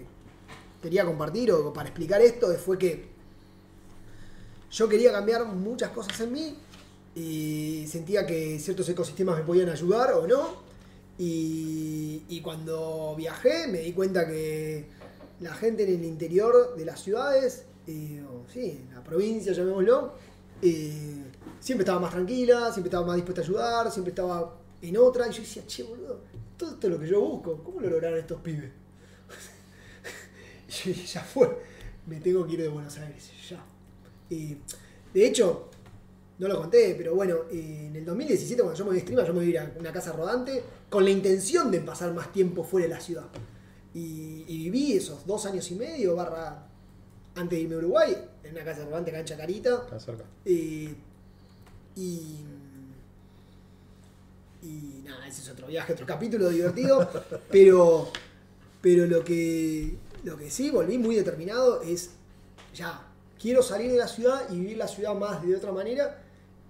quería 0.82 1.04
compartir 1.04 1.52
o 1.52 1.72
para 1.72 1.88
explicar 1.88 2.20
esto 2.20 2.52
fue 2.54 2.76
que 2.76 3.08
yo 4.72 4.88
quería 4.88 5.12
cambiar 5.12 5.44
muchas 5.46 5.90
cosas 5.90 6.18
en 6.20 6.32
mí 6.32 6.58
y 7.14 7.86
sentía 7.88 8.26
que 8.26 8.58
ciertos 8.58 8.88
ecosistemas 8.88 9.36
me 9.38 9.44
podían 9.44 9.68
ayudar 9.68 10.12
o 10.14 10.26
no. 10.26 10.70
Y, 11.18 12.22
y 12.28 12.40
cuando 12.40 13.14
viajé 13.16 13.66
me 13.68 13.78
di 13.80 13.92
cuenta 13.92 14.26
que 14.26 14.86
la 15.40 15.54
gente 15.54 15.84
en 15.84 16.00
el 16.00 16.04
interior 16.04 16.76
de 16.76 16.84
las 16.84 17.00
ciudades, 17.00 17.64
eh, 17.86 18.22
o 18.28 18.48
sí, 18.50 18.86
en 18.88 18.94
la 18.94 19.02
provincia, 19.02 19.52
llamémoslo, 19.52 20.12
eh, 20.62 21.24
siempre 21.58 21.82
estaba 21.82 21.98
más 21.98 22.10
tranquila, 22.10 22.70
siempre 22.72 22.88
estaba 22.88 23.06
más 23.06 23.16
dispuesta 23.16 23.40
a 23.40 23.44
ayudar, 23.44 23.90
siempre 23.90 24.10
estaba 24.10 24.56
en 24.82 24.96
otra. 24.96 25.28
Y 25.28 25.32
yo 25.32 25.40
decía, 25.40 25.66
che, 25.66 25.82
boludo, 25.82 26.20
todo 26.56 26.70
esto 26.72 26.86
es 26.86 26.92
lo 26.92 27.00
que 27.00 27.08
yo 27.08 27.20
busco. 27.20 27.62
¿Cómo 27.64 27.80
lo 27.80 27.88
lograron 27.88 28.18
estos 28.18 28.40
pibes? 28.40 28.70
y 30.86 30.92
ya 30.92 31.22
fue, 31.22 31.58
me 32.06 32.20
tengo 32.20 32.46
que 32.46 32.52
ir 32.52 32.62
de 32.62 32.68
Buenos 32.68 32.96
Aires, 32.98 33.30
ya. 33.48 33.64
Y, 34.28 34.58
de 35.12 35.26
hecho, 35.26 35.70
no 36.38 36.48
lo 36.48 36.58
conté, 36.58 36.94
pero 36.96 37.14
bueno, 37.14 37.36
eh, 37.50 37.86
en 37.88 37.96
el 37.96 38.04
2017 38.04 38.62
cuando 38.62 38.78
yo 38.78 38.84
me 38.84 38.90
voy 38.90 38.96
de 38.96 39.02
streamer, 39.02 39.26
yo 39.26 39.34
me 39.34 39.40
voy 39.40 39.56
a 39.56 39.64
a 39.64 39.78
una 39.78 39.92
casa 39.92 40.12
rodante 40.12 40.62
con 40.88 41.04
la 41.04 41.10
intención 41.10 41.70
de 41.70 41.80
pasar 41.80 42.12
más 42.14 42.32
tiempo 42.32 42.62
fuera 42.62 42.86
de 42.86 42.94
la 42.94 43.00
ciudad. 43.00 43.26
Y, 43.94 44.44
y 44.46 44.58
viví 44.64 44.92
esos 44.92 45.26
dos 45.26 45.46
años 45.46 45.70
y 45.70 45.74
medio, 45.74 46.14
barra, 46.14 46.66
antes 47.34 47.58
de 47.58 47.62
irme 47.62 47.74
a 47.74 47.78
Uruguay, 47.78 48.16
en 48.44 48.52
una 48.52 48.64
casa 48.64 48.84
rodante 48.84 49.12
cancha 49.12 49.36
Carita. 49.36 49.82
Está 49.84 50.00
cerca. 50.00 50.24
Eh, 50.44 50.94
y, 51.96 52.36
y 54.62 55.02
nada, 55.04 55.26
ese 55.26 55.42
es 55.42 55.48
otro 55.48 55.66
viaje, 55.66 55.92
otro 55.92 56.06
capítulo 56.06 56.48
divertido. 56.48 57.08
pero 57.50 58.10
pero 58.80 59.06
lo 59.06 59.24
que, 59.24 59.94
lo 60.24 60.36
que 60.36 60.50
sí 60.50 60.70
volví 60.70 60.98
muy 60.98 61.16
determinado 61.16 61.82
es, 61.82 62.10
ya, 62.74 63.06
quiero 63.40 63.62
salir 63.62 63.90
de 63.92 63.98
la 63.98 64.08
ciudad 64.08 64.50
y 64.50 64.58
vivir 64.58 64.76
la 64.78 64.88
ciudad 64.88 65.14
más 65.14 65.42
de 65.46 65.54
otra 65.54 65.72
manera. 65.72 66.22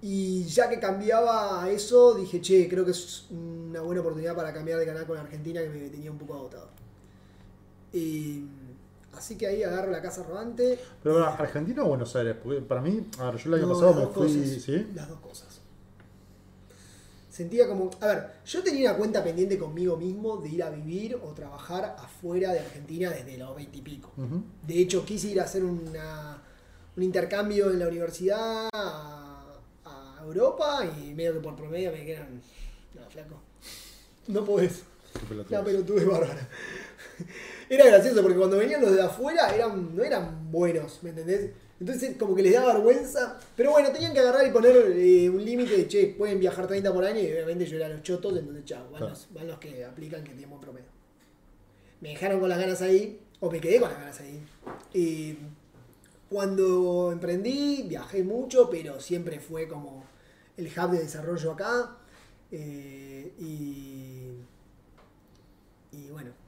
Y 0.03 0.45
ya 0.45 0.69
que 0.69 0.81
cambiaba 0.81 1.63
a 1.63 1.71
eso, 1.71 2.15
dije, 2.15 2.41
che, 2.41 2.69
creo 2.69 2.85
que 2.85 2.93
es 2.93 3.27
una 3.31 3.83
buena 3.83 4.01
oportunidad 4.01 4.35
para 4.35 4.53
cambiar 4.53 4.79
de 4.79 4.87
canal 4.87 5.07
con 5.07 5.19
Argentina 5.19 5.61
que 5.61 5.69
me 5.69 5.89
tenía 5.89 6.11
un 6.11 6.19
poco 6.19 6.35
agotado. 6.35 6.71
Y, 7.93 8.45
así 9.17 9.37
que 9.37 9.47
ahí 9.47 9.63
agarro 9.63 9.91
la 9.91 10.01
casa 10.03 10.23
rodante. 10.23 10.79
Pero 11.03 11.25
¿Argentina 11.25 11.85
o 11.85 11.89
Buenos 11.89 12.15
Aires? 12.17 12.37
Porque 12.43 12.61
para 12.61 12.81
mí, 12.81 13.07
a 13.19 13.31
ver, 13.31 13.37
yo 13.41 13.49
el 13.49 13.55
año 13.61 13.67
No, 13.67 13.75
pasado 13.75 13.95
me 13.95 14.07
fui, 14.07 14.39
cosas. 14.39 14.63
¿sí? 14.63 14.87
Las 14.95 15.09
dos 15.09 15.21
cosas. 15.21 15.61
Sentía 17.31 17.69
como. 17.69 17.91
A 18.01 18.07
ver, 18.07 18.27
yo 18.45 18.63
tenía 18.63 18.91
una 18.91 18.99
cuenta 18.99 19.25
pendiente 19.25 19.57
conmigo 19.57 19.97
mismo 19.97 20.37
de 20.39 20.49
ir 20.49 20.63
a 20.63 20.71
vivir 20.71 21.15
o 21.15 21.29
trabajar 21.33 21.97
afuera 21.99 22.53
de 22.53 22.59
Argentina 22.61 23.11
desde 23.11 23.39
los 23.39 23.55
20 23.57 23.79
y 23.79 23.81
pico. 23.83 24.13
De 24.67 24.79
hecho, 24.79 25.05
quise 25.05 25.29
ir 25.29 25.41
a 25.41 25.45
hacer 25.45 25.65
una, 25.65 26.43
un 26.97 27.03
intercambio 27.03 27.71
en 27.71 27.79
la 27.79 27.89
universidad 27.89 28.69
a, 28.73 29.55
a 29.85 30.19
Europa 30.23 30.85
y 30.85 31.15
medio 31.15 31.35
que 31.35 31.41
por 31.41 31.57
promedio 31.57 31.93
me 31.93 32.01
dijeron: 32.01 32.43
No, 32.95 33.09
flaco, 33.09 33.41
no 34.27 34.45
podés. 34.45 34.83
La 35.49 35.63
pelotudez 35.65 36.07
bárbara. 36.07 36.49
Era 37.69 37.87
gracioso 37.87 38.23
porque 38.23 38.37
cuando 38.39 38.57
venían 38.59 38.81
los 38.81 38.93
de 38.95 39.03
afuera 39.03 39.55
eran, 39.55 39.95
no 39.95 40.03
eran 40.03 40.51
buenos, 40.51 41.03
¿me 41.03 41.11
entendés? 41.11 41.51
Entonces 41.79 42.17
como 42.19 42.35
que 42.35 42.43
les 42.43 42.53
daba 42.53 42.75
vergüenza. 42.75 43.39
Pero 43.57 43.71
bueno, 43.71 43.91
tenían 43.91 44.13
que 44.13 44.21
agarrar 44.21 44.47
y 44.47 44.51
poner 44.51 44.77
eh, 44.97 45.31
un 45.31 45.45
límite 45.45 45.77
de, 45.77 45.89
che, 45.89 46.07
pueden 46.19 46.39
viajar 46.39 46.67
30 46.67 46.93
por 46.93 47.05
año 47.05 47.21
y 47.21 47.27
obviamente 47.33 47.65
yo 47.67 47.77
era 47.77 47.89
los 47.89 48.03
chotos, 48.03 48.37
entonces 48.39 48.65
chao, 48.65 48.85
van, 48.91 48.99
Claro. 48.99 49.09
los, 49.11 49.29
van 49.33 49.47
los 49.49 49.59
que 49.59 49.85
aplican 49.85 50.23
que 50.23 50.31
tienen 50.31 50.51
buen 50.51 50.61
promedio. 50.61 50.89
Me 52.01 52.11
dejaron 52.11 52.41
con 52.41 52.49
las 52.49 52.59
ganas 52.59 52.83
ahí, 52.83 53.21
o 53.41 53.51
me 53.51 53.61
quedé 53.61 53.81
con 53.81 53.89
las 53.91 53.99
ganas 53.99 54.21
ahí. 54.21 54.43
Y 54.93 55.37
cuando 56.29 57.11
emprendí, 57.13 57.85
viajé 57.89 58.23
mucho, 58.23 58.69
pero 58.71 59.01
siempre 59.01 59.41
fue 59.41 59.67
como 59.67 60.05
el 60.57 60.67
hub 60.67 60.91
de 60.91 60.99
desarrollo 61.01 61.53
acá. 61.53 61.97
eh, 62.53 63.33
y, 63.39 64.10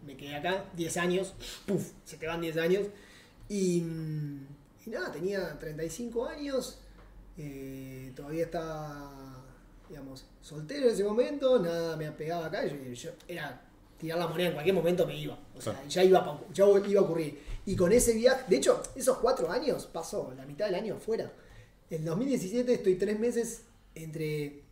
me 0.06 0.16
quedé 0.16 0.34
acá 0.36 0.64
10 0.76 0.96
años, 0.96 1.34
puf, 1.66 1.90
se 2.04 2.16
te 2.16 2.26
van 2.26 2.40
10 2.40 2.56
años. 2.56 2.86
Y, 3.48 3.78
y 4.86 4.90
nada, 4.90 5.12
tenía 5.12 5.58
35 5.58 6.26
años, 6.26 6.78
eh, 7.36 8.12
todavía 8.16 8.44
estaba, 8.44 9.44
digamos, 9.88 10.24
soltero 10.40 10.86
en 10.88 10.94
ese 10.94 11.04
momento, 11.04 11.58
nada 11.58 11.96
me 11.96 12.06
apegaba 12.06 12.46
acá, 12.46 12.64
yo, 12.66 12.76
yo- 12.92 13.10
era 13.28 13.62
tirar 13.98 14.18
la 14.18 14.26
moneda 14.26 14.48
en 14.48 14.52
cualquier 14.54 14.74
momento 14.74 15.06
me 15.06 15.16
iba, 15.16 15.38
o 15.54 15.60
sea, 15.60 15.80
ya, 15.88 16.02
iba, 16.02 16.40
ya 16.52 16.64
iba 16.66 17.00
a 17.00 17.04
ocurrir. 17.04 17.40
Y 17.66 17.76
con 17.76 17.92
ese 17.92 18.14
viaje, 18.14 18.44
de 18.48 18.56
hecho, 18.56 18.82
esos 18.96 19.18
cuatro 19.18 19.50
años 19.50 19.86
pasó 19.86 20.32
la 20.36 20.44
mitad 20.46 20.66
del 20.66 20.74
año 20.74 20.94
afuera. 20.96 21.30
En 21.90 22.04
2017 22.04 22.72
estoy 22.74 22.96
tres 22.96 23.18
meses 23.20 23.62
entre 23.94 24.62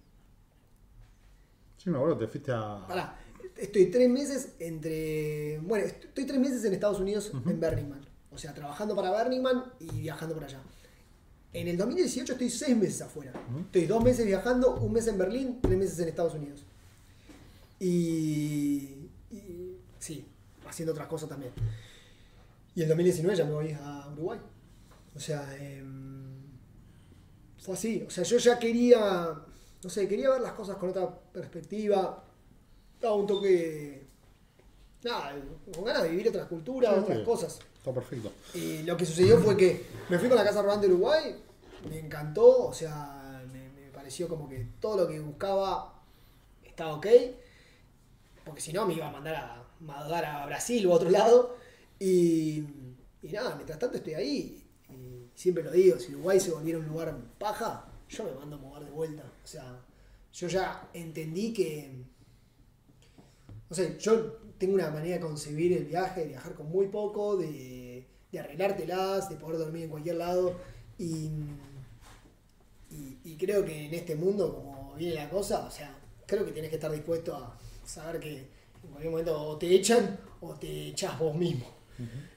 Sí, 1.77 1.89
me 1.91 1.97
acuerdo, 1.97 2.19
te 2.19 2.27
fuiste 2.27 2.53
a. 2.53 2.85
Pará, 2.87 3.17
estoy 3.61 3.87
tres 3.87 4.09
meses 4.09 4.51
entre. 4.59 5.59
Bueno, 5.61 5.87
est- 5.87 6.05
estoy 6.05 6.25
tres 6.27 6.41
meses 6.41 6.65
en 6.65 6.73
Estados 6.75 7.01
Unidos, 7.01 7.31
en 7.47 7.61
Burning 7.61 7.89
Man. 7.89 8.01
O 8.33 8.39
sea, 8.39 8.55
trabajando 8.55 8.95
para 8.97 9.11
Burning 9.11 9.41
Man 9.43 9.65
y 9.81 10.01
viajando 10.01 10.35
por 10.35 10.45
allá. 10.45 10.61
En 11.53 11.67
el 11.69 11.77
2018 11.77 12.33
estoy 12.35 12.49
seis 12.51 12.77
meses 12.77 13.03
afuera. 13.03 13.33
Estoy 13.67 13.87
dos 13.87 14.03
meses 14.05 14.25
viajando, 14.25 14.77
un 14.77 14.93
mes 14.93 15.07
en 15.09 15.19
Berlín, 15.19 15.59
tres 15.61 15.77
meses 15.77 15.99
en 15.99 16.09
Estados 16.09 16.35
Unidos. 16.35 16.65
Y. 17.79 19.09
y- 19.31 19.77
sí, 19.99 20.27
haciendo 20.69 20.93
otras 20.93 21.09
cosas 21.09 21.29
también. 21.29 21.53
Y 22.75 22.83
en 22.83 22.89
2019 22.89 23.37
ya 23.37 23.45
me 23.45 23.53
voy 23.53 23.73
a 23.73 24.09
Uruguay. 24.13 24.39
O 25.15 25.21
sea, 25.21 25.45
em, 25.59 26.31
fue 27.59 27.75
así. 27.75 28.05
O 28.07 28.11
sea, 28.11 28.23
yo 28.25 28.39
ya 28.39 28.59
quería, 28.59 29.35
no 29.83 29.91
sé, 29.91 30.07
quería 30.07 30.31
ver 30.31 30.41
las 30.41 30.53
cosas 30.53 30.77
con 30.77 30.91
otra 30.91 31.09
perspectiva. 31.33 32.25
Daba 33.01 33.15
un 33.15 33.27
toque, 33.27 34.07
nada, 35.05 35.35
con 35.75 35.85
ganas 35.85 36.03
de 36.03 36.11
vivir 36.11 36.29
otras 36.29 36.47
culturas, 36.49 36.95
Sí, 36.95 37.01
otras 37.01 37.19
sí. 37.19 37.25
cosas. 37.25 37.59
Está 37.79 37.93
perfecto. 37.93 38.33
Y 38.55 38.83
lo 38.83 38.97
que 38.97 39.07
sucedió 39.07 39.39
fue 39.39 39.57
que 39.57 39.87
me 40.09 40.19
fui 40.19 40.29
con 40.29 40.37
la 40.37 40.45
Casa 40.45 40.61
Rodante 40.63 40.87
de 40.87 40.93
Uruguay, 40.95 41.35
me 41.89 41.99
encantó, 41.99 42.67
o 42.67 42.73
sea, 42.75 43.43
me, 43.53 43.71
me 43.71 43.91
pareció 43.91 44.29
como 44.29 44.49
que 44.49 44.67
todo 44.81 45.05
lo 45.05 45.09
que 45.09 45.19
buscaba 45.21 45.95
estaba 46.63 46.95
ok, 46.95 47.07
porque 48.45 48.61
si 48.61 48.73
no 48.73 48.87
me 48.87 48.95
iba 48.95 49.09
a 49.09 49.13
mandar 49.13 49.35
a 49.37 49.65
mandar 49.81 50.25
a 50.25 50.45
Brasil 50.47 50.87
o 50.87 50.93
a 50.93 50.97
otro 50.97 51.11
lado. 51.11 51.57
Y, 51.99 52.65
y 53.23 53.29
nada, 53.33 53.55
mientras 53.55 53.79
tanto 53.79 53.97
estoy 53.97 54.15
ahí, 54.15 54.67
y 54.91 55.31
siempre 55.35 55.63
lo 55.63 55.71
digo, 55.71 55.99
si 55.99 56.13
Uruguay 56.15 56.39
se 56.41 56.51
volviera 56.51 56.79
un 56.79 56.87
lugar 56.87 57.17
paja, 57.39 57.87
yo 58.09 58.25
me 58.25 58.33
mando 58.33 58.57
a 58.57 58.59
mover 58.59 58.85
de 58.85 58.91
vuelta. 58.91 59.23
O 59.43 59.47
sea, 59.47 59.79
yo 60.35 60.49
ya 60.49 60.89
entendí 60.93 61.53
que. 61.53 61.91
No 63.71 63.77
sé, 63.77 63.97
yo 63.99 64.39
tengo 64.59 64.75
una 64.75 64.91
manera 64.91 65.15
de 65.15 65.21
concebir 65.21 65.73
el 65.73 65.85
viaje, 65.85 66.23
de 66.23 66.27
viajar 66.29 66.55
con 66.55 66.69
muy 66.69 66.89
poco, 66.89 67.37
de, 67.37 68.05
de 68.33 68.39
arreglártelas, 68.39 69.31
de 69.31 69.37
poder 69.37 69.59
dormir 69.59 69.85
en 69.85 69.91
cualquier 69.91 70.17
lado. 70.17 70.57
Y, 70.99 71.31
y, 72.91 73.19
y 73.25 73.37
creo 73.39 73.65
que 73.65 73.87
en 73.87 73.95
este 73.95 74.17
mundo, 74.17 74.55
como 74.55 74.95
viene 74.97 75.15
la 75.15 75.31
cosa, 75.31 75.67
o 75.67 75.71
sea, 75.71 75.97
creo 76.27 76.45
que 76.45 76.53
tienes 76.53 76.71
que 76.71 76.77
estar 76.77 76.91
dispuesto 76.91 77.35
a 77.35 77.57
saber 77.85 78.21
que 78.21 78.39
en 78.39 78.91
cualquier 78.91 79.11
momento 79.11 79.41
o 79.41 79.57
te 79.57 79.73
echan 79.75 80.19
o 80.41 80.55
te 80.55 80.89
echas 80.89 81.19
vos 81.19 81.35
mismo. 81.35 81.67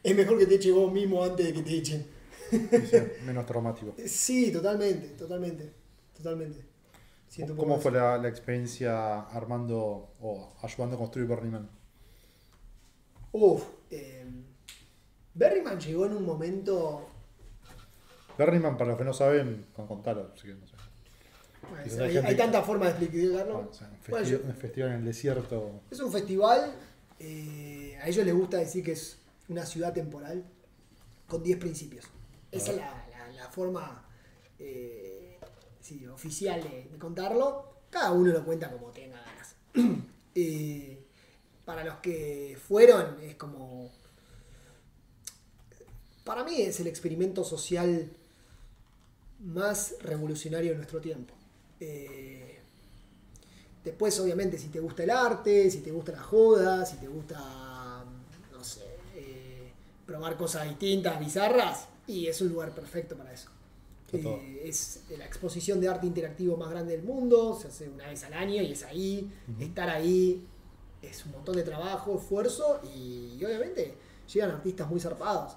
Es 0.03 0.15
mejor 0.15 0.37
que 0.37 0.45
te 0.45 0.55
eches 0.55 0.73
vos 0.73 0.91
mismo 0.91 1.23
antes 1.23 1.45
de 1.45 1.53
que 1.53 1.61
te 1.61 1.73
echen. 1.77 2.05
Menos 3.25 3.45
traumático. 3.45 3.95
Sí, 4.05 4.51
totalmente, 4.51 5.07
totalmente, 5.09 5.71
totalmente. 6.15 6.72
Siento 7.33 7.55
¿Cómo 7.57 7.79
fue 7.79 7.91
la, 7.91 8.19
la 8.19 8.27
experiencia 8.29 9.21
armando 9.21 10.13
o 10.21 10.53
ayudando 10.61 10.97
a 10.97 10.99
construir 10.99 11.27
Burning 11.27 11.49
Man? 11.51 11.69
Uf, 13.31 13.63
eh, 13.89 14.23
Berryman 15.33 15.79
llegó 15.79 16.05
en 16.05 16.13
un 16.13 16.25
momento. 16.27 17.07
Burning 18.37 18.59
Man, 18.61 18.77
para 18.77 18.91
los 18.91 18.99
que 18.99 19.03
no 19.05 19.13
saben, 19.15 19.65
con 19.75 19.87
contarlo, 19.87 20.29
así 20.35 20.45
que 20.47 20.53
no 20.53 20.67
sé. 20.67 20.75
bueno, 21.87 22.03
hay 22.03 22.17
hay, 22.17 22.37
tantas 22.37 22.63
formas 22.63 22.99
de 22.99 23.05
explicarlo. 23.05 23.57
Ah, 23.63 23.67
o 23.67 23.73
sea, 23.73 23.87
un, 23.89 23.97
Bueno, 24.11 24.27
festi- 24.27 24.43
un 24.43 24.53
festival 24.55 24.89
en 24.91 24.95
el 24.97 25.05
desierto. 25.05 25.81
Es 25.89 25.99
un 26.01 26.11
festival, 26.11 26.71
eh, 27.19 27.97
a 27.99 28.07
ellos 28.09 28.23
les 28.27 28.35
gusta 28.35 28.57
decir 28.57 28.83
que 28.83 28.91
es 28.91 29.17
una 29.49 29.65
ciudad 29.65 29.91
temporal 29.91 30.43
con 31.27 31.41
10 31.41 31.57
principios. 31.57 32.05
Esa 32.51 32.69
es 32.73 32.77
la, 32.77 33.07
la- 33.09 33.27
la 33.33 33.49
forma 33.49 34.07
eh, 34.59 35.22
sí, 35.83 36.07
oficial 36.07 36.63
de, 36.63 36.97
contarlo. 36.97 37.83
Cada 37.91 38.11
uno 38.11 38.31
lo 38.31 38.43
cuenta 38.43 38.71
como 38.71 38.89
tenga 38.89 39.21
ganas. 39.21 39.55
Eh, 40.35 40.97
para 41.63 41.83
los 41.83 41.97
que 41.97 42.57
fueron, 42.67 43.21
es 43.21 43.35
como... 43.35 43.91
Para 46.23 46.43
mí 46.43 46.59
es 46.59 46.79
el 46.79 46.87
experimento 46.87 47.43
social 47.43 48.11
más 49.41 49.93
revolucionario 50.01 50.71
de 50.71 50.77
nuestro 50.77 50.99
tiempo. 50.99 51.35
Eh, 51.79 52.53
Después, 53.83 54.17
obviamente, 54.19 54.57
si 54.57 54.69
te 54.69 54.79
gusta 54.79 55.03
el 55.03 55.09
arte, 55.09 55.69
si 55.69 55.79
te 55.79 55.91
gusta 55.91 56.13
la 56.13 56.23
joda, 56.23 56.85
si 56.85 56.97
te 56.97 57.07
gusta, 57.07 58.05
no 58.51 58.63
sé, 58.63 58.85
eh, 59.15 59.71
probar 60.05 60.37
cosas 60.37 60.69
distintas, 60.69 61.19
bizarras, 61.19 61.87
y 62.07 62.27
es 62.27 62.39
un 62.39 62.49
lugar 62.49 62.73
perfecto 62.73 63.17
para 63.17 63.33
eso. 63.33 63.49
Eh, 64.13 64.61
es 64.65 65.03
la 65.17 65.25
exposición 65.25 65.79
de 65.81 65.87
arte 65.87 66.05
interactivo 66.07 66.55
más 66.57 66.69
grande 66.69 66.95
del 66.95 67.03
mundo, 67.05 67.57
se 67.59 67.67
hace 67.69 67.89
una 67.89 68.07
vez 68.07 68.23
al 68.23 68.33
año 68.33 68.61
y 68.61 68.71
es 68.71 68.83
ahí. 68.83 69.31
Estar 69.59 69.89
ahí 69.89 70.45
es 71.01 71.25
un 71.25 71.31
montón 71.33 71.55
de 71.55 71.63
trabajo, 71.63 72.17
esfuerzo 72.17 72.79
y, 72.95 73.37
y 73.39 73.45
obviamente 73.45 73.95
llegan 74.31 74.51
artistas 74.51 74.89
muy 74.89 74.99
zarpados. 74.99 75.55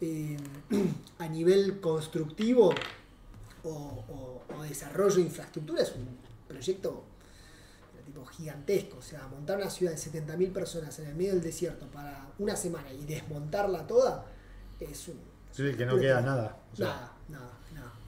Eh, 0.00 0.36
a 1.18 1.28
nivel 1.28 1.80
constructivo 1.80 2.72
o, 3.64 3.68
o- 3.70 4.42
o 4.56 4.62
desarrollo 4.62 5.16
de 5.16 5.22
infraestructura 5.22 5.82
es 5.82 5.92
un 5.94 6.08
proyecto 6.48 7.04
tipo 8.06 8.24
gigantesco. 8.24 8.96
O 8.98 9.02
sea, 9.02 9.26
montar 9.28 9.58
una 9.58 9.70
ciudad 9.70 9.92
de 9.92 9.98
70.000 9.98 10.52
personas 10.52 10.98
en 10.98 11.06
el 11.08 11.14
medio 11.14 11.32
del 11.34 11.42
desierto 11.42 11.86
para 11.88 12.32
una 12.38 12.56
semana 12.56 12.92
y 12.92 13.04
desmontarla 13.04 13.86
toda 13.86 14.26
es 14.80 15.08
un... 15.08 15.20
Sí, 15.52 15.74
que 15.76 15.84
no 15.84 15.98
queda 15.98 16.20
nada. 16.22 16.56
O 16.72 16.76
sea, 16.76 16.86
nada, 16.86 17.12
nada, 17.28 17.40
nada, 17.40 17.58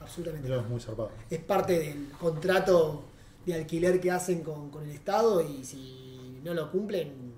absolutamente 0.03 0.55
es 0.55 0.67
muy 0.67 0.79
zarpado. 0.79 1.11
Es 1.29 1.39
parte 1.39 1.79
del 1.79 2.09
contrato 2.19 3.03
de 3.45 3.55
alquiler 3.55 3.99
que 3.99 4.11
hacen 4.11 4.43
con, 4.43 4.69
con 4.69 4.83
el 4.83 4.91
Estado 4.91 5.41
y 5.41 5.63
si 5.65 6.39
no 6.43 6.53
lo 6.53 6.71
cumplen 6.71 7.33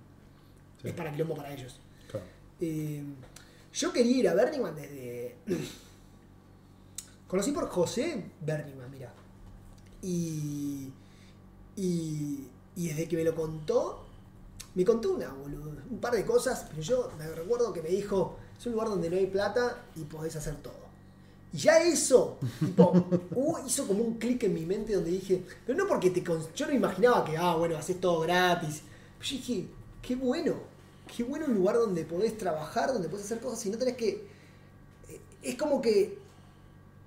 Sí. 0.82 0.90
es 0.90 0.94
para 0.94 1.12
quilombo 1.12 1.36
para 1.36 1.54
ellos. 1.54 1.80
Claro. 2.12 2.26
Eh, 2.60 3.04
yo 3.74 3.92
quería 3.94 4.18
ir 4.18 4.30
a 4.30 4.36
Burning 4.36 4.62
Man 4.62 4.76
desde. 4.76 5.36
Conocí 7.28 7.52
por 7.52 7.68
José 7.70 8.24
Burning 8.42 8.78
Man, 8.78 8.92
mira. 8.92 9.12
Y, 10.02 10.92
y. 11.76 12.48
Y 12.78 12.88
desde 12.90 13.08
que 13.08 13.16
me 13.16 13.24
lo 13.24 13.34
contó, 13.34 14.06
me 14.76 14.84
contó 14.84 15.14
una, 15.14 15.30
boludo, 15.32 15.72
un 15.90 16.00
par 16.00 16.14
de 16.14 16.26
cosas, 16.26 16.66
pero 16.70 16.82
yo 16.82 17.10
me 17.18 17.26
recuerdo 17.30 17.72
que 17.72 17.82
me 17.82 17.88
dijo: 17.90 18.38
es 18.60 18.66
un 18.66 18.74
lugar 18.74 18.90
donde 18.90 19.10
no 19.10 19.16
hay 19.16 19.28
plata 19.28 19.86
y 19.96 20.04
podés 20.04 20.36
hacer 20.36 20.56
todo. 20.58 20.85
Y 21.56 21.57
ya 21.57 21.82
eso, 21.82 22.38
tipo, 22.60 23.07
hizo 23.68 23.88
como 23.88 24.03
un 24.03 24.15
clic 24.15 24.44
en 24.44 24.53
mi 24.53 24.65
mente 24.65 24.94
donde 24.94 25.11
dije, 25.11 25.44
pero 25.65 25.77
no 25.77 25.88
porque 25.88 26.10
te. 26.10 26.22
Yo 26.22 26.68
no 26.68 26.73
imaginaba 26.73 27.23
que, 27.23 27.38
ah, 27.38 27.56
bueno, 27.56 27.77
haces 27.77 27.99
todo 28.02 28.19
gratis. 28.22 28.82
Pero 29.18 29.30
yo 29.30 29.38
dije, 29.38 29.68
qué 30.02 30.15
bueno, 30.15 30.53
qué 31.15 31.23
bueno 31.23 31.45
un 31.45 31.56
lugar 31.56 31.77
donde 31.77 32.03
podés 32.03 32.38
trabajar, 32.38 32.91
donde 32.91 33.07
podés 33.10 33.26
hacer 33.26 33.40
cosas 33.40 33.65
y 33.65 33.69
no 33.69 33.77
tenés 33.77 33.95
que. 33.95 34.10
eh, 35.10 35.19
Es 35.44 35.56
como 35.56 35.82
que 35.82 36.18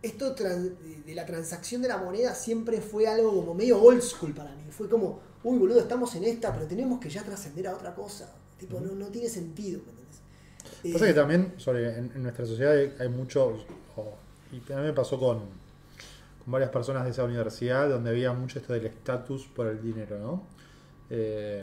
esto 0.03 0.33
de 0.33 1.15
la 1.15 1.27
transacción 1.27 1.83
de 1.83 1.89
la 1.89 1.99
moneda 1.99 2.35
siempre 2.35 2.81
fue 2.81 3.07
algo 3.09 3.35
como 3.35 3.55
medio 3.55 3.83
old 3.83 4.01
school 4.01 4.33
para 4.33 4.51
mí. 4.55 4.63
Fue 4.71 4.89
como, 4.89 5.21
uy, 5.43 5.59
boludo, 5.59 5.81
estamos 5.81 6.15
en 6.15 6.25
esta, 6.25 6.55
pero 6.55 6.67
tenemos 6.67 7.01
que 7.01 7.11
ya 7.11 7.23
trascender 7.25 7.67
a 7.69 7.75
otra 7.75 7.95
cosa. 7.95 8.33
Tipo, 8.59 8.81
no, 8.81 8.95
no 8.95 9.07
tiene 9.09 9.29
sentido, 9.29 9.81
¿me 9.85 9.91
entendés? 9.91 10.93
Pasa 10.93 11.05
Eh, 11.05 11.09
que 11.09 11.15
también 11.15 11.55
sobre, 11.57 11.99
en, 11.99 12.13
en 12.15 12.23
nuestra 12.23 12.47
sociedad 12.47 12.73
hay, 12.77 12.95
hay 13.01 13.09
muchos, 13.09 13.61
o- 13.61 13.67
y 14.53 14.73
a 14.73 14.77
mí 14.77 14.83
me 14.83 14.93
pasó 14.93 15.19
con, 15.19 15.39
con 15.39 16.53
varias 16.53 16.71
personas 16.71 17.05
de 17.05 17.11
esa 17.11 17.25
universidad 17.25 17.89
donde 17.89 18.11
había 18.11 18.33
mucho 18.33 18.59
esto 18.59 18.73
del 18.73 18.87
estatus 18.87 19.47
por 19.47 19.67
el 19.67 19.83
dinero, 19.83 20.19
¿no? 20.19 20.43
Eh, 21.11 21.61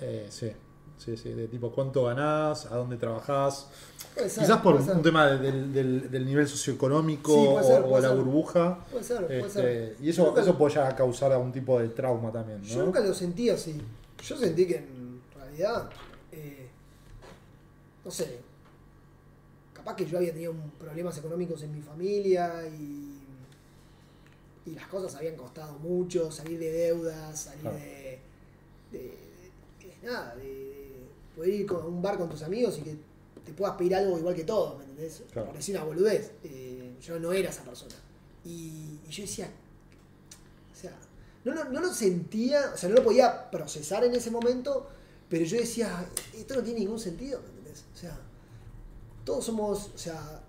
eh, 0.00 0.26
sí, 0.30 0.50
sí, 0.96 1.16
sí, 1.16 1.32
de 1.32 1.48
tipo 1.48 1.70
cuánto 1.72 2.04
ganás, 2.04 2.66
a 2.66 2.76
dónde 2.76 2.96
trabajás, 2.96 3.68
puede 4.14 4.28
ser, 4.30 4.44
quizás 4.44 4.60
por 4.60 4.82
ser. 4.82 4.96
un 4.96 5.02
tema 5.02 5.26
del, 5.26 5.72
del- 5.72 6.10
del 6.10 6.26
nivel 6.26 6.46
socioeconómico 6.48 7.32
Sí, 7.60 7.66
ser, 7.66 7.82
o, 7.82 7.88
puede 7.88 8.02
la 8.02 8.08
ser. 8.08 8.16
burbuja. 8.18 8.78
Puede 8.90 9.04
ser, 9.04 9.26
puede 9.26 9.40
Este, 9.40 9.50
ser. 9.50 9.96
y 10.00 10.08
eso, 10.10 10.26
Nunca- 10.26 10.40
eso 10.42 10.56
puede 10.56 10.74
llegar 10.74 10.92
a 10.92 10.96
causar 10.96 11.32
algún 11.32 11.52
tipo 11.52 11.78
de 11.80 11.88
trauma 11.88 12.30
también, 12.32 12.60
¿no? 12.62 12.66
Yo 12.68 12.84
nunca 12.84 13.00
lo 13.00 13.12
sentí 13.14 13.50
así. 13.50 13.80
Yo 14.24 14.36
sentí 14.36 14.66
que 14.66 14.76
en 14.76 15.20
realidad, 15.36 15.88
eh, 16.32 16.68
no 18.04 18.10
sé, 18.10 18.38
capaz 19.78 19.96
que 19.96 20.04
yo 20.06 20.18
había 20.18 20.32
tenido 20.32 20.52
problemas 20.78 21.16
económicos 21.16 21.62
en 21.62 21.72
mi 21.74 21.80
familia 21.80 22.66
y, 22.68 23.14
y 24.66 24.70
las 24.74 24.86
cosas 24.88 25.14
habían 25.14 25.36
costado 25.36 25.78
mucho, 25.78 26.30
salir 26.30 26.58
de 26.58 26.70
deudas, 26.70 27.40
salir 27.40 27.60
Claro. 27.62 27.76
de, 27.78 28.18
de- 28.92 28.98
de- 29.80 30.06
nada, 30.06 30.34
de 30.36 31.06
poder 31.34 31.54
ir 31.54 31.66
con- 31.66 31.82
a 31.82 31.86
un 31.86 32.02
bar 32.02 32.18
con 32.18 32.28
tus 32.28 32.42
amigos 32.42 32.78
y 32.78 32.82
que 32.82 32.96
te 33.46 33.52
puedas 33.52 33.76
pedir 33.76 33.94
algo 33.94 34.18
igual 34.18 34.34
que 34.34 34.44
todos, 34.44 34.76
¿me 34.78 34.84
entendés? 34.84 35.22
Claro. 35.32 35.46
Por 35.48 35.56
decir 35.56 35.74
una 35.76 35.84
boludez. 35.84 36.32
Eh, 36.44 36.94
yo 37.00 37.18
no 37.18 37.32
era 37.32 37.48
esa 37.50 37.62
persona. 37.62 37.94
Y, 38.44 38.98
y 39.06 39.10
yo 39.10 39.22
decía, 39.22 39.48
o 40.72 40.76
sea, 40.80 40.94
no, 41.44 41.54
lo- 41.54 41.64
no 41.64 41.80
lo 41.80 41.92
sentía, 41.94 42.72
o 42.74 42.76
sea, 42.76 42.88
no 42.88 42.96
lo 42.96 43.04
podía 43.04 43.50
procesar 43.50 44.04
en 44.04 44.14
ese 44.14 44.30
momento, 44.30 44.88
pero 45.30 45.44
yo 45.44 45.56
decía, 45.58 46.04
esto 46.36 46.56
no 46.56 46.62
tiene 46.62 46.80
ningún 46.80 46.98
sentido, 46.98 47.40
¿me 47.40 47.48
entendés? 47.48 47.84
O 47.94 47.96
sea, 47.96 48.18
todos 49.28 49.44
somos, 49.44 49.90
o 49.94 49.98
sea, 49.98 50.40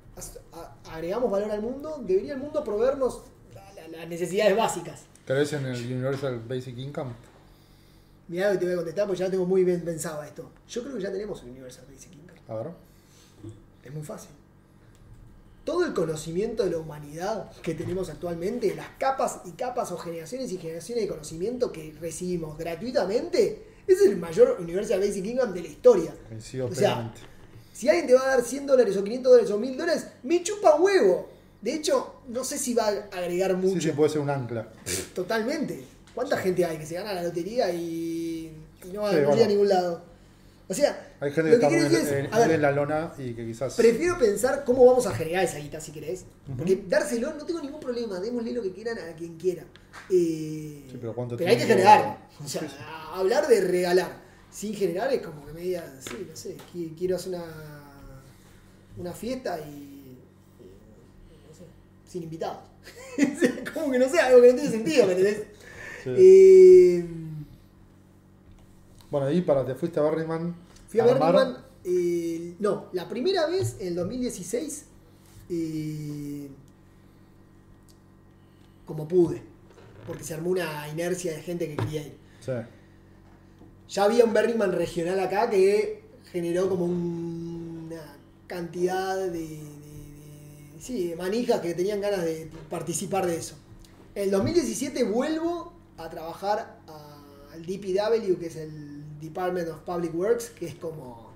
agregamos 0.89 1.29
valor 1.29 1.51
al 1.51 1.61
mundo, 1.61 2.01
debería 2.01 2.31
el 2.35 2.39
mundo 2.39 2.63
proveernos 2.63 3.23
la- 3.53 3.73
la- 3.73 3.87
las 3.89 4.07
necesidades 4.07 4.55
básicas. 4.55 5.01
Vez 5.27 5.51
en 5.51 5.65
el 5.65 5.75
Universal 5.85 6.39
Basic 6.47 6.77
Income. 6.77 7.11
Mirá 8.29 8.47
lo 8.47 8.53
que 8.53 8.59
te 8.59 8.65
voy 8.67 8.73
a 8.73 8.77
contestar 8.77 9.05
porque 9.05 9.19
ya 9.19 9.25
lo 9.25 9.31
tengo 9.31 9.45
muy 9.45 9.65
bien 9.65 9.81
pensado 9.83 10.23
esto. 10.23 10.49
Yo 10.69 10.81
creo 10.81 10.95
que 10.95 11.01
ya 11.01 11.11
tenemos 11.11 11.43
el 11.43 11.49
Universal 11.49 11.83
Basic 11.93 12.13
Income. 12.13 12.39
A 12.47 12.55
ver. 12.55 12.67
Es 13.83 13.93
muy 13.93 14.01
fácil. 14.03 14.29
Todo 15.65 15.85
el 15.85 15.93
conocimiento 15.93 16.63
de 16.63 16.71
la 16.71 16.77
humanidad 16.77 17.51
que 17.61 17.75
tenemos 17.75 18.09
actualmente, 18.09 18.73
las 18.75 18.87
capas 18.97 19.41
y 19.45 19.51
capas 19.51 19.91
o 19.91 19.97
generaciones 19.97 20.49
y 20.53 20.57
generaciones 20.57 21.03
de 21.03 21.09
conocimiento 21.09 21.71
que 21.73 21.93
recibimos 21.99 22.57
gratuitamente, 22.57 23.67
es 23.85 24.01
el 24.03 24.15
mayor 24.15 24.55
Universal 24.61 25.01
Basic 25.01 25.25
Income 25.25 25.51
de 25.51 25.61
la 25.63 25.67
historia. 25.67 26.15
Coincido 26.29 26.67
O 26.67 26.73
sea, 26.73 26.95
plenamente. 26.95 27.21
Si 27.79 27.87
alguien 27.87 28.07
te 28.07 28.13
va 28.13 28.23
a 28.23 28.27
dar 28.35 28.41
100 28.43 28.65
dólares 28.67 28.97
o 28.97 29.03
500 29.05 29.31
dólares 29.31 29.51
o 29.51 29.57
1000 29.57 29.77
dólares, 29.77 30.07
me 30.23 30.43
chupa 30.43 30.75
huevo. 30.75 31.29
De 31.61 31.73
hecho, 31.75 32.15
no 32.27 32.43
sé 32.43 32.57
si 32.57 32.73
va 32.73 32.87
a 32.89 33.17
agregar 33.17 33.55
mucho. 33.55 33.75
Sí, 33.79 33.87
sí, 33.87 33.91
puede 33.95 34.09
ser 34.09 34.19
un 34.19 34.29
ancla. 34.29 34.67
Totalmente. 35.15 35.85
¿Cuánta 36.13 36.35
gente 36.35 36.65
hay 36.65 36.77
que 36.77 36.85
se 36.85 36.95
gana 36.95 37.13
la 37.13 37.23
lotería 37.23 37.71
y, 37.71 38.51
y 38.83 38.87
no, 38.91 39.09
Sí, 39.09 39.15
no 39.21 39.27
bueno. 39.29 39.43
a 39.43 39.47
ningún 39.47 39.69
lado? 39.69 40.01
O 40.67 40.73
sea, 40.73 41.13
Hay 41.21 41.31
gente 41.31 41.51
que 41.51 41.57
lo 41.57 41.63
está 41.67 41.69
muy 41.69 41.95
es, 41.95 42.11
en- 42.11 42.33
a 42.33 42.39
ver, 42.39 42.51
en 42.51 42.61
la 42.61 42.71
lona 42.71 43.13
y 43.17 43.33
que 43.33 43.45
quizás. 43.45 43.75
Prefiero 43.75 44.17
pensar 44.19 44.65
cómo 44.65 44.85
vamos 44.85 45.07
a 45.07 45.11
generar 45.15 45.45
esa 45.45 45.57
guita 45.59 45.79
si 45.79 45.93
querés. 45.93 46.25
Porque 46.57 46.83
dárselo 46.85 47.33
no 47.33 47.45
tengo 47.45 47.61
ningún 47.61 47.79
problema, 47.79 48.19
démosle 48.19 48.51
lo 48.51 48.61
que 48.61 48.73
quieran 48.73 48.97
a 48.99 49.15
quien 49.15 49.37
quiera. 49.37 49.63
Eh, 50.09 50.83
Sí, 50.91 50.97
pero 50.99 51.15
¿cuánto 51.15 51.37
hay 51.39 51.55
que 51.57 51.65
generar. 51.65 52.27
O 52.43 52.47
sea, 52.47 52.59
Sí, 52.61 52.67
sí. 52.69 52.75
a- 52.85 53.19
hablar 53.19 53.47
de 53.47 53.61
regalar 53.61 54.27
sin 54.51 54.73
generar 54.73 55.11
es 55.13 55.21
como 55.21 55.45
que 55.45 55.53
me 55.53 55.61
digan, 55.61 55.85
sí, 56.01 56.25
no 56.29 56.35
sé, 56.35 56.57
qui- 56.73 56.95
quiero 56.97 57.15
hacer 57.15 57.33
una, 57.35 57.43
una 58.97 59.13
fiesta 59.13 59.59
y, 59.59 60.17
y, 60.59 61.47
no 61.47 61.53
sé, 61.55 61.63
sin 62.07 62.23
invitados. 62.23 62.59
como 63.73 63.91
que 63.91 63.99
no 63.99 64.09
sé, 64.09 64.19
algo 64.19 64.41
que 64.41 64.49
no 64.49 64.55
tiene 64.55 64.71
sentido, 64.71 65.05
¿me 65.05 65.11
entendés? 65.13 65.43
Sí. 66.03 66.09
Eh, 66.17 67.05
Bueno, 69.11 69.27
ahí 69.27 69.41
para, 69.41 69.65
te 69.65 69.75
fuiste 69.75 69.99
a 69.99 70.03
Berryman. 70.03 70.55
fui 70.87 70.99
a 70.99 71.05
armar- 71.05 71.17
Burning 71.33 71.53
Man, 71.53 71.65
eh, 71.83 72.55
no, 72.59 72.89
la 72.93 73.07
primera 73.09 73.47
vez 73.47 73.75
en 73.79 73.87
el 73.89 73.95
2016, 73.95 74.85
eh, 75.49 76.47
como 78.85 79.07
pude, 79.07 79.41
porque 80.07 80.23
se 80.23 80.33
armó 80.33 80.49
una 80.51 80.87
inercia 80.89 81.33
de 81.33 81.41
gente 81.41 81.67
que 81.67 81.75
quería 81.75 82.01
ir. 82.07 82.17
Sí. 82.41 82.51
Ya 83.89 84.03
había 84.03 84.23
un 84.23 84.33
Burning 84.33 84.57
Man 84.57 84.71
regional 84.71 85.19
acá 85.19 85.49
que 85.49 86.03
generó 86.31 86.69
como 86.69 86.85
un- 86.85 87.87
una 87.87 88.15
cantidad 88.47 89.17
de, 89.17 89.59
sí, 90.79 91.09
de 91.09 91.15
manijas 91.15 91.59
que 91.61 91.73
tenían 91.73 91.99
ganas 91.99 92.23
de 92.23 92.49
participar 92.69 93.25
de 93.25 93.35
eso. 93.37 93.55
En 94.15 94.25
el 94.25 94.31
2017 94.31 95.03
vuelvo 95.05 95.73
a 95.97 96.09
trabajar 96.09 96.79
a- 96.87 97.51
al 97.53 97.65
DPW, 97.65 98.35
que 98.39 98.45
es 98.47 98.55
el 98.57 99.19
Department 99.19 99.69
of 99.69 99.79
Public 99.79 100.13
Works, 100.15 100.49
que 100.51 100.67
es 100.67 100.75
como 100.75 101.29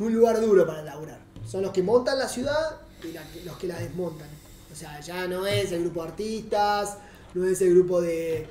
un 0.00 0.14
lugar 0.14 0.40
duro 0.40 0.66
para 0.66 0.82
laburar. 0.82 1.20
Son 1.46 1.60
los 1.62 1.72
que 1.72 1.82
montan 1.82 2.18
la 2.18 2.28
ciudad 2.28 2.80
y 3.02 3.44
los 3.44 3.56
que 3.58 3.66
la 3.66 3.78
desmontan. 3.78 4.28
O 4.72 4.74
sea, 4.74 4.98
ya 5.00 5.28
no 5.28 5.46
es 5.46 5.70
el 5.72 5.82
grupo 5.82 6.02
de 6.02 6.08
artistas, 6.08 6.96
no 7.34 7.44
es 7.46 7.60
el 7.62 7.74
grupo 7.74 8.00
de, 8.00 8.46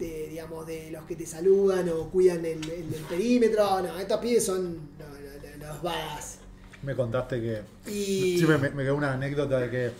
de, 0.00 0.28
digamos, 0.28 0.66
de 0.66 0.90
los 0.90 1.04
que 1.04 1.14
te 1.16 1.26
saludan 1.26 1.88
o 1.90 2.08
cuidan 2.10 2.44
el, 2.44 2.64
el- 2.70 2.94
el 2.94 3.02
perímetro. 3.08 3.82
No, 3.82 3.98
estos 3.98 4.18
pibes 4.18 4.44
son 4.44 4.78
los, 4.98 5.82
los. 5.82 6.36
Me 6.82 6.96
contaste 6.96 7.40
que. 7.40 7.62
Y 7.90 8.38
Sí, 8.38 8.44
me, 8.46 8.58
me 8.70 8.82
quedó 8.82 8.96
una 8.96 9.12
anécdota 9.12 9.58
de 9.60 9.70
que 9.70 9.90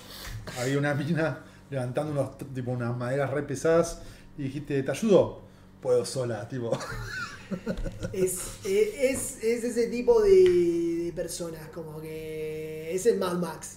había 0.59 0.79
una 0.79 0.95
mina 0.95 1.45
levantando 1.71 2.13
unos 2.13 2.39
tipo 2.55 2.71
unas 2.73 2.97
maderas 2.97 3.31
re 3.31 3.43
pesadas 3.45 4.01
y 4.39 4.45
dijiste, 4.45 4.83
¿te 4.83 4.91
ayudo? 4.91 5.43
Puedo 5.83 6.05
sola, 6.05 6.49
tipo. 6.49 6.77
es, 8.13 8.39
eh, 8.65 9.11
es, 9.11 9.43
es 9.43 9.65
ese 9.65 9.87
tipo 9.89 10.23
de, 10.23 10.31
de 11.05 11.13
personas, 11.15 11.69
como 11.69 12.01
que 12.01 12.95
es 12.95 13.07
el 13.07 13.19
Mad 13.19 13.39
Max. 13.39 13.77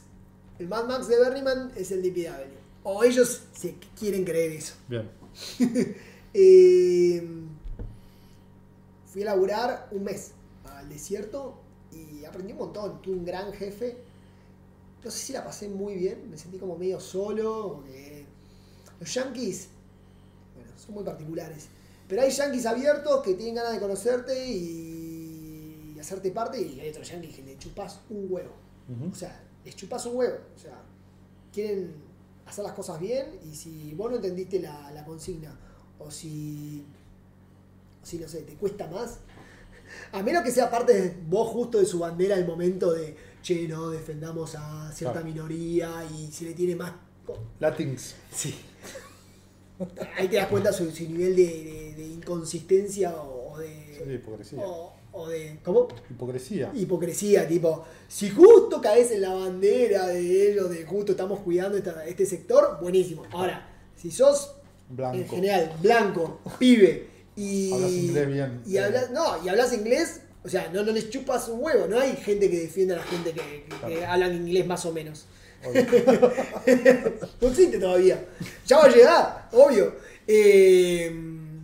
El 0.60 0.68
Mad 0.68 0.86
Max 0.86 1.08
de 1.08 1.20
Berryman 1.20 1.72
es 1.76 1.92
el 1.92 2.02
DPW. 2.02 2.54
O 2.84 3.04
ellos 3.04 3.42
se 3.54 3.76
quieren 3.98 4.24
creer 4.26 4.52
eso. 4.54 4.76
Bien. 4.88 5.10
Eh, 6.34 7.28
fui 9.06 9.22
a 9.22 9.26
laburar 9.26 9.90
un 9.92 10.04
mes 10.04 10.32
al 10.66 10.90
desierto 10.90 11.56
y 11.92 12.26
aprendí 12.26 12.54
un 12.54 12.60
montón. 12.60 13.02
Tuve 13.02 13.16
un 13.16 13.26
gran 13.26 13.54
jefe. 13.54 13.98
No 15.04 15.12
sé 15.12 15.18
si 15.18 15.34
la 15.34 15.44
pasé 15.44 15.68
muy 15.68 15.96
bien, 15.96 16.30
me 16.30 16.38
sentí 16.38 16.58
como 16.58 16.78
medio 16.78 17.00
solo. 17.00 17.84
los 19.00 19.14
yankees, 19.14 19.68
bueno, 20.56 20.72
son 20.78 20.96
muy 20.96 21.04
particulares. 21.04 21.68
Pero 22.08 22.22
hay 22.22 22.32
yankees 22.32 22.66
abiertos 22.66 23.22
que 23.22 23.34
tienen 23.34 23.56
ganas 23.56 23.74
de 23.74 23.80
conocerte 23.80 24.48
y 24.48 25.98
hacerte 26.00 26.32
parte, 26.32 26.62
y 26.62 26.80
hay 26.80 26.90
otros 26.90 27.10
yankees 27.10 27.36
que 27.36 27.44
le 27.44 27.58
chupas 27.58 28.00
un 28.10 28.28
huevo. 28.30 28.54
O 29.12 29.16
sea, 29.16 29.42
les 29.64 29.76
chupas 29.76 30.06
un 30.06 30.16
huevo. 30.16 30.38
O 30.56 30.60
sea, 30.60 30.82
quieren 31.52 31.94
hacer 32.46 32.64
las 32.64 32.74
cosas 32.74 33.00
bien 33.00 33.40
y 33.46 33.56
si 33.56 33.94
vos 33.94 34.10
no 34.10 34.18
entendiste 34.18 34.60
la, 34.60 34.92
la 34.92 35.06
consigna 35.06 35.58
o 36.00 36.12
si, 36.12 36.84
o 38.02 38.06
si, 38.06 38.18
no 38.20 38.28
sé, 38.28 38.42
te 38.42 38.54
cuesta 38.56 38.88
más, 38.88 39.20
a 40.12 40.22
menos 40.24 40.44
que 40.44 40.52
sea 40.52 40.70
parte 40.72 40.94
de 40.94 41.16
vos 41.28 41.50
justo 41.50 41.80
de 41.80 41.86
su 41.86 42.00
bandera 42.00 42.36
el 42.36 42.46
momento 42.48 42.92
de, 42.94 43.16
che, 43.42 43.68
no, 43.68 43.90
defendamos 43.90 44.56
a 44.56 44.92
cierta 44.92 45.22
Claro. 45.22 45.28
minoría 45.28 46.06
y 46.16 46.32
si 46.32 46.46
le 46.46 46.54
tiene 46.54 46.76
más... 46.76 46.94
Latins. 47.60 48.16
Sí. 48.34 48.54
Ahí 50.18 50.28
te 50.28 50.36
das 50.38 50.48
cuenta 50.48 50.72
su, 50.72 50.90
su 50.92 51.04
nivel 51.04 51.36
de, 51.36 51.44
de- 51.46 51.94
de 51.96 52.08
inconsistencia 52.08 53.14
o, 53.16 53.54
o 53.54 53.58
de... 53.60 54.02
Sí, 54.04 54.12
hipocresía. 54.14 54.60
o- 54.66 54.94
o 55.16 55.28
de... 55.30 55.60
¿Cómo? 55.64 55.88
Hipocresía. 56.10 56.72
hipocresía, 56.74 57.48
tipo, 57.48 57.86
si 58.08 58.30
justo 58.32 58.82
caes 58.82 59.12
en 59.12 59.22
la 59.22 59.34
bandera 59.34 60.08
de 60.08 60.52
ellos, 60.52 60.70
de 60.70 60.86
justo 60.86 61.12
estamos 61.12 61.40
cuidando 61.42 61.78
esta- 61.78 62.06
este 62.06 62.26
sector, 62.26 62.80
buenísimo. 62.82 63.24
Ahora, 63.32 63.70
si 63.96 64.10
sos 64.10 64.56
Blanco. 64.90 65.18
en 65.18 65.28
general 65.30 65.74
blanco, 65.82 66.42
pibe 66.60 67.08
y 67.36 67.72
Hablas 67.74 67.92
inglés 67.92 68.28
bien. 68.28 68.62
y 68.66 68.78
hablas, 68.78 69.12
no, 69.12 69.44
y 69.44 69.50
hablas 69.50 69.74
inglés, 69.74 70.22
o 70.44 70.50
sea, 70.50 70.70
no, 70.72 70.84
no 70.84 70.92
les 70.92 71.10
chupas 71.10 71.48
un 71.50 71.64
huevo, 71.64 71.88
no 71.88 72.00
hay 72.00 72.16
gente 72.18 72.50
que 72.50 72.60
defienda 72.60 72.96
a 72.96 72.98
la 73.00 73.04
gente 73.04 73.32
que, 73.32 73.42
que- 73.42 73.64
que 73.70 73.96
Claro. 73.98 74.12
hablan 74.12 74.36
inglés 74.36 74.68
más 74.68 74.86
o 74.86 74.92
menos. 74.92 75.26
Obvio. 75.66 75.84
No 77.42 77.48
existe 77.48 77.80
todavía. 77.80 78.24
Ya 78.68 78.78
va 78.78 78.86
a 78.86 78.90
llegar, 78.90 79.50
obvio. 79.54 79.96
Eh, 80.28 81.10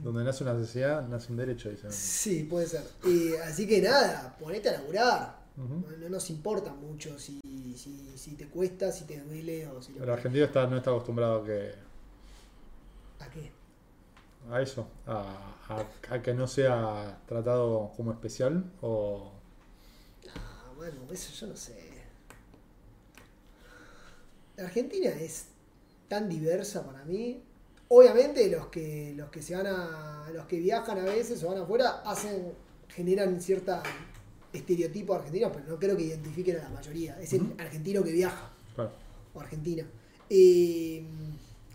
Donde 0.03 0.23
nace 0.23 0.43
una 0.43 0.53
sociedad, 0.57 1.07
nace 1.07 1.31
un 1.31 1.37
derecho, 1.37 1.69
dicen. 1.69 1.91
Sí, 1.91 2.43
puede 2.43 2.65
ser. 2.67 2.81
Eh, 3.05 3.33
así 3.45 3.67
que 3.67 3.81
nada, 3.81 4.35
ponete 4.39 4.69
a 4.69 4.73
laburar. 4.73 5.39
No, 5.57 5.83
no 5.99 6.09
nos 6.09 6.29
importa 6.29 6.73
mucho 6.73 7.19
si, 7.19 7.41
si, 7.75 8.13
si 8.15 8.31
te 8.35 8.47
cuesta, 8.47 8.93
si 8.93 9.03
te 9.03 9.19
duele 9.19 9.67
o 9.67 9.81
si 9.81 9.91
El 10.01 10.09
argentino 10.09 10.45
está, 10.45 10.65
no 10.67 10.77
está 10.77 10.89
acostumbrado 10.91 11.41
a 11.41 11.45
que, 11.45 11.71
¿A 13.29 13.31
qué? 13.31 13.51
a 14.51 14.61
eso, 14.61 14.87
a, 15.05 15.55
a- 15.67 16.13
a 16.15 16.21
que 16.21 16.33
no 16.33 16.47
sea 16.47 17.19
tratado 17.27 17.91
como 17.95 18.11
especial 18.11 18.63
o 18.81 19.31
Ah, 20.35 20.71
bueno, 20.75 20.95
eso 21.11 21.31
yo 21.33 21.47
no 21.47 21.55
sé. 21.55 21.77
La 24.57 24.65
Argentina 24.65 25.09
es 25.09 25.45
tan 26.07 26.27
diversa 26.29 26.85
para 26.85 27.03
mí. 27.05 27.41
Obviamente 27.89 28.49
los 28.49 28.67
que 28.67 29.13
los 29.15 29.29
que 29.29 29.41
se 29.41 29.55
van 29.55 29.67
a 29.67 30.29
los 30.33 30.45
que 30.45 30.59
viajan 30.59 30.99
a 30.99 31.03
veces 31.05 31.43
o 31.43 31.49
van 31.49 31.59
afuera 31.59 32.01
hacen 32.05 32.53
generan 32.87 33.41
cierta 33.41 33.81
estereotipo 34.53 35.13
argentino, 35.15 35.51
pero 35.51 35.65
no 35.67 35.79
creo 35.79 35.95
que 35.95 36.03
identifiquen 36.03 36.57
a 36.57 36.63
la 36.63 36.69
mayoría. 36.69 37.19
Es 37.21 37.33
el 37.33 37.53
argentino 37.57 38.03
que 38.03 38.11
viaja. 38.11 38.49
claro, 38.75 38.91
o 39.33 39.39
Argentina. 39.39 39.85
Eh, 40.29 41.03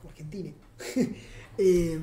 o 0.05 0.09
Argentina. 0.09 0.53
Eh, 1.59 2.01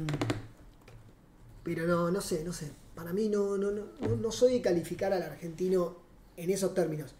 pero 1.63 1.85
no, 1.87 2.11
no 2.11 2.21
sé, 2.21 2.43
no 2.43 2.53
sé. 2.53 2.71
Para 2.95 3.13
mí 3.13 3.29
no, 3.29 3.57
no, 3.57 3.71
no, 3.71 3.85
no- 4.15 4.31
soy 4.31 4.53
de 4.53 4.61
calificar 4.61 5.13
al 5.13 5.23
argentino 5.23 5.97
en 6.37 6.49
esos 6.49 6.73
términos. 6.73 7.13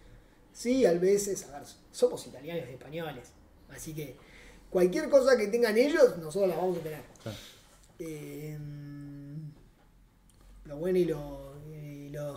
Sí, 0.52 0.84
a 0.84 0.92
veces, 0.92 1.48
a 1.48 1.58
ver, 1.58 1.68
somos 1.90 2.26
italianos 2.26 2.64
y 2.68 2.72
españoles. 2.72 3.30
Así 3.70 3.94
que 3.94 4.16
cualquier 4.70 5.08
cosa 5.08 5.36
que 5.36 5.46
tengan 5.46 5.76
ellos, 5.78 6.18
nosotros 6.18 6.48
la 6.48 6.56
vamos 6.56 6.78
a 6.78 6.80
tener. 6.80 7.02
claro. 7.22 7.38
Eh, 7.98 8.58
lo 10.64 10.76
bueno 10.76 10.98
y 10.98 11.04
lo, 11.04 11.54
y 11.72 12.08
lo, 12.10 12.34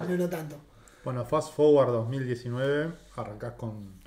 y 0.00 0.04
lo 0.08 0.16
no 0.16 0.28
tanto. 0.28 0.56
Bueno, 1.04 1.24
Fast 1.24 1.54
Forward 1.54 1.90
2019, 1.92 2.92
arrancás 3.16 3.54
con 3.54 4.00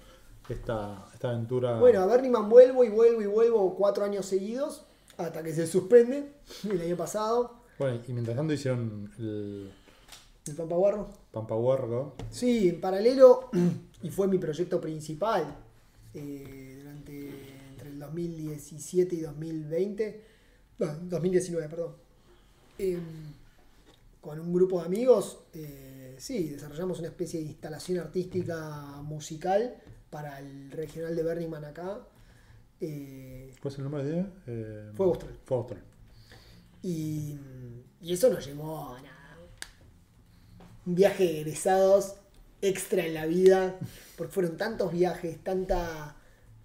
esta, 0.49 1.07
esta 1.13 1.29
aventura. 1.29 1.79
Bueno, 1.79 2.01
a 2.01 2.05
Berniman 2.05 2.49
vuelvo 2.49 2.83
y 2.83 2.89
vuelvo 2.89 3.21
y 3.21 3.25
vuelvo 3.25 3.75
cuatro 3.75 4.03
años 4.05 4.25
seguidos 4.25 4.85
hasta 5.25 5.43
que 5.43 5.53
se 5.53 5.67
suspende 5.67 6.33
el 6.69 6.81
año 6.81 6.97
pasado. 6.97 7.61
Bueno, 7.79 8.01
y 8.07 8.13
mientras 8.13 8.37
tanto 8.37 8.53
hicieron 8.53 9.11
el 9.17 9.71
El 10.47 10.55
Pampa 10.55 10.75
Guarro. 10.75 11.09
Pampa 11.31 11.55
Huergo. 11.55 12.15
Sí, 12.29 12.69
en 12.69 12.81
paralelo, 12.81 13.49
y 14.03 14.09
fue 14.09 14.27
mi 14.27 14.37
proyecto 14.37 14.79
principal 14.79 15.55
eh, 16.13 16.75
durante 16.79 17.29
entre 17.71 17.89
el 17.89 17.99
2017 17.99 19.15
y 19.15 19.21
2020, 19.21 20.23
no, 20.79 20.95
2019, 21.03 21.69
perdón. 21.69 21.95
Em, 22.77 23.33
con 24.19 24.39
un 24.39 24.53
grupo 24.53 24.79
de 24.79 24.85
amigos, 24.85 25.39
eh, 25.53 26.15
sí, 26.19 26.49
desarrollamos 26.49 26.99
una 26.99 27.07
especie 27.07 27.39
de 27.39 27.47
instalación 27.47 27.99
artística 27.99 29.01
musical 29.01 29.75
para 30.11 30.39
el 30.39 30.69
regional 30.71 31.15
de 31.15 31.23
Berniman 31.23 31.65
acá. 31.65 32.01
Eh, 32.81 33.53
¿Cuál 33.61 33.71
es 33.71 33.77
el 33.77 33.83
nombre 33.83 34.03
de? 34.03 34.25
Eh, 34.47 34.91
Fuego 34.95 35.13
Austral. 35.13 35.37
Fuego 35.45 35.63
Austral. 35.63 35.83
Y, 36.81 37.37
y 38.01 38.13
eso 38.13 38.29
nos 38.29 38.45
llevó 38.45 38.95
a 38.95 39.01
nada, 39.01 39.37
un 40.85 40.95
viaje 40.95 41.23
de 41.23 41.41
egresados 41.41 42.15
extra 42.61 43.05
en 43.05 43.13
la 43.13 43.25
vida, 43.27 43.77
porque 44.17 44.33
fueron 44.33 44.57
tantos 44.57 44.91
viajes, 44.91 45.43
tanta, 45.43 46.15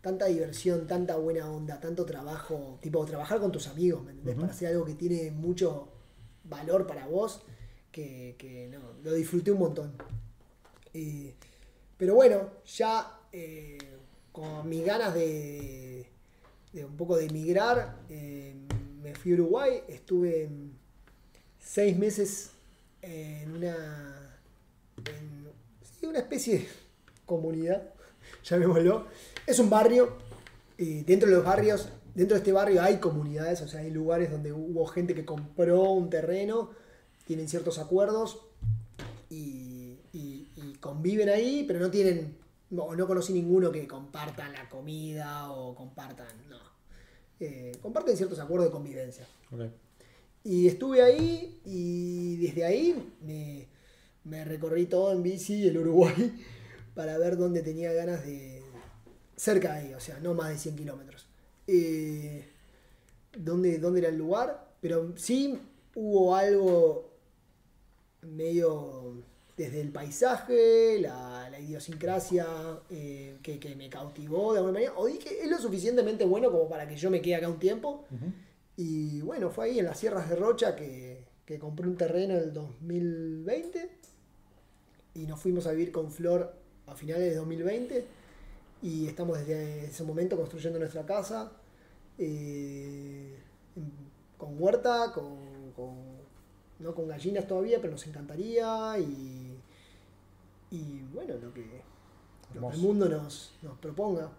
tanta 0.01 0.27
diversión, 0.27 0.87
tanta 0.87 1.17
buena 1.17 1.51
onda, 1.51 1.81
tanto 1.81 2.07
trabajo, 2.07 2.79
tipo 2.81 3.05
trabajar 3.05 3.41
con 3.41 3.53
tus 3.53 3.67
amigos, 3.69 4.05
¿me 4.05 4.13
entendés? 4.13 4.37
Para 4.37 4.53
hacer 4.53 4.69
algo 4.69 4.85
que 4.85 4.95
tiene 4.95 5.31
mucho 5.31 5.89
valor 6.45 6.87
para 6.87 7.07
vos, 7.07 7.43
que, 7.91 8.37
que 8.39 8.69
no, 8.69 8.79
lo 9.03 9.13
disfruté 9.15 9.51
un 9.51 9.59
montón. 9.59 9.93
Eh, 10.95 11.35
pero 11.97 12.15
bueno, 12.15 12.51
ya 12.67 13.21
eh, 13.33 13.79
con 14.37 14.69
mis 14.69 14.85
ganas 14.85 15.15
de, 15.15 16.05
un 16.75 16.95
poco 16.99 17.17
de 17.17 17.25
emigrar, 17.25 17.97
eh, 18.11 18.55
me 19.03 19.15
fui 19.15 19.33
a 19.33 19.37
Uruguay, 19.37 19.81
estuve 19.89 20.47
seis 21.59 21.97
meses 21.97 22.51
en 23.01 23.57
una, 23.57 24.37
en 25.07 26.09
una 26.11 26.19
especie 26.19 26.59
de 26.59 26.69
comunidad, 27.25 27.83
llamémoslo. 28.45 29.07
Es 29.47 29.59
un 29.59 29.71
barrio 29.71 30.25
Eh, 30.79 31.03
dentro 31.07 31.31
de 31.31 31.37
los 31.37 31.43
barrios, 31.43 31.89
dentro 32.15 32.35
de 32.35 32.41
este 32.41 32.53
barrio 32.53 32.83
hay 32.83 32.99
comunidades, 32.99 33.63
o 33.63 33.69
sea, 33.69 33.81
hay 33.81 33.91
lugares 33.91 34.31
donde 34.31 34.53
hubo 34.53 34.85
gente 34.85 35.15
que 35.15 35.25
compró 35.25 35.81
un 35.93 36.11
terreno, 36.11 36.73
tienen 37.27 37.49
ciertos 37.49 37.79
acuerdos 37.79 38.43
y, 39.31 39.97
y- 40.13 40.47
y 40.55 40.75
conviven 40.79 41.31
ahí, 41.31 41.65
pero 41.67 41.81
no 41.81 41.91
tienen, 41.91 42.37
no, 42.71 42.95
no 42.95 43.07
conocí 43.07 43.33
ninguno 43.33 43.71
que 43.71 43.87
compartan 43.87 44.53
la 44.53 44.69
comida 44.69 45.51
o 45.53 45.75
compartan, 45.75 46.29
no. 46.49 46.59
Eh, 47.39 47.73
comparten 47.83 48.17
ciertos 48.17 48.39
acuerdos 48.39 48.69
de 48.69 48.73
convivencia. 48.73 49.27
Y 50.43 50.69
estuve 50.69 51.03
ahí 51.03 51.61
y 51.65 52.37
desde 52.37 52.65
ahí 52.65 53.15
me, 53.23 53.67
me 54.25 54.45
recorrí 54.45 54.87
todo 54.87 55.13
en 55.13 55.23
bici 55.23 55.67
el 55.67 55.79
Uruguay 55.79 56.45
para 56.95 57.19
ver 57.19 57.37
dónde 57.37 57.63
tenía 57.63 57.93
ganas 57.93 58.25
de... 58.25 58.63
Cerca 59.37 59.75
de 59.75 59.81
ahí, 59.81 59.95
o 59.95 60.01
sea, 60.01 60.19
no 60.21 60.33
más 60.33 60.49
de 60.49 60.57
100 60.57 60.77
kilómetros. 60.77 61.27
Eh, 61.67 62.49
dónde, 63.37 63.79
dónde 63.79 64.01
era 64.01 64.09
el 64.09 64.17
lugar, 64.17 64.73
pero 64.81 65.13
sí 65.17 65.59
hubo 65.95 66.35
algo 66.35 67.11
medio 68.23 69.23
desde 69.57 69.81
el 69.81 69.91
paisaje, 69.91 70.99
la, 71.01 71.46
la 71.57 71.61
idiosincrasia 71.63 72.47
eh, 72.91 73.39
que, 73.43 73.59
que 73.59 73.75
me 73.77 73.89
cautivó 73.89 74.53
de 74.53 74.59
alguna 74.59 74.75
manera, 74.75 74.93
o 74.97 75.07
dije, 75.07 75.43
es 75.43 75.51
lo 75.51 75.59
suficientemente 75.59 76.25
bueno 76.27 76.51
como 76.51 76.69
para 76.69 76.87
que 76.87 76.97
yo 76.97 77.11
me 77.11 77.23
quede 77.23 77.37
acá 77.37 77.49
un 77.49 77.59
tiempo. 77.59 78.05
Y 78.77 79.21
bueno, 79.23 79.49
fue 79.51 79.67
ahí 79.67 79.79
en 79.79 79.87
las 79.87 79.99
sierras 79.99 80.29
de 80.29 80.37
Rocha 80.37 80.77
que, 80.77 81.25
que 81.47 81.59
compré 81.59 81.87
un 81.89 81.97
terreno 81.97 82.35
en 82.35 82.41
el 82.41 82.53
2020 82.53 83.91
y 85.15 85.27
nos 85.27 85.41
fuimos 85.41 85.67
a 85.67 85.71
vivir 85.71 85.93
con 85.93 86.11
Flor 86.13 86.53
a 86.87 86.95
finales 86.95 87.31
de 87.31 87.37
2020 87.37 88.05
y 88.83 89.07
estamos 89.07 89.39
desde 89.39 89.87
ese 89.87 90.05
momento 90.05 90.37
construyendo 90.37 90.79
nuestra 90.79 91.07
casa 91.07 91.53
eh, 92.19 93.35
con 94.37 94.61
huerta, 94.63 95.11
con, 95.15 95.73
con- 95.75 96.17
no 96.79 96.95
con 96.95 97.09
gallinas 97.09 97.47
todavía, 97.49 97.79
pero 97.81 97.93
nos 97.93 98.07
encantaría 98.07 98.99
y, 98.99 99.46
y 100.71 101.03
bueno, 101.13 101.35
lo 101.35 101.53
que, 101.53 101.83
lo 102.55 102.69
que 102.69 102.77
el 102.77 102.83
mundo 102.83 103.09
nos, 103.09 103.55
nos 103.63 103.79
proponga. 103.79 104.31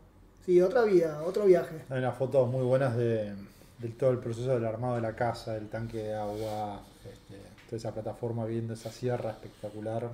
Sí, 0.46 0.62
otra 0.62 0.84
vida, 0.84 1.24
otro 1.24 1.46
viaje. 1.46 1.84
Hay 1.90 2.00
unas 2.00 2.18
fotos 2.18 2.50
muy 2.50 2.64
buenas 2.64 2.96
de, 2.96 3.34
de 3.80 3.90
todo 3.90 4.12
el 4.12 4.20
proceso 4.20 4.50
del 4.50 4.66
armado 4.66 4.96
de 4.96 5.02
la 5.02 5.16
casa, 5.16 5.58
el 5.58 5.70
tanque 5.70 5.98
de 5.98 6.16
agua, 6.16 6.82
este, 7.04 7.42
toda 7.66 7.78
esa 7.78 7.94
plataforma 7.94 8.46
viendo 8.46 8.74
esa 8.74 8.92
sierra 8.92 9.32
espectacular, 9.32 10.10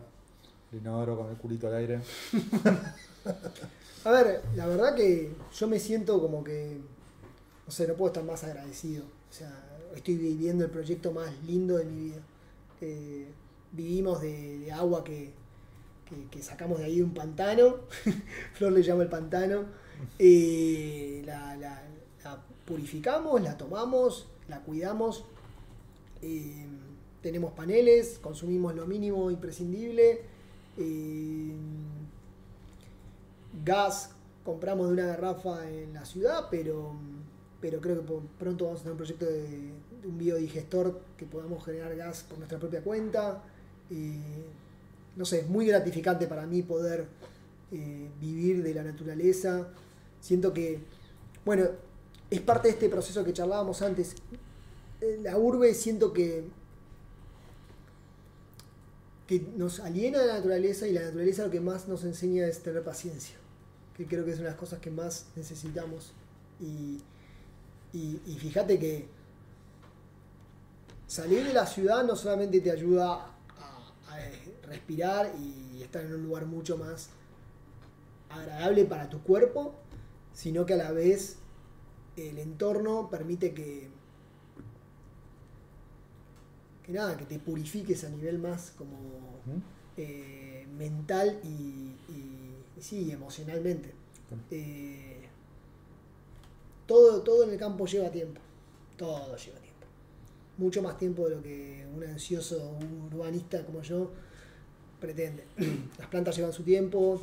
el 0.71 0.79
inodoro 0.79 1.17
con 1.17 1.29
el 1.29 1.37
culito 1.37 1.67
al 1.67 1.75
aire. 1.75 2.01
A 4.05 4.11
ver, 4.11 4.41
la 4.55 4.67
verdad 4.67 4.95
que 4.95 5.33
yo 5.53 5.67
me 5.67 5.79
siento 5.79 6.19
como 6.19 6.43
que, 6.43 6.77
no 7.65 7.71
sé, 7.71 7.87
no 7.87 7.93
puedo 7.93 8.11
estar 8.11 8.23
más 8.23 8.43
agradecido. 8.43 9.05
O 9.29 9.33
sea, 9.33 9.49
estoy 9.95 10.17
viviendo 10.17 10.65
el 10.65 10.71
proyecto 10.71 11.11
más 11.11 11.31
lindo 11.43 11.77
de 11.77 11.85
mi 11.85 12.09
vida. 12.09 12.21
Eh, 12.81 13.27
vivimos 13.71 14.21
de, 14.21 14.59
de 14.59 14.71
agua 14.73 15.05
que, 15.05 15.31
que- 16.31 16.41
sacamos 16.43 16.79
de 16.79 16.85
ahí 16.85 16.97
de 16.97 17.03
un 17.03 17.13
pantano. 17.13 17.75
Flor 18.53 18.71
le 18.71 18.83
llama 18.83 19.03
el 19.03 19.09
pantano. 19.09 19.65
Eh, 20.19 21.21
la, 21.25 21.81
purificamos, 22.65 23.41
la 23.41 23.57
tomamos, 23.57 24.27
la 24.47 24.59
cuidamos. 24.61 25.25
Eh, 26.21 26.65
tenemos 27.21 27.51
paneles, 27.53 28.19
consumimos 28.21 28.75
lo 28.75 28.85
mínimo 28.85 29.29
imprescindible. 29.31 30.21
Eh, 30.77 31.53
gas 33.63 34.11
compramos 34.43 34.87
de 34.87 34.93
una 34.93 35.05
garrafa 35.05 35.69
en 35.69 35.93
la 35.93 36.05
ciudad, 36.05 36.47
pero, 36.51 36.93
pero 37.61 37.79
creo 37.79 38.01
que 38.05 38.13
pronto 38.39 38.65
vamos 38.65 38.81
a 38.81 38.83
tener 38.83 38.91
un 38.93 38.97
proyecto 38.97 39.25
de, 39.25 39.41
de 40.01 40.07
un 40.07 40.17
biodigestor 40.17 40.99
que 41.17 41.25
podamos 41.25 41.63
generar 41.63 41.95
gas 41.95 42.23
por 42.27 42.37
nuestra 42.37 42.59
propia 42.59 42.81
cuenta. 42.81 43.43
Eh, 43.89 44.45
no 45.15 45.25
sé, 45.25 45.41
es 45.41 45.47
muy 45.49 45.65
gratificante 45.67 46.27
para 46.27 46.45
mí 46.47 46.63
poder 46.63 47.07
eh, 47.71 48.09
vivir 48.19 48.63
de 48.63 48.73
la 48.73 48.83
naturaleza. 48.83 49.67
Siento 50.21 50.53
que, 50.53 50.79
bueno, 51.45 51.65
es 52.29 52.41
parte 52.41 52.67
de 52.69 52.73
este 52.75 52.89
proceso 52.89 53.23
que 53.23 53.33
charlábamos 53.33 53.81
antes. 53.81 54.15
Eh, 55.01 55.19
La 55.23 55.37
urbe 55.37 55.73
siento 55.73 56.13
que 56.13 56.45
que 59.27 59.39
nos 59.55 59.79
aliena 59.79 60.19
de 60.19 60.27
la 60.27 60.33
naturaleza 60.35 60.85
y 60.87 60.91
la 60.91 61.01
naturaleza 61.01 61.45
lo 61.45 61.51
que 61.51 61.61
más 61.61 61.87
nos 61.87 62.03
enseña 62.03 62.45
es 62.45 62.61
tener 62.61 62.83
paciencia, 62.83 63.35
que 63.95 64.05
creo 64.05 64.25
que 64.25 64.31
es 64.31 64.37
una 64.37 64.45
de 64.47 64.51
las 64.51 64.59
cosas 64.59 64.79
que 64.79 64.91
más 64.91 65.27
necesitamos. 65.37 66.11
Y, 66.59 66.99
y- 67.93 68.19
y 68.25 68.35
fíjate 68.37 68.77
que 68.79 69.05
salir 71.07 71.45
de 71.45 71.53
la 71.53 71.65
ciudad 71.65 72.03
no 72.03 72.15
solamente 72.17 72.59
te 72.59 72.71
ayuda 72.71 73.32
respirar 74.73 75.31
y 75.39 75.81
estar 75.81 76.03
en 76.05 76.13
un 76.13 76.23
lugar 76.23 76.45
mucho 76.45 76.77
más 76.77 77.09
agradable 78.29 78.85
para 78.85 79.09
tu 79.09 79.21
cuerpo, 79.21 79.75
sino 80.33 80.65
que 80.65 80.73
a 80.73 80.77
la 80.77 80.91
vez 80.91 81.37
el 82.17 82.37
entorno 82.39 83.09
permite 83.09 83.53
que, 83.53 83.89
que 86.85 86.91
nada, 86.91 87.15
que 87.17 87.25
te 87.25 87.39
purifiques 87.39 88.03
a 88.03 88.09
nivel 88.09 88.39
más 88.39 88.71
como 88.77 88.97
eh, 89.97 90.67
mental 90.77 91.39
y, 91.43 91.47
y- 92.11 92.55
y 92.77 92.81
sí, 92.81 93.11
emocionalmente. 93.11 93.93
Eh, 94.51 95.27
todo, 96.87 97.21
todo 97.21 97.43
en 97.43 97.51
el 97.51 97.57
campo 97.57 97.85
lleva 97.85 98.09
tiempo. 98.09 98.41
Todo 98.97 99.35
lleva 99.37 99.59
tiempo. 99.59 99.87
Mucho 100.57 100.81
más 100.81 100.97
tiempo 100.97 101.27
de 101.29 101.35
lo 101.35 101.41
que 101.43 101.85
un 101.95 102.03
ansioso 102.03 102.77
urbanista 103.11 103.65
como 103.65 103.81
yo 103.81 104.11
pretende. 105.03 105.43
Las 105.99 106.07
plantas 106.07 106.35
llevan 106.37 106.53
su 106.53 106.63
tiempo. 106.63 107.21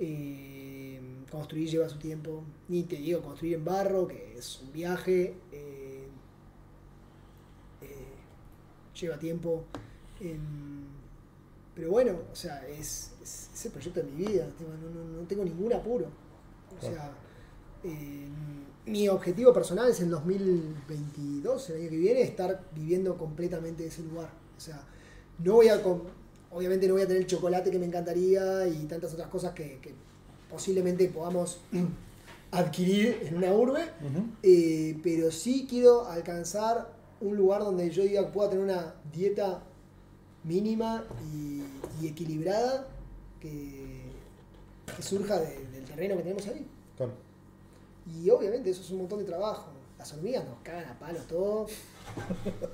eh, 0.00 1.00
construir 1.30 1.68
lleva 1.70 1.88
su 1.88 1.98
tiempo. 1.98 2.42
Ni 2.68 2.82
te 2.82 2.96
digo 2.96 3.22
construir 3.22 3.54
en 3.54 3.64
barro, 3.64 4.08
que 4.08 4.36
es 4.36 4.60
un 4.60 4.72
viaje. 4.72 5.34
eh, 5.52 6.08
eh, 7.82 7.86
lleva 9.00 9.18
tiempo. 9.18 9.64
em, 10.20 10.84
pero 11.74 11.90
bueno, 11.92 12.12
o 12.32 12.36
sea, 12.36 12.66
es, 12.68 13.12
es, 13.22 13.48
es 13.54 13.66
el 13.66 13.72
proyecto 13.72 14.00
de 14.00 14.06
mi 14.10 14.26
vida. 14.26 14.46
No, 14.60 14.90
no- 14.90 15.20
no 15.20 15.26
tengo 15.28 15.44
ningún 15.44 15.72
apuro. 15.72 16.06
O 16.76 16.80
sea, 16.80 17.12
eh, 17.84 18.26
mi 18.86 19.08
objetivo 19.08 19.52
personal 19.52 19.88
es 19.90 20.00
en 20.00 20.10
2022, 20.10 21.70
el 21.70 21.80
año 21.82 21.90
que 21.90 21.96
viene, 21.96 22.22
estar 22.22 22.64
viviendo 22.74 23.16
completamente 23.16 23.86
ese 23.86 24.02
lugar. 24.02 24.30
O 24.56 24.60
sea, 24.60 24.82
no 25.38 25.54
voy 25.54 25.68
a. 25.68 25.80
Obviamente 26.50 26.86
no 26.88 26.94
voy 26.94 27.02
a 27.02 27.06
tener 27.06 27.22
el 27.22 27.28
chocolate 27.28 27.70
que 27.70 27.78
me 27.78 27.86
encantaría 27.86 28.66
y 28.68 28.84
tantas 28.86 29.12
otras 29.14 29.28
cosas 29.28 29.52
que, 29.52 29.78
que 29.80 29.94
posiblemente 30.50 31.06
podamos 31.08 31.60
adquirir 32.50 33.18
en 33.22 33.36
una 33.36 33.52
urbe. 33.52 33.82
Eh, 34.42 34.98
pero 35.02 35.30
sí 35.30 35.66
quiero 35.68 36.06
alcanzar 36.06 36.92
un 37.20 37.36
lugar 37.36 37.62
donde 37.62 37.90
yo 37.90 38.02
diga 38.02 38.24
que 38.26 38.32
pueda 38.32 38.50
tener 38.50 38.64
una 38.64 38.94
dieta 39.12 39.62
mínima 40.42 41.04
y, 41.34 41.62
y 42.02 42.08
equilibrada 42.08 42.86
que, 43.40 44.00
que 44.96 45.02
surja 45.02 45.38
de- 45.38 45.66
del 45.66 45.84
terreno 45.84 46.16
que 46.16 46.22
tenemos 46.22 46.46
ahí. 46.48 46.66
Claro. 46.96 47.12
Y 48.06 48.28
obviamente 48.30 48.70
eso 48.70 48.80
es 48.82 48.90
un 48.90 48.98
montón 48.98 49.18
de 49.20 49.24
trabajo. 49.26 49.66
Las 50.00 50.14
hormigas 50.14 50.46
nos 50.46 50.58
cagan 50.62 50.88
a 50.88 50.98
palos 50.98 51.26
todo. 51.26 51.66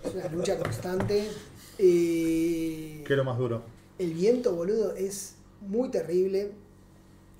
Es 0.05 0.15
una 0.15 0.29
lucha 0.29 0.57
constante. 0.57 1.29
Eh, 1.77 3.03
¿Qué 3.05 3.13
es 3.13 3.17
lo 3.17 3.25
más 3.25 3.37
duro? 3.37 3.65
el 3.99 4.13
viento, 4.13 4.55
boludo, 4.55 4.95
es 4.95 5.35
muy 5.61 5.91
terrible. 5.91 6.53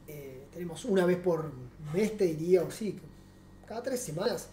Eh, 0.09 0.43
tenemos 0.53 0.85
una 0.85 1.07
vez 1.07 1.19
por 1.19 1.53
mes, 1.95 2.17
te 2.17 2.25
diría, 2.25 2.65
o 2.65 2.71
sí, 2.73 2.99
cada 3.65 3.81
tres 3.81 4.01
semanas, 4.01 4.49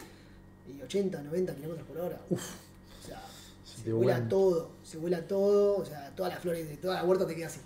y 0.67 0.79
80, 0.83 1.19
90 1.23 1.55
kilómetros 1.55 1.87
por 1.87 1.97
hora. 1.97 2.21
Uf. 2.29 2.41
O 3.01 3.07
sea, 3.07 3.23
Se 3.65 3.85
se 3.85 3.91
vuela 3.91 4.29
todo, 4.29 4.69
se 4.83 4.99
vuela 4.99 5.27
todo, 5.27 5.77
o 5.77 5.85
sea, 5.85 6.13
todas 6.15 6.31
las 6.31 6.43
flores 6.43 6.69
de 6.69 6.77
toda 6.77 6.93
la 6.93 7.05
huerta 7.05 7.25
te 7.25 7.35
queda 7.35 7.47
así. 7.47 7.59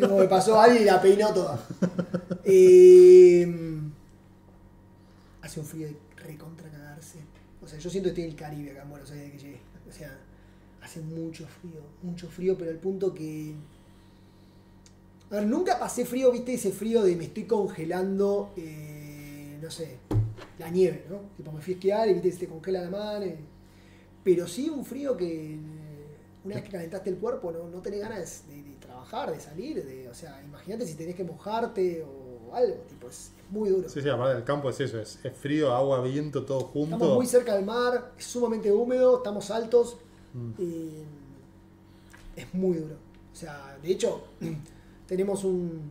Como 0.00 0.18
me 0.18 0.26
pasó 0.26 0.60
alguien 0.60 0.82
y 0.82 0.86
la 0.86 1.00
peinó 1.00 1.32
toda. 1.32 1.64
Eh, 2.52 3.46
hace 5.42 5.60
un 5.60 5.66
frío 5.66 5.86
de 5.86 5.96
recontra 6.16 6.68
O 7.62 7.66
sea, 7.66 7.78
yo 7.78 7.90
siento 7.90 8.06
que 8.06 8.10
estoy 8.10 8.24
en 8.24 8.30
el 8.30 8.36
Caribe 8.36 8.70
acá 8.70 8.82
en 8.82 8.90
Buenos 8.90 9.10
Aires 9.10 9.32
que 9.32 9.38
llegué. 9.38 9.60
O 9.88 9.92
sea, 9.92 10.16
hace 10.82 11.00
mucho 11.00 11.46
frío, 11.46 11.80
mucho 12.02 12.28
frío, 12.28 12.56
pero 12.56 12.70
al 12.70 12.78
punto 12.78 13.12
que. 13.12 13.54
A 15.30 15.36
ver, 15.36 15.46
nunca 15.46 15.78
pasé 15.78 16.04
frío, 16.04 16.32
viste, 16.32 16.54
ese 16.54 16.72
frío 16.72 17.02
de 17.02 17.14
me 17.14 17.24
estoy 17.24 17.44
congelando, 17.44 18.52
eh, 18.56 19.58
no 19.62 19.70
sé, 19.70 19.98
la 20.58 20.70
nieve, 20.70 21.04
¿no? 21.08 21.20
Tipo, 21.36 21.52
me 21.52 21.60
fui 21.60 21.74
a 21.74 21.76
esquiar 21.76 22.08
y 22.08 22.14
viste, 22.14 22.32
se 22.32 22.38
te 22.38 22.46
congela 22.48 22.82
la 22.82 22.90
mano. 22.90 23.26
Pero 24.24 24.48
sí 24.48 24.68
un 24.68 24.84
frío 24.84 25.16
que 25.16 25.58
una 26.44 26.54
vez 26.54 26.64
que 26.64 26.70
calentaste 26.70 27.10
el 27.10 27.16
cuerpo 27.16 27.52
no, 27.52 27.68
no 27.68 27.80
tenés 27.80 28.00
ganas 28.00 28.44
de, 28.48 28.62
trabajar, 28.80 29.30
de 29.30 29.40
salir, 29.40 30.08
o 30.10 30.14
sea, 30.14 30.42
imagínate 30.42 30.86
si 30.86 30.94
tenés 30.94 31.14
que 31.14 31.24
mojarte 31.24 32.02
o, 32.02 32.19
o 32.50 32.54
algo, 32.54 32.74
tipo, 32.88 33.08
es, 33.08 33.32
muy 33.50 33.68
duro. 33.70 33.88
Sí, 33.88 34.00
sí, 34.00 34.08
aparte 34.08 34.34
del 34.36 34.44
campo 34.44 34.70
es 34.70 34.78
eso, 34.80 35.00
es, 35.00 35.18
es 35.24 35.36
frío, 35.36 35.72
agua, 35.74 36.00
viento, 36.02 36.44
todo 36.44 36.60
junto. 36.60 36.94
Estamos 36.94 37.16
muy 37.16 37.26
cerca 37.26 37.54
del 37.56 37.64
mar, 37.64 38.12
es 38.16 38.24
sumamente 38.24 38.70
húmedo, 38.72 39.16
estamos 39.18 39.50
altos. 39.50 39.96
Mm. 40.32 40.62
y 40.62 40.90
es 42.36 42.54
muy 42.54 42.76
duro. 42.78 42.94
O 43.32 43.36
sea, 43.36 43.76
de 43.82 43.90
hecho, 43.90 44.22
tenemos 45.06 45.42
un, 45.44 45.90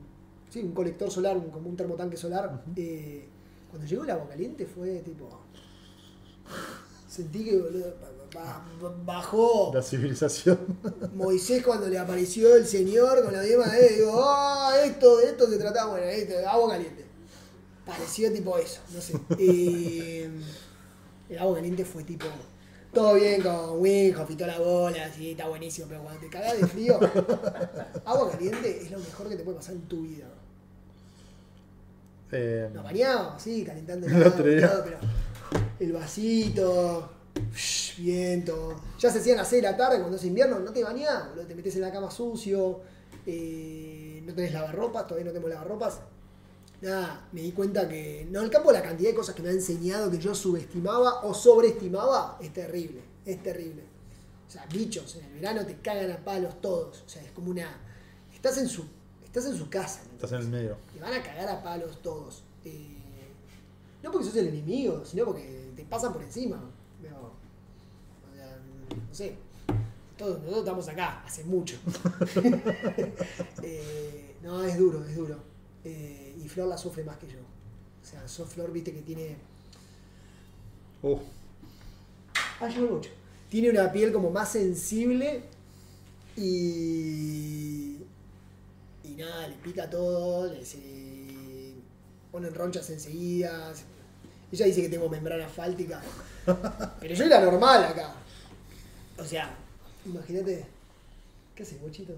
sí, 0.50 0.62
un 0.62 0.72
colector 0.72 1.12
solar, 1.12 1.36
un- 1.38 1.50
como 1.50 1.70
un 1.70 1.76
termotanque 1.76 2.16
solar. 2.18 2.64
eh, 2.76 3.28
cuando 3.70 3.86
llegó 3.88 4.04
el 4.04 4.10
agua 4.10 4.28
caliente 4.30 4.66
fue 4.66 5.00
tipo. 5.00 5.30
Sentí 7.08 7.44
que 7.44 7.58
boludo, 7.58 7.94
bajó 9.06 9.72
La 9.74 9.82
civilización. 9.82 10.60
Moisés 11.16 11.64
cuando 11.64 11.88
le 11.88 11.98
apareció 11.98 12.56
el 12.56 12.66
Señor 12.66 13.24
con 13.24 13.34
la 13.34 13.42
misma 13.42 13.68
de 13.68 13.90
digo, 13.96 14.22
ah, 14.24 14.74
esto, 14.84 15.18
de 15.18 15.28
esto 15.28 15.48
se 15.48 15.58
trataba, 15.58 15.92
bueno, 15.92 16.06
esto, 16.06 16.34
agua 16.48 16.72
caliente. 16.72 17.06
Pareció 17.86 18.32
tipo 18.32 18.58
eso, 18.58 18.82
no 18.94 19.02
sé. 19.02 19.14
Eh, 19.40 20.30
el 21.30 21.38
agua 21.38 21.56
caliente 21.56 21.86
fue 21.86 22.04
tipo, 22.04 22.26
todo 22.94 23.16
bien 23.16 23.42
con 23.42 23.84
y 23.84 24.36
toda 24.36 24.48
la 24.48 24.60
bola, 24.60 25.14
sí, 25.14 25.32
está 25.32 25.48
buenísimo, 25.48 25.88
pero 25.88 26.02
cuando 26.02 26.20
te 26.22 26.30
cagás 26.30 26.60
de 26.60 26.68
frío, 26.68 27.00
agua 28.06 28.32
caliente 28.32 28.82
es 28.82 28.92
lo 28.92 29.00
mejor 29.00 29.30
que 29.30 29.36
te 29.36 29.44
puede 29.44 29.58
pasar 29.58 29.76
en 29.76 29.82
tu 29.84 30.02
vida. 30.02 30.26
Eh, 32.32 32.70
Nos 32.74 32.84
bañamos, 32.84 33.42
sí, 33.42 33.64
calentando 33.64 34.08
el 34.08 34.16
agua, 34.16 34.32
todo, 34.32 34.84
pero 34.84 34.98
el 35.80 35.94
vasito, 35.94 37.10
viento. 37.98 38.76
Ya 39.00 39.12
se 39.12 39.20
hacían 39.20 39.38
las 39.38 39.48
6 39.48 39.62
de 39.62 39.70
la 39.70 39.78
tarde 39.78 40.00
cuando 40.00 40.18
es 40.18 40.24
invierno, 40.24 40.60
no 40.60 40.72
te 40.72 40.84
bañás, 40.84 41.30
boludo, 41.30 41.46
te 41.46 41.56
metes 41.56 41.76
en 41.76 41.82
la 41.82 41.92
cama 41.92 42.12
sucio, 42.12 42.82
eh, 43.26 44.22
no 44.26 44.34
tenés 44.34 44.54
lavarropas, 44.54 45.08
todavía 45.08 45.26
no 45.26 45.32
tenemos 45.32 45.50
lavarropas. 45.50 46.00
Nada, 46.82 47.28
me 47.34 47.42
di 47.42 47.52
cuenta 47.52 47.88
que. 47.90 48.28
No, 48.32 48.42
el 48.42 48.50
campo 48.50 48.72
la 48.72 48.82
cantidad 48.82 49.10
de 49.10 49.16
cosas 49.16 49.36
que 49.36 49.42
me 49.42 49.50
ha 49.50 49.52
enseñado 49.52 50.10
que 50.10 50.18
yo 50.18 50.34
subestimaba 50.34 51.26
o 51.26 51.34
sobreestimaba 51.34 52.38
es 52.42 52.54
terrible, 52.54 53.02
es 53.26 53.44
terrible. 53.44 53.84
O 54.48 54.52
sea, 54.52 54.66
bichos, 54.66 55.16
en 55.16 55.26
el 55.26 55.34
verano 55.34 55.66
te 55.66 55.76
cagan 55.78 56.12
a 56.12 56.24
palos 56.24 56.62
todos. 56.62 57.04
O 57.06 57.10
sea, 57.10 57.22
es 57.22 57.32
como 57.32 57.52
una. 57.52 57.68
Estás 58.34 58.58
en 58.58 58.70
su. 58.70 58.86
Estás 59.24 59.46
en 59.46 59.58
su 59.58 59.70
casa. 59.70 60.02
¿me 60.08 60.16
estás 60.16 60.32
en 60.32 60.40
el 60.40 60.48
medio. 60.48 60.78
Te 60.94 61.00
van 61.00 61.14
a 61.14 61.22
cagar 61.22 61.50
a 61.50 61.62
palos 61.62 62.02
todos. 62.02 62.44
Eh, 62.64 62.96
no 64.02 64.12
porque 64.12 64.26
sos 64.26 64.36
el 64.38 64.48
enemigo, 64.48 65.04
sino 65.06 65.26
porque 65.26 65.72
te 65.76 65.84
pasan 65.84 66.14
por 66.14 66.24
encima. 66.24 66.60
No 68.96 69.14
sé. 69.16 69.36
Todos, 70.18 70.40
nosotros 70.40 70.60
estamos 70.60 70.88
acá, 70.90 71.24
hace 71.26 71.44
mucho. 71.44 71.78
Eh, 73.64 74.36
no, 74.42 74.64
es 74.64 74.78
duro, 74.78 75.06
es 75.06 75.16
duro. 75.16 75.38
Eh, 75.84 76.36
y 76.44 76.48
Flor 76.48 76.68
la 76.68 76.78
sufre 76.78 77.04
más 77.04 77.18
que 77.18 77.28
yo. 77.28 77.40
O 77.40 78.06
sea, 78.06 78.28
sos 78.28 78.50
Flor, 78.50 78.72
viste 78.72 78.94
que 78.94 79.02
tiene. 79.02 79.38
Uh, 81.02 81.18
Ah, 82.60 82.68
llegó 82.68 82.96
mucho. 82.96 83.10
Tiene 83.50 83.70
una 83.70 83.92
piel 83.92 84.12
como 84.12 84.30
más 84.32 84.52
sensible 84.52 85.44
y. 86.36 87.98
Y 89.04 89.16
nada, 89.18 89.48
le 89.48 89.56
pica 89.56 89.90
todo, 89.90 90.52
le 90.52 90.66
se 90.66 91.74
ponen 92.32 92.54
ronchas 92.54 92.90
enseguida. 92.90 93.74
Ella 94.52 94.66
dice 94.66 94.82
que 94.82 94.90
tengo 94.90 95.10
membrana 95.10 95.48
fáltica. 95.48 96.02
Pero 97.00 97.16
yo 97.16 97.24
era 97.26 97.40
normal 97.42 97.84
acá. 97.86 98.14
O 99.22 99.26
sea, 99.26 99.56
imagínate. 100.06 100.66
¿Qué 101.56 101.64
haces, 101.64 101.82
bochito? 101.82 102.14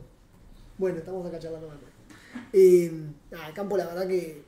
Bueno, 0.78 1.00
estamos 1.00 1.26
acá 1.26 1.40
charlando 1.40 1.68
normal. 1.68 1.92
Eh, 2.54 2.92
nada, 3.30 3.54
campo, 3.54 3.78
la 3.78 3.86
verdad 3.88 4.08
que. 4.08 4.44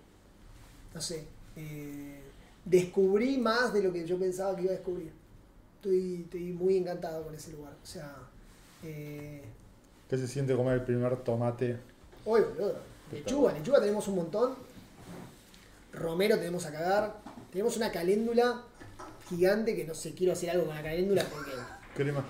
No 0.94 1.02
sé. 1.02 1.26
eh, 1.56 2.20
descubrí 2.66 3.38
más 3.38 3.74
de 3.74 3.84
lo 3.84 3.92
que 3.92 4.06
yo 4.06 4.18
pensaba 4.18 4.56
que 4.56 4.64
iba 4.64 4.72
a 4.72 4.76
descubrir. 4.76 5.12
Estoy, 5.76 6.22
estoy 6.24 6.54
muy 6.54 6.78
encantado 6.78 7.24
con 7.24 7.36
ese 7.36 7.52
lugar. 7.52 7.74
O 7.82 7.86
sea. 7.86 8.16
Eh, 8.84 9.42
¿Qué 10.10 10.18
se 10.18 10.28
siente 10.28 10.56
comer 10.56 10.76
el 10.76 10.84
primer 10.84 11.16
tomate? 11.18 11.78
Hoy, 12.26 12.42
boludo. 12.42 12.78
Lechuga, 13.12 13.54
lechuga 13.54 13.80
tenemos 13.80 14.08
un 14.08 14.16
montón. 14.16 14.56
Romero 15.92 16.38
tenemos 16.38 16.66
a 16.66 16.72
cagar. 16.72 17.20
Tenemos 17.52 17.78
una 17.78 17.92
caléndula 17.92 18.64
gigante 19.30 19.76
que 19.76 19.86
no 19.86 19.94
sé, 19.94 20.14
quiero 20.14 20.34
hacer 20.34 20.50
algo 20.52 20.66
con 20.66 20.76
la 20.76 20.84
caléndula 20.84 21.24
porque. 21.26 21.52
Crema. 21.96 22.24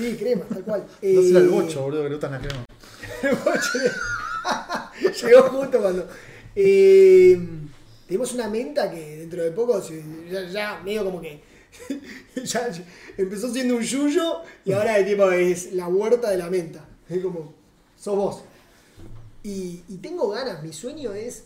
Sí, 0.00 0.16
crema, 0.16 0.44
tal 0.46 0.64
cual. 0.64 0.86
No 1.02 1.22
será 1.22 1.40
el 1.40 1.46
Eh, 1.46 1.48
bocho, 1.48 1.82
boludo, 1.82 2.02
que 2.02 2.08
le 2.08 2.14
gustan 2.14 2.32
las 2.32 2.40
cremas. 2.46 2.66
el 3.22 3.36
bocho 3.36 3.78
llegó 5.26 5.42
justo 5.42 5.80
cuando. 5.80 6.08
Eh, 6.56 7.38
tenemos 8.06 8.32
una 8.34 8.48
menta 8.48 8.90
que 8.90 9.18
dentro 9.18 9.42
de 9.42 9.50
poco 9.52 9.80
ya, 10.30 10.48
ya 10.48 10.80
medio 10.84 11.04
como 11.04 11.20
que. 11.20 11.42
ya, 12.44 12.70
ya 12.70 12.84
empezó 13.16 13.52
siendo 13.52 13.76
un 13.76 13.82
yuyo 13.82 14.40
y 14.64 14.72
ahora 14.72 14.98
el 14.98 15.06
tipo 15.06 15.30
es 15.30 15.72
la 15.74 15.86
huerta 15.88 16.30
de 16.30 16.38
la 16.38 16.48
menta. 16.50 16.84
Es 17.08 17.22
como. 17.22 17.52
Sos 17.98 18.16
vos. 18.16 18.42
Y, 19.42 19.82
y 19.88 19.96
tengo 19.98 20.28
ganas, 20.30 20.62
mi 20.62 20.72
sueño 20.72 21.12
es 21.12 21.44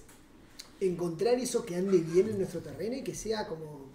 encontrar 0.81 1.35
eso 1.35 1.65
que 1.65 1.77
ande 1.77 1.99
bien 1.99 2.29
en 2.29 2.39
nuestro 2.39 2.61
terreno 2.61 2.97
y 2.97 3.03
que 3.03 3.15
sea 3.15 3.47
como. 3.47 3.87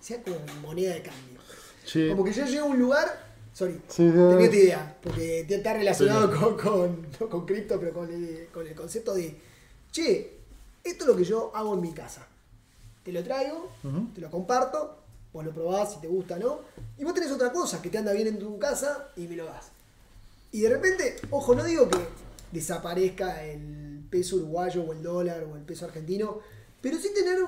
sea 0.00 0.22
como 0.22 0.36
moneda 0.62 0.94
de 0.94 1.02
cambio. 1.02 1.35
Como 2.10 2.24
que 2.24 2.32
yo 2.32 2.44
llego 2.46 2.66
a 2.66 2.68
un 2.70 2.78
lugar. 2.78 3.26
Sorry, 3.52 3.80
Sí, 3.88 4.02
tenía 4.10 4.26
otra 4.28 4.42
idea. 4.44 4.96
Porque 5.02 5.40
está 5.48 5.72
relacionado 5.72 6.30
Sí. 6.32 6.38
con, 6.38 6.56
con, 6.58 7.06
no 7.20 7.28
con 7.30 7.46
cripto, 7.46 7.78
pero 7.80 7.92
con 7.94 8.12
el, 8.12 8.48
con 8.52 8.66
el 8.66 8.74
concepto 8.74 9.14
de. 9.14 9.34
Che, 9.92 10.32
esto 10.84 11.04
es 11.04 11.08
lo 11.08 11.16
que 11.16 11.24
yo 11.24 11.52
hago 11.54 11.74
en 11.74 11.80
mi 11.80 11.92
casa. 11.92 12.26
Te 13.04 13.12
lo 13.12 13.22
traigo, 13.22 13.70
te 14.14 14.20
lo 14.20 14.30
comparto, 14.30 14.98
vos 15.32 15.44
lo 15.44 15.52
probás 15.52 15.94
si 15.94 16.00
te 16.00 16.06
gusta 16.08 16.34
o 16.34 16.38
no. 16.38 16.60
Y 16.98 17.04
vos 17.04 17.14
tenés 17.14 17.30
otra 17.30 17.52
cosa 17.52 17.80
que 17.80 17.88
te 17.88 17.98
anda 17.98 18.12
bien 18.12 18.26
en 18.26 18.38
tu 18.38 18.58
casa 18.58 19.08
y 19.16 19.26
me 19.28 19.36
lo 19.36 19.46
das. 19.46 19.66
Y 20.52 20.60
de 20.62 20.68
repente, 20.70 21.16
ojo, 21.30 21.54
no 21.54 21.62
digo 21.64 21.88
que 21.88 21.98
desaparezca 22.52 23.44
el 23.44 24.04
peso 24.10 24.36
uruguayo 24.36 24.82
o 24.82 24.92
el 24.92 25.02
dólar 25.02 25.44
o 25.44 25.56
el 25.56 25.62
peso 25.62 25.84
argentino, 25.84 26.40
pero 26.80 26.98
sí 26.98 27.08
tener 27.14 27.38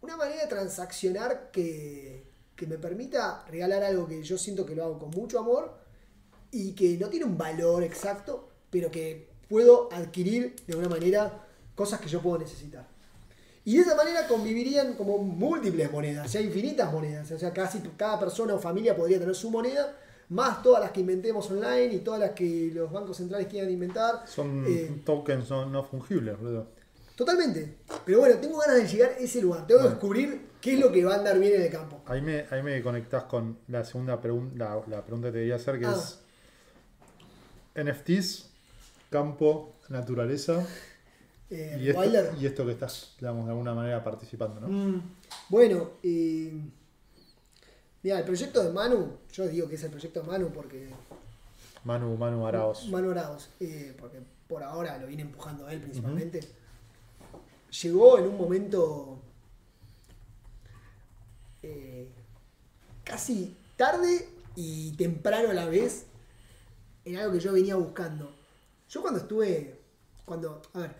una 0.00 0.16
manera 0.16 0.42
de 0.42 0.48
transaccionar 0.48 1.50
que, 1.52 2.24
que 2.56 2.66
me 2.66 2.78
permita 2.78 3.44
regalar 3.48 3.84
algo 3.84 4.06
que 4.06 4.22
yo 4.22 4.38
siento 4.38 4.64
que 4.64 4.74
lo 4.74 4.84
hago 4.84 4.98
con 4.98 5.10
mucho 5.10 5.38
amor 5.38 5.74
y 6.50 6.72
que 6.72 6.96
no 6.96 7.08
tiene 7.08 7.26
un 7.26 7.36
valor 7.36 7.82
exacto, 7.82 8.48
pero 8.70 8.90
que 8.90 9.28
puedo 9.48 9.88
adquirir 9.92 10.56
de 10.66 10.72
alguna 10.72 10.88
manera 10.88 11.46
cosas 11.74 12.00
que 12.00 12.08
yo 12.08 12.20
puedo 12.20 12.38
necesitar. 12.38 12.86
Y 13.64 13.76
de 13.76 13.82
esa 13.82 13.96
manera 13.96 14.26
convivirían 14.28 14.94
como 14.94 15.18
múltiples 15.18 15.90
monedas, 15.90 16.26
o 16.26 16.28
sea, 16.28 16.40
infinitas 16.40 16.92
monedas. 16.92 17.30
O 17.32 17.38
sea, 17.38 17.52
casi 17.52 17.80
cada 17.96 18.18
persona 18.18 18.54
o 18.54 18.58
familia 18.58 18.96
podría 18.96 19.18
tener 19.18 19.34
su 19.34 19.50
moneda, 19.50 19.92
más 20.28 20.62
todas 20.62 20.80
las 20.80 20.92
que 20.92 21.00
inventemos 21.00 21.50
online 21.50 21.94
y 21.94 21.98
todas 21.98 22.20
las 22.20 22.30
que 22.30 22.70
los 22.72 22.90
bancos 22.90 23.16
centrales 23.16 23.48
quieran 23.48 23.70
inventar. 23.70 24.22
son 24.26 24.64
Eh, 24.66 25.02
tokens 25.04 25.50
no, 25.50 25.66
no 25.66 25.84
fungibles, 25.84 26.38
boludo. 26.38 26.68
Totalmente. 27.16 27.78
Pero 28.04 28.20
bueno, 28.20 28.36
tengo 28.36 28.58
ganas 28.58 28.76
de 28.76 28.86
llegar 28.86 29.10
a 29.10 29.16
ese 29.18 29.42
lugar. 29.42 29.66
Tengo 29.66 29.80
que 29.80 29.84
Bueno. 29.84 29.90
descubrir 29.96 30.46
qué 30.60 30.74
es 30.74 30.78
lo 30.80 30.92
que 30.92 31.04
va 31.04 31.14
a 31.14 31.18
andar 31.18 31.38
bien 31.40 31.54
en 31.54 31.62
el 31.62 31.70
campo. 31.70 32.00
Ahí 32.06 32.20
me, 32.22 32.44
ahí 32.50 32.62
me 32.62 32.80
conectás 32.82 33.24
con 33.24 33.58
la 33.68 33.84
segunda 33.84 34.20
pregunta, 34.20 34.56
la, 34.56 34.96
la 34.96 35.02
pregunta 35.02 35.28
que 35.28 35.32
te 35.32 35.38
quería 35.40 35.56
hacer, 35.56 35.78
que 35.80 35.86
Ah. 35.86 35.94
es 35.96 36.20
NFTs, 37.74 38.48
campo, 39.10 39.74
naturaleza 39.88 40.64
Eh, 41.48 41.78
y, 41.80 41.88
esto, 41.90 42.02
y 42.40 42.46
esto 42.46 42.66
que 42.66 42.72
estás, 42.72 43.14
digamos, 43.20 43.44
de 43.46 43.52
alguna 43.52 43.72
manera 43.72 44.02
participando, 44.02 44.60
¿no? 44.60 44.66
Mm, 44.68 45.00
Bueno, 45.48 45.90
eh, 46.02 46.52
mira, 48.02 48.18
el 48.18 48.24
proyecto 48.24 48.64
de 48.64 48.72
Manu, 48.72 49.12
yo 49.32 49.46
digo 49.46 49.68
que 49.68 49.76
es 49.76 49.84
el 49.84 49.90
proyecto 49.90 50.22
de 50.22 50.26
Manu 50.26 50.50
porque 50.50 50.88
Manu, 51.84 52.16
Manu 52.16 52.44
Araos. 52.48 52.88
Manu 52.88 53.12
Araos, 53.12 53.48
eh, 53.60 53.94
porque 53.96 54.18
por 54.48 54.64
ahora 54.64 54.98
lo 54.98 55.06
viene 55.06 55.22
empujando 55.22 55.68
él 55.68 55.80
principalmente. 55.80 56.40
Llegó 57.82 58.18
en 58.18 58.26
un 58.26 58.38
momento 58.38 59.18
eh, 61.62 62.08
casi 63.04 63.56
tarde 63.76 64.28
y 64.54 64.92
temprano 64.92 65.50
a 65.50 65.54
la 65.54 65.66
vez 65.66 66.06
en 67.04 67.16
algo 67.16 67.32
que 67.32 67.40
yo 67.40 67.52
venía 67.52 67.76
buscando. 67.76 68.34
Yo 68.88 69.02
cuando 69.02 69.20
estuve, 69.20 69.78
cuando, 70.24 70.62
a 70.74 70.78
ver, 70.80 70.96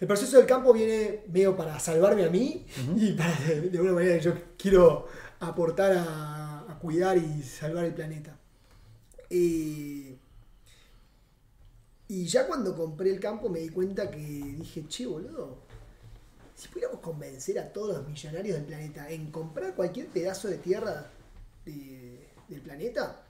el 0.00 0.06
proceso 0.06 0.38
del 0.38 0.46
campo 0.46 0.72
viene 0.72 1.24
medio 1.28 1.56
para 1.56 1.78
salvarme 1.78 2.24
a 2.24 2.30
mí 2.30 2.66
y 2.96 3.12
para 3.12 3.34
de, 3.40 3.70
alguna 3.72 3.92
manera 3.92 4.16
que 4.16 4.24
yo 4.24 4.34
quiero 4.56 5.06
aportar 5.40 5.92
a, 5.92 6.60
a 6.68 6.78
cuidar 6.78 7.16
y 7.16 7.42
salvar 7.42 7.84
el 7.84 7.94
planeta. 7.94 8.36
Eh, 9.30 10.07
y 12.08 12.26
ya 12.26 12.46
cuando 12.46 12.74
compré 12.76 13.10
el 13.10 13.20
campo 13.20 13.48
me 13.48 13.60
di 13.60 13.68
cuenta 13.68 14.10
que 14.10 14.16
dije, 14.18 14.86
che, 14.88 15.06
boludo, 15.06 15.58
si 16.54 16.68
pudiéramos 16.68 17.00
convencer 17.00 17.58
a 17.58 17.72
todos 17.72 17.96
los 17.98 18.08
millonarios 18.08 18.56
del 18.56 18.64
planeta 18.66 19.08
en 19.10 19.30
comprar 19.30 19.74
cualquier 19.74 20.06
pedazo 20.08 20.48
de 20.48 20.58
tierra 20.58 21.10
de- 21.64 22.26
del 22.48 22.60
planeta, 22.62 23.22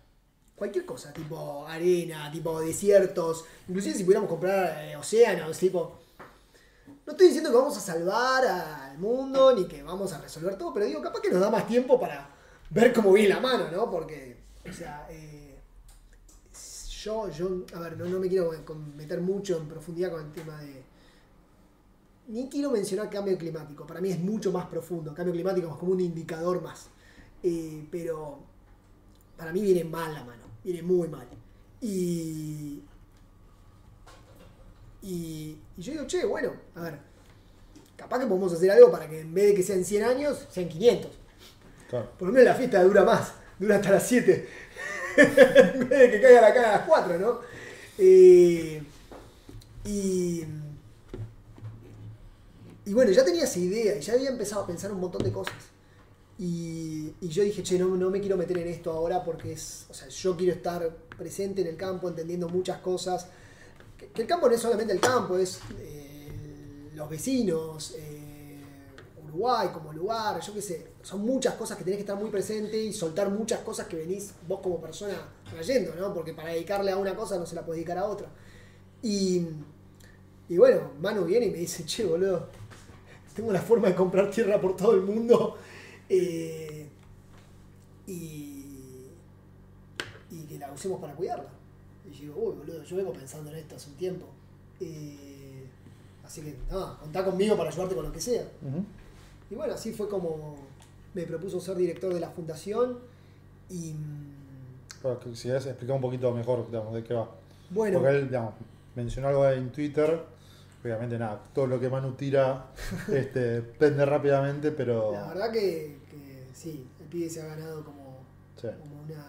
cualquier 0.56 0.84
cosa, 0.84 1.12
tipo 1.12 1.66
arena, 1.66 2.30
tipo 2.32 2.60
desiertos, 2.60 3.44
inclusive 3.68 3.96
si 3.96 4.04
pudiéramos 4.04 4.30
comprar 4.30 4.84
eh, 4.84 4.96
océanos, 4.96 5.58
tipo, 5.58 5.98
No 7.04 7.12
estoy 7.12 7.28
diciendo 7.28 7.50
que 7.50 7.56
vamos 7.56 7.76
a 7.76 7.80
salvar 7.80 8.44
al 8.46 8.98
mundo 8.98 9.54
ni 9.54 9.66
que 9.66 9.82
vamos 9.82 10.12
a 10.12 10.20
resolver 10.20 10.56
todo, 10.58 10.72
pero 10.74 10.84
digo, 10.86 11.00
capaz 11.02 11.20
que 11.22 11.30
nos 11.30 11.40
da 11.40 11.50
más 11.50 11.66
tiempo 11.66 11.98
para 11.98 12.28
ver 12.70 12.92
cómo 12.92 13.12
viene 13.12 13.30
la 13.30 13.40
mano, 13.40 13.70
¿no? 13.70 13.90
Porque, 13.90 14.36
o 14.68 14.72
sea, 14.72 15.06
eh, 15.10 15.47
yo, 17.02 17.30
yo, 17.30 17.64
a 17.74 17.80
ver, 17.80 17.96
no, 17.96 18.06
no 18.06 18.18
me 18.18 18.28
quiero 18.28 18.52
meter 18.96 19.20
mucho 19.20 19.56
en 19.58 19.68
profundidad 19.68 20.10
con 20.10 20.24
el 20.24 20.32
tema 20.32 20.60
de. 20.60 20.82
Ni 22.28 22.48
quiero 22.48 22.70
mencionar 22.70 23.08
cambio 23.08 23.38
climático, 23.38 23.86
para 23.86 24.00
mí 24.00 24.10
es 24.10 24.18
mucho 24.18 24.52
más 24.52 24.66
profundo. 24.66 25.14
Cambio 25.14 25.32
climático 25.32 25.68
es 25.68 25.76
como 25.76 25.92
un 25.92 26.00
indicador 26.00 26.60
más. 26.60 26.88
Eh, 27.42 27.86
pero 27.90 28.40
para 29.36 29.52
mí 29.52 29.62
viene 29.62 29.84
mal 29.84 30.12
la 30.12 30.24
mano, 30.24 30.42
viene 30.62 30.82
muy 30.82 31.08
mal. 31.08 31.26
Y, 31.80 32.82
y, 35.02 35.56
y 35.76 35.82
yo 35.82 35.92
digo, 35.92 36.06
che, 36.06 36.26
bueno, 36.26 36.52
a 36.74 36.80
ver, 36.82 36.98
capaz 37.96 38.18
que 38.18 38.26
podemos 38.26 38.52
hacer 38.52 38.70
algo 38.72 38.90
para 38.90 39.08
que 39.08 39.20
en 39.20 39.32
vez 39.32 39.46
de 39.46 39.54
que 39.54 39.62
sean 39.62 39.84
100 39.84 40.04
años, 40.04 40.46
sean 40.50 40.68
500. 40.68 41.10
Claro. 41.88 42.10
Por 42.18 42.28
lo 42.28 42.34
menos 42.34 42.48
la 42.48 42.54
fiesta 42.56 42.82
dura 42.82 43.04
más, 43.04 43.32
dura 43.58 43.76
hasta 43.76 43.92
las 43.92 44.06
7. 44.06 44.48
En 45.18 45.88
vez 45.88 45.98
de 45.98 46.10
que 46.10 46.20
caiga 46.20 46.40
la 46.40 46.54
cara 46.54 46.74
a 46.74 46.78
las 46.78 46.86
4, 46.86 47.18
¿no? 47.18 47.40
Eh, 47.98 48.82
y, 49.84 50.44
y 52.84 52.94
bueno, 52.94 53.10
ya 53.10 53.24
tenía 53.24 53.44
esa 53.44 53.58
idea 53.58 53.96
y 53.96 54.00
ya 54.00 54.14
había 54.14 54.30
empezado 54.30 54.62
a 54.62 54.66
pensar 54.66 54.92
un 54.92 55.00
montón 55.00 55.22
de 55.22 55.32
cosas. 55.32 55.54
Y, 56.38 57.14
yo 57.20 57.42
dije, 57.42 57.64
che, 57.64 57.78
no, 57.78 57.96
no 57.96 58.10
me 58.10 58.20
quiero 58.20 58.36
meter 58.36 58.58
en 58.58 58.68
esto 58.68 58.92
ahora 58.92 59.24
porque 59.24 59.52
es, 59.52 59.86
o 59.90 59.94
sea, 59.94 60.08
yo 60.08 60.36
quiero 60.36 60.52
estar 60.52 60.88
presente 61.16 61.62
en 61.62 61.66
el 61.66 61.76
campo, 61.76 62.08
entendiendo 62.08 62.48
muchas 62.48 62.78
cosas. 62.78 63.26
Que, 63.96 64.06
que 64.08 64.22
el 64.22 64.28
campo 64.28 64.48
no 64.48 64.54
es 64.54 64.60
solamente 64.60 64.92
el 64.92 65.00
campo, 65.00 65.36
es 65.36 65.58
eh, 65.80 66.90
los 66.94 67.10
vecinos, 67.10 67.94
eh, 67.96 68.62
Uruguay 69.24 69.70
como 69.72 69.92
lugar, 69.92 70.40
yo 70.40 70.54
qué 70.54 70.62
sé. 70.62 70.86
Son 71.08 71.24
muchas 71.24 71.54
cosas 71.54 71.78
que 71.78 71.84
tenés 71.84 71.96
que 71.96 72.02
estar 72.02 72.18
muy 72.18 72.28
presente 72.28 72.76
y 72.76 72.92
soltar 72.92 73.30
muchas 73.30 73.60
cosas 73.60 73.86
que 73.86 73.96
venís 73.96 74.34
vos 74.46 74.60
como 74.60 74.78
persona 74.78 75.14
trayendo, 75.50 75.94
¿no? 75.94 76.12
Porque 76.12 76.34
para 76.34 76.50
dedicarle 76.50 76.90
a 76.90 76.98
una 76.98 77.16
cosa 77.16 77.38
no 77.38 77.46
se 77.46 77.54
la 77.54 77.64
puedes 77.64 77.78
dedicar 77.78 77.96
a 77.96 78.04
otra. 78.04 78.28
Y, 79.02 79.46
y 80.50 80.58
bueno, 80.58 80.90
Manu 81.00 81.24
viene 81.24 81.46
y 81.46 81.50
me 81.50 81.56
dice, 81.56 81.86
che, 81.86 82.04
boludo, 82.04 82.48
tengo 83.34 83.50
la 83.54 83.62
forma 83.62 83.88
de 83.88 83.94
comprar 83.94 84.30
tierra 84.30 84.60
por 84.60 84.76
todo 84.76 84.92
el 84.92 85.00
mundo. 85.00 85.56
eh, 86.10 86.86
y, 88.06 89.06
y 90.30 90.42
que 90.46 90.58
la 90.58 90.70
usemos 90.70 91.00
para 91.00 91.14
cuidarla. 91.14 91.48
Y 92.04 92.12
yo 92.12 92.20
digo, 92.20 92.34
uy, 92.36 92.56
boludo, 92.56 92.82
yo 92.84 92.96
vengo 92.96 93.14
pensando 93.14 93.50
en 93.50 93.56
esto 93.56 93.76
hace 93.76 93.88
un 93.88 93.96
tiempo. 93.96 94.26
Eh, 94.78 95.64
así 96.22 96.42
que, 96.42 96.54
nada, 96.70 96.98
contá 96.98 97.24
conmigo 97.24 97.56
para 97.56 97.70
ayudarte 97.70 97.94
con 97.94 98.04
lo 98.04 98.12
que 98.12 98.20
sea. 98.20 98.46
Y 99.50 99.54
bueno, 99.54 99.72
así 99.72 99.94
fue 99.94 100.06
como 100.06 100.67
me 101.14 101.22
propuso 101.24 101.60
ser 101.60 101.76
director 101.76 102.12
de 102.12 102.20
la 102.20 102.30
fundación. 102.30 102.98
Y 103.70 103.92
mm, 103.94 105.34
si 105.34 105.48
querés 105.48 105.66
explicar 105.66 105.96
un 105.96 106.02
poquito 106.02 106.32
mejor 106.32 106.66
digamos, 106.66 106.94
de 106.94 107.04
qué 107.04 107.14
va. 107.14 107.28
bueno, 107.70 107.98
Porque 108.00 108.16
él 108.16 108.26
digamos, 108.26 108.54
mencionó 108.94 109.28
algo 109.28 109.48
en 109.48 109.70
Twitter. 109.70 110.22
Obviamente 110.82 111.18
nada, 111.18 111.42
todo 111.52 111.66
lo 111.66 111.80
que 111.80 111.88
Manu 111.88 112.12
tira 112.12 112.66
este, 113.12 113.62
pende 113.62 114.04
rápidamente, 114.06 114.70
pero... 114.70 115.12
la 115.12 115.26
verdad 115.28 115.52
que, 115.52 115.98
que 116.08 116.46
sí, 116.54 116.86
el 117.00 117.06
pibe 117.06 117.28
se 117.28 117.42
ha 117.42 117.46
ganado 117.46 117.84
como, 117.84 118.18
Sí. 118.56 118.68
como 118.80 119.02
una, 119.02 119.24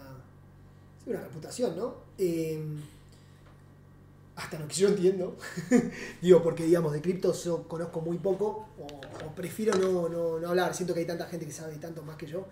una 1.08 1.22
reputación, 1.22 1.76
¿no? 1.76 1.96
Eh, 2.18 2.64
hasta 4.40 4.58
lo 4.58 4.68
que 4.68 4.76
yo 4.76 4.88
entiendo. 4.88 5.36
Digo, 6.22 6.42
porque 6.42 6.64
digamos, 6.64 6.94
de 6.94 7.02
cripto 7.02 7.34
yo 7.34 7.68
conozco 7.68 8.00
muy 8.02 8.18
poco, 8.18 8.68
o, 8.80 9.36
prefiero 9.36 9.76
no, 9.78 10.08
no- 10.08 10.40
no 10.40 10.48
hablar, 10.50 10.74
siento 10.74 10.94
que 10.94 11.02
hay 11.02 11.06
tanta 11.06 11.26
gente 11.26 11.46
que 11.46 11.52
sabe 11.52 11.76
tanto 11.76 12.02
más 12.04 12.16
que 12.16 12.26
yo, 12.26 12.46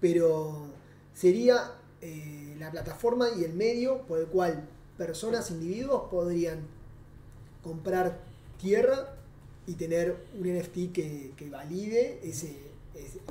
pero 0.00 0.68
sería 1.14 1.72
eh, 2.02 2.56
la 2.58 2.70
plataforma 2.70 3.28
y 3.38 3.44
el 3.44 3.54
medio 3.54 4.02
por 4.06 4.18
el 4.18 4.26
cual 4.26 4.68
personas, 4.98 5.50
individuos 5.50 6.10
podrían 6.10 6.60
comprar 7.62 8.18
tierra 8.60 9.14
y 9.66 9.74
tener 9.74 10.16
un 10.38 10.46
NFT 10.46 10.92
que, 10.92 11.32
que 11.36 11.48
valide 11.50 12.20
ese, 12.22 12.54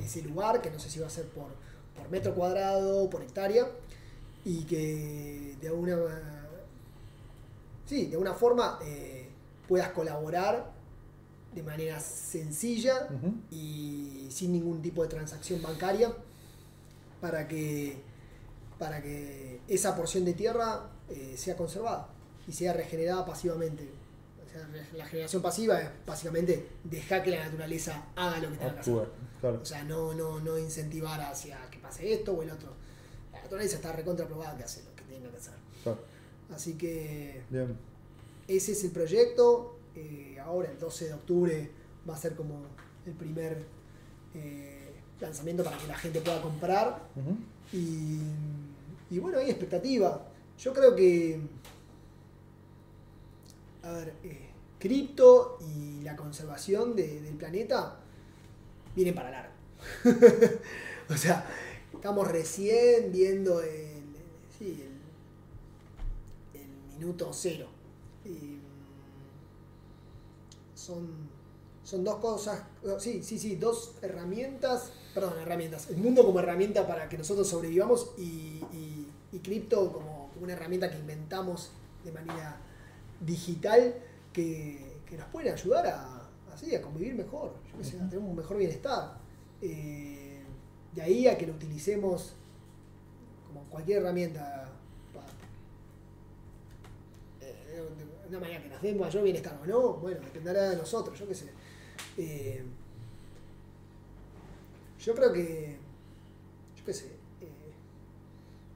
ese, 0.03 0.21
lugar, 0.23 0.61
que 0.61 0.71
no 0.71 0.79
sé 0.79 0.89
si 0.89 0.99
va 0.99 1.07
a 1.07 1.11
ser 1.11 1.25
por, 1.25 1.47
por 1.95 2.09
metro 2.09 2.33
cuadrado, 2.33 3.07
por 3.09 3.21
hectárea, 3.21 3.67
y 4.45 4.63
que 4.63 5.55
de 5.61 5.67
alguna 5.67 5.97
sí, 7.89 8.05
de 8.05 8.11
alguna 8.13 8.35
forma 8.35 8.77
eh, 8.83 9.27
puedas 9.67 9.89
colaborar 9.89 10.71
de 11.55 11.63
manera 11.63 11.99
sencilla 11.99 13.07
Ujú. 13.11 13.33
y 13.49 14.27
sin 14.29 14.51
ningún 14.53 14.79
tipo 14.83 15.01
de 15.01 15.09
transacción 15.09 15.59
bancaria 15.63 16.13
para 17.19 17.47
que, 17.47 17.97
para 18.77 19.01
que 19.01 19.61
esa 19.67 19.95
porción 19.95 20.23
de 20.23 20.33
tierra 20.33 20.87
eh, 21.09 21.33
sea 21.35 21.57
conservada 21.57 22.07
y 22.47 22.53
sea 22.53 22.73
regenerada 22.73 23.25
pasivamente. 23.25 23.89
O 24.45 24.51
sea, 24.51 24.67
la 24.95 25.05
generación 25.05 25.41
pasiva 25.41 25.81
es 25.81 25.89
básicamente 26.05 26.67
dejar 26.83 27.23
que 27.23 27.31
la 27.31 27.43
naturaleza 27.45 28.05
haga 28.15 28.37
lo 28.39 28.49
que 28.51 28.57
tenga 28.57 28.73
que 28.75 28.79
hacer. 28.81 29.09
Claro. 29.41 29.59
O 29.61 29.65
sea, 29.65 29.83
no, 29.83 30.13
no, 30.13 30.39
no 30.39 30.57
incentivar 30.59 31.19
hacia 31.21 31.57
que 31.71 31.79
pase 31.79 32.13
esto 32.13 32.33
o 32.33 32.43
el 32.43 32.51
otro. 32.51 32.73
La 33.31 33.41
naturaleza 33.41 33.77
está 33.77 33.91
recontraprobada 33.93 34.55
que 34.57 34.63
hace 34.63 34.83
lo 34.83 34.95
que 34.95 35.03
tenga 35.03 35.29
que 35.31 35.37
hacer. 35.37 35.53
claro. 35.83 36.18
Así 36.53 36.73
que 36.75 37.41
Bien. 37.49 37.75
ese 38.47 38.71
es 38.73 38.83
el 38.83 38.91
proyecto. 38.91 39.75
Eh, 39.95 40.37
ahora 40.43 40.69
el 40.71 40.79
12 40.79 41.05
de 41.07 41.13
octubre 41.13 41.71
va 42.09 42.15
a 42.15 42.17
ser 42.17 42.35
como 42.35 42.61
el 43.05 43.13
primer 43.13 43.63
eh, 44.35 44.91
lanzamiento 45.19 45.63
para 45.63 45.77
que 45.77 45.87
la 45.87 45.97
gente 45.97 46.21
pueda 46.21 46.41
comprar. 46.41 47.07
Y, 47.73 48.19
y 49.11 49.19
bueno, 49.19 49.37
hay 49.39 49.49
expectativa. 49.49 50.25
Yo 50.57 50.73
creo 50.73 50.95
que. 50.95 51.39
A 53.83 53.91
ver, 53.93 54.13
eh, 54.23 54.49
cripto 54.77 55.57
y 55.61 56.01
la 56.03 56.15
conservación 56.15 56.95
de- 56.95 57.21
del 57.21 57.35
planeta 57.35 57.97
vienen 58.95 59.15
para 59.15 59.31
largo. 59.31 59.53
o 61.09 61.15
sea, 61.17 61.45
estamos 61.93 62.27
recién 62.27 63.11
viendo 63.11 63.61
el, 63.61 64.03
sí, 64.57 64.83
el 64.85 64.98
minuto 66.99 67.29
cero. 67.33 67.67
Mm, 68.25 68.59
son, 70.75 71.07
son 71.83 72.03
dos 72.03 72.15
cosas, 72.17 72.63
sí, 72.99 73.23
sí, 73.23 73.37
sí, 73.39 73.55
dos 73.55 73.93
herramientas, 74.01 74.91
perdón, 75.13 75.33
herramientas, 75.41 75.89
el 75.89 75.97
mundo 75.97 76.23
como 76.23 76.39
herramienta 76.39 76.87
para 76.87 77.09
que 77.09 77.17
nosotros 77.17 77.47
sobrevivamos 77.47 78.11
y, 78.17 78.61
y, 78.73 79.07
y 79.31 79.39
cripto 79.39 79.91
como 79.91 80.29
una 80.41 80.53
herramienta 80.53 80.89
que 80.89 80.97
inventamos 80.97 81.71
de 82.03 82.11
manera 82.11 82.57
digital 83.25 83.95
que, 84.31 84.97
que 85.05 85.17
nos 85.17 85.27
pueden 85.27 85.53
ayudar 85.53 85.87
a, 85.87 86.29
así, 86.53 86.73
a 86.75 86.81
convivir 86.81 87.15
mejor, 87.15 87.53
yo 87.77 87.83
sé, 87.83 87.97
a 87.97 88.09
tener 88.09 88.19
un 88.19 88.35
mejor 88.35 88.57
bienestar. 88.57 89.17
Eh, 89.61 90.41
de 90.95 91.01
ahí 91.01 91.27
a 91.27 91.37
que 91.37 91.45
lo 91.45 91.53
utilicemos 91.53 92.33
como 93.47 93.63
cualquier 93.65 93.99
herramienta 94.01 94.69
pa- 95.13 95.25
eh, 97.45 97.67
de 97.85 98.27
una 98.29 98.39
manera 98.39 98.61
que 98.61 98.69
nos 98.69 98.81
dé 98.81 98.93
mayor 98.93 99.23
bienestar 99.23 99.59
o 99.61 99.65
no, 99.65 99.93
bueno, 99.93 100.21
dependerá 100.21 100.69
de 100.69 100.77
nosotros, 100.77 101.17
yo 101.17 101.27
qué 101.27 101.35
sé. 101.35 101.49
Eh, 102.17 102.63
yo 105.03 105.15
creo 105.15 105.31
que, 105.31 105.77
yo 106.77 106.85
qué 106.85 106.93
sé, 106.93 107.05
eh, 107.05 107.71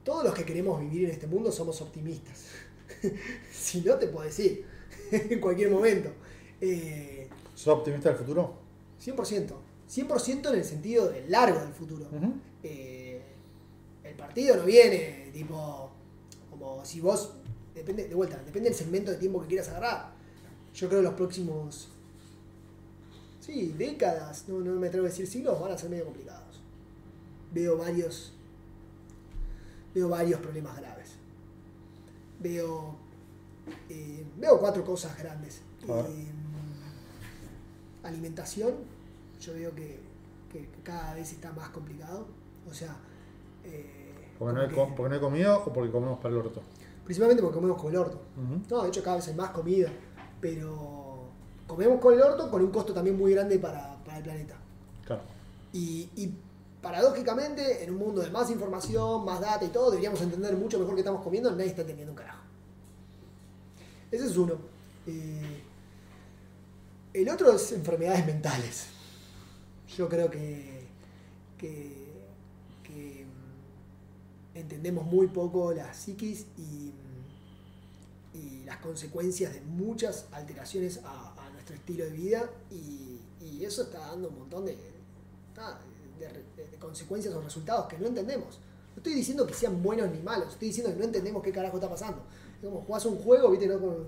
todos 0.02 0.24
los 0.24 0.34
que 0.34 0.44
queremos 0.44 0.80
vivir 0.80 1.04
en 1.04 1.10
este 1.10 1.26
mundo 1.26 1.52
somos 1.52 1.80
optimistas. 1.80 2.46
si 3.52 3.80
no, 3.82 3.96
te 3.96 4.06
puedo 4.06 4.24
decir, 4.24 4.64
en 5.10 5.40
cualquier 5.40 5.70
momento. 5.70 6.10
Eh, 6.60 7.28
¿Sos 7.54 7.68
optimista 7.78 8.08
del 8.08 8.18
futuro? 8.18 8.54
100%. 9.04 9.52
100% 9.90 10.48
en 10.48 10.54
el 10.54 10.64
sentido 10.64 11.08
del 11.08 11.30
largo 11.30 11.60
del 11.60 11.72
futuro. 11.72 12.06
Eh, 12.62 13.20
el 14.02 14.14
partido 14.14 14.56
no 14.56 14.64
viene, 14.64 15.30
tipo, 15.32 15.90
como 16.50 16.84
si 16.84 17.00
vos, 17.00 17.34
depende, 17.74 18.08
de 18.08 18.14
vuelta, 18.14 18.36
depende 18.38 18.68
del 18.68 18.78
segmento 18.78 19.10
de 19.10 19.16
tiempo 19.16 19.40
que 19.40 19.48
quieras 19.48 19.68
agarrar. 19.68 20.12
Yo 20.74 20.88
creo 20.88 21.00
que 21.00 21.04
los 21.04 21.14
próximos, 21.14 21.88
sí, 23.40 23.74
décadas, 23.76 24.48
no, 24.48 24.60
no 24.60 24.78
me 24.78 24.88
atrevo 24.88 25.06
a 25.06 25.10
decir 25.10 25.26
siglos, 25.26 25.60
van 25.60 25.72
a 25.72 25.78
ser 25.78 25.90
medio 25.90 26.04
complicados. 26.04 26.60
Veo 27.52 27.76
varios, 27.76 28.32
veo 29.94 30.08
varios 30.08 30.40
problemas 30.40 30.76
graves. 30.76 31.10
Veo, 32.40 32.96
eh, 33.88 34.24
veo 34.36 34.58
cuatro 34.58 34.84
cosas 34.84 35.16
grandes. 35.18 35.60
Eh, 35.88 36.26
alimentación, 38.02 38.74
yo 39.40 39.54
veo 39.54 39.74
que, 39.74 40.00
que 40.52 40.68
cada 40.82 41.14
vez 41.14 41.32
está 41.32 41.52
más 41.52 41.68
complicado. 41.70 42.26
O 42.68 42.74
sea, 42.74 42.96
eh, 43.64 44.04
¿Porque 44.38 44.54
no, 44.54 44.60
hay, 44.60 44.68
porque 44.68 45.08
no 45.08 45.14
hay 45.14 45.20
comida 45.20 45.58
o 45.58 45.72
porque 45.72 45.90
comemos 45.90 46.18
para 46.18 46.30
el 46.30 46.40
orto? 46.40 46.62
Principalmente 47.04 47.42
porque 47.42 47.56
comemos 47.56 47.76
como 47.76 47.90
el 47.90 47.96
orto. 47.96 48.20
No, 48.70 48.82
de 48.82 48.88
hecho 48.88 49.02
cada 49.02 49.16
vez 49.16 49.28
hay 49.28 49.34
más 49.34 49.50
comida, 49.50 49.88
pero 50.40 51.28
comemos 51.66 52.00
con 52.00 52.14
el 52.14 52.22
orto 52.22 52.50
con 52.50 52.62
un 52.62 52.70
costo 52.70 52.92
también 52.92 53.16
muy 53.16 53.32
grande 53.32 53.58
para, 53.58 53.96
para 54.04 54.18
el 54.18 54.24
planeta. 54.24 54.56
Claro. 55.04 55.22
Y, 55.72 56.08
y 56.16 56.34
paradójicamente, 56.84 57.82
en 57.82 57.90
un 57.92 57.98
mundo 57.98 58.20
de 58.20 58.30
más 58.30 58.50
información, 58.50 59.24
más 59.24 59.40
data 59.40 59.64
y 59.64 59.68
todo, 59.68 59.90
deberíamos 59.90 60.20
entender 60.20 60.54
mucho 60.54 60.78
mejor 60.78 60.94
qué 60.94 61.00
estamos 61.00 61.22
comiendo, 61.22 61.50
nadie 61.50 61.66
está 61.66 61.80
entendiendo 61.80 62.12
un 62.12 62.18
carajo. 62.18 62.42
Ese 64.10 64.26
es 64.26 64.36
uno. 64.36 64.54
Eh, 65.06 65.62
el 67.14 67.28
otro 67.28 67.52
es 67.52 67.72
enfermedades 67.72 68.26
mentales. 68.26 68.86
Yo 69.96 70.08
creo 70.08 70.30
que, 70.30 70.86
que, 71.56 71.93
entendemos 74.54 75.04
muy 75.06 75.26
poco 75.28 75.72
la 75.72 75.92
psiquis 75.94 76.46
y, 76.58 76.92
y 78.36 78.64
las 78.64 78.78
consecuencias 78.78 79.52
de 79.52 79.60
muchas 79.62 80.26
alteraciones 80.32 81.00
a, 81.04 81.34
a 81.46 81.50
nuestro 81.50 81.76
estilo 81.76 82.04
de 82.04 82.10
vida 82.10 82.50
y, 82.70 83.18
y 83.40 83.64
eso 83.64 83.82
está 83.82 83.98
dando 84.00 84.28
un 84.28 84.38
montón 84.40 84.64
de, 84.66 84.76
nada, 85.56 85.80
de, 86.18 86.26
de- 86.62 86.70
de 86.70 86.76
consecuencias 86.78 87.34
o 87.34 87.40
resultados 87.40 87.86
que 87.86 87.98
no 87.98 88.06
entendemos. 88.06 88.58
No 88.94 88.98
estoy 88.98 89.14
diciendo 89.14 89.46
que 89.46 89.54
sean 89.54 89.82
buenos 89.82 90.10
ni 90.10 90.20
malos, 90.20 90.52
estoy 90.52 90.68
diciendo 90.68 90.92
que 90.92 90.98
no 90.98 91.04
entendemos 91.04 91.42
qué 91.42 91.52
carajo 91.52 91.76
está 91.76 91.88
pasando. 91.88 92.22
Es 92.60 92.64
como 92.68 92.80
jugás 92.82 93.04
un 93.06 93.16
juego, 93.18 93.50
viste, 93.50 93.66
no 93.66 93.80
con. 93.80 94.04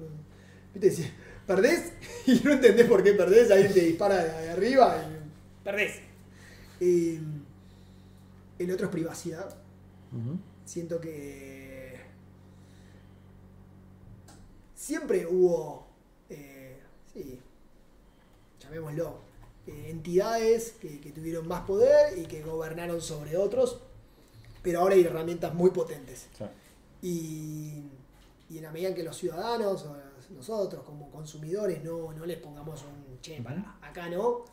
Viste, 0.74 0.90
si 0.90 1.10
perdés 1.46 1.92
y 2.26 2.40
no 2.44 2.52
entendés 2.52 2.86
por 2.88 3.02
qué 3.02 3.12
perdés, 3.12 3.50
alguien 3.50 3.72
te 3.72 3.80
dispara 3.80 4.22
de, 4.24 4.42
de 4.42 4.50
arriba 4.50 4.96
y 5.08 5.64
perdés. 5.64 6.00
Eh, 6.80 7.20
el 8.58 8.70
otro 8.70 8.86
es 8.86 8.92
privacidad. 8.92 9.54
Siento 10.64 11.00
que 11.00 12.00
siempre 14.74 15.26
hubo, 15.26 15.86
eh, 16.28 16.80
sí, 17.12 17.40
llamémoslo, 18.60 19.20
eh, 19.66 19.88
entidades 19.90 20.72
que, 20.80 21.00
que 21.00 21.10
tuvieron 21.10 21.48
más 21.48 21.62
poder 21.62 22.18
y 22.18 22.26
que 22.26 22.42
gobernaron 22.42 23.00
sobre 23.00 23.36
otros, 23.36 23.80
pero 24.62 24.80
ahora 24.80 24.94
hay 24.94 25.04
herramientas 25.04 25.54
muy 25.54 25.70
potentes. 25.70 26.28
Y, 27.02 27.84
y 28.48 28.58
en 28.58 28.62
la 28.62 28.72
medida 28.72 28.88
en 28.88 28.94
que 28.94 29.02
los 29.02 29.16
ciudadanos, 29.16 29.84
o 29.84 29.96
nosotros 30.34 30.82
como 30.84 31.10
consumidores, 31.10 31.82
no, 31.84 32.12
no 32.12 32.26
les 32.26 32.38
pongamos 32.38 32.84
un 32.84 33.20
che, 33.20 33.40
para 33.42 33.76
acá 33.82 34.08
no, 34.08 34.44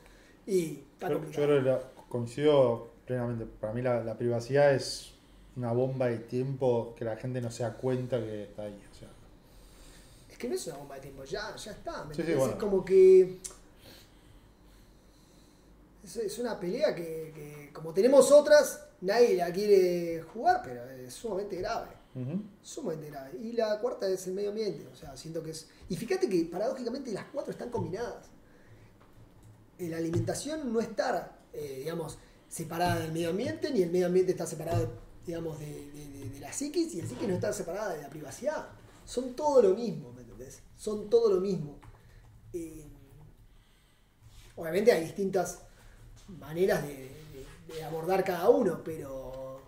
y 0.46 0.84
está 0.94 1.10
Yo, 1.10 1.24
yo 1.24 1.32
creo 1.32 1.64
que 1.64 1.86
coincido 2.10 2.92
plenamente. 3.06 3.46
Para 3.46 3.74
mí 3.74 3.82
la, 3.82 4.04
la 4.04 4.18
privacidad 4.18 4.74
es 4.74 5.13
una 5.56 5.72
bomba 5.72 6.08
de 6.08 6.18
tiempo 6.20 6.94
que 6.98 7.06
la 7.06 7.16
gente 7.16 7.40
no 7.42 7.52
se 7.52 7.64
da 7.64 7.74
cuenta 7.74 8.20
que 8.20 8.44
está 8.44 8.64
ahí. 8.64 8.82
O 8.92 8.96
sea, 8.96 9.10
Es 10.32 10.38
que 10.38 10.48
no 10.50 10.56
es 10.56 10.68
una 10.68 10.78
bomba 10.78 10.96
de 10.96 11.02
tiempo, 11.02 11.24
ya, 11.24 11.56
ya 11.56 11.72
está. 11.72 12.04
¿me 12.06 12.14
Sí, 12.16 12.22
sí, 12.24 12.32
entendés? 12.32 12.38
bueno. 12.38 12.54
Es 12.54 12.60
como 12.60 12.86
que. 12.86 13.40
Es, 16.04 16.18
es 16.18 16.40
una 16.40 16.60
pelea 16.60 16.94
que, 16.94 17.32
que, 17.34 17.70
como 17.74 17.94
tenemos 17.94 18.32
otras, 18.32 18.84
nadie 19.02 19.36
la 19.38 19.52
quiere 19.54 20.22
jugar, 20.34 20.62
pero 20.64 20.84
es 20.90 21.14
sumamente 21.14 21.56
grave. 21.58 21.90
Sumamente 22.62 23.10
grave. 23.10 23.38
Y 23.42 23.54
la 23.54 23.80
cuarta 23.80 24.08
es 24.08 24.28
el 24.28 24.34
medio 24.34 24.50
ambiente. 24.50 24.86
O 24.92 24.96
sea, 24.96 25.16
siento 25.18 25.42
que 25.42 25.52
es. 25.52 25.68
Y 25.90 25.96
fíjate 25.96 26.30
que 26.30 26.46
paradójicamente 26.46 27.12
las 27.12 27.26
cuatro 27.34 27.52
están 27.52 27.70
combinadas. 27.70 28.28
Eh, 29.80 29.90
La 29.90 29.98
alimentación 29.98 30.72
no 30.72 30.80
está, 30.80 31.38
eh, 31.54 31.78
digamos, 31.80 32.20
separada 32.50 33.00
del 33.00 33.12
medio 33.14 33.30
ambiente, 33.32 33.72
ni 33.72 33.82
el 33.82 33.90
medio 33.90 34.06
ambiente 34.06 34.32
está 34.34 34.46
separado, 34.46 34.92
digamos, 35.26 35.60
de, 35.60 35.66
de- 35.66 36.40
la 36.40 36.52
psiquis, 36.52 36.94
y 36.96 37.00
el 37.00 37.08
psiquis 37.08 37.28
no 37.28 37.36
está 37.36 37.54
separada 37.54 37.94
de 37.94 38.02
la 38.02 38.10
privacidad. 38.10 38.68
Son 39.06 39.36
todo 39.36 39.62
lo 39.62 39.76
mismo, 39.76 40.12
¿me 40.12 40.22
entendés? 40.22 40.62
Son 40.78 41.10
todo 41.10 41.34
lo 41.34 41.42
mismo. 41.42 41.80
Eh, 42.52 42.86
obviamente 44.56 44.92
hay 44.92 45.04
distintas 45.06 45.60
maneras 46.28 46.84
de, 46.86 47.12
abordar 47.86 48.24
cada 48.24 48.50
uno, 48.50 48.84
pero 48.84 49.60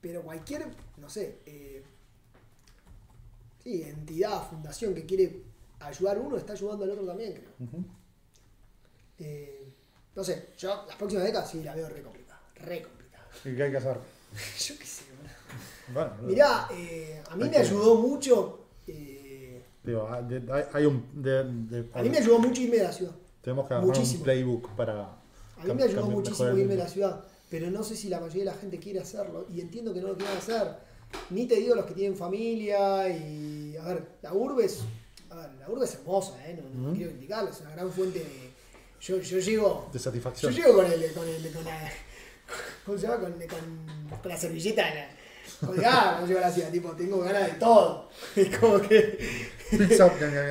pero 0.00 0.22
cualquier, 0.22 0.66
no 0.98 1.08
sé, 1.08 1.40
eh, 1.46 1.82
sí, 3.62 3.82
entidad, 3.82 4.46
fundación 4.48 4.94
que 4.94 5.06
quiere 5.06 5.42
ayudar 5.80 6.18
uno 6.18 6.36
está 6.36 6.52
ayudando 6.52 6.84
al 6.84 6.90
otro 6.90 7.06
también, 7.06 7.32
creo. 7.32 7.50
Eh, 9.18 9.72
no 10.14 10.22
sé, 10.22 10.50
yo 10.58 10.84
las 10.86 10.96
próximas 10.96 11.24
décadas 11.24 11.50
sí 11.50 11.62
la 11.62 11.74
veo 11.74 11.88
re 11.88 12.02
complicada, 12.02 12.40
re 12.56 12.82
complicada. 12.82 13.26
¿Y 13.44 13.56
qué 13.56 13.62
hay 13.64 13.70
que 13.70 13.76
hacer? 13.78 13.98
yo 14.66 14.78
qué 14.78 14.84
sé. 14.84 15.02
Bueno, 15.92 16.12
Mirá, 16.22 16.68
eh, 16.72 17.22
a 17.30 17.36
mí 17.36 17.44
me 17.44 17.50
que- 17.50 17.58
ayudó 17.58 17.94
mucho, 17.96 18.66
eh, 18.86 19.62
digo, 19.82 20.08
hay, 20.12 20.24
de- 20.26 20.52
hay- 20.52 20.64
hay 20.72 20.84
un. 20.86 21.04
de- 21.22 21.44
de- 21.44 21.90
a 21.94 22.02
mí 22.02 22.10
me 22.10 22.18
ayudó 22.18 22.38
mucho 22.38 22.60
irme 22.60 22.76
de 22.76 22.82
la 22.84 22.92
ciudad. 22.92 23.12
tenemos 23.40 23.66
que 23.66 23.74
armar 23.74 23.86
muchísimo. 23.88 24.18
un 24.20 24.24
playbook 24.24 24.68
para. 24.76 25.02
A 25.58 25.64
mí 25.64 25.74
me 25.74 25.82
ayudó 25.84 26.06
muchísimo 26.06 26.48
el 26.50 26.58
irme 26.58 26.74
de 26.76 26.82
la 26.82 26.88
ciudad, 26.88 27.24
pero 27.50 27.70
no 27.70 27.82
sé 27.82 27.96
si 27.96 28.08
la 28.08 28.20
mayoría 28.20 28.44
de 28.44 28.50
la 28.50 28.56
gente 28.58 28.78
quiere 28.78 29.00
hacerlo 29.00 29.46
y 29.52 29.60
entiendo 29.60 29.94
que 29.94 30.00
no 30.00 30.08
lo 30.08 30.16
quieran 30.16 30.36
hacer. 30.36 30.76
Ni 31.30 31.46
te 31.46 31.56
digo 31.56 31.74
los 31.74 31.86
que 31.86 31.94
tienen 31.94 32.16
familia 32.18 33.08
y. 33.08 33.74
A 33.80 33.84
ver, 33.88 34.08
la 34.22 34.34
urbe 34.34 34.66
es. 34.66 34.80
A 35.30 35.36
ver, 35.36 35.50
la 35.58 35.70
urbe 35.70 35.86
es 35.86 35.94
hermosa, 35.94 36.34
¿eh? 36.46 36.62
No, 36.74 36.92
quiero 36.94 37.10
criticarla, 37.12 37.50
es 37.50 37.60
una 37.62 37.70
gran 37.70 37.90
fuente 37.90 38.18
de. 38.18 38.50
Yo, 39.00 39.18
yo 39.20 39.38
llego. 39.38 39.88
De 39.92 39.98
Yo 39.98 40.02
satisfacción. 40.04 40.52
llego 40.52 40.74
con 40.74 40.84
el. 40.86 41.12
Con 41.14 41.26
el 41.26 41.50
con 41.52 41.64
la, 41.64 41.90
¿Cómo 42.84 42.98
se 42.98 43.06
llama? 43.06 43.20
Con, 43.20 43.32
con, 43.32 44.18
con 44.20 44.28
la 44.30 44.36
servilleta 44.36 44.86
de 44.86 44.94
la- 44.94 45.08
colgada 45.66 46.18
a 46.18 46.20
la 46.26 46.50
ciudad. 46.52 46.70
Tipo, 46.70 46.92
tengo 46.92 47.18
ganas 47.20 47.46
de 47.46 47.52
todo. 47.58 48.08
Es 48.36 48.56
como 48.58 48.80
que. 48.80 49.18
Pizza, 49.70 50.04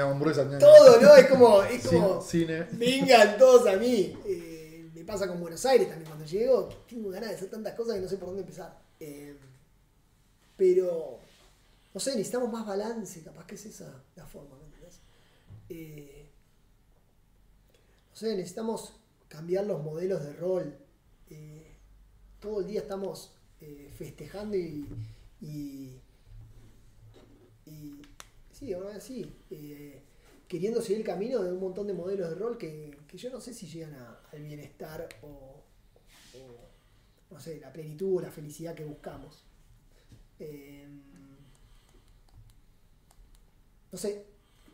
hamburguesa. 0.04 0.60
Todo, 0.60 1.02
¿no? 1.02 1.16
Es 1.16 1.26
como. 1.28 1.64
Es 1.64 1.88
como 1.88 2.22
Cin- 2.22 2.24
cine. 2.24 2.68
vengan 2.74 3.38
todos 3.38 3.68
a 3.68 3.78
mí. 3.78 4.18
Eh, 4.26 4.90
me 4.94 5.04
pasa 5.04 5.28
con 5.28 5.40
Buenos 5.40 5.66
Aires 5.66 5.88
también. 5.90 6.08
Cuando 6.08 6.26
llego, 6.26 6.70
tengo 6.88 7.10
ganas 7.10 7.30
de 7.30 7.36
hacer 7.36 7.50
tantas 7.50 7.74
cosas 7.76 7.96
que 7.96 8.02
no 8.02 8.10
sé 8.10 8.18
por 8.18 8.28
dónde 8.28 8.42
empezar. 8.42 8.78
Eh, 9.00 9.36
pero, 10.56 11.20
no 11.94 12.00
sé, 12.00 12.12
necesitamos 12.12 12.52
más 12.52 12.66
balance. 12.66 13.22
Capaz 13.24 13.46
que 13.46 13.56
es 13.56 13.66
esa 13.66 14.04
la 14.16 14.26
forma, 14.26 14.56
¿me 14.58 14.66
entendés? 14.66 15.00
Eh, 15.70 16.30
no 18.10 18.16
sé, 18.16 18.36
necesitamos 18.36 18.94
cambiar 19.28 19.66
los 19.66 19.82
modelos 19.84 20.24
de 20.24 20.34
rol. 20.34 20.76
Todo 22.40 22.62
el 22.62 22.68
día 22.68 22.82
estamos 22.82 23.32
eh, 23.62 23.90
festejando 23.98 24.56
y, 24.58 24.86
y, 25.42 26.00
y 27.66 28.02
sí, 28.52 28.74
ahora 28.74 29.00
sí, 29.00 29.32
eh, 29.50 30.02
queriendo 30.48 30.82
seguir 30.82 31.00
el 31.00 31.04
camino 31.06 31.42
de 31.44 31.52
un 31.52 31.60
montón 31.60 31.88
de 31.88 31.94
modelos 31.94 32.30
de 32.30 32.36
rol 32.36 32.58
que, 32.58 32.98
que 33.08 33.18
yo 33.18 33.30
no 33.32 33.42
sé 33.42 33.54
si 33.54 33.68
llegan 33.68 33.96
a- 33.96 34.20
al 34.32 34.44
bienestar 34.44 35.08
o, 35.24 35.28
o, 35.28 35.64
no 37.32 37.40
sé, 37.40 37.60
la 37.60 37.74
plenitud 37.74 38.18
o 38.18 38.22
la 38.22 38.32
felicidad 38.32 38.76
que 38.76 38.86
buscamos. 38.86 39.44
Eh, 40.40 40.86
no 43.92 43.98
sé, 43.98 44.26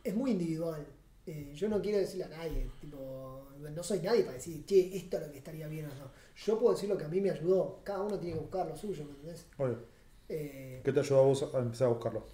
es 0.03 0.15
muy 0.15 0.31
individual. 0.31 0.85
Eh, 1.25 1.53
yo 1.55 1.69
no 1.69 1.81
quiero 1.81 1.99
decirle 1.99 2.25
a 2.25 2.29
nadie, 2.29 2.69
tipo, 2.81 3.47
no 3.57 3.83
soy 3.83 3.99
nadie 4.01 4.23
para 4.23 4.33
decir, 4.35 4.65
che, 4.65 4.95
esto 4.97 5.17
es 5.17 5.27
lo 5.27 5.31
que 5.31 5.37
estaría 5.37 5.67
bien 5.67 5.85
o 5.85 5.95
no. 5.95 6.11
Yo 6.35 6.59
puedo 6.59 6.73
decir 6.73 6.89
lo 6.89 6.97
que 6.97 7.05
a 7.05 7.07
mí 7.07 7.21
me 7.21 7.29
ayudó. 7.31 7.79
Cada 7.83 8.01
uno 8.01 8.19
tiene 8.19 8.35
que 8.35 8.41
buscar 8.41 8.67
lo 8.67 8.75
suyo, 8.75 9.05
¿me 9.05 9.11
entendés? 9.11 9.45
Obvio. 9.57 9.79
Eh, 10.27 10.81
¿Qué 10.83 10.91
te 10.91 10.99
ayudó 10.99 11.19
a 11.19 11.23
vos 11.23 11.43
a 11.53 11.59
empezar 11.59 11.87
a 11.87 11.91
buscarlo? 11.91 12.25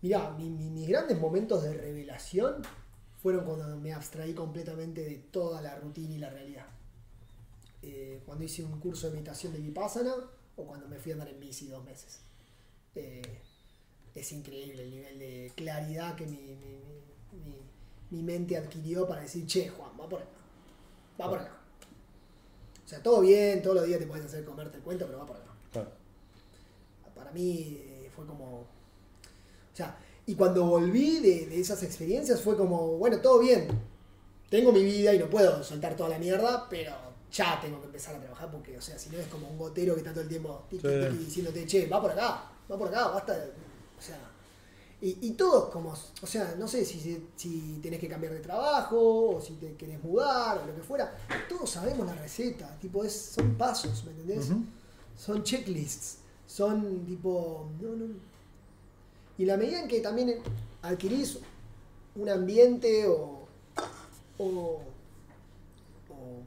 Mirá, 0.00 0.30
mi- 0.32 0.50
mi- 0.50 0.70
mis 0.70 0.88
grandes 0.88 1.18
momentos 1.18 1.62
de 1.62 1.74
revelación 1.74 2.62
fueron 3.22 3.44
cuando 3.44 3.76
me 3.78 3.92
abstraí 3.92 4.34
completamente 4.34 5.02
de 5.04 5.16
toda 5.18 5.60
la 5.62 5.76
rutina 5.76 6.14
y 6.14 6.18
la 6.18 6.30
realidad. 6.30 6.66
Eh, 7.82 8.22
cuando 8.26 8.44
hice 8.44 8.64
un 8.64 8.78
curso 8.80 9.06
de 9.08 9.12
meditación 9.14 9.52
de 9.52 9.60
Vipassana 9.60 10.14
o 10.56 10.64
cuando 10.66 10.88
me 10.88 10.98
fui 10.98 11.12
a 11.12 11.14
andar 11.14 11.28
en 11.28 11.38
bici 11.40 11.66
dos 11.68 11.84
meses. 11.84 12.20
Eh, 12.94 13.22
es 14.14 14.32
increíble 14.32 14.82
el 14.84 14.90
nivel 14.90 15.18
de 15.18 15.52
claridad 15.56 16.14
que 16.16 16.26
mi, 16.26 16.36
mi- 16.36 17.42
mi- 17.44 17.62
mi- 18.10 18.22
mente 18.22 18.56
adquirió 18.56 19.06
para 19.08 19.22
decir, 19.22 19.46
che, 19.46 19.68
Juan, 19.70 19.90
va 19.98 20.08
por 20.08 20.20
acá. 20.20 20.30
Va 21.20 21.28
por 21.30 21.38
acá. 21.38 21.56
O 22.84 22.88
sea, 22.88 23.02
todo 23.02 23.20
bien, 23.22 23.62
todos 23.62 23.76
los 23.76 23.86
días 23.86 23.98
te 23.98 24.06
puedes 24.06 24.26
hacer 24.26 24.44
comerte 24.44 24.76
el 24.78 24.82
cuento, 24.82 25.06
pero 25.06 25.18
va 25.20 25.26
por 25.26 25.36
acá 25.36 25.50
Claro. 25.72 25.90
para 27.14 27.30
mí 27.32 27.78
eh, 27.80 28.10
fue 28.14 28.26
como. 28.26 28.44
O 28.60 28.66
sea, 29.74 29.96
y 30.26 30.34
cuando 30.34 30.66
volví 30.66 31.18
de, 31.20 31.46
de 31.46 31.60
esas 31.60 31.82
experiencias 31.82 32.40
fue 32.42 32.56
como, 32.56 32.98
bueno, 32.98 33.18
todo 33.20 33.38
bien. 33.40 33.68
Tengo 34.50 34.70
mi 34.72 34.82
vida 34.82 35.14
y 35.14 35.18
no 35.18 35.30
puedo 35.30 35.64
soltar 35.64 35.96
toda 35.96 36.10
la 36.10 36.18
mierda, 36.18 36.66
pero 36.68 36.92
ya 37.32 37.58
tengo 37.62 37.80
que 37.80 37.86
empezar 37.86 38.14
a 38.16 38.20
trabajar 38.20 38.50
porque, 38.50 38.76
o 38.76 38.82
sea, 38.82 38.98
si 38.98 39.08
no 39.08 39.18
es 39.18 39.26
como 39.28 39.48
un 39.48 39.56
gotero 39.56 39.94
que 39.94 40.00
está 40.00 40.12
todo 40.12 40.22
el 40.22 40.28
tiempo 40.28 40.64
Sí. 40.70 40.78
diciéndote, 41.18 41.64
che, 41.66 41.86
va 41.86 42.02
por 42.02 42.10
acá, 42.10 42.50
va 42.70 42.76
por 42.76 42.88
acá, 42.88 43.08
basta. 43.08 43.38
de-". 43.38 43.52
O 44.02 44.04
sea, 44.04 44.18
y, 45.00 45.28
y 45.28 45.30
todos 45.34 45.70
como, 45.70 45.92
o 45.92 46.26
sea, 46.26 46.56
no 46.58 46.66
sé 46.66 46.84
si, 46.84 47.28
si 47.36 47.78
tenés 47.80 48.00
que 48.00 48.08
cambiar 48.08 48.32
de 48.32 48.40
trabajo 48.40 49.36
o 49.36 49.40
si 49.40 49.52
te 49.54 49.74
querés 49.76 50.02
mudar 50.02 50.58
o 50.58 50.66
lo 50.66 50.74
que 50.74 50.82
fuera, 50.82 51.16
todos 51.48 51.70
sabemos 51.70 52.04
la 52.06 52.14
receta, 52.14 52.76
tipo, 52.80 53.04
es, 53.04 53.12
son 53.36 53.54
pasos, 53.54 54.02
¿me 54.04 54.10
entendés? 54.10 54.48
Son 55.16 55.44
checklists, 55.44 56.18
son 56.46 57.04
tipo, 57.06 57.68
no, 57.80 57.90
no, 57.94 58.06
Y 59.38 59.44
la 59.44 59.56
medida 59.56 59.80
en 59.82 59.88
que 59.88 60.00
también 60.00 60.38
adquirís 60.82 61.38
un 62.16 62.28
ambiente 62.28 63.06
o, 63.06 63.46
o, 64.38 64.82
o, 66.10 66.42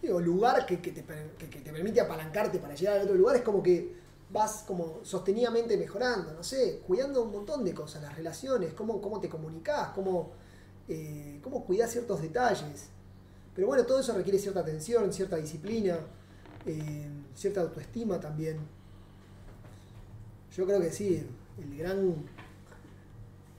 sí, 0.00 0.08
o 0.08 0.20
lugar 0.20 0.66
que, 0.66 0.80
que 0.80 0.92
te, 0.92 1.04
que- 1.38 1.48
que 1.50 1.60
te 1.60 1.72
permite 1.72 2.00
apalancarte 2.00 2.58
para 2.58 2.74
llegar 2.74 2.96
al 2.96 3.02
otro 3.04 3.14
lugar, 3.14 3.36
es 3.36 3.42
como 3.42 3.62
que 3.62 4.01
vas 4.32 4.64
como 4.66 5.00
sostenidamente 5.04 5.76
mejorando, 5.76 6.32
no 6.32 6.42
sé, 6.42 6.82
cuidando 6.86 7.22
un 7.22 7.32
montón 7.32 7.64
de 7.64 7.74
cosas, 7.74 8.02
las 8.02 8.16
relaciones, 8.16 8.72
cómo, 8.72 9.00
cómo 9.00 9.20
te 9.20 9.28
comunicás, 9.28 9.90
cómo, 9.90 10.30
eh, 10.88 11.38
cómo 11.42 11.64
cuidás 11.64 11.92
ciertos 11.92 12.22
detalles. 12.22 12.88
Pero 13.54 13.66
bueno, 13.66 13.84
todo 13.84 14.00
eso 14.00 14.14
requiere 14.14 14.38
cierta 14.38 14.60
atención, 14.60 15.12
cierta 15.12 15.36
disciplina, 15.36 15.98
eh, 16.64 17.06
cierta 17.34 17.60
autoestima 17.60 18.18
también. 18.18 18.58
Yo 20.56 20.64
creo 20.66 20.80
que 20.80 20.90
sí, 20.90 21.26
el 21.58 21.76
gran, 21.76 22.24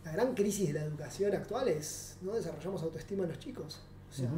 la 0.03 0.11
gran 0.11 0.33
crisis 0.33 0.67
de 0.67 0.73
la 0.73 0.85
educación 0.85 1.33
actual 1.35 1.67
es 1.67 2.17
no 2.21 2.33
desarrollamos 2.33 2.81
autoestima 2.81 3.23
en 3.23 3.29
los 3.29 3.39
chicos. 3.39 3.79
O 4.09 4.13
sea, 4.13 4.29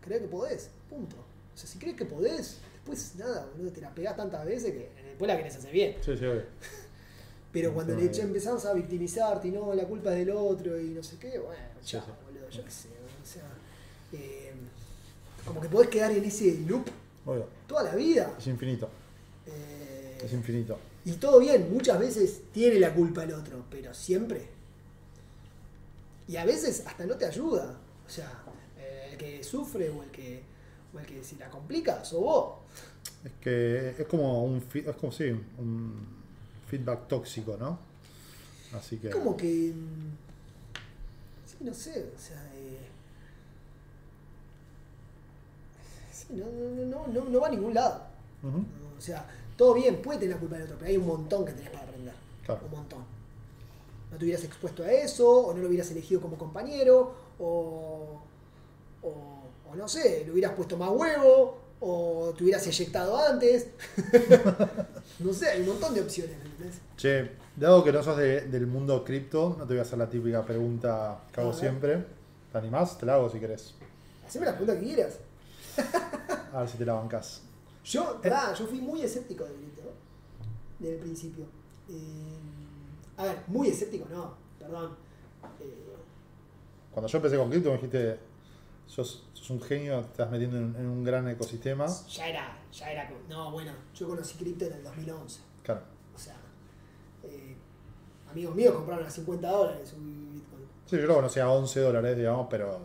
creer 0.00 0.22
que 0.22 0.28
podés, 0.28 0.70
punto. 0.88 1.16
O 1.54 1.56
sea, 1.56 1.68
si 1.68 1.78
crees 1.78 1.96
que 1.96 2.04
podés, 2.04 2.58
después 2.72 3.16
nada, 3.16 3.48
boludo, 3.52 3.72
te 3.72 3.80
la 3.80 3.94
pegás 3.94 4.16
tantas 4.16 4.44
veces 4.44 4.72
que 4.72 4.90
después 5.18 5.28
la 5.28 5.36
querés 5.36 5.56
hacer 5.56 5.72
bien. 5.72 5.96
Sí, 6.04 6.16
sí, 6.16 6.24
obvio. 6.24 6.42
Pero 7.52 7.70
Sí, 7.70 7.74
cuando 7.74 7.98
sí, 7.98 8.08
le 8.08 8.20
empezás 8.22 8.64
a 8.66 8.72
victimizarte 8.74 9.48
y 9.48 9.50
no, 9.50 9.74
la 9.74 9.84
culpa 9.84 10.12
es 10.12 10.18
del 10.18 10.30
otro 10.30 10.78
y 10.80 10.84
no 10.90 11.02
sé 11.02 11.16
qué, 11.18 11.38
bueno, 11.38 11.62
Sí, 11.80 11.92
chao, 11.92 12.04
sí. 12.04 12.12
boludo, 12.24 12.48
yo 12.50 12.64
qué 12.64 12.70
sé, 12.70 12.88
o 12.88 13.26
sea, 13.26 13.42
eh, 14.12 14.52
como 15.44 15.60
que 15.60 15.68
podés 15.68 15.88
quedar 15.88 16.10
en 16.12 16.24
ese 16.24 16.58
loop 16.66 16.86
Obvio. 17.26 17.46
toda 17.66 17.82
la 17.84 17.94
vida. 17.94 18.34
Es 18.38 18.46
infinito. 18.46 18.88
Eh, 19.46 20.18
Es 20.24 20.32
infinito. 20.32 20.78
y 21.04 21.12
todo 21.12 21.40
bien, 21.40 21.72
muchas 21.72 21.98
veces 21.98 22.42
tiene 22.52 22.78
la 22.78 22.92
culpa 22.94 23.24
el 23.24 23.32
otro, 23.32 23.64
pero 23.70 23.92
siempre. 23.94 24.46
Y 26.28 26.36
a 26.36 26.44
veces 26.44 26.84
hasta 26.86 27.06
no 27.06 27.16
te 27.16 27.24
ayuda. 27.24 27.78
O 28.06 28.10
sea, 28.10 28.30
eh, 28.78 29.08
el 29.12 29.16
que 29.18 29.42
sufre 29.42 29.88
o 29.88 30.02
el 30.02 30.10
que, 30.10 30.42
o 30.94 30.98
el 30.98 31.06
que 31.06 31.24
se 31.24 31.36
la 31.36 31.48
complica, 31.48 32.04
sos 32.04 32.20
vos. 32.20 32.54
Es 33.24 33.32
que 33.40 33.90
es 33.98 34.06
como 34.06 34.44
un, 34.44 34.62
es 34.74 34.96
como, 34.96 35.12
sí, 35.12 35.30
un 35.58 35.94
feedback 36.68 37.08
tóxico, 37.08 37.56
¿no? 37.58 37.78
Así 38.76 38.98
que... 38.98 39.08
Es 39.08 39.14
como 39.14 39.36
que. 39.36 39.72
mm, 39.74 40.16
Sí, 41.46 41.56
no 41.64 41.74
sé, 41.74 42.10
o 42.14 42.18
sea. 42.18 42.36
eh, 42.54 42.78
sí, 46.12 46.26
no, 46.30 46.44
no, 46.46 46.84
no, 46.84 47.06
no, 47.12 47.28
no 47.30 47.40
va 47.40 47.48
a 47.48 47.50
ningún 47.50 47.74
lado. 47.74 48.02
O 48.96 49.00
sea, 49.00 49.26
todo 49.56 49.74
bien, 49.74 50.00
puede 50.02 50.20
tener 50.20 50.34
la 50.36 50.40
culpa 50.40 50.56
del 50.56 50.64
otro, 50.66 50.76
pero 50.78 50.90
hay 50.90 50.96
un 50.96 51.06
montón 51.06 51.44
que 51.44 51.52
tenés 51.52 51.70
para 51.70 51.84
aprender. 51.84 52.14
Claro. 52.44 52.60
Un 52.66 52.70
montón. 52.78 53.04
No 54.10 54.16
te 54.16 54.24
hubieras 54.24 54.44
expuesto 54.44 54.82
a 54.84 54.92
eso, 54.92 55.28
o 55.48 55.54
no 55.54 55.60
lo 55.60 55.68
hubieras 55.68 55.90
elegido 55.90 56.20
como 56.20 56.38
compañero, 56.38 57.14
o, 57.38 58.20
o, 59.02 59.14
o 59.70 59.76
no 59.76 59.88
sé, 59.88 60.24
le 60.24 60.32
hubieras 60.32 60.52
puesto 60.52 60.76
más 60.76 60.90
huevo, 60.90 61.58
o 61.80 62.32
te 62.36 62.44
hubieras 62.44 62.66
eyectado 62.66 63.16
antes. 63.16 63.68
no 65.20 65.32
sé, 65.32 65.48
hay 65.50 65.60
un 65.62 65.68
montón 65.68 65.94
de 65.94 66.00
opciones, 66.02 66.36
¿me 66.38 66.44
entendés? 66.50 66.80
Che, 66.96 67.30
dado 67.56 67.84
que 67.84 67.92
no 67.92 68.02
sos 68.02 68.16
de- 68.16 68.42
del 68.42 68.66
mundo 68.66 69.04
cripto, 69.04 69.54
no 69.58 69.64
te 69.66 69.74
voy 69.74 69.78
a 69.78 69.82
hacer 69.82 69.98
la 69.98 70.08
típica 70.08 70.44
pregunta 70.44 71.20
que 71.32 71.40
hago 71.40 71.50
A 71.50 71.52
ver. 71.52 71.60
siempre. 71.60 72.04
¿Te 72.52 72.58
animás? 72.58 72.98
Te 72.98 73.06
la 73.06 73.14
hago 73.14 73.28
si 73.30 73.38
querés. 73.38 73.74
Haceme 74.26 74.46
la 74.46 74.52
pregunta 74.56 74.78
que 74.80 74.86
quieras. 74.86 75.18
A 76.52 76.60
ver 76.60 76.68
si 76.68 76.78
te 76.78 76.84
la 76.84 76.94
bancás. 76.94 77.42
Yo, 77.84 78.20
pará, 78.22 78.52
yo 78.54 78.66
fui 78.66 78.80
muy 78.80 79.02
escéptico 79.02 79.44
de 79.44 79.52
cripto, 79.54 79.82
desde 80.78 80.94
el 80.96 81.00
principio. 81.00 81.44
Eh, 81.88 81.94
a 83.16 83.24
ver, 83.24 83.38
muy 83.46 83.68
escéptico, 83.68 84.06
no, 84.10 84.34
perdón. 84.58 84.96
Eh, 85.60 85.74
Cuando 86.92 87.08
yo 87.08 87.16
empecé 87.18 87.36
con 87.38 87.48
cripto 87.50 87.70
me 87.70 87.76
dijiste, 87.76 88.18
sos, 88.88 89.22
sos 89.32 89.50
un 89.50 89.60
genio, 89.62 90.00
te 90.00 90.06
estás 90.12 90.30
metiendo 90.30 90.56
en, 90.58 90.74
en 90.76 90.86
un 90.86 91.04
gran 91.04 91.28
ecosistema. 91.28 91.86
ya 92.10 92.28
era, 92.28 92.58
ya 92.72 92.90
era. 92.90 93.08
No, 93.28 93.52
bueno, 93.52 93.70
yo 93.94 94.08
conocí 94.08 94.36
cripto 94.36 94.64
en 94.64 94.72
el 94.72 94.82
2011. 94.82 95.40
Claro. 95.62 95.82
O 96.14 96.18
sea, 96.18 96.34
eh, 97.22 97.54
amigos 98.30 98.54
míos 98.56 98.74
compraron 98.74 99.06
a 99.06 99.10
50 99.10 99.48
dólares 99.48 99.92
un 99.96 100.32
Bitcoin. 100.32 100.64
Sí, 100.86 100.96
yo 100.96 101.06
lo 101.06 101.14
conocía 101.14 101.44
a 101.44 101.50
11 101.52 101.80
dólares, 101.80 102.16
digamos, 102.16 102.46
pero 102.50 102.80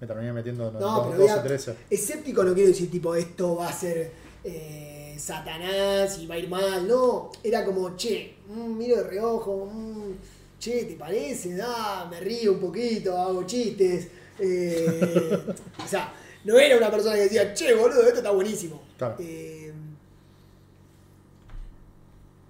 me 0.00 0.06
terminé 0.06 0.32
metiendo 0.32 0.66
en 0.68 0.74
No, 0.74 0.80
dos- 0.80 1.06
pero 1.08 1.18
12, 1.20 1.30
había- 1.30 1.42
13. 1.44 1.76
Escéptico 1.88 2.44
no 2.44 2.52
quiero 2.52 2.68
decir 2.68 2.90
tipo 2.90 3.14
esto 3.14 3.56
va 3.56 3.68
a 3.68 3.72
ser 3.72 4.12
eh, 4.42 5.16
Satanás 5.18 6.18
y 6.18 6.26
va 6.26 6.34
a 6.34 6.38
ir 6.38 6.48
mal. 6.50 6.86
No, 6.86 7.30
era 7.42 7.64
como, 7.64 7.96
che, 7.96 8.36
mm, 8.48 8.76
miro 8.76 8.96
de 8.96 9.04
reojo, 9.04 9.66
mm, 9.72 10.12
che, 10.58 10.84
¿te 10.84 10.94
parece? 10.96 11.56
Ah, 11.62 12.06
me 12.10 12.20
río 12.20 12.52
un 12.54 12.58
poquito, 12.60 13.16
hago 13.16 13.44
chistes. 13.46 14.08
Eh, 14.38 15.44
o 15.84 15.88
sea, 15.88 16.12
no 16.44 16.58
era 16.58 16.76
una 16.76 16.90
persona 16.90 17.14
que 17.14 17.22
decía, 17.22 17.54
che, 17.54 17.74
boludo, 17.74 18.02
esto 18.02 18.18
está 18.18 18.30
buenísimo. 18.30 18.82
Claro. 18.98 19.16
Eh, 19.18 19.72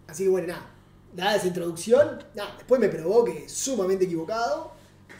así 0.06 0.24
que 0.24 0.28
bueno, 0.30 0.48
nada. 0.48 0.70
Dada 1.12 1.36
esa 1.36 1.46
introducción, 1.46 2.24
nada, 2.34 2.56
después 2.56 2.80
me 2.80 2.88
probó 2.88 3.24
que 3.24 3.48
sumamente 3.48 4.04
equivocado. 4.06 4.72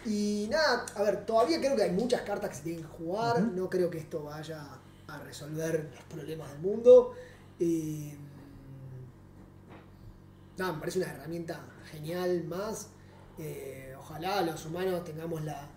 Y 0.05 0.49
nada, 0.51 0.85
a 0.97 1.03
ver, 1.03 1.25
todavía 1.25 1.59
creo 1.61 1.77
que 1.77 1.85
hay 1.85 1.93
muchas 1.93 2.23
cartas 2.23 2.51
que 2.51 2.57
se 2.57 2.63
tienen 2.63 2.83
que 2.83 2.89
jugar. 2.89 3.41
No 3.41 3.71
creo 3.71 3.89
que 3.91 3.99
esto 3.99 4.25
vaya 4.25 4.67
a 5.07 5.19
resolver 5.21 5.91
los 5.95 6.05
problemas 6.05 6.51
del 6.51 6.61
mundo. 6.61 7.15
Eh, 7.61 8.17
nada, 10.59 10.73
me 10.73 10.81
parece 10.81 10.99
una 10.99 11.13
herramienta 11.13 11.61
genial 11.91 12.45
más. 12.45 12.89
Eh, 13.39 13.95
ojalá 13.99 14.43
los 14.43 14.67
humanos 14.67 15.05
tengamos 15.05 15.43
la, 15.45 15.69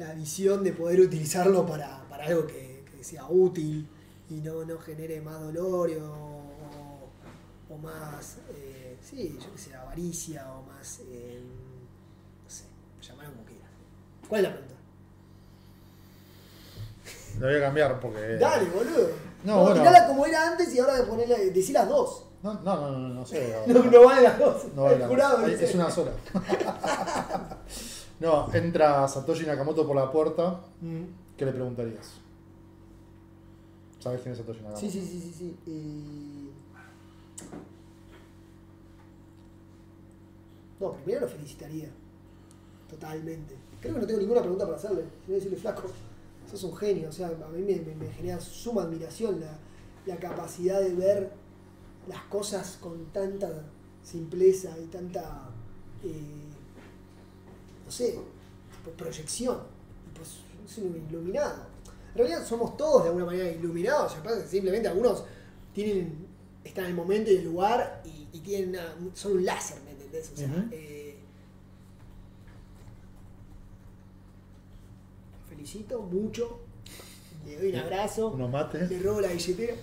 la 0.00 0.14
visión 0.14 0.64
de 0.64 0.72
poder 0.72 0.98
utilizarlo 1.00 1.66
para, 1.66 2.02
para 2.08 2.24
algo 2.24 2.46
que, 2.46 2.84
que 2.90 3.04
sea 3.04 3.26
útil 3.28 3.86
y 4.30 4.34
no, 4.34 4.64
no 4.64 4.78
genere 4.78 5.20
más 5.20 5.38
dolor 5.42 5.90
o, 5.90 6.06
o- 6.06 7.74
o 7.74 7.78
más, 7.78 8.38
eh, 8.56 8.96
sí, 9.02 9.38
yo 9.38 9.52
que 9.52 9.58
sé, 9.58 9.74
avaricia 9.74 10.50
o 10.54 10.62
más, 10.62 11.00
eh, 11.06 11.38
no 12.42 12.50
sé, 12.50 12.64
llamarlo 13.02 13.32
como 13.34 13.44
quiera. 13.44 13.66
¿Cuál 14.26 14.40
es 14.46 14.50
la 14.50 14.56
pregunta? 14.56 14.76
La 17.40 17.46
voy 17.46 17.56
a 17.56 17.60
cambiar 17.60 18.00
porque. 18.00 18.20
Dale, 18.38 18.70
boludo. 18.70 19.08
Eh, 19.08 19.14
No, 19.44 19.60
bueno. 19.62 19.76
tirala 19.82 20.06
como 20.06 20.24
era 20.26 20.50
antes 20.50 20.74
y 20.74 20.78
ahora 20.80 21.04
ponerle, 21.06 21.50
decí 21.50 21.72
las 21.72 21.88
dos. 21.88 22.24
No, 22.42 22.54
no, 22.54 22.76
no, 22.76 22.90
no, 22.98 23.08
no 23.10 23.26
sé. 23.26 23.54
No, 23.66 23.84
no 23.84 24.04
vale 24.06 24.22
las 24.22 24.38
dos. 24.38 24.64
No 24.74 24.82
vale 24.84 24.94
El 24.94 25.00
la 25.02 25.08
jurado 25.08 25.36
pena. 25.36 25.48
dice. 25.48 25.64
Es 25.66 25.74
una 25.74 25.90
sola. 25.90 26.12
no, 28.20 28.52
entra 28.54 29.06
Satoshi 29.08 29.46
Nakamoto 29.46 29.86
por 29.86 29.96
la 29.96 30.10
puerta. 30.12 30.60
Mm. 30.80 31.02
¿Qué 31.36 31.44
le 31.46 31.52
preguntarías? 31.52 32.12
¿Sabes 33.98 34.20
quién 34.22 34.32
es 34.32 34.38
Satoshi 34.38 34.60
Nakamoto? 34.60 34.80
Sí, 34.80 34.90
sí, 34.90 35.00
sí, 35.00 35.20
sí, 35.20 35.32
sí. 35.36 35.56
Eh, 35.66 36.50
No, 40.80 40.92
primero 40.94 41.20
lo 41.22 41.28
felicitaría. 41.28 41.88
Totalmente. 42.88 43.54
Creo 43.80 43.94
que 43.94 44.00
no 44.00 44.06
tengo 44.06 44.20
ninguna 44.20 44.40
pregunta 44.40 44.64
para 44.64 44.76
hacerle. 44.76 45.04
Voy 45.26 45.34
a 45.34 45.38
decirle, 45.38 45.56
flaco, 45.58 45.82
sos 46.50 46.64
un 46.64 46.76
genio. 46.76 47.08
O 47.08 47.12
sea, 47.12 47.28
a 47.28 47.48
mí 47.48 47.62
me, 47.62 47.76
me- 47.80 47.94
me 47.94 48.10
genera 48.12 48.40
suma 48.40 48.82
admiración 48.82 49.40
la, 49.40 49.58
la 50.06 50.16
capacidad 50.16 50.80
de 50.80 50.94
ver 50.94 51.32
las 52.08 52.22
cosas 52.24 52.78
con 52.80 53.04
tanta 53.12 53.62
simpleza 54.02 54.70
y 54.82 54.86
tanta, 54.86 55.50
eh, 56.02 56.46
no 57.90 57.96
sé, 57.96 58.12
tipo 58.12 58.90
proyección. 58.96 59.58
Pues 60.14 60.28
es 60.64 60.78
un 60.78 61.04
iluminado. 61.10 61.66
En 62.12 62.18
realidad 62.18 62.46
somos 62.46 62.76
todos 62.76 63.02
de 63.02 63.08
alguna 63.08 63.26
manera 63.26 63.50
iluminados. 63.50 64.14
Pasa 64.14 64.42
que 64.42 64.46
simplemente 64.48 64.86
algunos 64.86 65.24
tienen, 65.74 66.24
están 66.62 66.84
en 66.84 66.90
el 66.90 66.96
momento 66.96 67.32
y 67.32 67.36
el 67.36 67.44
lugar 67.46 68.00
y, 68.04 68.28
y 68.32 68.40
tienen 68.42 68.68
una- 68.70 68.94
son 69.14 69.32
un 69.32 69.44
láser, 69.44 69.80
¿me 69.84 69.90
entendés? 69.90 70.30
O 70.32 70.36
sea, 70.36 70.68
eh, 70.70 71.16
felicito 75.48 76.00
mucho. 76.02 76.60
Le 77.44 77.56
doy 77.56 77.70
un 77.72 77.76
abrazo. 77.80 78.28
Unos 78.28 78.50
mates. 78.50 78.88
Le 78.88 79.00
robo 79.00 79.20
la 79.20 79.28
billetera. 79.32 79.74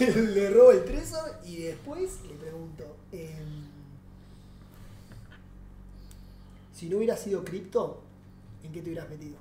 le 0.00 0.50
robo 0.50 0.70
el 0.72 0.84
tresor 0.86 1.34
y 1.44 1.56
después 1.64 2.12
le 2.26 2.34
pregunto. 2.34 2.96
Si 6.78 6.88
no 6.88 6.98
hubiera 6.98 7.16
sido 7.16 7.44
cripto, 7.44 8.00
¿en 8.62 8.70
qué 8.70 8.80
te 8.80 8.90
hubieras 8.90 9.08
metido? 9.10 9.36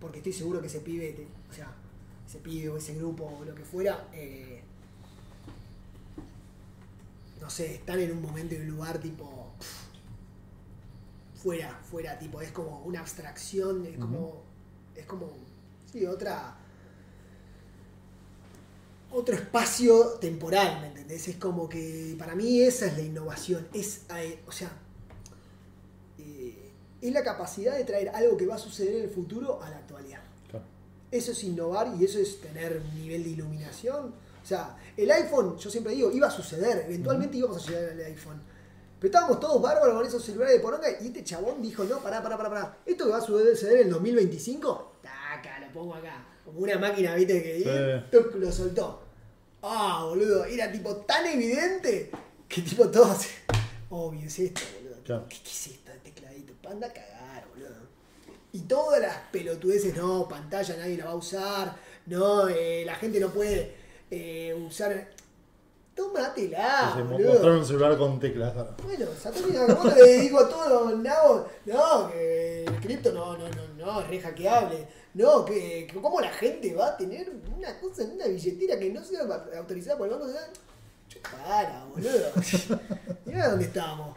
Porque 0.00 0.18
estoy 0.18 0.32
seguro 0.32 0.60
que 0.60 0.68
ese 0.68 0.78
pibe, 0.80 1.12
te- 1.12 1.26
o 1.50 1.52
sea, 1.52 1.74
ese 2.28 2.38
pibe 2.38 2.68
o 2.68 2.76
ese 2.76 2.94
grupo 2.94 3.24
o 3.40 3.44
lo 3.44 3.54
que 3.56 3.64
fuera, 3.64 4.08
eh, 4.12 4.62
no 7.40 7.50
sé, 7.50 7.74
están 7.74 7.98
en 7.98 8.12
un 8.12 8.22
momento 8.22 8.54
y 8.54 8.58
un 8.58 8.68
lugar 8.68 8.98
tipo 9.00 9.52
fuera, 11.42 11.80
fuera, 11.90 12.18
tipo, 12.18 12.40
es 12.40 12.52
como 12.52 12.82
una 12.84 13.00
abstracción, 13.00 13.84
es 13.86 13.98
como, 13.98 14.42
es 14.94 15.06
como, 15.06 15.28
sí, 15.90 16.04
otra, 16.06 16.56
otro 19.10 19.34
espacio 19.34 20.18
temporal, 20.20 20.82
¿me 20.82 20.88
entendés? 20.88 21.26
Es 21.28 21.36
como 21.36 21.68
que 21.68 22.14
para 22.18 22.34
mí 22.36 22.60
esa 22.60 22.86
es 22.86 22.96
la 22.96 23.02
innovación. 23.02 23.66
Es, 23.72 24.02
eh, 24.16 24.40
o 24.46 24.52
sea, 24.52 24.70
eh, 26.20 26.70
es 27.00 27.12
la 27.12 27.22
capacidad 27.22 27.76
de 27.76 27.84
traer 27.84 28.10
algo 28.10 28.36
que 28.36 28.46
va 28.46 28.54
a 28.56 28.58
suceder 28.58 28.96
en 28.96 29.02
el 29.04 29.10
futuro 29.10 29.62
a 29.62 29.70
la 29.70 29.76
actualidad. 29.78 30.20
Claro. 30.48 30.64
Eso 31.10 31.32
es 31.32 31.44
innovar 31.44 31.94
y 31.98 32.04
eso 32.04 32.18
es 32.18 32.40
tener 32.40 32.80
un 32.84 32.94
nivel 33.02 33.24
de 33.24 33.30
iluminación. 33.30 34.14
O 34.42 34.46
sea, 34.46 34.76
el 34.96 35.10
iPhone, 35.10 35.56
yo 35.58 35.70
siempre 35.70 35.94
digo, 35.94 36.10
iba 36.10 36.28
a 36.28 36.30
suceder, 36.30 36.84
eventualmente 36.86 37.36
íbamos 37.36 37.66
a 37.66 37.70
llegar 37.70 37.90
al 37.90 38.00
iPhone. 38.00 38.40
Pero 38.98 39.08
estábamos 39.12 39.40
todos 39.40 39.62
bárbaros 39.62 39.94
con 39.96 40.06
esos 40.06 40.22
celulares 40.22 40.54
de 40.56 40.60
poronga 40.60 40.86
y 41.00 41.06
este 41.06 41.24
chabón 41.24 41.62
dijo, 41.62 41.84
no, 41.84 41.98
pará, 42.00 42.22
pará, 42.22 42.36
pará, 42.36 42.50
pará. 42.50 42.78
Esto 42.84 43.04
que 43.06 43.10
va 43.12 43.18
a 43.18 43.20
suceder 43.22 43.76
en 43.80 43.86
el 43.86 43.90
2025, 43.92 44.92
taca, 45.02 45.58
lo 45.60 45.72
pongo 45.72 45.94
acá. 45.94 46.26
Como 46.44 46.60
una 46.60 46.78
máquina, 46.78 47.14
viste, 47.14 47.42
que 47.42 47.58
Sí. 47.60 48.10
tuc, 48.10 48.34
lo 48.34 48.52
soltó. 48.52 49.02
Ah, 49.62 50.04
boludo, 50.06 50.44
era 50.44 50.70
tipo 50.72 50.96
tan 50.96 51.24
evidente 51.26 52.10
que 52.48 52.60
tipo 52.62 52.88
todos, 52.90 53.26
obvio 53.90 54.26
es 54.26 54.38
esto, 54.38 54.60
boludo. 54.82 55.02
Claro. 55.04 55.26
¿Qué, 55.28 55.36
qué 55.42 55.50
es 55.50 55.66
esto 55.68 55.79
Anda 56.70 56.86
a 56.86 56.92
cagar, 56.92 57.46
boludo. 57.52 57.74
Y 58.52 58.60
todas 58.62 59.00
las 59.00 59.16
pelotudeces, 59.32 59.96
no, 59.96 60.26
pantalla 60.28 60.76
nadie 60.76 60.96
la 60.96 61.04
va 61.06 61.10
a 61.12 61.16
usar, 61.16 61.76
no, 62.06 62.48
eh, 62.48 62.82
la 62.84 62.94
gente 62.96 63.20
no 63.20 63.28
puede 63.30 63.74
eh, 64.10 64.54
usar. 64.66 65.08
Tómatela, 65.94 66.92
Sí, 66.96 67.02
mo- 67.02 67.10
boludo. 67.10 67.32
mostrar 67.32 67.52
un 67.56 67.66
celular 67.66 67.98
con 67.98 68.20
teclas. 68.20 68.54
Bueno, 68.82 69.06
Satoshi 69.20 69.50
Nakamoto 69.52 69.94
le 69.96 70.18
digo 70.20 70.38
a 70.40 70.48
todos 70.48 70.90
los 70.92 71.00
nabos, 71.00 71.46
no, 71.66 72.10
que 72.10 72.64
el 72.64 72.76
cripto 72.80 73.12
no, 73.12 73.36
no, 73.36 73.48
no, 73.48 73.68
no, 73.76 74.00
es 74.00 74.08
re 74.08 74.20
hackeable. 74.20 74.86
No, 75.14 75.44
que, 75.44 75.88
que 75.92 76.00
cómo 76.00 76.20
la 76.20 76.30
gente 76.30 76.74
va 76.74 76.88
a 76.90 76.96
tener 76.96 77.30
una 77.56 77.78
cosa 77.80 78.04
en 78.04 78.12
una 78.12 78.26
billetera 78.28 78.78
que 78.78 78.90
no 78.90 79.02
sea 79.04 79.22
autorizada 79.58 79.98
por 79.98 80.06
el 80.06 80.12
Banco 80.14 80.26
Central. 80.26 80.50
Para, 81.22 81.84
boludo. 81.86 82.30
Mirá 83.26 83.48
dónde 83.50 83.64
estamos. 83.66 84.16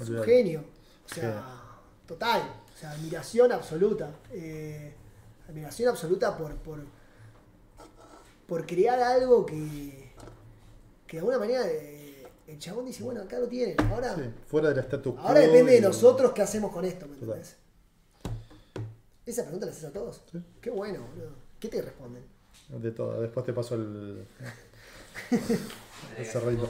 Es 0.00 0.08
un 0.08 0.22
genio. 0.22 0.64
O 1.10 1.14
sea, 1.14 1.44
total. 2.12 2.42
O 2.74 2.78
sea, 2.78 2.90
admiración 2.90 3.52
absoluta. 3.52 4.10
Eh, 4.32 4.92
admiración 5.48 5.88
absoluta 5.90 6.36
por, 6.36 6.54
por, 6.56 6.78
por 8.46 8.66
crear 8.66 9.00
algo 9.00 9.46
que, 9.46 10.12
que 11.06 11.16
de 11.16 11.18
alguna 11.18 11.38
manera 11.38 11.62
eh, 11.68 12.26
el 12.46 12.58
chabón 12.58 12.84
dice, 12.86 13.02
bueno, 13.02 13.22
acá 13.22 13.38
lo 13.38 13.48
tienen. 13.48 13.76
Ahora, 13.90 14.14
Sí, 14.14 14.22
fuera 14.46 14.68
del 14.70 14.78
status 14.80 15.14
quo. 15.14 15.20
ahora 15.22 15.40
depende 15.40 15.72
de 15.72 15.80
nosotros 15.80 16.32
qué 16.32 16.42
hacemos 16.42 16.72
con 16.72 16.84
esto, 16.84 17.06
¿me 17.06 17.14
entendés? 17.14 17.56
Esa 19.24 19.42
pregunta 19.42 19.66
la 19.66 19.72
haces 19.72 19.84
a 19.84 19.92
todos. 19.92 20.22
Sí. 20.30 20.38
Qué 20.60 20.70
bueno, 20.70 21.06
boludo. 21.14 21.30
¿Qué 21.60 21.68
te 21.68 21.80
responden? 21.80 22.24
De 22.68 22.90
todo. 22.90 23.20
Después 23.20 23.46
te 23.46 23.52
paso 23.52 23.76
el. 23.76 24.26
¿no? 26.18 26.68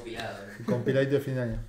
el 0.59 0.66
compiladito 0.66 1.14
de 1.14 1.20
fin 1.20 1.35
de 1.36 1.40
año. 1.43 1.60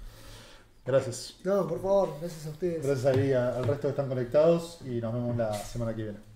Gracias. 0.85 1.37
No, 1.43 1.67
por 1.67 1.81
favor, 1.81 2.09
gracias 2.19 2.45
a 2.45 2.49
ustedes. 2.49 2.85
Gracias 2.85 3.15
ahí 3.15 3.31
al 3.31 3.63
resto 3.63 3.83
que 3.83 3.89
están 3.89 4.09
conectados 4.09 4.79
y 4.85 4.99
nos 4.99 5.13
vemos 5.13 5.37
la 5.37 5.53
semana 5.53 5.95
que 5.95 6.03
viene. 6.03 6.32